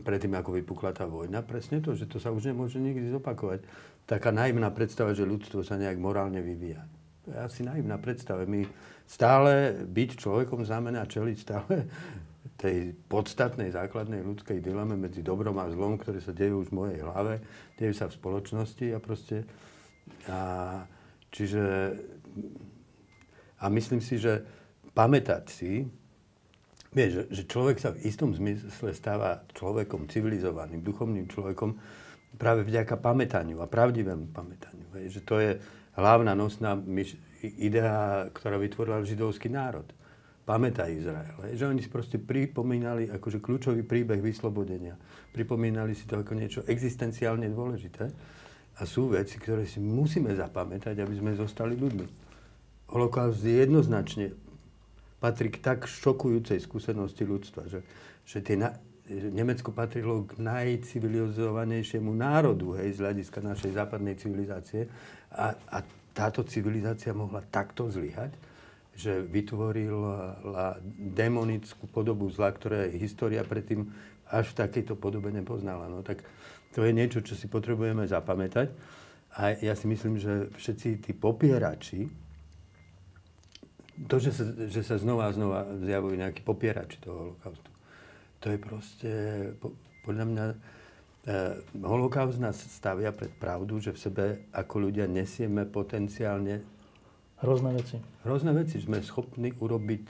predtým, 0.03 0.35
ako 0.35 0.59
vypukla 0.59 0.91
tá 0.91 1.07
vojna, 1.07 1.41
presne 1.41 1.79
to, 1.79 1.95
že 1.95 2.05
to 2.11 2.19
sa 2.19 2.29
už 2.29 2.51
nemôže 2.51 2.77
nikdy 2.77 3.07
zopakovať. 3.09 3.63
Taká 4.03 4.35
naivná 4.35 4.69
predstava, 4.71 5.15
že 5.15 5.23
ľudstvo 5.23 5.63
sa 5.63 5.79
nejak 5.79 5.95
morálne 5.97 6.43
vyvíja. 6.43 6.83
To 7.27 7.35
je 7.35 7.39
asi 7.39 7.61
naivná 7.63 7.95
predstava. 7.99 8.43
My 8.43 8.67
stále 9.07 9.83
byť 9.87 10.09
človekom 10.19 10.63
znamená 10.67 11.07
čeliť 11.07 11.37
stále 11.39 11.87
tej 12.61 12.95
podstatnej 13.07 13.71
základnej 13.71 14.23
ľudskej 14.23 14.59
dileme 14.59 14.99
medzi 14.99 15.23
dobrom 15.23 15.55
a 15.59 15.71
zlom, 15.71 15.95
ktoré 15.95 16.19
sa 16.19 16.35
dejú 16.35 16.67
už 16.67 16.71
v 16.71 16.77
mojej 16.77 16.99
hlave, 17.03 17.39
dejú 17.79 17.93
sa 17.95 18.11
v 18.11 18.17
spoločnosti 18.17 18.87
a 18.91 18.99
proste... 18.99 19.37
A, 20.27 20.39
čiže... 21.31 21.63
A 23.57 23.69
myslím 23.73 24.01
si, 24.01 24.21
že 24.21 24.45
pamätať 24.93 25.43
si, 25.49 25.85
Vieš, 26.87 27.11
že, 27.13 27.23
že 27.29 27.43
človek 27.51 27.77
sa 27.77 27.91
v 27.91 28.09
istom 28.09 28.31
zmysle 28.31 28.95
stáva 28.95 29.43
človekom, 29.53 30.07
civilizovaným, 30.07 30.81
duchovným 30.81 31.27
človekom 31.27 31.75
práve 32.39 32.63
vďaka 32.63 32.97
pamätaniu 32.97 33.59
a 33.59 33.67
pravdivému 33.67 34.31
pamätaniu. 34.31 34.87
Vieš, 34.95 35.19
že 35.19 35.21
to 35.21 35.35
je 35.37 35.51
hlavná 35.99 36.31
nosná 36.31 36.73
myš, 36.73 37.19
idea, 37.43 38.25
ktorá 38.31 38.55
vytvorila 38.57 39.03
židovský 39.03 39.51
národ. 39.51 39.85
Pamätaj 40.47 40.89
Izrael. 40.95 41.35
Že 41.59 41.75
oni 41.75 41.81
si 41.83 41.89
proste 41.91 42.17
pripomínali 42.17 43.11
akože 43.11 43.43
kľúčový 43.43 43.83
príbeh 43.83 44.23
vyslobodenia. 44.23 44.95
Pripomínali 45.35 45.91
si 45.91 46.07
to 46.07 46.23
ako 46.23 46.33
niečo 46.39 46.63
existenciálne 46.71 47.51
dôležité. 47.51 48.07
A 48.79 48.85
sú 48.87 49.11
veci, 49.11 49.35
ktoré 49.41 49.67
si 49.67 49.83
musíme 49.83 50.31
zapamätať, 50.31 50.95
aby 51.03 51.13
sme 51.19 51.35
zostali 51.35 51.75
ľuďmi. 51.75 52.26
Holokaust 52.87 53.43
je 53.43 53.63
jednoznačne 53.67 54.31
patrí 55.19 55.51
k 55.51 55.59
tak 55.59 55.89
šokujúcej 55.89 56.61
skúsenosti 56.61 57.27
ľudstva, 57.27 57.67
že, 57.67 57.83
že, 58.23 58.39
tie 58.39 58.55
na, 58.55 58.77
Nemecko 59.07 59.71
patrilo 59.71 60.27
k 60.27 60.35
najcivilizovanejšiemu 60.39 62.11
národu 62.11 62.75
hej, 62.79 62.99
z 62.99 63.07
hľadiska 63.07 63.39
našej 63.39 63.71
západnej 63.75 64.19
civilizácie 64.19 64.91
a, 65.31 65.55
a 65.71 65.77
táto 66.11 66.43
civilizácia 66.43 67.15
mohla 67.15 67.39
takto 67.47 67.87
zlyhať, 67.87 68.35
že 68.97 69.21
vytvorila 69.21 70.41
demonickú 70.97 71.85
podobu 71.87 72.27
zla, 72.33 72.49
ktoré 72.49 72.89
história 72.97 73.45
predtým 73.45 73.85
až 74.27 74.51
v 74.51 74.57
takejto 74.65 74.97
podobe 74.97 75.29
nepoznala. 75.29 75.87
No, 75.87 76.01
tak 76.01 76.25
to 76.73 76.83
je 76.83 76.91
niečo, 76.91 77.23
čo 77.23 77.37
si 77.37 77.47
potrebujeme 77.47 78.03
zapamätať. 78.09 78.73
A 79.37 79.53
ja 79.61 79.77
si 79.77 79.85
myslím, 79.85 80.17
že 80.17 80.49
všetci 80.57 81.05
tí 81.05 81.11
popierači, 81.13 82.09
to, 84.05 84.21
že 84.21 84.31
sa, 84.37 84.45
že 84.69 84.81
sa 84.85 84.95
znova 85.01 85.29
a 85.29 85.33
znova 85.33 85.65
zjavujú 85.81 86.15
nejakí 86.21 86.45
popierači 86.45 87.01
toho 87.01 87.33
holokaustu, 87.33 87.69
to 88.37 88.45
je 88.53 88.57
proste, 88.61 89.11
po, 89.57 89.73
podľa 90.05 90.25
mňa, 90.29 90.45
e, 90.45 90.55
holokaust 91.81 92.37
nás 92.37 92.61
stavia 92.61 93.09
pred 93.09 93.33
pravdu, 93.33 93.81
že 93.81 93.97
v 93.97 93.99
sebe 93.99 94.25
ako 94.53 94.89
ľudia 94.89 95.09
nesieme 95.09 95.65
potenciálne 95.65 96.77
Hrozné 97.37 97.69
veci. 97.77 97.97
Hrozné 98.25 98.51
veci. 98.53 98.81
Sme 98.81 98.97
schopní 99.05 99.53
urobiť 99.53 100.03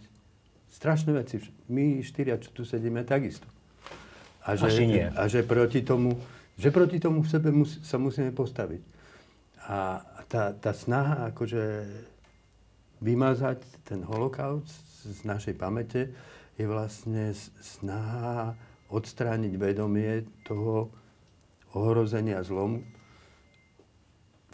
strašné 0.72 1.12
veci. 1.12 1.44
My 1.68 2.00
štyria, 2.00 2.40
čo 2.40 2.56
tu 2.56 2.64
sedíme, 2.64 3.04
takisto. 3.04 3.48
A 4.48 4.56
že, 4.56 4.72
Asi 4.72 4.88
nie. 4.88 5.04
A 5.04 5.28
že 5.28 5.44
proti 5.44 5.84
tomu, 5.84 6.16
že 6.56 6.72
proti 6.72 7.04
tomu 7.04 7.28
v 7.28 7.28
sebe 7.28 7.52
mus, 7.52 7.84
sa 7.84 8.00
musíme 8.00 8.32
postaviť. 8.32 8.80
A 9.68 10.00
tá, 10.32 10.56
tá 10.56 10.72
snaha 10.72 11.28
akože 11.36 11.84
vymazať 13.02 13.62
ten 13.86 14.02
holokaust 14.04 15.06
z 15.08 15.22
našej 15.24 15.56
pamäte 15.56 16.12
je 16.58 16.66
vlastne 16.66 17.32
snaha 17.62 18.58
odstrániť 18.90 19.54
vedomie 19.56 20.26
toho 20.48 20.90
ohrozenia 21.76 22.42
zlom, 22.42 22.82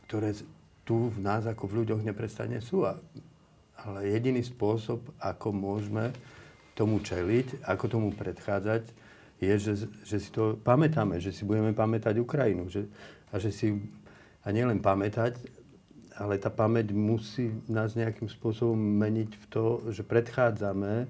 ktoré 0.10 0.36
tu 0.84 1.14
v 1.14 1.20
nás 1.24 1.48
ako 1.48 1.70
v 1.70 1.76
ľuďoch 1.84 2.02
neprestane 2.04 2.60
sú. 2.60 2.84
Ale 2.84 4.00
jediný 4.04 4.44
spôsob, 4.44 5.16
ako 5.22 5.56
môžeme 5.56 6.12
tomu 6.76 7.00
čeliť, 7.00 7.64
ako 7.64 7.86
tomu 7.88 8.10
predchádzať, 8.12 8.84
je, 9.40 9.54
že, 9.60 9.74
že 10.08 10.18
si 10.20 10.30
to 10.32 10.56
pamätáme, 10.60 11.20
že 11.20 11.36
si 11.36 11.44
budeme 11.44 11.76
pamätať 11.76 12.16
Ukrajinu. 12.20 12.72
Že, 12.72 12.88
a 13.32 13.36
že 13.40 13.52
si, 13.52 13.76
a 14.44 14.48
nielen 14.52 14.80
pamätať, 14.80 15.36
ale 16.18 16.38
tá 16.38 16.54
pamäť 16.54 16.94
musí 16.94 17.50
nás 17.66 17.98
nejakým 17.98 18.30
spôsobom 18.30 18.78
meniť 18.78 19.30
v 19.34 19.46
to, 19.50 19.66
že 19.90 20.06
predchádzame 20.06 21.10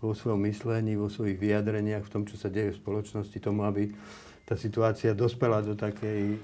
vo 0.00 0.12
svojom 0.16 0.40
myslení, 0.48 0.96
vo 0.96 1.12
svojich 1.12 1.36
vyjadreniach, 1.36 2.06
v 2.06 2.12
tom, 2.12 2.22
čo 2.24 2.40
sa 2.40 2.48
deje 2.48 2.72
v 2.72 2.80
spoločnosti, 2.80 3.36
tomu, 3.42 3.68
aby 3.68 3.92
tá 4.48 4.56
situácia 4.56 5.12
dospela 5.12 5.60
do 5.60 5.76
takej 5.76 6.40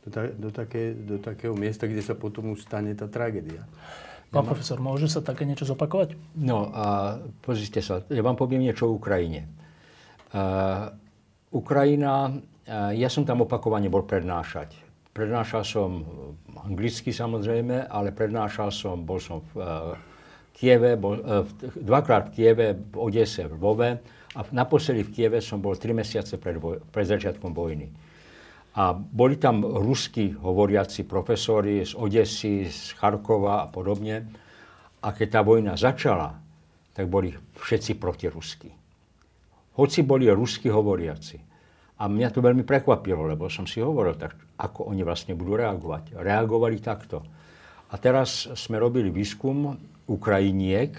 do, 0.00 0.08
ta, 0.08 0.22
do, 0.32 0.48
také, 0.50 0.94
do 0.94 1.16
takého 1.20 1.52
miesta, 1.52 1.84
kde 1.84 2.00
sa 2.00 2.16
potom 2.16 2.54
už 2.56 2.64
stane 2.64 2.92
tá 2.96 3.10
tragédia. 3.10 3.66
Pán 4.30 4.46
profesor, 4.46 4.78
môže 4.78 5.10
sa 5.10 5.18
také 5.18 5.42
niečo 5.42 5.66
zopakovať? 5.66 6.14
No 6.38 6.70
a 6.70 7.18
pozrite 7.42 7.82
sa, 7.82 8.06
ja 8.06 8.22
vám 8.22 8.38
poviem 8.38 8.62
niečo 8.62 8.86
o 8.86 8.94
Ukrajine. 8.94 9.50
Uh, 10.30 10.94
Ukrajina, 11.50 12.30
uh, 12.30 12.94
ja 12.94 13.10
som 13.10 13.26
tam 13.26 13.42
opakovane 13.42 13.90
bol 13.90 14.06
prednášať. 14.06 14.89
Prednášal 15.10 15.66
som 15.66 16.06
anglicky 16.54 17.10
samozrejme, 17.10 17.90
ale 17.90 18.14
prednášal 18.14 18.70
som, 18.70 19.02
bol 19.02 19.18
som 19.18 19.42
v 19.50 19.58
uh, 19.58 19.98
Kieve, 20.54 20.94
bol, 20.94 21.18
uh, 21.18 21.42
dvakrát 21.74 22.30
v 22.30 22.32
Kieve, 22.38 22.66
v 22.78 22.94
Odese, 22.94 23.50
v 23.50 23.58
Lvove 23.58 23.90
a 24.38 24.40
naposledy 24.54 25.02
v 25.02 25.10
Kieve 25.10 25.38
som 25.42 25.58
bol 25.58 25.74
tri 25.74 25.90
mesiace 25.90 26.38
pred, 26.38 26.62
voj- 26.62 26.78
pred 26.94 27.10
začiatkom 27.10 27.50
vojny. 27.50 27.90
A 28.78 28.94
boli 28.94 29.34
tam 29.34 29.66
rusky 29.66 30.30
hovoriaci 30.30 31.02
profesori 31.02 31.82
z 31.82 31.98
Odesy, 31.98 32.70
z 32.70 32.94
Charkova 32.94 33.66
a 33.66 33.66
podobne. 33.66 34.30
A 35.02 35.10
keď 35.10 35.26
tá 35.26 35.40
vojna 35.42 35.74
začala, 35.74 36.38
tak 36.94 37.10
boli 37.10 37.34
všetci 37.58 37.98
protirusky. 37.98 38.70
Hoci 39.74 40.06
boli 40.06 40.30
rusky 40.30 40.70
hovoriaci. 40.70 41.49
A 42.00 42.08
mňa 42.08 42.32
to 42.32 42.40
veľmi 42.40 42.64
prekvapilo, 42.64 43.28
lebo 43.28 43.52
som 43.52 43.68
si 43.68 43.84
hovoril, 43.84 44.16
tak 44.16 44.32
ako 44.56 44.88
oni 44.88 45.04
vlastne 45.04 45.36
budú 45.36 45.60
reagovať. 45.60 46.16
Reagovali 46.16 46.80
takto. 46.80 47.20
A 47.92 47.94
teraz 48.00 48.48
sme 48.56 48.80
robili 48.80 49.12
výskum 49.12 49.76
Ukrajiniek, 50.08 50.96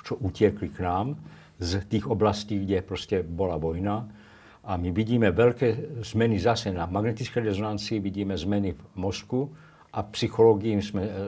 čo 0.00 0.16
utiekli 0.16 0.72
k 0.72 0.80
nám 0.80 1.20
z 1.60 1.84
tých 1.84 2.08
oblastí, 2.08 2.64
kde 2.64 2.80
proste 2.80 3.20
bola 3.20 3.60
vojna 3.60 4.08
a 4.68 4.76
my 4.76 4.92
vidíme 4.92 5.32
veľké 5.32 6.00
zmeny 6.04 6.36
zase 6.36 6.68
na 6.68 6.84
magnetickej 6.84 7.40
rezonancii, 7.40 8.04
vidíme 8.04 8.36
zmeny 8.36 8.76
v 8.76 8.82
mozku 9.00 9.48
a 9.96 10.04
psychológii 10.04 10.76
sme, 10.84 11.08
e, 11.08 11.10
e, 11.10 11.22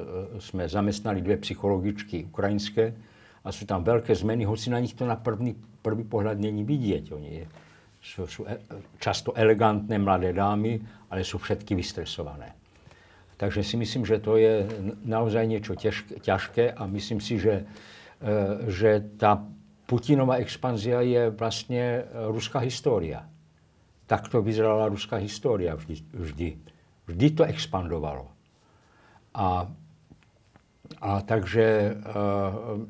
sme 0.44 0.68
zamestnali 0.68 1.24
dve 1.24 1.40
psychologičky 1.40 2.28
ukrajinské 2.28 2.92
a 3.40 3.48
sú 3.48 3.64
tam 3.64 3.80
veľké 3.80 4.12
zmeny, 4.12 4.44
hoci 4.44 4.68
na 4.68 4.76
nich 4.76 4.92
to 4.92 5.08
na 5.08 5.16
prvný, 5.16 5.56
prvý 5.80 6.04
pohľad 6.04 6.36
není 6.36 6.60
vidieť. 6.68 7.04
Oni 7.16 7.40
sú, 8.00 8.24
sú 8.26 8.40
e, 8.48 8.56
často 8.96 9.36
elegantné 9.36 10.00
mladé 10.00 10.32
dámy, 10.32 10.80
ale 11.12 11.20
sú 11.22 11.36
všetky 11.36 11.76
vystresované. 11.76 12.56
Takže 13.36 13.64
si 13.64 13.80
myslím, 13.80 14.04
že 14.04 14.20
to 14.20 14.36
je 14.36 14.68
naozaj 15.08 15.48
niečo 15.48 15.72
ťažké 16.20 16.76
a 16.76 16.84
myslím 16.84 17.24
si, 17.24 17.40
že, 17.40 17.64
že 18.68 19.00
tá 19.16 19.40
Putinová 19.90 20.38
expanzia 20.38 21.02
je 21.02 21.34
vlastne 21.34 21.82
e, 21.82 22.02
ruská 22.30 22.62
história. 22.62 23.26
Takto 24.06 24.38
vyzerala 24.38 24.86
ruská 24.86 25.18
história 25.18 25.74
vždy. 25.74 25.98
Vždy, 26.14 26.48
vždy 27.10 27.26
to 27.34 27.42
expandovalo. 27.42 28.30
A, 29.34 29.66
a 30.98 31.10
takže 31.22 31.94
uh, 31.94 32.82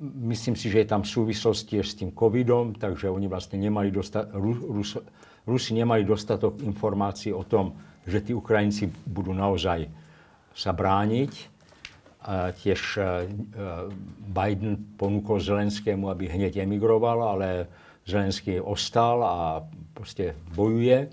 myslím 0.00 0.56
si, 0.56 0.72
že 0.72 0.82
je 0.82 0.88
tam 0.88 1.04
súvislosti 1.04 1.80
s 1.80 1.92
tým 1.94 2.16
covidom, 2.16 2.72
takže 2.72 3.12
oni 3.12 3.28
vlastne 3.28 3.60
nemali 3.60 3.92
dosta- 3.92 4.28
Rus, 4.32 4.96
Rusi 5.44 5.72
nemali 5.76 6.04
dostatok 6.04 6.60
informácií 6.64 7.32
o 7.32 7.44
tom, 7.44 7.76
že 8.08 8.24
tí 8.24 8.32
Ukrajinci 8.32 8.88
budú 9.08 9.36
naozaj 9.36 9.88
sa 10.56 10.72
brániť 10.72 11.60
A 12.20 12.52
tiež 12.52 13.00
Biden 14.28 14.76
ponúkol 15.00 15.40
Zelenskému, 15.40 16.12
aby 16.12 16.28
hneď 16.28 16.60
emigroval, 16.60 17.32
ale 17.32 17.64
Zelenský 18.04 18.60
ostal 18.60 19.24
a 19.24 19.64
proste 19.96 20.36
bojuje. 20.52 21.08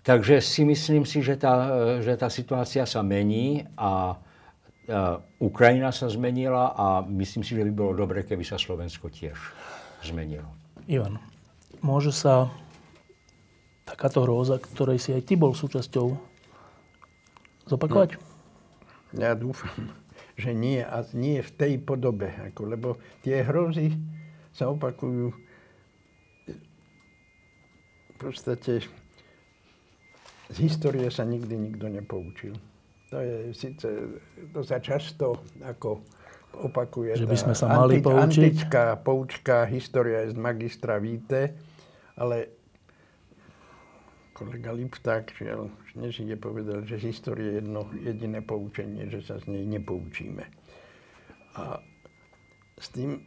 Takže 0.00 0.40
si 0.40 0.64
myslím 0.64 1.04
si, 1.04 1.20
že 1.20 1.36
tá, 1.36 1.68
že 2.00 2.16
tá 2.16 2.32
situácia 2.32 2.88
sa 2.88 3.04
mení 3.04 3.68
a 3.76 4.16
Ukrajina 5.38 5.92
sa 5.92 6.08
zmenila 6.08 6.72
a 6.74 7.04
myslím 7.06 7.44
si, 7.44 7.54
že 7.54 7.62
by 7.68 7.72
bolo 7.72 7.92
dobre, 7.94 8.24
keby 8.24 8.42
sa 8.42 8.56
Slovensko 8.56 9.12
tiež 9.12 9.36
zmenilo. 10.02 10.48
Ivan, 10.88 11.20
môže 11.84 12.10
sa 12.10 12.48
takáto 13.84 14.24
hrôza, 14.24 14.58
ktorej 14.58 14.98
si 14.98 15.10
aj 15.14 15.22
ty 15.26 15.34
bol 15.36 15.54
súčasťou, 15.54 16.14
zopakovať? 17.70 18.18
No, 19.14 19.20
ja 19.20 19.34
dúfam, 19.34 19.94
že 20.42 20.50
nie 20.54 20.82
a 20.82 21.06
nie 21.14 21.42
v 21.42 21.50
tej 21.54 21.72
podobe. 21.82 22.30
Ako, 22.50 22.66
lebo 22.66 22.88
tie 23.22 23.42
hrozy 23.46 23.94
sa 24.50 24.70
opakujú 24.70 25.30
v 28.10 28.14
podstate 28.18 28.84
z 30.50 30.56
histórie 30.58 31.06
sa 31.14 31.22
nikdy 31.22 31.54
nikto 31.54 31.86
nepoučil. 31.86 32.58
To 33.10 33.18
je 33.18 33.50
síce, 33.50 33.86
to 34.54 34.60
sa 34.62 34.78
často 34.78 35.42
ako 35.66 36.06
opakuje. 36.62 37.18
Že 37.18 37.26
by 37.26 37.38
sme 37.38 37.54
sa 37.58 37.66
mali 37.66 37.98
anti, 37.98 38.06
poučiť. 38.06 38.22
Antická 38.22 38.84
poučka, 39.02 39.66
história 39.66 40.26
je 40.26 40.34
z 40.34 40.36
magistra 40.38 41.02
Víte, 41.02 41.58
ale 42.14 42.54
kolega 44.30 44.70
Lipták, 44.72 45.26
žiaľ, 45.34 45.74
nežide 45.98 46.38
povedal, 46.38 46.86
že 46.86 47.02
z 47.02 47.10
histórie 47.10 47.50
je 47.50 47.54
jedno 47.60 47.90
jediné 47.98 48.40
poučenie, 48.40 49.10
že 49.10 49.26
sa 49.26 49.42
z 49.42 49.52
nej 49.52 49.66
nepoučíme. 49.66 50.46
A 51.58 51.82
s 52.78 52.88
tým 52.94 53.26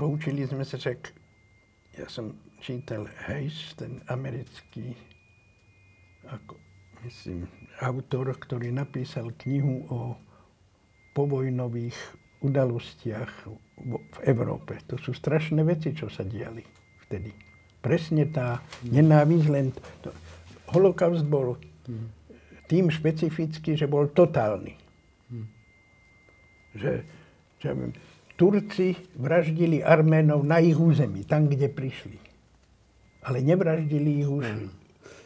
poučili 0.00 0.48
sme 0.48 0.64
sa 0.64 0.80
však, 0.80 1.12
ja 2.00 2.08
som 2.08 2.32
čítal 2.64 3.06
Hayes, 3.28 3.76
ten 3.76 4.00
americký 4.08 4.96
ako, 6.26 6.56
myslím, 7.04 7.48
autor, 7.80 8.34
ktorý 8.36 8.72
napísal 8.72 9.32
knihu 9.46 9.86
o 9.88 10.00
povojnových 11.16 11.96
udalostiach 12.40 13.30
v 13.80 14.18
Európe. 14.24 14.80
To 14.88 14.96
sú 14.96 15.12
strašné 15.12 15.60
veci, 15.64 15.92
čo 15.92 16.08
sa 16.08 16.24
diali 16.24 16.64
vtedy. 17.08 17.32
Presne 17.80 18.28
tá 18.28 18.60
nenávisť 18.84 19.46
len... 19.48 19.72
To, 20.04 20.12
holokaust 20.70 21.26
bol 21.26 21.56
tým 22.70 22.92
špecifický, 22.92 23.74
že 23.74 23.90
bol 23.90 24.08
totálny. 24.12 24.78
Že, 26.78 26.92
že 27.58 27.68
Turci 28.38 28.94
vraždili 29.18 29.82
Arménov 29.82 30.46
na 30.46 30.62
ich 30.62 30.78
území, 30.78 31.26
tam, 31.26 31.50
kde 31.50 31.66
prišli. 31.66 32.16
Ale 33.26 33.42
nevraždili 33.44 34.24
ich 34.24 34.30
už 34.30 34.46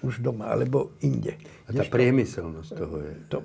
už 0.04 0.20
doma, 0.20 0.52
alebo 0.52 0.92
inde. 1.00 1.40
A 1.64 1.72
tá 1.72 1.88
priemyselnosť 1.88 2.70
toho 2.76 2.96
je... 3.00 3.12
To, 3.32 3.38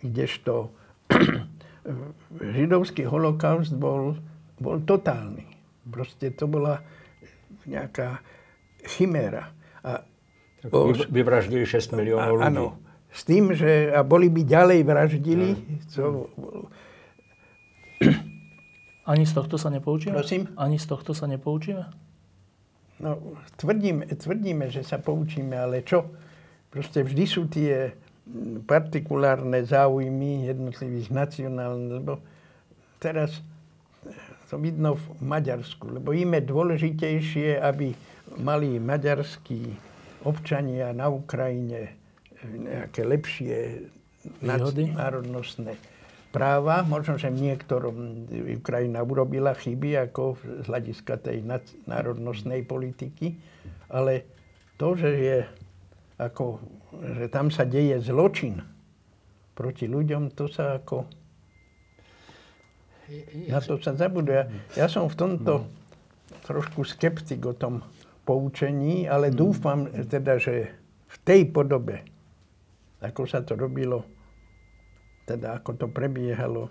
kdežto 0.00 0.74
židovský 2.58 3.06
holokaust 3.06 3.76
bol, 3.76 4.18
bol 4.58 4.76
totálny. 4.82 5.46
Proste 5.86 6.34
to 6.34 6.50
bola 6.50 6.82
nejaká 7.68 8.18
chiméra. 8.84 9.52
A 9.84 10.02
o, 10.72 10.92
vyvraždili 10.92 11.64
6 11.64 11.94
miliónov 11.94 12.40
ľudí. 12.40 12.48
Áno. 12.48 12.66
S 13.10 13.26
tým, 13.26 13.50
že 13.54 13.90
a 13.90 14.06
boli 14.06 14.30
by 14.30 14.42
ďalej 14.46 14.80
vraždili. 14.86 15.48
To, 15.98 16.30
Ani 19.10 19.26
z 19.26 19.32
tohto 19.34 19.58
sa 19.58 19.74
nepoučíme? 19.74 20.14
Prosím? 20.14 20.46
Ani 20.54 20.78
z 20.78 20.86
tohto 20.86 21.10
sa 21.10 21.26
nepoučíme? 21.26 22.09
No, 23.00 23.16
tvrdíme, 23.56 24.12
tvrdíme, 24.12 24.68
že 24.68 24.84
sa 24.84 25.00
poučíme, 25.00 25.56
ale 25.56 25.80
čo? 25.80 26.04
Proste 26.68 27.00
vždy 27.00 27.24
sú 27.24 27.48
tie 27.48 27.96
partikulárne 28.68 29.64
záujmy 29.64 30.46
jednotlivých 30.46 31.08
nacionálnych, 31.10 31.92
lebo 31.98 32.20
teraz 33.02 33.40
to 34.52 34.60
vidno 34.60 34.98
v 34.98 35.22
Maďarsku, 35.24 35.96
lebo 35.96 36.12
im 36.12 36.36
je 36.36 36.42
dôležitejšie, 36.44 37.48
aby 37.58 37.94
mali 38.38 38.78
maďarskí 38.78 39.74
občania 40.26 40.92
na 40.92 41.08
Ukrajine 41.08 41.96
nejaké 42.44 43.02
lepšie 43.06 43.88
národnostné 44.44 45.74
práva. 46.30 46.86
Možno, 46.86 47.18
že 47.18 47.30
v 47.30 47.50
niektorom 47.50 48.26
Ukrajina 48.62 49.02
urobila 49.02 49.54
chyby 49.54 50.10
ako 50.10 50.38
z 50.38 50.66
hľadiska 50.70 51.18
tej 51.18 51.42
národnostnej 51.86 52.62
politiky, 52.64 53.34
ale 53.90 54.26
to, 54.78 54.94
že 54.94 55.10
je 55.10 55.38
ako, 56.16 56.62
že 57.18 57.26
tam 57.28 57.50
sa 57.50 57.66
deje 57.66 57.98
zločin 58.00 58.62
proti 59.58 59.90
ľuďom, 59.90 60.32
to 60.32 60.46
sa 60.48 60.78
ako... 60.80 61.04
Na 63.50 63.58
to 63.58 63.74
sa 63.82 63.98
zabuduje. 63.98 64.38
Ja, 64.38 64.46
ja 64.78 64.86
som 64.86 65.10
v 65.10 65.18
tomto 65.18 65.66
trošku 66.46 66.86
skeptik 66.86 67.42
o 67.42 67.58
tom 67.58 67.82
poučení, 68.22 69.10
ale 69.10 69.34
dúfam 69.34 69.90
teda, 69.90 70.38
že 70.38 70.70
v 71.10 71.16
tej 71.26 71.50
podobe, 71.50 72.06
ako 73.02 73.26
sa 73.26 73.42
to 73.42 73.58
robilo 73.58 74.06
teda 75.30 75.62
ako 75.62 75.78
to 75.78 75.86
prebiehalo. 75.86 76.66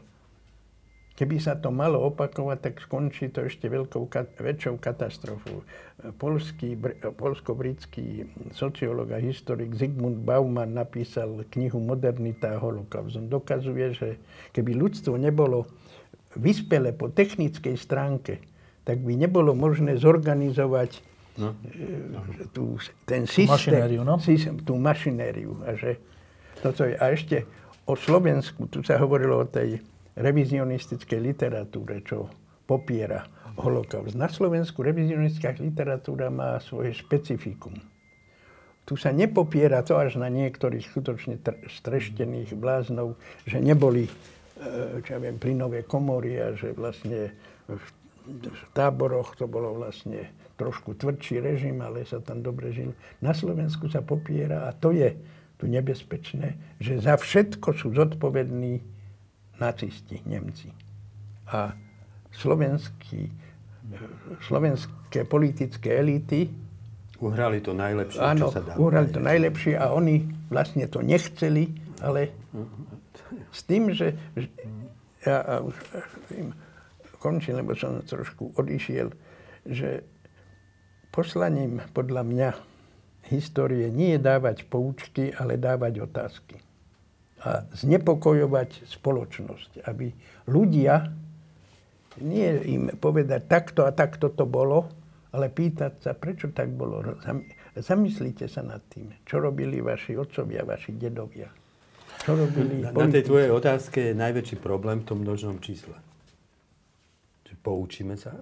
Keby 1.16 1.36
sa 1.36 1.60
to 1.60 1.68
malo 1.68 2.00
opakovať, 2.08 2.58
tak 2.64 2.76
skončí 2.80 3.28
to 3.28 3.44
ešte 3.44 3.68
veľkou, 3.68 4.08
väčšou 4.40 4.80
katastrofou. 4.80 5.68
Polský, 6.16 6.80
polsko-britský 7.20 8.24
sociológ 8.56 9.12
a 9.12 9.20
historik 9.20 9.76
Zygmunt 9.76 10.24
Bauman 10.24 10.72
napísal 10.72 11.44
knihu 11.52 11.84
Modernita 11.84 12.56
a 12.56 12.62
holokaust. 12.64 13.20
On 13.20 13.28
dokazuje, 13.28 13.92
že 13.92 14.10
keby 14.56 14.80
ľudstvo 14.80 15.20
nebolo 15.20 15.68
vyspele 16.40 16.96
po 16.96 17.12
technickej 17.12 17.76
stránke, 17.76 18.40
tak 18.88 19.04
by 19.04 19.20
nebolo 19.20 19.52
možné 19.52 20.00
zorganizovať 20.00 21.04
no. 21.36 21.52
E, 21.68 22.48
tú, 22.56 22.80
ten 23.04 23.28
systém, 23.28 23.52
mašinériu, 23.52 24.08
no? 24.08 24.24
systém, 24.24 24.56
tú 24.64 24.80
mašinériu. 24.80 25.60
A, 25.68 25.76
že 25.76 26.00
toto 26.64 26.88
je, 26.88 26.96
a 26.96 27.12
ešte 27.12 27.44
o 27.90 27.98
Slovensku, 27.98 28.70
tu 28.70 28.86
sa 28.86 29.02
hovorilo 29.02 29.42
o 29.42 29.50
tej 29.50 29.82
revizionistickej 30.14 31.20
literatúre, 31.34 32.06
čo 32.06 32.30
popiera 32.70 33.26
holokaust. 33.58 34.14
Na 34.14 34.30
Slovensku 34.30 34.86
revizionistická 34.86 35.58
literatúra 35.58 36.30
má 36.30 36.62
svoje 36.62 36.94
špecifikum. 36.94 37.74
Tu 38.86 38.94
sa 38.94 39.10
nepopiera 39.10 39.82
to 39.82 39.98
až 39.98 40.22
na 40.22 40.30
niektorých 40.30 40.86
skutočne 40.86 41.42
streštených 41.66 42.54
bláznov, 42.58 43.18
že 43.46 43.58
neboli 43.58 44.06
e, 44.06 44.12
čo 45.02 45.10
ja 45.18 45.20
viem, 45.22 45.38
plynové 45.42 45.86
komory 45.86 46.38
a 46.42 46.54
že 46.54 46.74
vlastne 46.74 47.34
v 48.30 48.62
táboroch 48.78 49.34
to 49.34 49.50
bolo 49.50 49.74
vlastne 49.78 50.30
trošku 50.58 50.98
tvrdší 50.98 51.42
režim, 51.42 51.82
ale 51.82 52.06
sa 52.06 52.22
tam 52.22 52.46
dobre 52.46 52.70
žil. 52.70 52.94
Na 53.22 53.34
Slovensku 53.34 53.90
sa 53.90 54.06
popiera 54.06 54.70
a 54.70 54.74
to 54.74 54.94
je 54.94 55.14
tu 55.60 55.68
nebezpečné, 55.68 56.56
že 56.80 57.04
za 57.04 57.20
všetko 57.20 57.76
sú 57.76 57.92
zodpovední 57.92 58.80
nacisti, 59.60 60.24
Nemci. 60.24 60.72
A 61.52 61.76
slovenský, 62.32 63.28
slovenské 64.48 65.28
politické 65.28 66.00
elity 66.00 66.48
Uhrali 67.20 67.60
to 67.60 67.76
najlepšie, 67.76 68.24
áno, 68.24 68.48
čo 68.48 68.56
sa 68.56 68.64
dá. 68.64 68.80
uhrali 68.80 69.12
to 69.12 69.20
najlepšie 69.20 69.76
a 69.76 69.92
oni 69.92 70.24
vlastne 70.48 70.88
to 70.88 71.04
nechceli, 71.04 71.68
ale 72.00 72.32
s 73.52 73.68
tým, 73.68 73.92
že 73.92 74.16
ja 75.28 75.60
už 75.60 75.76
končím, 77.20 77.60
lebo 77.60 77.76
som 77.76 78.00
trošku 78.00 78.56
odišiel, 78.56 79.12
že 79.68 80.08
poslaním 81.12 81.84
podľa 81.92 82.24
mňa 82.24 82.50
histórie 83.28 83.92
nie 83.92 84.16
je 84.16 84.20
dávať 84.24 84.66
poučky, 84.72 85.36
ale 85.36 85.60
dávať 85.60 86.08
otázky. 86.08 86.56
A 87.44 87.64
znepokojovať 87.72 88.88
spoločnosť, 88.88 89.84
aby 89.88 90.12
ľudia 90.48 91.12
nie 92.20 92.50
im 92.68 92.84
povedať 93.00 93.48
takto 93.48 93.88
a 93.88 93.96
takto 93.96 94.28
to 94.32 94.44
bolo, 94.44 94.92
ale 95.32 95.48
pýtať 95.48 96.04
sa, 96.04 96.12
prečo 96.18 96.52
tak 96.52 96.74
bolo. 96.74 97.00
Zamyslite 97.80 98.52
sa 98.52 98.66
nad 98.66 98.84
tým, 98.92 99.14
čo 99.24 99.40
robili 99.40 99.80
vaši 99.80 100.20
otcovia, 100.20 100.68
vaši 100.68 101.00
dedovia. 101.00 101.48
Čo 102.20 102.36
robili 102.36 102.84
na, 102.84 102.92
na 102.92 103.08
tej 103.08 103.24
tvojej 103.24 103.48
otázke 103.48 104.12
je 104.12 104.14
najväčší 104.20 104.60
problém 104.60 105.00
v 105.00 105.08
tom 105.08 105.24
množnom 105.24 105.64
čísle. 105.64 105.96
Že 107.48 107.56
poučíme 107.64 108.20
sa, 108.20 108.36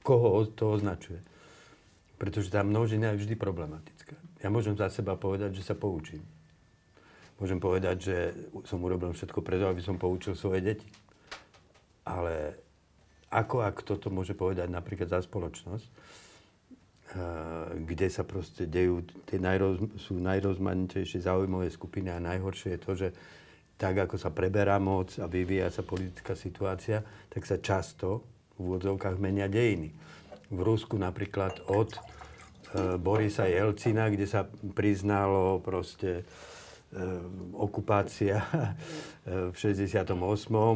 koho 0.00 0.48
to 0.48 0.80
označuje. 0.80 1.20
Pretože 2.20 2.52
tá 2.52 2.60
množina 2.60 3.16
je 3.16 3.24
vždy 3.24 3.34
problematická. 3.40 4.12
Ja 4.44 4.52
môžem 4.52 4.76
za 4.76 4.92
seba 4.92 5.16
povedať, 5.16 5.56
že 5.56 5.64
sa 5.64 5.72
poučím. 5.72 6.20
môžem 7.40 7.56
povedať, 7.56 7.96
že 8.04 8.16
som 8.68 8.84
urobil 8.84 9.16
všetko 9.16 9.40
preto, 9.40 9.64
aby 9.64 9.80
som 9.80 9.96
poučil 9.96 10.36
svoje 10.36 10.60
deti. 10.60 10.84
Ale 12.04 12.60
ako 13.32 13.64
ak 13.64 13.80
toto 13.80 14.12
môže 14.12 14.36
povedať 14.36 14.68
napríklad 14.68 15.08
za 15.08 15.24
spoločnosť, 15.24 15.86
eh, 15.88 15.96
kde 17.80 18.12
sa 18.12 18.28
proste 18.28 18.68
dejú, 18.68 19.08
tie 19.24 19.40
najroz, 19.40 19.80
sú 19.96 20.20
najrozmanitejšie 20.20 21.24
zaujímavé 21.24 21.72
skupiny 21.72 22.12
a 22.12 22.20
najhoršie 22.20 22.76
je 22.76 22.80
to, 22.84 22.92
že 22.92 23.08
tak, 23.80 23.96
ako 23.96 24.20
sa 24.20 24.28
preberá 24.28 24.76
moc 24.76 25.16
a 25.16 25.24
vyvíja 25.24 25.72
sa 25.72 25.80
politická 25.80 26.36
situácia, 26.36 27.00
tak 27.32 27.48
sa 27.48 27.56
často 27.56 28.20
v 28.60 28.68
úvodzovkách 28.68 29.16
menia 29.16 29.48
dejiny. 29.48 29.88
V 30.50 30.60
Rusku 30.66 30.98
napríklad 30.98 31.62
od 31.70 31.94
e, 31.94 32.00
Borisa 32.98 33.46
Jelcina, 33.46 34.10
kde 34.10 34.26
sa 34.26 34.50
priznalo 34.74 35.62
proste 35.62 36.10
e, 36.20 36.22
okupácia 37.54 38.42
e, 39.30 39.54
v 39.54 39.56
68. 39.56 40.10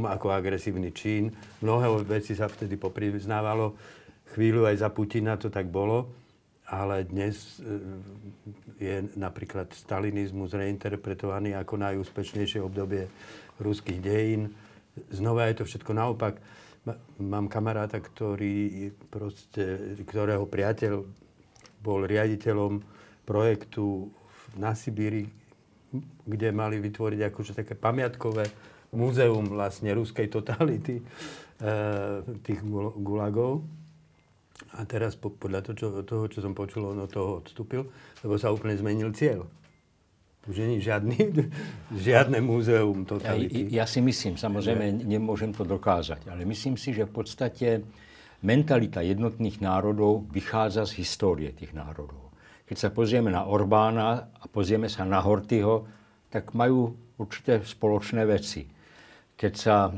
ako 0.06 0.26
agresívny 0.30 0.94
čin. 0.94 1.34
Mnohé 1.58 1.90
veci 2.06 2.38
sa 2.38 2.46
vtedy 2.46 2.78
popriznávalo. 2.78 3.74
Chvíľu 4.30 4.70
aj 4.70 4.78
za 4.78 4.88
Putina 4.94 5.34
to 5.34 5.50
tak 5.50 5.66
bolo. 5.66 6.06
Ale 6.64 7.04
dnes 7.04 7.60
je 8.80 9.04
napríklad 9.20 9.68
stalinizmus 9.76 10.56
reinterpretovaný 10.56 11.52
ako 11.52 11.76
najúspešnejšie 11.76 12.56
obdobie 12.64 13.04
ruských 13.60 14.00
dejín. 14.00 14.56
Znova 15.12 15.50
je 15.52 15.60
to 15.60 15.64
všetko 15.68 15.92
naopak 15.92 16.40
mám 17.20 17.48
kamaráta, 17.48 18.00
ktorý 18.00 18.92
proste, 19.08 19.96
ktorého 20.04 20.44
priateľ 20.44 21.04
bol 21.80 22.04
riaditeľom 22.04 22.80
projektu 23.24 24.12
na 24.56 24.76
Sibíri, 24.76 25.28
kde 26.24 26.48
mali 26.52 26.80
vytvoriť 26.80 27.20
akože 27.28 27.52
také 27.56 27.74
pamiatkové 27.76 28.48
múzeum 28.94 29.44
vlastne 29.50 29.90
ruskej 29.92 30.30
totality 30.30 31.00
e, 31.00 31.04
tých 32.44 32.60
gulagov. 33.00 33.64
A 34.74 34.86
teraz 34.86 35.18
po, 35.18 35.34
podľa 35.34 35.70
toho 35.70 35.74
čo, 35.74 35.86
toho, 36.06 36.24
čo 36.30 36.38
som 36.42 36.54
počul, 36.54 36.94
on 36.94 37.02
od 37.02 37.10
toho 37.10 37.42
odstúpil, 37.42 37.90
lebo 38.22 38.34
sa 38.38 38.54
úplne 38.54 38.78
zmenil 38.78 39.10
cieľ. 39.14 39.46
Už 40.44 40.60
je 40.60 40.76
žiadny, 40.76 41.16
žiadne 41.88 42.36
múzeum 42.44 43.08
totality. 43.08 43.72
Ja, 43.72 43.80
ja 43.80 43.84
si 43.88 44.04
myslím, 44.04 44.36
samozrejme 44.36 45.08
nemôžem 45.08 45.56
to 45.56 45.64
dokázať, 45.64 46.28
ale 46.28 46.44
myslím 46.44 46.76
si, 46.76 46.92
že 46.92 47.08
v 47.08 47.12
podstate 47.16 47.80
mentalita 48.44 49.00
jednotných 49.00 49.64
národov 49.64 50.28
vychádza 50.28 50.84
z 50.84 51.00
histórie 51.00 51.48
tých 51.56 51.72
národov. 51.72 52.28
Keď 52.68 52.76
sa 52.76 52.92
pozrieme 52.92 53.32
na 53.32 53.48
Orbána 53.48 54.36
a 54.36 54.44
pozrieme 54.44 54.92
sa 54.92 55.08
na 55.08 55.24
Hortyho, 55.24 55.88
tak 56.28 56.52
majú 56.52 56.92
určité 57.16 57.64
spoločné 57.64 58.28
veci. 58.28 58.68
Keď 59.40 59.52
sa, 59.56 59.88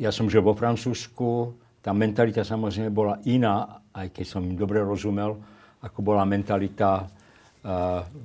ja 0.00 0.08
som 0.08 0.24
žil 0.32 0.40
vo 0.40 0.56
Francúzsku, 0.56 1.52
tá 1.84 1.92
mentalita 1.92 2.48
samozrejme 2.48 2.88
bola 2.88 3.20
iná, 3.28 3.84
aj 3.92 4.08
keď 4.08 4.24
som 4.24 4.40
im 4.40 4.56
dobre 4.56 4.80
rozumel, 4.80 5.36
ako 5.84 6.00
bola 6.00 6.24
mentalita 6.24 7.04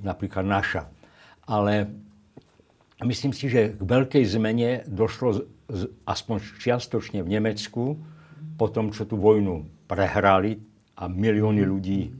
napríklad 0.00 0.48
naša 0.48 0.88
ale 1.50 1.90
myslím 3.02 3.34
si, 3.34 3.50
že 3.50 3.74
k 3.74 3.82
veľkej 3.82 4.22
zmene 4.22 4.86
došlo 4.86 5.42
aspoň 6.06 6.36
čiastočne 6.62 7.26
v 7.26 7.32
Nemecku, 7.34 7.98
po 8.54 8.66
tom, 8.70 8.94
čo 8.94 9.08
tú 9.08 9.18
vojnu 9.18 9.66
prehrali 9.90 10.62
a 10.94 11.10
milióny 11.10 11.62
ľudí 11.66 12.12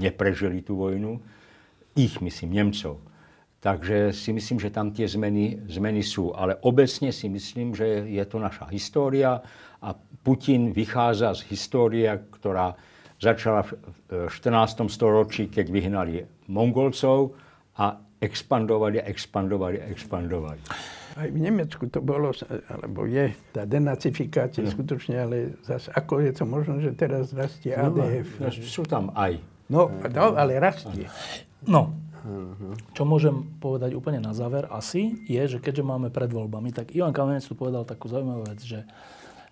neprežili 0.00 0.66
tú 0.66 0.80
vojnu, 0.82 1.20
ich 1.94 2.18
myslím, 2.20 2.52
Nemcov. 2.52 3.00
Takže 3.60 4.12
si 4.12 4.30
myslím, 4.36 4.60
že 4.60 4.72
tam 4.72 4.92
tie 4.92 5.08
zmeny, 5.08 5.64
zmeny 5.66 6.04
sú. 6.04 6.32
Ale 6.36 6.60
obecne 6.62 7.10
si 7.10 7.26
myslím, 7.26 7.72
že 7.72 8.04
je 8.08 8.24
to 8.28 8.36
naša 8.38 8.68
história 8.70 9.40
a 9.80 9.88
Putin 10.22 10.70
vychádza 10.76 11.34
z 11.40 11.50
histórie, 11.50 12.08
ktorá 12.36 12.76
začala 13.16 13.64
v 13.64 13.72
14. 14.28 14.86
storočí, 14.92 15.48
keď 15.48 15.66
vyhnali 15.72 16.14
Mongolcov 16.52 17.32
a 17.80 17.96
expandovali, 18.20 19.00
expandovali, 19.04 19.78
expandovali. 19.92 20.62
Aj 21.16 21.28
v 21.32 21.38
Nemecku 21.40 21.88
to 21.88 22.04
bolo, 22.04 22.32
alebo 22.68 23.08
je 23.08 23.32
tá 23.52 23.64
denacifikácia 23.64 24.64
no. 24.64 24.72
skutočne, 24.72 25.16
ale 25.16 25.36
zase 25.64 25.88
ako 25.92 26.20
je 26.24 26.32
to 26.32 26.44
možno, 26.44 26.80
že 26.80 26.92
teraz 26.96 27.32
rastie 27.32 27.72
ADF? 27.72 28.28
No, 28.40 28.48
sú 28.52 28.84
tam 28.84 29.12
aj. 29.16 29.40
No, 29.72 29.88
no 29.88 30.24
ale 30.36 30.60
rastie. 30.60 31.08
No, 31.64 31.96
čo 32.92 33.02
môžem 33.08 33.48
povedať 33.60 33.96
úplne 33.96 34.20
na 34.20 34.36
záver 34.36 34.68
asi, 34.68 35.24
je, 35.24 35.56
že 35.56 35.58
keďže 35.60 35.84
máme 35.84 36.08
pred 36.12 36.28
voľbami, 36.28 36.72
tak 36.72 36.92
Ivan 36.92 37.16
Kamenec 37.16 37.44
tu 37.44 37.56
povedal 37.56 37.88
takú 37.88 38.12
zaujímavú 38.12 38.48
vec, 38.48 38.60
že, 38.60 38.84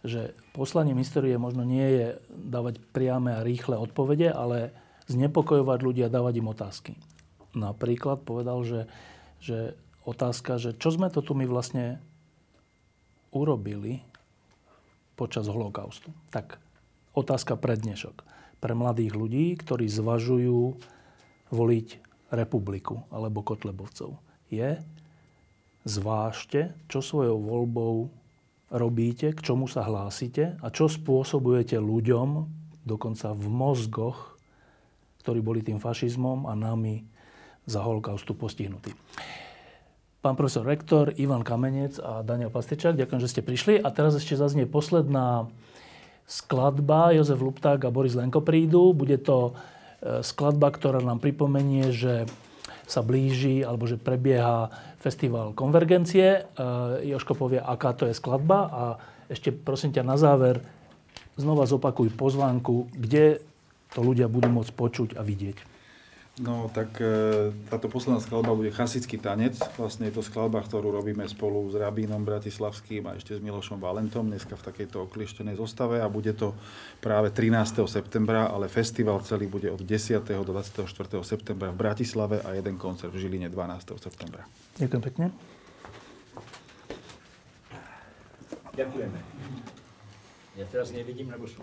že 0.05 0.36
poslaním 0.53 1.01
histórie 1.01 1.36
možno 1.41 1.65
nie 1.65 1.85
je 1.85 2.07
dávať 2.28 2.81
priame 2.93 3.32
a 3.36 3.45
rýchle 3.45 3.78
odpovede, 3.78 4.28
ale 4.28 4.74
znepokojovať 5.09 5.78
ľudí 5.81 6.01
a 6.05 6.12
dávať 6.12 6.35
im 6.41 6.49
otázky 6.49 6.93
napríklad 7.57 8.23
povedal, 8.23 8.63
že, 8.67 8.81
že 9.41 9.79
otázka, 10.05 10.61
že 10.61 10.77
čo 10.77 10.93
sme 10.95 11.09
to 11.09 11.25
tu 11.25 11.33
my 11.33 11.49
vlastne 11.49 12.03
urobili 13.35 14.05
počas 15.19 15.47
holokaustu. 15.51 16.11
Tak 16.31 16.59
otázka 17.15 17.59
pre 17.59 17.79
dnešok. 17.79 18.23
Pre 18.59 18.75
mladých 18.75 19.15
ľudí, 19.15 19.55
ktorí 19.59 19.87
zvažujú 19.91 20.79
voliť 21.55 21.89
republiku 22.35 23.07
alebo 23.15 23.47
Kotlebovcov. 23.47 24.19
Je, 24.51 24.79
zvážte, 25.85 26.73
čo 26.89 27.05
svojou 27.05 27.39
voľbou 27.39 28.09
robíte, 28.73 29.37
k 29.37 29.41
čomu 29.45 29.69
sa 29.69 29.85
hlásite 29.87 30.57
a 30.59 30.67
čo 30.73 30.89
spôsobujete 30.89 31.79
ľuďom, 31.79 32.49
dokonca 32.83 33.37
v 33.37 33.47
mozgoch, 33.49 34.37
ktorí 35.25 35.41
boli 35.41 35.61
tým 35.65 35.81
fašizmom 35.81 36.49
a 36.49 36.53
nami 36.57 37.05
za 37.65 37.81
holokaustu 37.81 38.36
postihnutí. 38.36 38.93
Pán 40.24 40.41
profesor 40.41 40.65
rektor 40.65 41.12
Ivan 41.20 41.45
Kamenec 41.45 42.01
a 42.01 42.24
Daniel 42.24 42.49
Pastičák, 42.49 42.97
ďakujem, 42.97 43.20
že 43.20 43.28
ste 43.28 43.43
prišli. 43.45 43.77
A 43.85 43.93
teraz 43.93 44.16
ešte 44.16 44.41
zaznie 44.41 44.65
posledná 44.65 45.53
skladba. 46.24 47.12
Jozef 47.12 47.45
Lupták 47.45 47.85
a 47.85 47.93
Boris 47.93 48.16
Lenko 48.16 48.41
prídu. 48.41 48.97
Bude 48.97 49.20
to 49.20 49.53
e, 49.53 50.24
skladba, 50.24 50.73
ktorá 50.73 51.05
nám 51.05 51.20
pripomenie, 51.20 51.93
že 51.93 52.24
sa 52.89 53.05
blíži 53.05 53.65
alebo 53.65 53.85
že 53.85 54.01
prebieha 54.01 54.73
festival 54.97 55.53
Konvergencie. 55.53 56.41
E, 56.41 56.65
Joško 57.05 57.36
povie, 57.36 57.61
aká 57.61 57.93
to 57.93 58.09
je 58.09 58.16
skladba 58.16 58.59
a 58.73 58.85
ešte 59.28 59.53
prosím 59.53 59.93
ťa 59.93 60.09
na 60.09 60.16
záver 60.16 60.65
znova 61.36 61.69
zopakuj 61.69 62.12
pozvánku, 62.16 62.89
kde 62.97 63.45
to 63.93 64.01
ľudia 64.01 64.32
budú 64.32 64.49
môcť 64.49 64.73
počuť 64.73 65.09
a 65.16 65.23
vidieť. 65.24 65.74
No 66.35 66.66
tak 66.66 66.98
e, 66.98 67.55
táto 67.70 67.86
posledná 67.86 68.19
skladba 68.19 68.59
bude 68.59 68.74
chasický 68.74 69.23
tanec. 69.23 69.55
Vlastne 69.78 70.11
je 70.11 70.19
to 70.19 70.23
skladba, 70.27 70.66
ktorú 70.66 70.90
robíme 70.90 71.23
spolu 71.31 71.62
s 71.70 71.78
Rabínom 71.78 72.27
Bratislavským 72.27 73.06
a 73.06 73.15
ešte 73.15 73.39
s 73.39 73.40
Milošom 73.40 73.78
Valentom, 73.78 74.27
dneska 74.27 74.59
v 74.59 74.66
takejto 74.66 75.06
oklieštenej 75.06 75.55
zostave 75.55 76.02
a 76.02 76.11
bude 76.11 76.35
to 76.35 76.59
práve 76.98 77.31
13. 77.31 77.86
septembra, 77.86 78.51
ale 78.51 78.66
festival 78.66 79.23
celý 79.23 79.47
bude 79.47 79.70
od 79.70 79.78
10. 79.78 80.27
do 80.27 80.51
24. 80.51 80.90
septembra 81.23 81.70
v 81.70 81.78
Bratislave 81.78 82.43
a 82.43 82.59
jeden 82.59 82.82
koncert 82.82 83.15
v 83.15 83.23
Žiline 83.23 83.47
12. 83.47 83.94
septembra. 84.02 84.43
Ďakujem 84.74 85.02
pekne. 85.06 85.27
Ďakujeme. 88.74 89.19
Ja 90.59 90.66
teraz 90.66 90.90
nevidím, 90.90 91.31
lebo 91.31 91.47
som 91.47 91.62